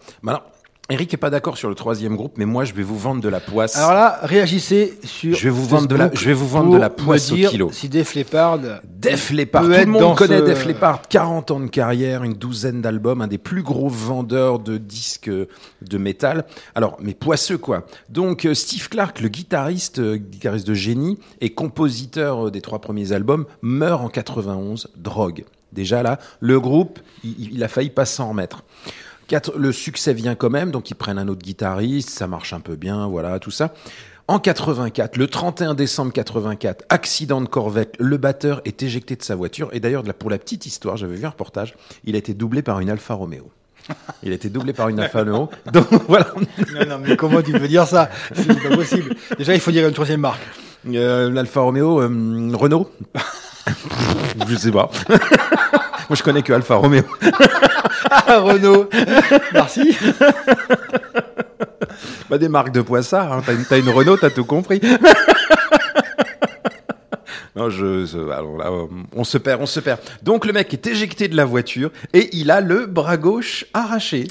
Eric 0.92 1.12
est 1.16 1.18
pas 1.18 1.32
d'accord 1.32 1.58
sur 1.58 1.68
le 1.68 1.74
troisième 1.74 2.16
groupe, 2.16 2.34
mais 2.38 2.46
moi, 2.46 2.64
je 2.64 2.72
vais 2.74 2.84
vous 2.84 2.98
vendre 2.98 3.20
de 3.20 3.28
la 3.28 3.40
poisse. 3.40 3.76
Alors 3.76 3.94
là, 3.94 4.20
réagissez 4.22 5.00
sur. 5.04 5.36
Je 5.36 5.44
vais 5.46 5.50
vous 5.50 5.66
vendre 5.66 5.88
de 5.88 5.96
la- 5.96 6.12
je 6.14 6.26
vais 6.26 6.34
vous 6.34 6.48
vendre 6.48 6.72
de 6.72 6.78
la 6.78 6.92
poisse 6.92 7.32
au 7.32 7.36
kilo. 7.50 7.72
Si 7.72 7.90
Def 7.90 8.14
Leppard. 8.14 8.60
Def 8.84 9.32
Leppard, 9.32 9.64
tout 9.64 9.70
le 9.70 9.86
monde 9.88 10.16
connaît 10.16 10.40
ce- 10.40 10.44
Def 10.46 10.66
Leppard, 10.68 11.02
40 11.08 11.50
ans 11.50 11.60
de 11.60 11.68
carrière, 11.70 12.24
une 12.24 12.34
douzaine 12.34 12.82
d'albums, 12.82 13.22
un 13.22 13.28
des 13.28 13.40
plus 13.40 13.64
gros 13.64 13.90
vendeurs 13.90 14.60
de 14.60 14.78
disques 14.78 15.30
de 15.32 15.98
métal. 15.98 16.46
Alors, 16.76 16.98
mais 17.02 17.16
poisseux 17.16 17.58
quoi. 17.58 17.86
Donc 18.10 18.46
euh, 18.46 18.54
Steve 18.54 18.88
Clark, 18.90 19.22
le 19.22 19.30
guitariste, 19.30 19.98
euh, 20.00 20.18
guitariste 20.18 20.68
de 20.68 20.74
génie 20.76 21.18
et 21.42 21.50
compositeur 21.52 22.48
euh, 22.48 22.52
des 22.52 22.62
trois 22.62 22.80
premiers 22.80 23.12
albums, 23.12 23.46
meurt 23.64 24.04
en 24.04 24.10
91, 24.10 24.88
drogue. 24.98 25.46
Déjà 25.74 26.04
là, 26.04 26.20
le 26.40 26.60
groupe, 26.60 27.00
il, 27.24 27.54
il 27.56 27.64
a 27.64 27.68
failli 27.68 27.90
pas 27.90 28.06
s'en 28.06 28.30
remettre. 28.30 28.64
Quatre- 29.28 29.58
le 29.58 29.72
succès 29.72 30.14
vient 30.14 30.36
quand 30.36 30.50
même, 30.50 30.72
donc 30.72 30.90
ils 30.92 30.96
prennent 30.96 31.18
un 31.18 31.28
autre 31.28 31.42
guitariste, 31.42 32.10
ça 32.10 32.28
marche 32.28 32.54
un 32.54 32.60
peu 32.60 32.76
bien, 32.76 33.08
voilà, 33.08 33.40
tout 33.40 33.52
ça. 33.52 33.74
En 34.28 34.40
84, 34.40 35.18
le 35.18 35.28
31 35.28 35.76
décembre 35.76 36.12
84, 36.12 36.84
accident 36.90 37.42
de 37.42 37.48
Corvette, 37.48 37.96
le 38.00 38.18
batteur 38.18 38.62
est 38.66 38.82
éjecté 38.82 39.16
de 39.16 39.22
sa 39.24 39.36
voiture. 39.36 39.70
Et 39.72 39.80
d'ailleurs, 39.80 40.04
pour 40.18 40.32
la 40.32 40.40
petite 40.40 40.66
histoire, 40.66 40.98
j'avais 40.98 41.16
vu 41.16 41.26
un 41.26 41.30
reportage, 41.30 41.76
il 42.06 42.16
a 42.16 42.18
été 42.18 42.34
doublé 42.34 42.64
par 42.64 42.80
une 42.80 42.90
Alfa 42.90 43.14
Romeo. 43.14 43.52
Il 44.24 44.32
a 44.32 44.36
été 44.36 44.50
doublé 44.50 44.74
par 44.74 44.90
une 44.90 45.00
Alfa 45.00 45.20
Romeo. 45.20 45.50
Donc 45.72 45.86
voilà. 46.08 46.34
Non, 46.74 46.86
non, 46.90 47.00
mais 47.06 47.16
comment 47.16 47.44
tu 47.44 47.52
peux 47.52 47.68
dire 47.68 47.86
ça? 47.86 48.10
C'est 48.34 48.48
pas 48.68 48.76
possible. 48.76 49.16
Déjà, 49.38 49.54
il 49.54 49.60
faut 49.60 49.70
dire 49.70 49.88
une 49.88 49.94
troisième 49.94 50.22
marque. 50.22 50.42
Euh, 50.88 51.30
L'Alfa 51.30 51.62
Romeo, 51.62 52.02
euh, 52.02 52.52
Renault 52.56 52.90
Je 54.48 54.56
sais 54.56 54.72
pas. 54.72 54.90
Moi, 56.08 56.16
je 56.16 56.22
connais 56.24 56.44
que 56.44 56.54
Alfa 56.54 56.76
Romeo. 56.76 57.04
Ah, 58.28 58.40
Renault. 58.40 58.88
Merci. 59.52 59.98
Bah, 62.30 62.38
des 62.38 62.50
marques 62.50 62.72
de 62.72 62.82
poissards. 62.82 63.34
Hein. 63.34 63.42
T'as 63.46 63.54
une, 63.54 63.66
t'as 63.66 63.80
une 63.80 63.90
Renault, 63.90 64.18
t'as 64.18 64.30
tout 64.30 64.46
compris. 64.46 64.80
Non, 67.56 67.70
je, 67.70 68.06
je- 68.06 68.18
alors 68.32 68.58
là, 68.58 68.70
euh, 68.70 68.86
on 69.16 69.24
se 69.24 69.38
perd, 69.38 69.62
on 69.62 69.66
se 69.66 69.80
perd. 69.80 70.00
Donc 70.24 70.46
le 70.46 70.52
mec 70.52 70.74
est 70.74 70.86
éjecté 70.88 71.28
de 71.30 71.38
la 71.38 71.46
voiture 71.46 71.90
et 72.14 72.30
il 72.36 72.52
a 72.52 72.60
le 72.60 72.86
bras 72.86 73.16
gauche 73.16 73.66
arraché. 73.74 74.28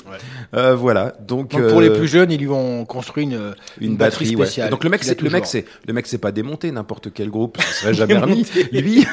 Euh, 0.55 0.75
voilà. 0.75 1.15
Donc, 1.21 1.53
Donc, 1.53 1.67
pour 1.69 1.81
les 1.81 1.89
euh, 1.89 1.97
plus 1.97 2.07
jeunes, 2.09 2.31
ils 2.31 2.41
lui 2.41 2.49
ont 2.49 2.85
construit 2.85 3.25
une, 3.25 3.55
une, 3.81 3.97
batterie, 3.97 4.27
spéciale. 4.27 4.69
Donc 4.71 4.85
le 4.85 4.91
mec, 4.91 5.03
c'est 5.05 5.19
le 5.21 5.31
mec, 5.31 5.47
c'est 5.47 5.65
le 5.87 5.95
mec, 5.95 6.07
c'est 6.07 6.19
pas 6.19 6.33
démonté 6.33 6.71
n'importe 6.71 7.13
quel 7.15 7.31
groupe, 7.31 7.57
ça 7.61 7.73
serait 7.73 7.95
jamais 7.95 8.19
remis. 8.19 8.47
Lui, 8.73 9.07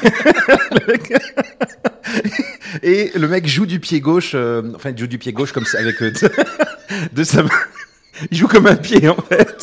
le 0.72 0.86
mec- 0.92 1.12
et 2.82 3.12
le 3.14 3.28
mec 3.28 3.46
joue 3.46 3.64
du 3.64 3.80
pied 3.80 4.00
gauche, 4.00 4.32
euh, 4.34 4.62
enfin 4.74 4.90
il 4.90 4.98
joue 4.98 5.06
du 5.06 5.18
pied 5.18 5.32
gauche 5.32 5.52
comme 5.52 5.64
ça 5.64 5.78
avec 5.78 6.02
euh, 6.02 6.12
de 7.12 7.24
sa 7.24 7.42
main. 7.42 7.48
Il 8.30 8.36
joue 8.36 8.46
comme 8.48 8.66
un 8.66 8.76
pied 8.76 9.08
en 9.08 9.16
fait. 9.16 9.56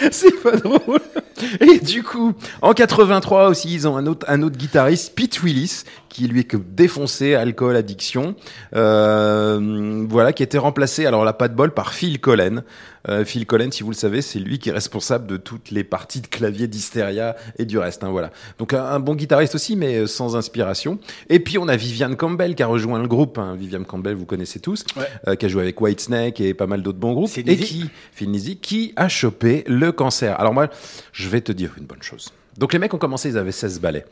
C'est 0.12 0.40
pas 0.42 0.52
drôle. 0.56 1.00
Et 1.60 1.78
du 1.80 2.02
coup, 2.02 2.34
en 2.62 2.72
83 2.72 3.48
aussi, 3.48 3.72
ils 3.72 3.88
ont 3.88 3.96
un 3.96 4.06
autre, 4.06 4.26
un 4.28 4.42
autre 4.42 4.56
guitariste, 4.56 5.14
Pete 5.14 5.42
Willis, 5.42 5.82
qui 6.08 6.26
lui 6.26 6.40
est 6.40 6.44
que 6.44 6.56
défoncé, 6.56 7.34
alcool, 7.34 7.76
addiction. 7.76 8.34
Euh, 8.74 10.06
voilà, 10.08 10.32
qui 10.32 10.42
a 10.42 10.44
été 10.44 10.58
remplacé, 10.58 11.06
alors 11.06 11.24
là, 11.24 11.32
pas 11.32 11.48
de 11.48 11.54
bol, 11.54 11.72
par 11.72 11.92
Phil 11.92 12.20
Collen. 12.20 12.62
Euh, 13.08 13.24
Phil 13.24 13.46
Collen, 13.46 13.72
si 13.72 13.82
vous 13.82 13.90
le 13.90 13.96
savez, 13.96 14.22
c'est 14.22 14.38
lui 14.38 14.58
qui 14.58 14.68
est 14.68 14.72
responsable 14.72 15.26
de 15.26 15.36
toutes 15.36 15.70
les 15.70 15.84
parties 15.84 16.20
de 16.20 16.26
clavier 16.26 16.66
d'Hysteria 16.66 17.36
et 17.58 17.64
du 17.64 17.78
reste. 17.78 18.04
Hein, 18.04 18.10
voilà. 18.10 18.30
Donc 18.58 18.74
un, 18.74 18.84
un 18.84 19.00
bon 19.00 19.14
guitariste 19.14 19.54
aussi, 19.54 19.76
mais 19.76 19.96
euh, 19.96 20.06
sans 20.06 20.36
inspiration. 20.36 20.98
Et 21.28 21.40
puis 21.40 21.58
on 21.58 21.68
a 21.68 21.76
Vivian 21.76 22.14
Campbell 22.14 22.54
qui 22.54 22.62
a 22.62 22.66
rejoint 22.66 23.00
le 23.00 23.08
groupe. 23.08 23.38
Hein. 23.38 23.54
Vivian 23.58 23.84
Campbell, 23.84 24.14
vous 24.14 24.26
connaissez 24.26 24.60
tous, 24.60 24.84
euh, 25.26 25.36
qui 25.36 25.46
a 25.46 25.48
joué 25.48 25.62
avec 25.62 25.80
Whitesnake 25.80 26.40
et 26.40 26.54
pas 26.54 26.66
mal 26.66 26.82
d'autres 26.82 26.98
bons 26.98 27.12
groupes. 27.12 27.30
Et 27.36 27.56
qui, 27.56 27.88
Phil 28.12 28.30
Nizi, 28.30 28.56
qui 28.56 28.92
a 28.96 29.08
chopé 29.08 29.64
le 29.66 29.92
cancer. 29.92 30.38
Alors 30.38 30.52
moi, 30.52 30.68
je 31.12 31.27
vais 31.28 31.40
te 31.40 31.52
dire 31.52 31.72
une 31.78 31.84
bonne 31.84 32.02
chose. 32.02 32.32
Donc 32.56 32.72
les 32.72 32.78
mecs 32.78 32.92
ont 32.94 32.98
commencé, 32.98 33.28
ils 33.30 33.38
avaient 33.38 33.52
16 33.52 33.80
ballets. 33.80 34.04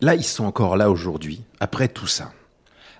Là, 0.00 0.14
ils 0.14 0.24
sont 0.24 0.44
encore 0.44 0.76
là 0.76 0.90
aujourd'hui, 0.90 1.42
après 1.60 1.88
tout 1.88 2.06
ça. 2.06 2.30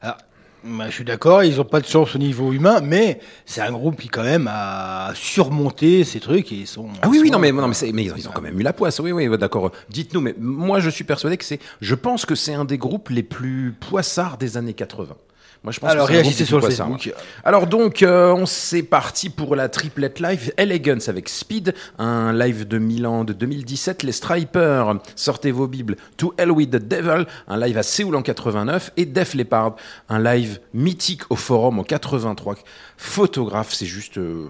Ah, 0.03 0.19
bah, 0.65 0.86
je 0.89 0.93
suis 0.93 1.05
d'accord, 1.05 1.45
ils 1.45 1.61
ont 1.61 1.65
pas 1.65 1.81
de 1.81 1.86
chance 1.86 2.16
au 2.16 2.19
niveau 2.19 2.53
humain, 2.53 2.81
mais 2.82 3.20
c'est 3.47 3.61
un 3.61 3.70
groupe 3.70 4.01
qui 4.01 4.09
quand 4.09 4.24
même 4.24 4.49
a 4.51 5.12
surmonté 5.15 6.03
ces 6.03 6.19
trucs 6.19 6.51
et 6.53 6.57
ils 6.57 6.66
sont. 6.66 6.89
Ah 7.03 7.09
oui, 7.09 7.19
ils 7.19 7.23
oui, 7.23 7.31
non, 7.31 7.39
mais, 7.39 7.53
non, 7.53 7.69
mais, 7.69 7.74
c'est- 7.74 7.93
mais 7.93 8.05
ils 8.05 8.28
ont 8.28 8.32
quand 8.32 8.40
même 8.43 8.59
eu 8.59 8.62
la 8.65 8.73
poisse. 8.73 8.99
Oui, 8.99 9.12
oui, 9.12 9.28
d'accord. 9.39 9.70
Dites-nous, 9.89 10.20
mais 10.20 10.35
moi, 10.39 10.81
je 10.81 10.90
suis 10.90 11.05
persuadé 11.05 11.36
que 11.36 11.45
c'est. 11.45 11.61
Je 11.81 11.95
pense 11.95 12.27
que 12.27 12.35
c'est 12.35 12.55
un 12.55 12.65
des 12.65 12.78
groupes 12.78 13.09
les 13.11 13.23
plus 13.23 13.73
poissards 13.78 14.36
des 14.39 14.57
années 14.57 14.74
80. 14.74 15.15
Moi, 15.64 15.72
je 15.72 15.80
pense 15.80 15.90
Alors, 15.90 16.06
que 16.06 16.12
réagissez 16.12 16.44
sur 16.44 16.60
le. 16.60 16.66
Facebook. 16.68 17.12
Alors 17.44 17.66
donc, 17.66 18.02
euh, 18.02 18.32
on 18.32 18.47
s'est 18.47 18.82
parti 18.82 19.28
pour 19.28 19.56
la 19.56 19.68
triplette 19.68 20.20
live 20.20 20.52
Elegance 20.56 21.09
avec 21.09 21.28
Speed, 21.28 21.74
un 21.98 22.32
live 22.32 22.66
de 22.66 22.78
Milan 22.78 23.24
de 23.24 23.32
2017, 23.32 24.05
les 24.05 24.12
Stripers, 24.12 24.94
sortez 25.16 25.51
vos 25.51 25.66
bibles, 25.66 25.97
To 26.16 26.32
Hell 26.39 26.52
with 26.52 26.70
the 26.70 26.76
Devil, 26.76 27.26
un 27.48 27.59
live 27.59 27.76
à 27.76 27.82
Séoul 27.82 28.14
en 28.14 28.22
89, 28.22 28.93
et 28.97 29.05
Def 29.05 29.35
Leppard, 29.35 29.74
un 30.09 30.22
live 30.22 30.60
mythique 30.74 31.22
au 31.30 31.36
Forum 31.36 31.80
en 31.80 31.82
83. 31.82 32.55
Photographe, 33.01 33.73
c'est 33.73 33.87
juste, 33.87 34.19
euh, 34.19 34.49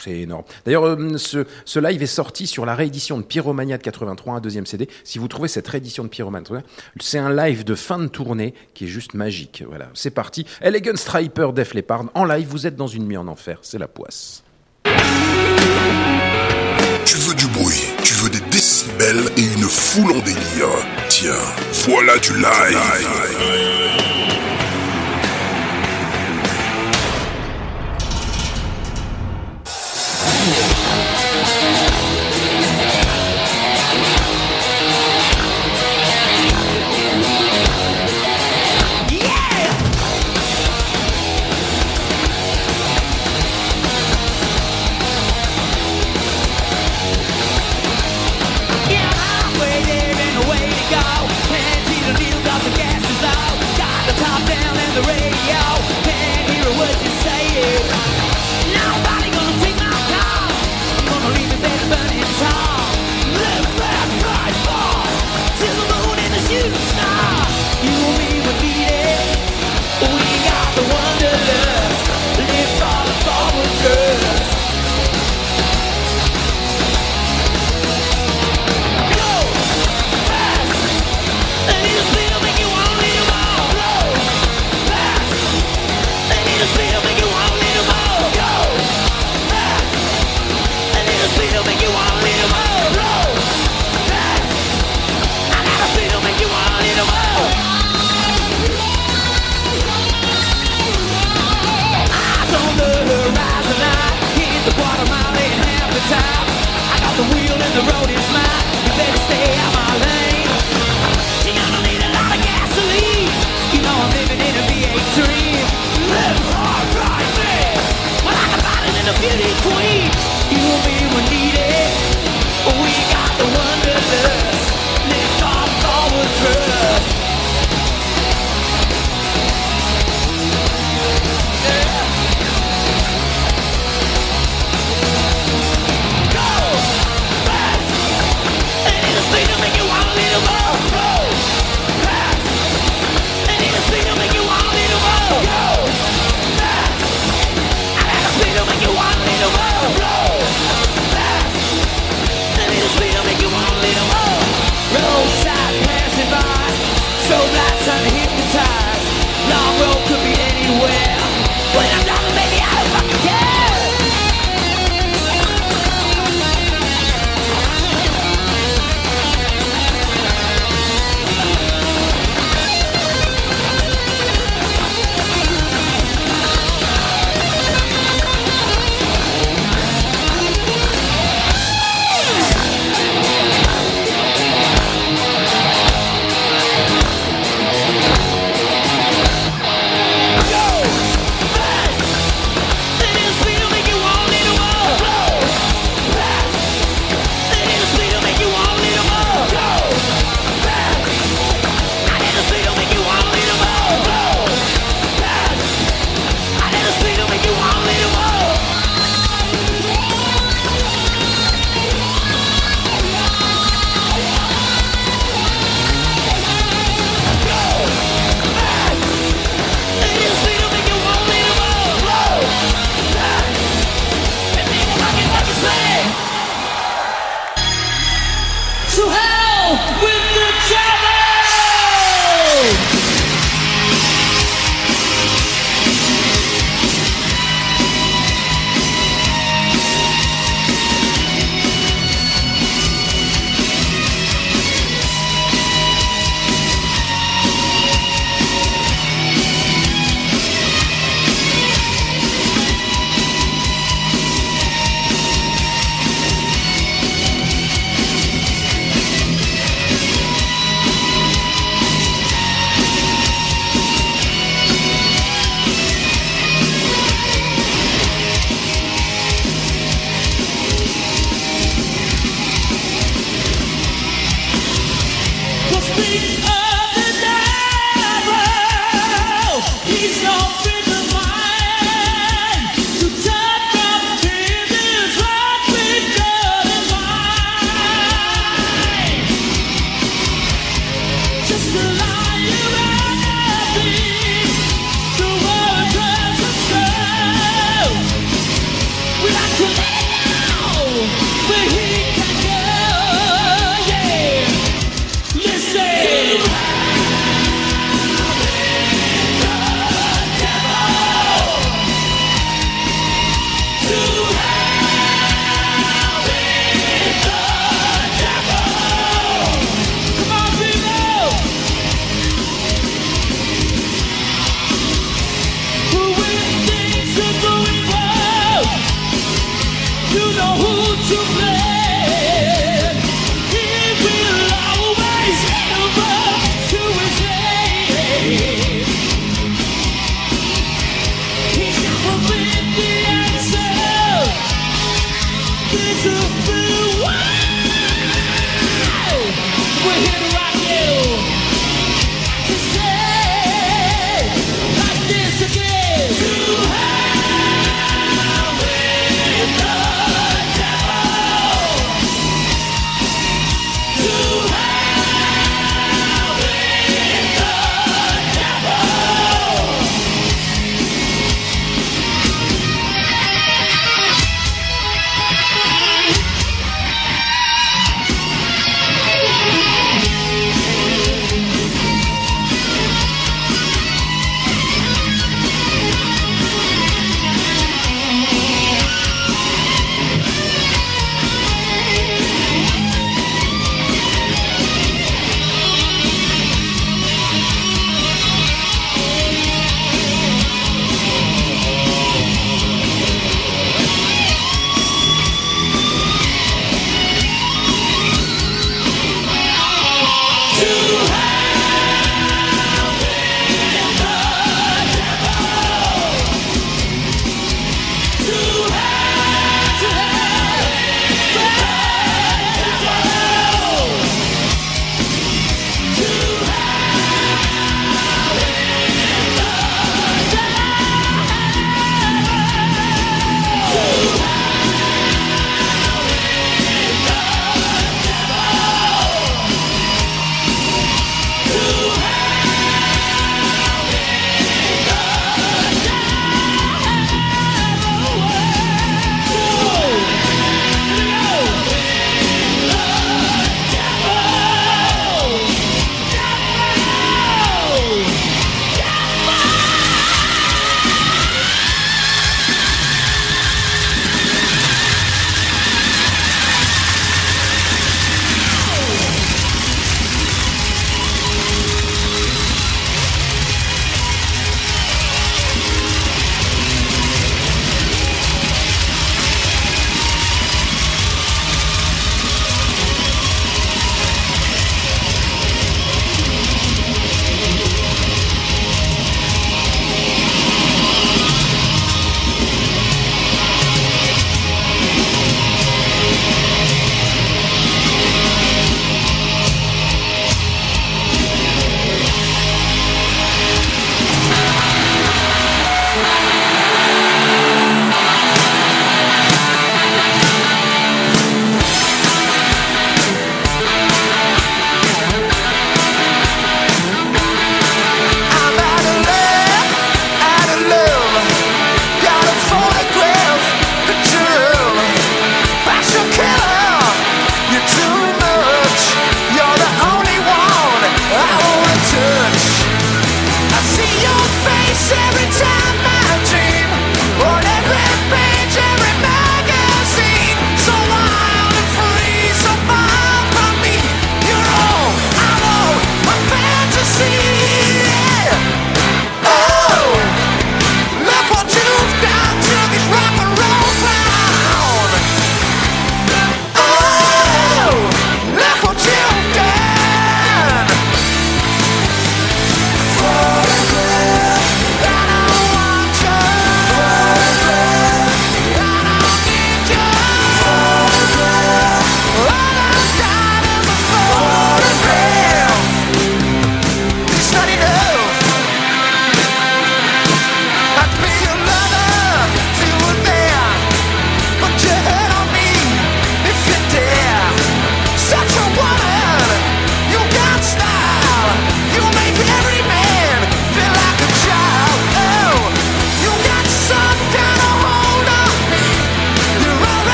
c'est 0.00 0.20
énorme. 0.20 0.44
D'ailleurs, 0.64 0.84
euh, 0.86 1.18
ce, 1.18 1.44
ce 1.64 1.80
live 1.80 2.00
est 2.00 2.06
sorti 2.06 2.46
sur 2.46 2.64
la 2.64 2.76
réédition 2.76 3.18
de 3.18 3.24
Pyromania 3.24 3.76
de 3.76 3.82
83, 3.82 4.34
un 4.36 4.40
deuxième 4.40 4.66
CD. 4.66 4.88
Si 5.02 5.18
vous 5.18 5.26
trouvez 5.26 5.48
cette 5.48 5.66
réédition 5.66 6.04
de 6.04 6.08
Pyromania, 6.08 6.62
c'est 7.00 7.18
un 7.18 7.34
live 7.34 7.64
de 7.64 7.74
fin 7.74 7.98
de 7.98 8.06
tournée 8.06 8.54
qui 8.72 8.84
est 8.84 8.88
juste 8.88 9.14
magique. 9.14 9.64
Voilà, 9.68 9.88
c'est 9.94 10.10
parti. 10.10 10.46
Elegant 10.60 10.96
Striper, 10.96 11.48
Def 11.52 11.74
Leppard, 11.74 12.04
en 12.14 12.24
live, 12.24 12.46
vous 12.48 12.68
êtes 12.68 12.76
dans 12.76 12.86
une 12.86 13.08
nuit 13.08 13.16
en 13.16 13.26
enfer, 13.26 13.58
c'est 13.62 13.78
la 13.78 13.88
poisse. 13.88 14.44
Tu 17.04 17.16
veux 17.16 17.34
du 17.34 17.46
bruit, 17.48 17.82
tu 18.04 18.14
veux 18.14 18.30
des 18.30 18.40
décibels 18.50 19.24
et 19.36 19.42
une 19.42 19.64
foule 19.64 20.12
en 20.12 20.20
délire. 20.20 20.68
Tiens, 21.08 21.32
voilà 21.88 22.16
du 22.18 22.34
live. 22.34 24.07
Yeah. 55.48 55.77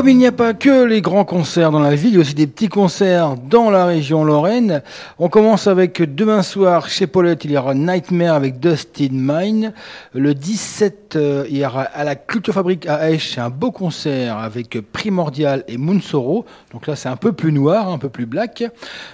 Comme 0.00 0.08
il 0.08 0.16
n'y 0.16 0.26
a 0.26 0.32
pas 0.32 0.54
que 0.54 0.84
les 0.84 1.02
grands 1.02 1.26
concerts 1.26 1.70
dans 1.70 1.78
la 1.78 1.94
ville, 1.94 2.12
il 2.12 2.14
y 2.14 2.16
a 2.16 2.20
aussi 2.20 2.32
des 2.32 2.46
petits 2.46 2.70
concerts 2.70 3.34
dans 3.36 3.68
la 3.68 3.84
région 3.84 4.24
Lorraine. 4.24 4.80
On 5.18 5.28
commence 5.28 5.66
avec 5.66 6.00
demain 6.14 6.40
soir 6.40 6.88
chez 6.88 7.06
Paulette, 7.06 7.44
il 7.44 7.50
y 7.50 7.58
aura 7.58 7.74
Nightmare 7.74 8.34
avec 8.34 8.58
Dustin 8.60 9.08
Mine. 9.12 9.74
Le 10.12 10.34
17, 10.34 11.14
euh, 11.14 11.44
hier 11.48 11.76
à 11.76 12.02
la 12.02 12.16
Culture 12.16 12.52
Fabrique 12.52 12.84
à 12.88 13.12
Esch, 13.12 13.38
un 13.38 13.48
beau 13.48 13.70
concert 13.70 14.38
avec 14.38 14.80
Primordial 14.90 15.62
et 15.68 15.76
Mounsoro. 15.76 16.44
Donc 16.72 16.88
là, 16.88 16.96
c'est 16.96 17.08
un 17.08 17.16
peu 17.16 17.32
plus 17.32 17.52
noir, 17.52 17.88
un 17.88 17.98
peu 17.98 18.08
plus 18.08 18.26
black. 18.26 18.64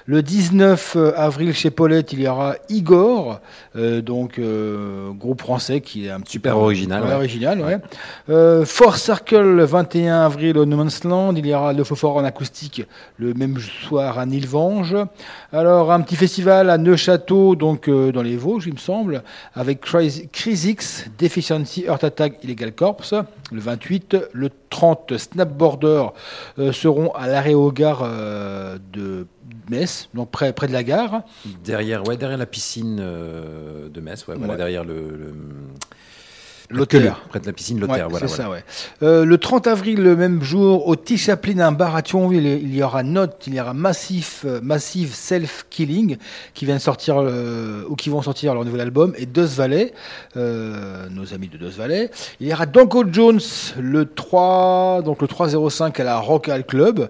Le 0.06 0.22
19 0.22 0.96
euh, 0.96 1.12
avril, 1.16 1.52
chez 1.52 1.70
Paulette, 1.70 2.14
il 2.14 2.20
y 2.20 2.28
aura 2.28 2.54
Igor, 2.70 3.40
euh, 3.76 4.00
donc 4.00 4.38
euh, 4.38 5.10
groupe 5.12 5.40
français 5.40 5.82
qui 5.82 6.06
est 6.06 6.10
un 6.10 6.20
petit 6.20 6.32
Super 6.32 6.56
original. 6.56 7.02
Ouais. 7.04 7.12
original. 7.12 7.80
Force 8.64 9.02
Circle, 9.02 9.42
le 9.42 9.64
21 9.64 10.20
avril, 10.22 10.56
au 10.56 10.64
No 10.64 10.82
Il 11.34 11.46
y 11.46 11.54
aura 11.54 11.72
Le 11.72 11.84
Fofort 11.84 12.16
en 12.16 12.24
acoustique 12.24 12.82
le 13.18 13.34
même 13.34 13.58
soir 13.58 14.18
à 14.18 14.24
Nilvange. 14.24 14.96
Alors, 15.52 15.92
un 15.92 16.00
petit 16.00 16.16
festival 16.16 16.70
à 16.70 16.78
Neuchâteau, 16.78 17.54
donc 17.54 17.88
dans 17.88 18.22
les 18.22 18.36
Vosges, 18.36 18.66
il 18.66 18.74
me 18.74 18.78
semble, 18.78 19.22
avec 19.54 19.80
Crazy 19.80 20.76
Deficiency 21.18 21.84
Earth 21.86 22.04
Attack 22.04 22.42
Illegal 22.42 22.72
Corpse. 22.72 23.14
Le 23.52 23.60
28, 23.60 24.16
le 24.32 24.50
30, 24.70 25.16
Snapboarder 25.16 26.06
euh, 26.58 26.72
seront 26.72 27.10
à 27.12 27.26
l'arrêt 27.26 27.54
au 27.54 27.70
gare 27.72 28.00
euh, 28.02 28.78
de 28.92 29.26
Metz, 29.70 30.08
donc 30.14 30.30
près, 30.30 30.52
de 30.52 30.72
la 30.72 30.82
gare. 30.82 31.22
Derrière, 31.64 32.06
ouais, 32.06 32.16
derrière 32.16 32.38
la 32.38 32.46
piscine 32.46 32.98
euh, 33.00 33.88
de 33.88 34.00
Metz, 34.00 34.24
derrière 34.56 34.84
le 34.84 35.34
L'Auteur. 36.70 37.22
Près 37.28 37.40
de 37.40 37.46
la 37.46 37.52
piscine, 37.52 37.78
l'Auteur, 37.78 37.96
Ouais, 37.96 38.02
voilà. 38.10 38.26
c'est 38.28 38.36
voilà. 38.42 38.60
ça, 38.62 39.02
ouais. 39.02 39.06
Euh, 39.08 39.24
le 39.24 39.38
30 39.38 39.66
avril, 39.66 40.02
le 40.02 40.16
même 40.16 40.42
jour, 40.42 40.86
au 40.88 40.96
T. 40.96 41.16
Chaplin, 41.16 41.60
un 41.60 41.72
bar 41.72 41.94
à 41.94 42.02
Thionville, 42.02 42.44
il 42.46 42.74
y 42.74 42.82
aura 42.82 43.02
Note, 43.02 43.44
il 43.46 43.54
y 43.54 43.60
aura 43.60 43.72
Massif, 43.74 44.44
euh, 44.46 44.60
Massive 44.62 45.14
Self 45.14 45.66
Killing, 45.70 46.16
qui 46.54 46.64
viennent 46.64 46.78
sortir, 46.78 47.16
euh, 47.20 47.84
ou 47.88 47.94
qui 47.94 48.10
vont 48.10 48.22
sortir 48.22 48.54
leur 48.54 48.64
nouvel 48.64 48.80
album, 48.80 49.14
et 49.16 49.26
Dos 49.26 49.46
Valley, 49.46 49.92
nos 50.34 51.34
amis 51.34 51.48
de 51.48 51.58
Dos 51.58 51.70
Valley. 51.76 52.10
Il 52.40 52.48
y 52.48 52.52
aura 52.52 52.66
Danko 52.66 53.04
Jones, 53.10 53.40
le 53.78 54.04
3, 54.04 55.02
donc 55.04 55.22
le 55.22 55.28
305 55.28 55.98
à 56.00 56.04
la 56.04 56.18
Rock 56.18 56.48
Hall 56.48 56.64
Club. 56.64 57.08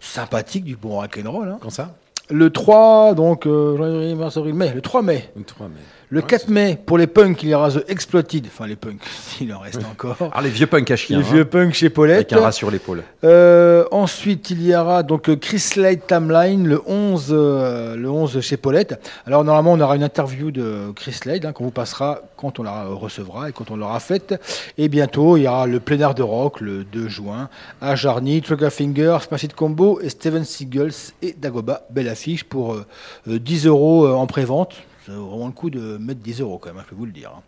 Sympathique, 0.00 0.64
du 0.64 0.76
bon 0.76 0.96
rock'n'roll, 1.00 1.48
hein. 1.48 1.58
Quand 1.60 1.70
ça? 1.70 1.94
Le 2.30 2.50
3, 2.50 3.14
donc, 3.14 3.46
euh, 3.46 4.14
mai, 4.52 4.72
le 4.74 4.80
3 4.80 5.02
mai. 5.02 5.30
Le 5.34 5.42
3 5.44 5.68
mai. 5.68 5.80
Le 6.10 6.22
4 6.22 6.48
mai, 6.48 6.78
pour 6.86 6.96
les 6.96 7.06
punks, 7.06 7.42
il 7.42 7.50
y 7.50 7.54
aura 7.54 7.70
The 7.70 7.84
Exploited. 7.88 8.46
Enfin, 8.46 8.66
les 8.66 8.76
punks, 8.76 9.02
il 9.40 9.52
en 9.52 9.58
reste 9.58 9.84
encore. 9.84 10.16
Alors, 10.20 10.40
les 10.40 10.48
vieux 10.48 10.66
punks 10.66 10.90
à 10.90 10.96
chien. 10.96 11.18
Les 11.18 11.24
hein. 11.24 11.32
vieux 11.32 11.44
punks 11.44 11.74
chez 11.74 11.90
Paulette. 11.90 12.16
Avec 12.16 12.32
un 12.32 12.40
rat 12.40 12.52
sur 12.52 12.70
l'épaule. 12.70 13.02
Euh, 13.24 13.84
ensuite, 13.90 14.50
il 14.50 14.64
y 14.64 14.74
aura 14.74 15.02
donc 15.02 15.28
euh, 15.28 15.36
Chris 15.36 15.72
Light 15.76 16.06
Timeline 16.06 16.66
le 16.66 16.80
11, 16.86 17.28
euh, 17.30 17.96
le 17.96 18.10
11 18.10 18.40
chez 18.40 18.56
Paulette. 18.56 18.98
Alors 19.26 19.44
normalement, 19.44 19.72
on 19.72 19.80
aura 19.80 19.96
une 19.96 20.02
interview 20.02 20.50
de 20.50 20.92
Chris 20.96 21.20
Light 21.26 21.44
hein, 21.44 21.52
qu'on 21.52 21.64
vous 21.64 21.70
passera 21.70 22.22
quand 22.38 22.58
on 22.58 22.62
la 22.62 22.84
recevra 22.84 23.50
et 23.50 23.52
quand 23.52 23.70
on 23.70 23.76
l'aura 23.76 24.00
faite. 24.00 24.40
Et 24.78 24.88
bientôt, 24.88 25.36
il 25.36 25.42
y 25.42 25.48
aura 25.48 25.66
le 25.66 25.80
plénaire 25.80 26.14
de 26.14 26.22
rock 26.22 26.60
le 26.60 26.84
2 26.84 27.08
juin 27.08 27.50
à 27.82 27.96
Jarny, 27.96 28.40
Triggerfinger, 28.40 29.18
Smash 29.20 29.42
It 29.42 29.54
Combo 29.54 30.00
et 30.00 30.08
Steven 30.08 30.44
Seagulls 30.44 31.12
et 31.20 31.34
Dagoba. 31.36 31.82
Belle 31.90 32.08
affiche 32.08 32.44
pour 32.44 32.74
euh, 32.74 32.86
euh, 33.28 33.38
10 33.38 33.66
euros 33.66 34.08
en 34.08 34.26
pré-vente. 34.26 34.74
Ça 35.06 35.12
vaut 35.12 35.28
vraiment 35.28 35.46
le 35.46 35.52
coup 35.52 35.70
de 35.70 35.96
mettre 35.98 36.20
10 36.20 36.40
euros 36.40 36.58
quand 36.58 36.68
même, 36.70 36.78
hein, 36.78 36.82
je 36.84 36.90
peux 36.90 36.96
vous 36.96 37.06
le 37.06 37.12
dire. 37.12 37.32
hein. 37.36 37.42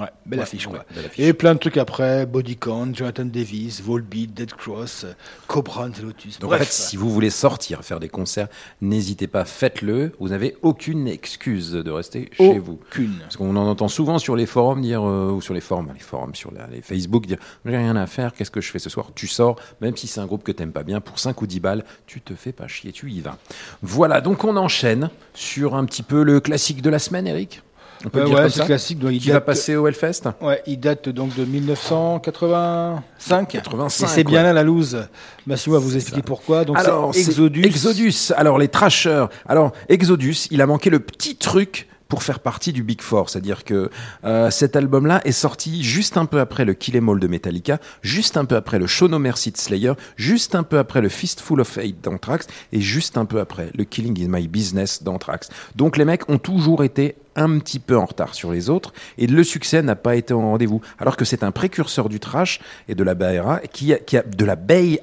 Ouais, 0.00 0.06
belle 0.26 0.38
Ouais, 0.38 0.42
affiche 0.44 0.66
ouais, 0.66 0.72
quoi. 0.72 0.84
belle 0.94 1.06
affiche. 1.06 1.24
Et 1.24 1.32
plein 1.32 1.54
de 1.54 1.58
trucs 1.58 1.76
après, 1.76 2.24
Bodycount, 2.26 2.94
Jonathan 2.94 3.24
Davis, 3.26 3.82
Volbeat, 3.82 4.32
Dead 4.32 4.52
Cross, 4.54 5.06
Cobra 5.46 5.84
and 5.86 5.90
the 5.90 6.02
Lotus. 6.02 6.38
Donc 6.38 6.50
Bref. 6.50 6.62
en 6.62 6.64
fait, 6.64 6.72
si 6.72 6.96
vous 6.96 7.10
voulez 7.10 7.30
sortir, 7.30 7.82
faire 7.84 8.00
des 8.00 8.08
concerts, 8.08 8.48
n'hésitez 8.80 9.26
pas, 9.26 9.44
faites-le. 9.44 10.12
Vous 10.18 10.28
n'avez 10.30 10.56
aucune 10.62 11.06
excuse 11.06 11.72
de 11.72 11.90
rester 11.90 12.30
chez 12.36 12.58
vous. 12.58 12.78
Aucune. 12.90 13.18
Parce 13.20 13.36
qu'on 13.36 13.54
en 13.56 13.66
entend 13.68 13.88
souvent 13.88 14.18
sur 14.18 14.36
les 14.36 14.46
forums 14.46 14.80
dire, 14.80 15.02
euh, 15.06 15.30
ou 15.30 15.40
sur 15.40 15.54
les 15.54 15.60
forums, 15.60 15.90
les 15.94 16.00
forums, 16.00 16.34
sur 16.34 16.50
la- 16.52 16.66
les 16.68 16.80
Facebook, 16.82 17.26
dire 17.26 17.38
j'ai 17.66 17.76
rien 17.76 17.96
à 17.96 18.06
faire, 18.06 18.32
qu'est-ce 18.32 18.50
que 18.50 18.60
je 18.60 18.70
fais 18.70 18.78
ce 18.78 18.88
soir? 18.90 19.10
Tu 19.14 19.26
sors, 19.26 19.56
même 19.80 19.96
si 19.96 20.06
c'est 20.06 20.20
un 20.20 20.26
groupe 20.26 20.42
que 20.44 20.52
t'aimes 20.52 20.72
pas 20.72 20.82
bien, 20.82 21.00
pour 21.00 21.18
5 21.18 21.40
ou 21.42 21.46
10 21.46 21.60
balles, 21.60 21.84
tu 22.06 22.20
te 22.20 22.34
fais 22.34 22.52
pas 22.52 22.68
chier, 22.68 22.92
tu 22.92 23.10
y 23.10 23.20
vas. 23.20 23.36
Voilà, 23.82 24.20
donc 24.20 24.44
on 24.44 24.56
enchaîne 24.56 25.10
sur 25.34 25.74
un 25.74 25.84
petit 25.84 26.02
peu 26.02 26.22
le 26.22 26.40
classique 26.40 26.82
de 26.82 26.90
la 26.90 26.98
semaine, 26.98 27.26
Eric? 27.26 27.62
On 28.04 28.08
peut 28.08 28.20
Euh, 28.20 28.24
dire 28.24 28.34
ouais, 28.34 28.40
comme 28.42 28.50
ça 28.50 28.64
classique, 28.64 28.98
donc 28.98 29.12
il 29.12 29.20
Qui 29.20 29.28
va 29.28 29.34
date- 29.34 29.44
passer 29.46 29.76
au 29.76 29.86
Hellfest 29.86 30.22
Ouais, 30.40 30.62
il 30.66 30.80
date 30.80 31.08
donc 31.10 31.34
de 31.36 31.44
1985. 31.44 33.48
85, 33.48 34.06
Et 34.06 34.08
c'est 34.08 34.24
bien 34.24 34.42
là 34.42 34.52
la 34.52 34.62
loose. 34.62 35.04
Massimo 35.46 35.74
va 35.76 35.80
vous 35.80 35.96
expliquer 35.96 36.22
pourquoi. 36.22 36.64
Donc 36.64 36.78
Alors, 36.78 37.14
Exodus. 37.14 37.62
Exodus. 37.64 38.32
Alors, 38.36 38.58
les 38.58 38.68
trashers. 38.68 39.26
Alors, 39.46 39.72
Exodus, 39.88 40.46
il 40.50 40.60
a 40.62 40.66
manqué 40.66 40.90
le 40.90 41.00
petit 41.00 41.36
truc 41.36 41.86
pour 42.08 42.24
faire 42.24 42.40
partie 42.40 42.72
du 42.72 42.82
Big 42.82 43.00
Four. 43.02 43.30
C'est-à-dire 43.30 43.62
que 43.62 43.88
euh, 44.24 44.50
cet 44.50 44.74
album-là 44.74 45.20
est 45.24 45.30
sorti 45.30 45.84
juste 45.84 46.16
un 46.16 46.26
peu 46.26 46.40
après 46.40 46.64
le 46.64 46.74
Kill 46.74 46.96
Em 46.96 47.08
All 47.08 47.20
de 47.20 47.28
Metallica, 47.28 47.78
juste 48.02 48.36
un 48.36 48.44
peu 48.46 48.56
après 48.56 48.80
le 48.80 48.88
Show 48.88 49.06
No 49.06 49.20
Mercy 49.20 49.52
de 49.52 49.56
Slayer, 49.56 49.92
juste 50.16 50.56
un 50.56 50.64
peu 50.64 50.78
après 50.78 51.02
le 51.02 51.08
Fistful 51.08 51.60
of 51.60 51.78
Hate 51.78 52.00
d'Anthrax 52.02 52.48
et 52.72 52.80
juste 52.80 53.16
un 53.16 53.26
peu 53.26 53.38
après 53.38 53.70
le 53.76 53.84
Killing 53.84 54.18
is 54.18 54.26
My 54.26 54.48
Business 54.48 55.04
d'Anthrax. 55.04 55.50
Donc 55.76 55.96
les 55.96 56.04
mecs 56.04 56.28
ont 56.28 56.38
toujours 56.38 56.82
été 56.82 57.14
un 57.36 57.58
petit 57.58 57.78
peu 57.78 57.96
en 57.96 58.06
retard 58.06 58.34
sur 58.34 58.52
les 58.52 58.70
autres 58.70 58.92
et 59.18 59.26
le 59.26 59.44
succès 59.44 59.82
n'a 59.82 59.96
pas 59.96 60.16
été 60.16 60.34
au 60.34 60.40
rendez-vous. 60.40 60.80
Alors 60.98 61.16
que 61.16 61.24
c'est 61.24 61.42
un 61.42 61.50
précurseur 61.50 62.08
du 62.08 62.20
trash 62.20 62.60
et 62.88 62.94
de 62.94 63.04
la 63.04 63.14
Bay 63.14 63.38
Area, 63.38 63.60
qui 63.72 63.92
a, 63.92 63.98
qui 63.98 64.16
a 64.16 64.22
de 64.22 64.44
la 64.44 64.56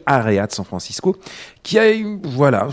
Area 0.06 0.48
de 0.48 0.52
San 0.52 0.66
Francisco, 0.66 1.18
qui 1.64 1.78
a 1.80 1.94
eu, 1.94 2.20
voilà, 2.24 2.68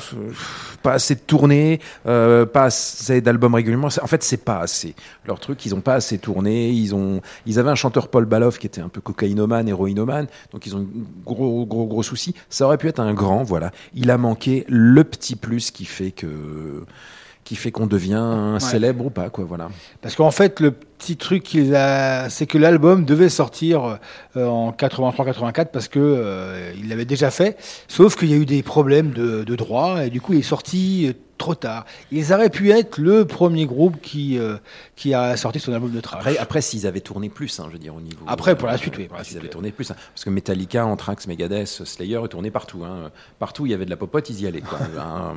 pas 0.83 0.93
assez 0.93 1.15
de 1.15 1.21
tournées, 1.21 1.81
euh, 2.07 2.47
pas 2.47 2.65
assez 2.65 3.21
d'albums 3.21 3.55
régulièrement. 3.55 3.89
En 4.01 4.07
fait, 4.07 4.23
c'est 4.23 4.45
pas 4.45 4.61
assez. 4.61 4.95
Leur 5.27 5.41
truc, 5.41 5.65
ils 5.67 5.75
ont 5.75 5.81
pas 5.81 5.95
assez 5.95 6.19
tourné. 6.19 6.71
Ils 6.71 6.95
ont, 6.95 7.21
ils 7.47 7.59
avaient 7.59 7.71
un 7.71 7.75
chanteur 7.75 8.09
Paul 8.09 8.25
Baloff 8.25 8.59
qui 8.59 8.67
était 8.67 8.81
un 8.81 8.89
peu 8.89 9.01
cocaïnomane, 9.01 9.69
héroïnomane, 9.69 10.27
donc 10.53 10.67
ils 10.67 10.77
ont 10.77 10.87
gros, 11.25 11.67
gros, 11.67 11.87
gros 11.87 12.03
soucis. 12.03 12.35
Ça 12.49 12.67
aurait 12.67 12.79
pu 12.79 12.89
être 12.89 13.01
un 13.01 13.15
grand, 13.15 13.43
voilà. 13.43 13.73
Il 13.95 14.11
a 14.11 14.19
manqué 14.19 14.65
le 14.69 15.03
petit 15.05 15.37
plus 15.37 15.71
qui 15.71 15.85
fait 15.85 16.11
que, 16.11 16.85
qui 17.45 17.57
fait 17.57 17.71
qu'on 17.71 17.87
devient 17.87 18.53
Ouais. 18.55 18.61
célèbre 18.61 19.07
ou 19.07 19.11
pas, 19.11 19.31
quoi, 19.31 19.45
voilà. 19.45 19.69
Parce 20.01 20.17
qu'en 20.17 20.31
fait, 20.31 20.61
le 20.61 20.75
petit 21.05 21.17
truc 21.19 21.55
a, 21.75 22.31
c'est 22.31 22.47
que 22.47 22.57
l'album 22.57 23.05
devait 23.05 23.29
sortir 23.29 23.99
euh, 24.37 24.47
en 24.47 24.71
83-84 24.73 25.67
parce 25.73 25.89
que 25.89 25.99
euh, 26.01 26.73
il 26.79 26.89
l'avait 26.89 27.05
déjà 27.05 27.31
fait. 27.31 27.59
Sauf 27.89 28.17
qu'il 28.17 28.31
y 28.31 28.33
a 28.33 28.37
eu 28.37 28.47
des 28.47 28.63
problèmes 28.63 29.11
de, 29.11 29.45
de 29.45 29.57
droit 29.57 30.05
et 30.05 30.11
du 30.11 30.21
coup, 30.23 30.33
il 30.33 30.39
est 30.39 30.43
sorti 30.43 31.09
euh, 31.09 31.13
trop 31.37 31.55
tard. 31.55 31.85
Ils 32.11 32.33
auraient 32.33 32.49
pu 32.49 32.71
être 32.71 32.97
le 32.99 33.27
premier 33.27 33.67
groupe 33.67 34.01
qui 34.01 34.39
euh, 34.39 34.57
qui 34.97 35.13
a 35.13 35.37
sorti 35.37 35.61
son 35.61 35.73
album 35.75 35.91
de 35.91 36.01
trash. 36.01 36.21
Après, 36.21 36.39
après 36.39 36.61
s'ils 36.63 36.87
avaient 36.87 37.01
tourné 37.01 37.29
plus, 37.29 37.61
hein, 37.61 37.65
je 37.69 37.73
veux 37.73 37.79
dire, 37.79 37.95
au 37.95 38.01
niveau. 38.01 38.25
Après, 38.27 38.57
pour 38.57 38.69
la 38.69 38.79
suite, 38.79 38.97
oui, 38.97 39.09
pour 39.09 39.19
la 39.19 39.23
avaient 39.23 39.41
oui. 39.43 39.49
tourné 39.51 39.71
plus. 39.73 39.91
hein. 39.91 39.97
parce 40.15 40.25
que 40.25 40.31
Metallica, 40.31 40.87
Anthrax, 40.87 41.27
Megadeth, 41.27 41.67
Slayer, 41.85 42.21
ils 42.23 42.29
tournaient 42.29 42.51
partout. 42.51 42.83
hein. 42.85 43.11
Partout, 43.39 43.67
il 43.67 43.73
y 43.73 43.75
avait 43.75 43.85
de 43.85 43.91
la 43.91 43.97
popote, 43.99 44.31
ils 44.31 44.41
y 44.41 44.47
allaient. 44.47 44.63
Quoi. 44.63 44.79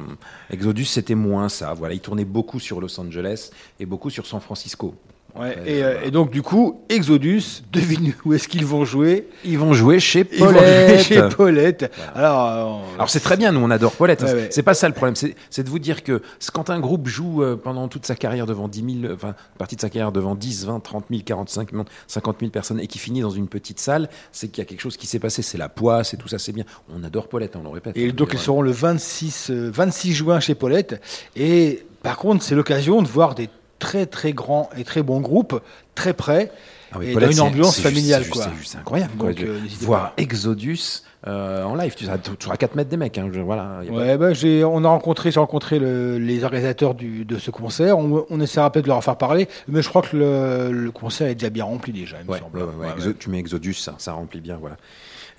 Exodus, 0.49 0.85
c'était 0.85 1.15
moins 1.15 1.49
ça. 1.49 1.73
Voilà, 1.73 1.93
ils 1.93 1.99
tournaient 1.99 2.25
beaucoup 2.25 2.59
sur 2.61 2.79
Los 2.79 2.97
Angeles 2.99 3.49
et 3.79 3.85
beaucoup 3.85 4.09
sur 4.09 4.25
San 4.27 4.39
Francisco. 4.39 4.95
Ouais, 5.35 5.55
et, 5.67 5.83
euh, 5.83 6.01
et 6.03 6.09
donc 6.09 6.31
du 6.31 6.41
coup, 6.41 6.81
Exodus, 6.89 7.61
devine 7.71 8.13
où 8.25 8.33
est-ce 8.33 8.47
qu'ils 8.47 8.65
vont 8.65 8.85
jouer 8.85 9.27
Ils 9.45 9.59
vont 9.59 9.73
jouer 9.73 9.99
chez 9.99 10.23
vont 10.23 10.49
jouer 10.49 10.53
Paulette. 10.59 11.01
chez 11.03 11.21
Paulette. 11.29 11.91
Alors, 12.15 12.45
euh, 12.47 12.95
Alors 12.95 13.09
c'est 13.09 13.19
très 13.19 13.37
bien, 13.37 13.51
nous 13.51 13.59
on 13.59 13.69
adore 13.69 13.91
Paulette. 13.91 14.21
Ouais, 14.23 14.27
C'est- 14.27 14.33
ouais. 14.33 14.47
C'est 14.49 14.63
pas 14.63 14.73
ça 14.73 14.87
le 14.87 14.95
problème. 14.95 15.15
C'est 15.15 15.63
de 15.63 15.69
vous 15.69 15.77
dire 15.77 16.03
que 16.03 16.23
quand 16.53 16.71
un 16.71 16.79
groupe 16.79 17.07
joue 17.07 17.43
euh, 17.43 17.55
pendant 17.55 17.87
toute 17.87 18.07
sa 18.07 18.15
carrière 18.15 18.47
devant 18.47 18.67
10 18.67 19.01
000, 19.01 19.13
enfin, 19.13 19.35
partie 19.59 19.75
de 19.75 19.81
sa 19.81 19.89
carrière 19.89 20.11
devant 20.11 20.33
10, 20.33 20.65
20, 20.65 20.79
30 20.79 21.05
000, 21.11 21.21
45 21.23 21.71
000, 21.71 21.83
50 22.07 22.37
000 22.39 22.51
personnes 22.51 22.79
et 22.79 22.87
qui 22.87 22.97
finit 22.97 23.21
dans 23.21 23.29
une 23.29 23.47
petite 23.47 23.79
salle, 23.79 24.09
c'est 24.31 24.47
qu'il 24.47 24.63
y 24.63 24.65
a 24.65 24.65
quelque 24.67 24.81
chose 24.81 24.97
qui 24.97 25.05
s'est 25.05 25.19
passé. 25.19 25.43
C'est 25.43 25.59
la 25.59 25.69
poisse 25.69 26.15
et 26.15 26.17
tout 26.17 26.27
ça, 26.27 26.39
c'est 26.39 26.51
bien. 26.51 26.63
On 26.91 27.03
adore 27.03 27.27
Paulette, 27.27 27.55
on 27.55 27.61
le 27.61 27.69
répète. 27.69 27.95
Et 27.95 28.11
donc 28.11 28.31
ils 28.33 28.39
seront 28.39 28.63
le 28.63 28.71
26, 28.71 29.51
euh, 29.51 29.69
26 29.71 30.13
juin 30.13 30.39
chez 30.39 30.55
Paulette. 30.55 30.99
Et 31.35 31.85
par 32.01 32.17
contre, 32.17 32.43
c'est 32.43 32.55
l'occasion 32.55 33.03
de 33.03 33.07
voir 33.07 33.35
des 33.35 33.49
très 33.79 34.05
très 34.05 34.33
grands 34.33 34.69
et 34.77 34.83
très 34.83 35.03
bons 35.03 35.19
groupes 35.21 35.61
très 35.95 36.13
près. 36.13 36.51
Ah 36.93 36.97
oui, 36.99 37.09
et 37.09 37.13
Paulette, 37.13 37.29
dans 37.31 37.35
une 37.47 37.51
ambiance 37.51 37.79
familiale. 37.81 38.23
c'est 38.23 38.29
quoi. 38.29 38.43
juste- 38.45 38.55
juste 38.59 38.75
incroyable. 38.77 39.11
quoi, 39.17 39.29
Donc, 39.29 39.39
de 39.39 39.47
euh, 39.47 39.59
voir 39.81 40.13
pas. 40.15 40.21
Exodus 40.21 40.79
euh, 41.27 41.63
en 41.63 41.75
live. 41.75 41.93
Tu 41.97 42.05
seras, 42.05 42.17
tu 42.17 42.31
seras 42.39 42.53
à 42.53 42.57
4 42.57 42.75
mètres 42.75 42.89
des 42.89 42.95
mecs. 42.95 43.17
hein, 43.17 43.29
je- 43.33 43.41
voilà, 43.41 43.81
y 43.83 43.89
a 43.89 43.91
pas- 43.91 43.97
Ouais, 43.97 44.17
bah, 44.17 44.33
j'ai, 44.33 44.63
on 44.63 44.83
a 44.85 44.87
rencontré, 44.87 45.29
j'ai 45.31 45.39
rencontré 45.41 45.79
le- 45.79 46.17
les 46.17 46.45
organisateurs 46.45 46.93
du, 46.93 47.25
de 47.25 47.37
ce 47.39 47.51
concert. 47.51 47.97
On, 47.97 48.25
on 48.29 48.39
essaiera 48.39 48.71
peut-être 48.71 48.85
de 48.85 48.89
leur 48.89 48.97
en 48.97 49.01
faire 49.01 49.17
parler, 49.17 49.49
mais 49.67 49.81
je 49.81 49.89
crois 49.89 50.01
que 50.01 50.15
le, 50.15 50.71
le 50.71 50.91
concert 50.91 51.27
est 51.27 51.35
déjà 51.35 51.49
bien 51.49 51.65
rempli 51.65 51.91
déjà. 51.91 52.17
Il 52.21 52.27
me 52.27 52.31
Ouais, 52.31 52.39
semble. 52.39 52.57
ouais, 52.57 52.63
ouais, 52.63 52.69
ouais. 52.69 52.85
Ouais, 52.87 52.93
Exo- 52.97 53.07
ouais. 53.07 53.13
Tu 53.19 53.29
mets 53.29 53.39
Exodus, 53.39 53.73
ça, 53.73 53.95
ça 53.97 54.13
remplit 54.13 54.39
bien, 54.39 54.55
voilà. 54.57 54.77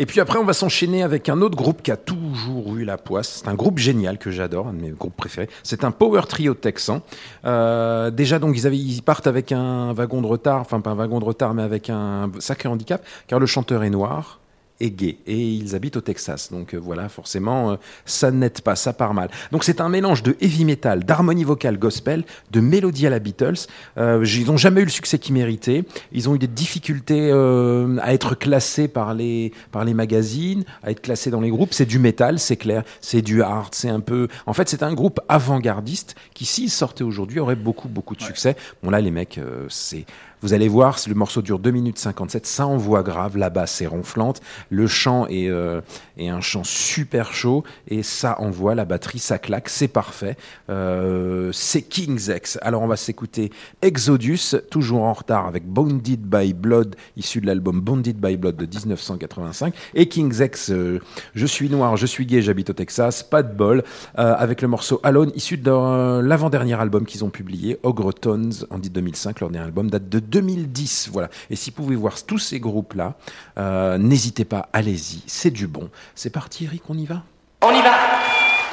Et 0.01 0.07
puis 0.07 0.21
après, 0.21 0.39
on 0.39 0.45
va 0.45 0.53
s'enchaîner 0.53 1.03
avec 1.03 1.29
un 1.29 1.41
autre 1.41 1.57
groupe 1.57 1.83
qui 1.83 1.91
a 1.91 1.97
toujours 1.97 2.77
eu 2.77 2.85
la 2.85 2.99
poisse. 2.99 3.41
C'est 3.43 3.49
un 3.49 3.55
groupe 3.55 3.79
génial 3.79 4.19
que 4.19 4.31
j'adore, 4.31 4.69
un 4.69 4.73
de 4.73 4.81
mes 4.81 4.91
groupes 4.91 5.17
préférés. 5.17 5.49
C'est 5.65 5.83
un 5.83 5.91
power 5.91 6.23
trio 6.29 6.55
texan. 6.55 7.03
Euh, 7.45 8.11
déjà, 8.11 8.39
donc, 8.39 8.57
ils, 8.57 8.67
avaient, 8.67 8.79
ils 8.79 9.03
partent 9.03 9.27
avec 9.27 9.51
un 9.51 9.93
wagon 9.93 10.23
de 10.23 10.27
retard, 10.27 10.61
enfin 10.61 10.81
pas 10.81 10.91
un 10.91 10.95
wagon 10.95 11.19
de 11.19 11.25
retard, 11.25 11.53
mais 11.55 11.63
avec 11.63 11.91
un 11.91 12.31
sacré 12.39 12.69
handicap, 12.69 13.05
car 13.27 13.41
le 13.41 13.47
chanteur 13.47 13.83
est 13.83 13.91
noir 13.91 14.39
et 14.81 14.91
gay 14.91 15.19
et 15.27 15.37
ils 15.37 15.75
habitent 15.75 15.97
au 15.97 16.01
Texas. 16.01 16.51
Donc 16.51 16.75
euh, 16.75 16.79
voilà, 16.79 17.09
forcément, 17.09 17.73
euh, 17.73 17.77
ça 18.05 18.31
n'aide 18.31 18.61
pas, 18.61 18.77
ça 18.77 18.93
part 18.93 19.15
mal. 19.15 19.31
Donc 19.53 19.65
c'est 19.65 19.81
un 19.81 19.89
mélange 19.89 20.23
de 20.23 20.37
heavy 20.41 20.65
metal, 20.65 21.05
d'harmonie 21.05 21.45
vocale 21.45 21.79
gospel, 21.79 22.25
de 22.51 22.61
mélodie 22.61 23.07
à 23.07 23.11
la 23.11 23.19
Beatles. 23.19 23.67
Euh, 23.97 24.25
ils 24.27 24.47
n'ont 24.47 24.57
jamais 24.57 24.83
eu 24.83 24.85
le 24.85 24.91
succès 24.91 25.19
qu'ils 25.19 25.35
méritaient. 25.35 25.85
Ils 26.13 26.29
ont 26.29 26.35
eu 26.35 26.39
des 26.39 26.47
difficultés 26.47 27.31
euh, 27.33 27.97
à 28.03 28.15
être 28.15 28.35
classés 28.35 28.89
par 28.89 29.15
les 29.15 29.53
par 29.73 29.85
les 29.85 29.95
magazines, 29.95 30.65
à 30.83 30.91
être 30.91 31.01
classés 31.01 31.31
dans 31.31 31.41
les 31.41 31.51
groupes. 31.51 31.73
C'est 31.73 31.87
du 31.87 31.99
métal, 31.99 32.39
c'est 32.39 32.57
clair. 32.57 32.85
C'est 33.01 33.23
du 33.23 33.43
hard, 33.43 33.75
c'est 33.75 33.89
un 33.89 34.01
peu. 34.01 34.29
En 34.47 34.53
fait, 34.53 34.69
c'est 34.69 34.83
un 34.83 34.95
groupe 34.95 35.21
avant-gardiste 35.29 36.15
qui, 36.35 36.45
s'il 36.45 36.71
sortait 36.71 37.05
aujourd'hui, 37.05 37.41
aurait 37.41 37.57
beaucoup 37.57 37.89
beaucoup 37.89 38.15
de 38.15 38.23
succès. 38.23 38.57
Bon 38.83 38.91
là, 38.91 39.01
les 39.01 39.11
mecs, 39.11 39.39
euh, 39.39 39.67
c'est 39.69 40.07
vous 40.43 40.55
allez 40.55 40.69
voir, 40.69 40.99
le 41.07 41.15
morceau 41.15 41.43
dure 41.43 41.59
2 41.59 41.71
minutes 41.71 41.99
57, 41.99 42.47
ça 42.47 42.67
envoie 42.67 43.03
grave, 43.03 43.37
la 43.37 43.51
basse 43.51 43.81
est 43.81 43.87
ronflante, 43.87 44.41
le 44.71 44.87
chant 44.87 45.27
est, 45.27 45.49
euh, 45.49 45.81
est 46.17 46.29
un 46.29 46.41
chant 46.41 46.65
super 46.65 47.33
chaud, 47.33 47.65
et 47.89 48.03
ça 48.03 48.41
envoie, 48.41 48.75
la 48.75 48.85
batterie, 48.85 49.19
ça 49.19 49.39
claque, 49.39 49.69
c'est 49.69 49.89
parfait. 49.89 50.37
Euh, 50.71 51.51
c'est 51.53 51.83
King's 51.83 52.29
X. 52.29 52.59
Alors 52.63 52.83
on 52.83 52.87
va 52.87 52.97
s'écouter 52.97 53.51
Exodus, 53.83 54.57
toujours 54.71 55.03
en 55.03 55.13
retard 55.13 55.47
avec 55.47 55.67
Bounded 55.67 56.21
by 56.21 56.53
Blood, 56.55 56.97
issu 57.17 57.41
de 57.41 57.47
l'album 57.47 57.81
Bounded 57.81 58.17
by 58.19 58.37
Blood 58.37 58.57
de 58.57 58.67
1985, 58.67 59.75
et 59.95 60.09
King's 60.09 60.39
X, 60.39 60.71
euh, 60.71 61.01
Je 61.35 61.47
suis 61.47 61.69
noir, 61.69 61.97
je 61.97 62.07
suis 62.07 62.27
gay, 62.27 62.43
j'habite 62.43 62.71
au 62.71 62.75
Texas, 62.75 63.23
pas 63.23 63.43
de 63.43 63.55
bol, 63.55 63.83
avec 64.15 64.63
le 64.63 64.69
morceau 64.69 65.01
Alone, 65.03 65.33
issu 65.35 65.57
de 65.57 66.21
l'avant-dernier 66.21 66.75
album 66.75 67.05
qu'ils 67.05 67.25
ont 67.25 67.31
publié, 67.31 67.79
Ogre 67.83 68.13
Tones, 68.13 68.53
en 68.71 68.79
2005, 68.79 69.41
leur 69.41 69.51
dernier 69.51 69.67
album 69.67 69.91
date 69.91 70.09
de 70.09 70.19
2010, 70.29 71.11
voilà. 71.13 71.29
Et 71.51 71.57
si 71.57 71.71
vous 71.71 71.83
pouvez 71.83 71.97
voir 71.97 72.15
tous 72.25 72.39
ces 72.39 72.61
groupes-là, 72.61 73.15
euh, 73.59 73.99
n'hésitez 73.99 74.45
pas, 74.45 74.69
allez-y, 74.73 75.23
c'est 75.27 75.51
du 75.51 75.67
bon. 75.67 75.91
C'est 76.15 76.31
parti 76.31 76.65
Eric, 76.65 76.83
on 76.89 76.97
y 76.97 77.07
va? 77.07 77.23
On 77.63 77.71
y 77.71 77.83
va. 77.83 77.95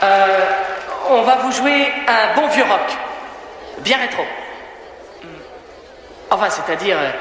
Euh, 0.04 0.46
on 1.10 1.24
va 1.24 1.38
vous 1.38 1.52
jouer 1.52 1.88
un 2.08 2.36
bon 2.36 2.48
vieux 2.50 2.64
rock. 2.64 2.98
Bien 3.84 3.98
rétro. 3.98 4.24
Hmm. 5.24 5.28
Enfin, 6.32 6.50
c'est-à-dire, 6.50 6.98
euh, 7.00 7.12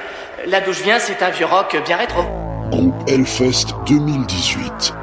là 0.46 0.60
d'où 0.60 0.72
je 0.72 0.82
viens, 0.82 0.98
c'est 0.98 1.22
un 1.22 1.30
vieux 1.30 1.46
rock 1.46 1.76
bien 1.84 1.96
rétro. 1.96 2.22
Groupe 2.70 3.08
Hellfest 3.08 3.74
2018. 3.86 4.94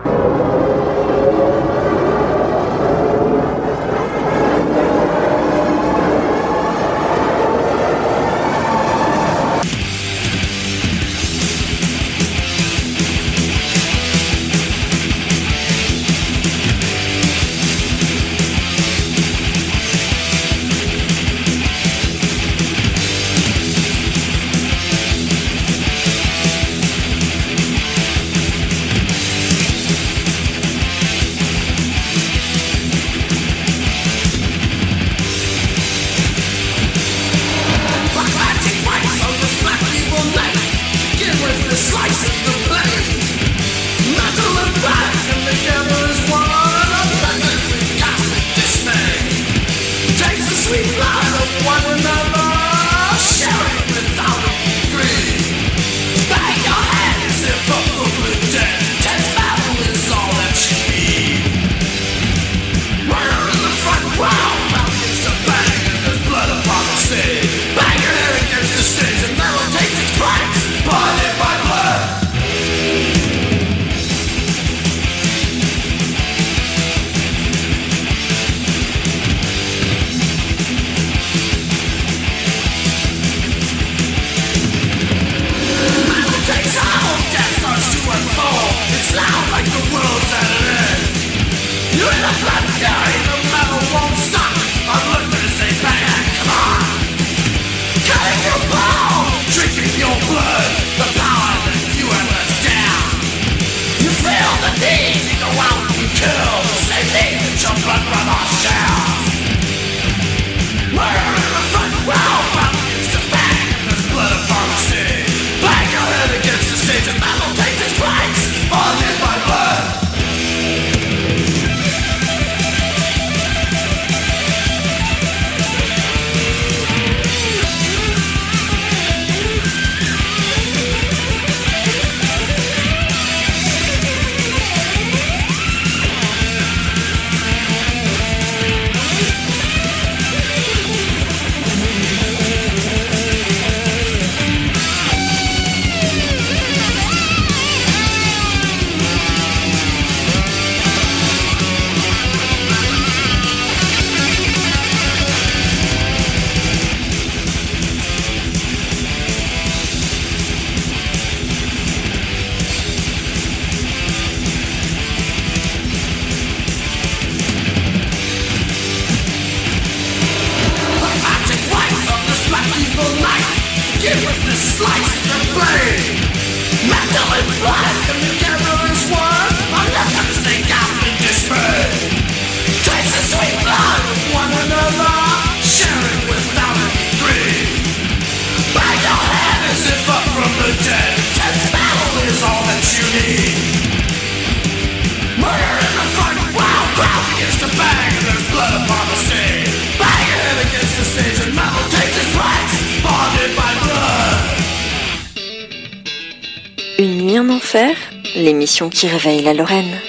Qui 208.90 209.08
réveille 209.08 209.42
la 209.42 209.54
Lorraine. 209.54 210.01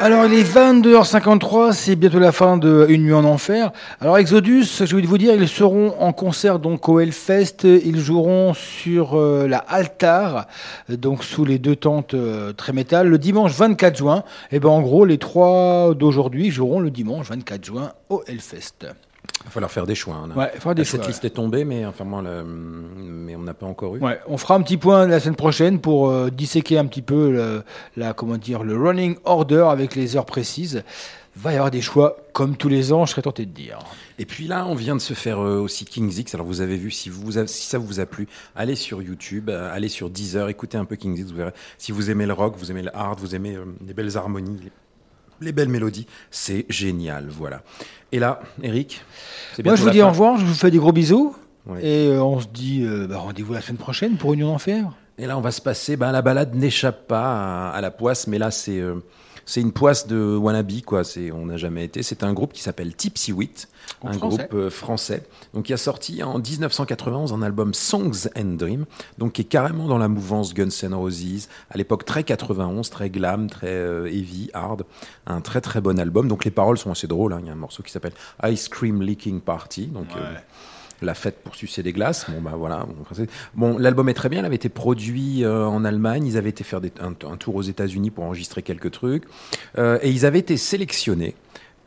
Alors, 0.00 0.26
il 0.26 0.34
est 0.34 0.42
22h53, 0.42 1.72
c'est 1.72 1.96
bientôt 1.96 2.18
la 2.18 2.32
fin 2.32 2.56
de 2.56 2.86
Une 2.88 3.04
nuit 3.04 3.12
en 3.14 3.24
enfer. 3.24 3.72
Alors, 4.00 4.18
Exodus, 4.18 4.84
je 4.84 4.96
vais 4.96 5.02
vous 5.02 5.18
dire, 5.18 5.34
ils 5.34 5.48
seront 5.48 5.94
en 5.98 6.12
concert 6.12 6.58
donc 6.58 6.88
au 6.88 7.00
Hellfest. 7.00 7.64
Ils 7.64 8.00
joueront 8.00 8.52
sur 8.54 9.18
euh, 9.18 9.46
la 9.46 9.58
Altar, 9.58 10.46
donc 10.88 11.24
sous 11.24 11.44
les 11.44 11.58
deux 11.58 11.76
tentes 11.76 12.14
euh, 12.14 12.52
très 12.52 12.72
métal, 12.72 13.08
le 13.08 13.18
dimanche 13.18 13.52
24 13.52 13.96
juin. 13.96 14.24
Et 14.50 14.60
ben, 14.60 14.68
en 14.68 14.82
gros, 14.82 15.04
les 15.04 15.18
trois 15.18 15.94
d'aujourd'hui 15.94 16.50
joueront 16.50 16.80
le 16.80 16.90
dimanche 16.90 17.28
24 17.28 17.64
juin 17.64 17.92
au 18.10 18.22
Hellfest. 18.26 18.86
Il 19.40 19.44
va 19.46 19.50
falloir 19.50 19.70
faire 19.70 19.86
des 19.86 19.94
choix. 19.94 20.14
hein, 20.14 20.28
là. 20.28 20.36
Ouais, 20.36 20.50
il 20.54 20.60
faudra 20.60 20.74
des 20.74 20.84
Cette 20.84 21.00
choix, 21.02 21.08
liste 21.08 21.24
est 21.24 21.30
tombée, 21.30 21.64
mais, 21.64 21.84
enfin, 21.84 22.04
moi, 22.04 22.22
le- 22.22 22.44
mais 22.44 23.36
on 23.36 23.42
n'a 23.42 23.52
pas 23.54 23.66
encore 23.66 23.96
eu. 23.96 24.00
Ouais, 24.00 24.18
on 24.26 24.38
fera 24.38 24.54
un 24.54 24.62
petit 24.62 24.76
point 24.78 25.06
la 25.06 25.20
semaine 25.20 25.36
prochaine 25.36 25.80
pour 25.80 26.08
euh, 26.08 26.30
disséquer 26.30 26.78
un 26.78 26.86
petit 26.86 27.02
peu 27.02 27.30
le, 27.30 27.62
la, 27.96 28.14
comment 28.14 28.38
dire, 28.38 28.62
le 28.62 28.76
running 28.80 29.16
order 29.24 29.66
avec 29.68 29.94
les 29.96 30.16
heures 30.16 30.24
précises. 30.26 30.82
Va 31.36 31.52
y 31.52 31.56
avoir 31.56 31.72
des 31.72 31.80
choix 31.82 32.16
comme 32.32 32.56
tous 32.56 32.68
les 32.68 32.92
ans, 32.92 33.06
je 33.06 33.10
serais 33.10 33.22
tenté 33.22 33.44
de 33.44 33.50
dire. 33.50 33.80
Et 34.20 34.24
puis 34.24 34.46
là, 34.46 34.66
on 34.66 34.76
vient 34.76 34.94
de 34.94 35.00
se 35.00 35.14
faire 35.14 35.40
euh, 35.40 35.58
aussi 35.58 35.84
Kings 35.84 36.16
X. 36.16 36.32
Alors 36.36 36.46
vous 36.46 36.60
avez 36.60 36.76
vu, 36.76 36.92
si, 36.92 37.08
vous 37.08 37.36
avez- 37.38 37.48
si 37.48 37.66
ça 37.66 37.76
vous 37.76 37.98
a 37.98 38.06
plu, 38.06 38.28
allez 38.54 38.76
sur 38.76 39.02
YouTube, 39.02 39.50
euh, 39.50 39.74
allez 39.74 39.88
sur 39.88 40.10
Deezer, 40.10 40.48
écoutez 40.48 40.78
un 40.78 40.84
peu 40.84 40.94
Kings 40.94 41.18
X. 41.18 41.30
Vous 41.32 41.36
verrez. 41.36 41.50
Si 41.76 41.90
vous 41.90 42.08
aimez 42.08 42.24
le 42.26 42.34
rock, 42.34 42.54
vous 42.56 42.70
aimez 42.70 42.82
le 42.82 42.96
hard, 42.96 43.18
vous 43.18 43.34
aimez 43.34 43.58
les 43.84 43.94
belles 43.94 44.16
harmonies, 44.16 44.70
les, 45.40 45.46
les 45.46 45.52
belles 45.52 45.68
mélodies, 45.68 46.06
c'est 46.30 46.66
génial. 46.68 47.28
Voilà. 47.28 47.62
Et 48.12 48.18
là, 48.18 48.40
Eric, 48.62 49.02
Moi, 49.64 49.74
je 49.76 49.82
vous 49.82 49.90
dis 49.90 49.98
fin. 49.98 50.06
au 50.06 50.08
revoir, 50.10 50.38
je 50.38 50.44
vous 50.44 50.54
fais 50.54 50.70
des 50.70 50.78
gros 50.78 50.92
bisous. 50.92 51.34
Et 51.80 52.08
euh, 52.08 52.22
on 52.22 52.40
se 52.40 52.46
dit 52.46 52.82
euh, 52.84 53.06
bah, 53.06 53.18
rendez-vous 53.18 53.54
la 53.54 53.60
semaine 53.62 53.78
prochaine 53.78 54.16
pour 54.16 54.34
Union 54.34 54.48
d'Enfer. 54.48 54.84
Et 55.16 55.26
là, 55.26 55.38
on 55.38 55.40
va 55.40 55.50
se 55.50 55.60
passer. 55.62 55.96
Ben, 55.96 56.12
la 56.12 56.20
balade 56.22 56.54
n'échappe 56.54 57.06
pas 57.08 57.70
à, 57.70 57.70
à 57.70 57.80
la 57.80 57.90
poisse, 57.90 58.26
mais 58.26 58.38
là, 58.38 58.50
c'est 58.50 58.78
euh, 58.78 58.96
c'est 59.46 59.60
une 59.60 59.72
poisse 59.72 60.06
de 60.06 60.36
wannabe, 60.36 60.80
quoi. 60.86 61.04
C'est 61.04 61.30
on 61.32 61.46
n'a 61.46 61.56
jamais 61.56 61.84
été. 61.84 62.02
C'est 62.02 62.22
un 62.22 62.32
groupe 62.32 62.52
qui 62.52 62.62
s'appelle 62.62 62.94
Tipsy 62.94 63.32
Wit, 63.32 63.68
En 64.02 64.08
un 64.08 64.12
français. 64.14 64.36
groupe 64.36 64.54
euh, 64.54 64.70
français, 64.70 65.26
donc 65.52 65.64
qui 65.66 65.72
a 65.72 65.76
sorti 65.76 66.22
en 66.22 66.38
1991 66.38 67.32
un 67.32 67.42
album 67.42 67.74
Songs 67.74 68.28
and 68.36 68.54
Dream, 68.56 68.86
donc 69.18 69.32
qui 69.34 69.42
est 69.42 69.44
carrément 69.44 69.86
dans 69.86 69.98
la 69.98 70.08
mouvance 70.08 70.54
Guns 70.54 70.68
N' 70.82 70.94
Roses. 70.94 71.48
À 71.70 71.76
l'époque, 71.76 72.04
très 72.04 72.24
91, 72.24 72.88
très 72.90 73.10
glam, 73.10 73.48
très 73.50 73.68
euh, 73.68 74.06
heavy, 74.06 74.50
hard. 74.54 74.84
Un 75.26 75.40
très 75.40 75.60
très 75.60 75.80
bon 75.80 75.98
album. 75.98 76.28
Donc 76.28 76.44
les 76.44 76.50
paroles 76.50 76.78
sont 76.78 76.90
assez 76.90 77.06
drôles. 77.06 77.32
hein. 77.32 77.38
Il 77.40 77.46
y 77.46 77.50
a 77.50 77.52
un 77.52 77.56
morceau 77.56 77.82
qui 77.82 77.92
s'appelle 77.92 78.14
Ice 78.44 78.68
Cream 78.68 79.02
Leaking 79.02 79.40
Party. 79.40 79.86
Donc 79.86 80.08
euh, 80.16 80.34
La 81.02 81.14
fête 81.14 81.42
pour 81.42 81.54
sucer 81.54 81.82
des 81.82 81.92
glaces. 81.92 82.26
Bon, 82.30 82.40
bah 82.40 82.54
voilà. 82.56 82.86
Bon, 83.54 83.78
l'album 83.78 84.08
est 84.08 84.14
très 84.14 84.28
bien. 84.28 84.40
Il 84.40 84.44
avait 84.44 84.54
été 84.54 84.68
produit 84.68 85.44
euh, 85.44 85.66
en 85.66 85.84
Allemagne. 85.84 86.26
Ils 86.26 86.36
avaient 86.36 86.50
été 86.50 86.64
faire 86.64 86.80
un, 87.00 87.36
tour 87.36 87.56
aux 87.56 87.62
États-Unis 87.62 88.10
pour 88.10 88.24
enregistrer 88.24 88.62
quelques 88.62 88.90
trucs. 88.90 89.24
Euh, 89.78 89.98
et 90.02 90.10
ils 90.10 90.24
avaient 90.24 90.38
été 90.38 90.56
sélectionnés 90.56 91.34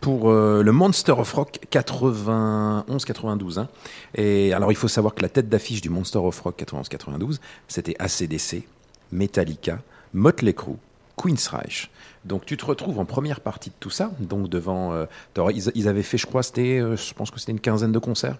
pour 0.02 0.30
euh, 0.30 0.62
le 0.62 0.72
Monster 0.72 1.14
of 1.14 1.34
Rock 1.34 1.60
91-92. 1.72 3.60
hein. 3.60 3.68
Et 4.16 4.54
alors, 4.54 4.72
il 4.72 4.76
faut 4.76 4.88
savoir 4.88 5.16
que 5.16 5.22
la 5.22 5.30
tête 5.30 5.50
d'affiche 5.50 5.82
du 5.82 5.90
Monster 5.90 6.20
of 6.20 6.40
Rock 6.42 6.62
91-92, 6.62 7.40
c'était 7.68 7.96
ACDC, 7.98 8.64
Metallica, 9.12 9.80
Motley 10.14 10.54
Crue, 10.54 10.76
Queen's 11.16 11.48
Reich. 11.48 11.90
Donc 12.26 12.46
tu 12.46 12.58
te 12.58 12.66
retrouves 12.66 13.00
en 13.00 13.06
première 13.06 13.40
partie 13.40 13.70
de 13.70 13.76
tout 13.80 13.90
ça, 13.90 14.12
donc 14.20 14.50
devant. 14.50 15.08
ils, 15.54 15.88
avaient 15.88 16.04
fait, 16.04 16.18
je 16.18 16.28
crois, 16.28 16.44
c'était, 16.44 16.80
je 16.80 17.14
pense 17.14 17.32
que 17.32 17.40
c'était 17.40 17.54
une 17.54 17.60
quinzaine 17.60 17.94
de 17.94 18.00
concerts. 18.00 18.38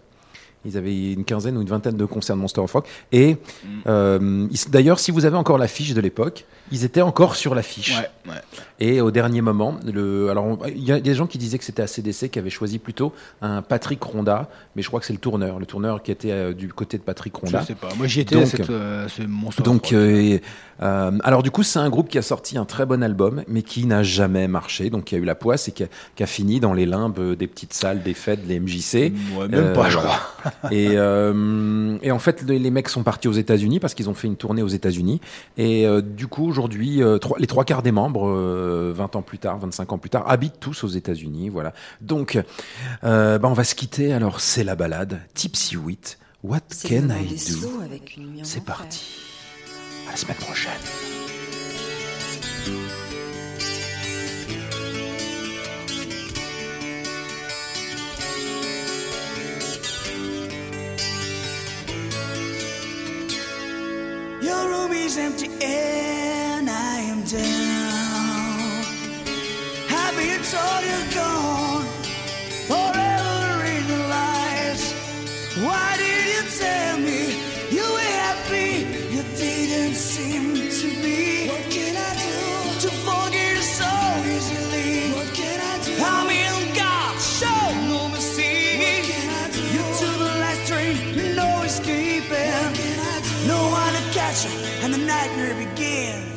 Ils 0.66 0.78
avaient 0.78 1.14
une 1.14 1.24
quinzaine 1.24 1.58
ou 1.58 1.62
une 1.62 1.68
vingtaine 1.68 1.96
de 1.96 2.06
concerts 2.06 2.36
de 2.36 2.42
Monster 2.42 2.62
of. 2.62 2.76
Et 3.12 3.38
euh, 3.88 4.48
d'ailleurs, 4.70 5.00
si 5.00 5.12
vous 5.12 5.26
avez 5.26 5.38
encore 5.38 5.58
l'affiche 5.58 5.94
de 5.94 6.02
l'époque, 6.02 6.46
ils 6.72 6.84
étaient 6.84 7.02
encore 7.02 7.36
sur 7.36 7.56
l'affiche. 7.56 7.98
Ouais, 7.98 8.32
ouais. 8.34 8.42
Et 8.80 9.02
au 9.02 9.10
dernier 9.10 9.42
moment, 9.42 9.80
le, 9.86 10.30
alors 10.30 10.60
il 10.68 10.84
y 10.84 10.92
a 10.92 11.00
des 11.00 11.16
gens 11.16 11.26
qui 11.26 11.38
disaient 11.40 11.58
que 11.58 11.64
c'était 11.64 11.82
ACDC 11.82 12.30
qui 12.30 12.38
avait 12.38 12.52
choisi 12.52 12.78
plutôt 12.78 13.12
un 13.42 13.62
Patrick 13.64 14.02
Ronda, 14.04 14.50
mais 14.76 14.84
je 14.84 14.88
crois 14.88 15.00
que 15.00 15.06
c'est 15.06 15.14
le 15.14 15.20
tourneur, 15.20 15.58
le 15.58 15.66
tourneur 15.66 16.04
qui 16.04 16.12
était 16.12 16.32
euh, 16.32 16.54
du 16.54 16.68
côté 16.70 16.98
de 16.98 17.04
Patrick 17.04 17.36
Ronda. 17.36 17.62
Je 17.62 17.68
sais 17.68 17.76
pas. 17.76 17.90
Moi, 17.98 18.06
j'y 18.06 18.20
étais 18.22 18.36
Donc, 18.36 18.48
cette, 18.48 18.70
euh, 18.70 19.08
ce 19.08 19.24
monstre. 19.24 19.64
donc, 19.64 19.94
euh, 19.94 20.38
euh, 20.84 21.12
alors 21.24 21.42
du 21.42 21.50
coup, 21.50 21.64
c'est 21.64 21.80
un 21.80 21.90
groupe 21.90 22.08
qui 22.08 22.20
a 22.20 22.22
sorti 22.22 22.58
un 22.58 22.66
très 22.66 22.86
bon 22.86 23.02
album, 23.02 23.44
mais 23.48 23.64
qui 23.64 23.88
n'a 23.88 24.04
jamais 24.04 24.48
marché. 24.48 24.92
Donc, 24.92 25.06
qui 25.06 25.16
a 25.16 25.18
eu 25.18 25.26
la 25.26 25.36
poisse 25.36 25.68
et 25.70 25.72
qui 25.72 25.84
a, 25.84 25.88
qui 26.16 26.22
a 26.22 26.28
fini 26.28 26.60
dans 26.60 26.74
les 26.74 26.86
limbes 26.86 27.36
des 27.36 27.48
petites 27.48 27.74
salles, 27.74 28.04
des 28.04 28.14
fêtes, 28.14 28.46
des 28.46 28.60
MJC. 28.60 29.12
Ouais, 29.38 29.48
même 29.48 29.74
pas, 29.74 29.90
je 29.90 29.98
voilà. 29.98 30.20
Et, 30.72 30.94
et 32.08 32.12
en 32.12 32.20
fait, 32.20 32.44
les, 32.44 32.60
les 32.60 32.72
mecs 32.72 32.90
sont 32.90 33.04
partis 33.04 33.28
aux 33.28 33.34
États-Unis 33.34 33.80
parce 33.80 33.94
qu'ils 33.94 34.10
ont 34.10 34.14
fait 34.14 34.28
une 34.28 34.36
tournée 34.38 34.62
aux 34.62 34.68
États-Unis. 34.68 35.20
Et 35.58 35.86
du 36.04 36.28
coup, 36.28 36.52
aujourd'hui, 36.58 37.04
euh, 37.04 37.20
trois- 37.20 37.38
les 37.38 37.46
trois 37.46 37.64
quarts 37.66 37.84
des 37.84 37.92
membres, 37.92 38.28
euh, 38.28 38.92
20 38.96 39.16
ans 39.16 39.22
plus 39.22 39.38
tard, 39.38 39.60
25 39.60 39.94
ans 39.94 39.98
plus 40.00 40.10
tard, 40.10 40.24
habitent 40.28 40.60
tous 40.60 40.84
aux 40.84 40.88
États-Unis. 40.88 41.50
Voilà. 41.50 41.72
Donc, 42.02 42.42
euh, 43.04 43.38
bah, 43.38 43.48
on 43.48 43.54
va 43.54 43.64
se 43.64 43.76
quitter. 43.76 44.12
Alors, 44.12 44.40
c'est 44.40 44.64
la 44.64 44.76
balade. 44.76 45.22
Tipsy 45.36 45.78
Wit. 45.78 46.18
What 46.44 46.60
can 46.88 47.10
I 47.10 47.28
do? 47.28 47.70
C'est 48.44 48.64
parti. 48.64 49.06
À 50.08 50.12
la 50.12 50.18
semaine 50.18 50.38
prochaine. 50.38 50.72
Your 64.48 64.70
room 64.70 64.94
is 64.94 65.18
empty 65.18 65.50
and 65.62 66.70
I 66.70 67.00
am 67.12 67.22
down. 67.24 68.84
I've 70.02 70.16
been 70.16 70.42
told 70.52 70.82
you're 70.90 71.10
gone 71.20 71.87
and 94.84 94.94
the 94.94 94.98
nightmare 94.98 95.56
begins. 95.56 96.37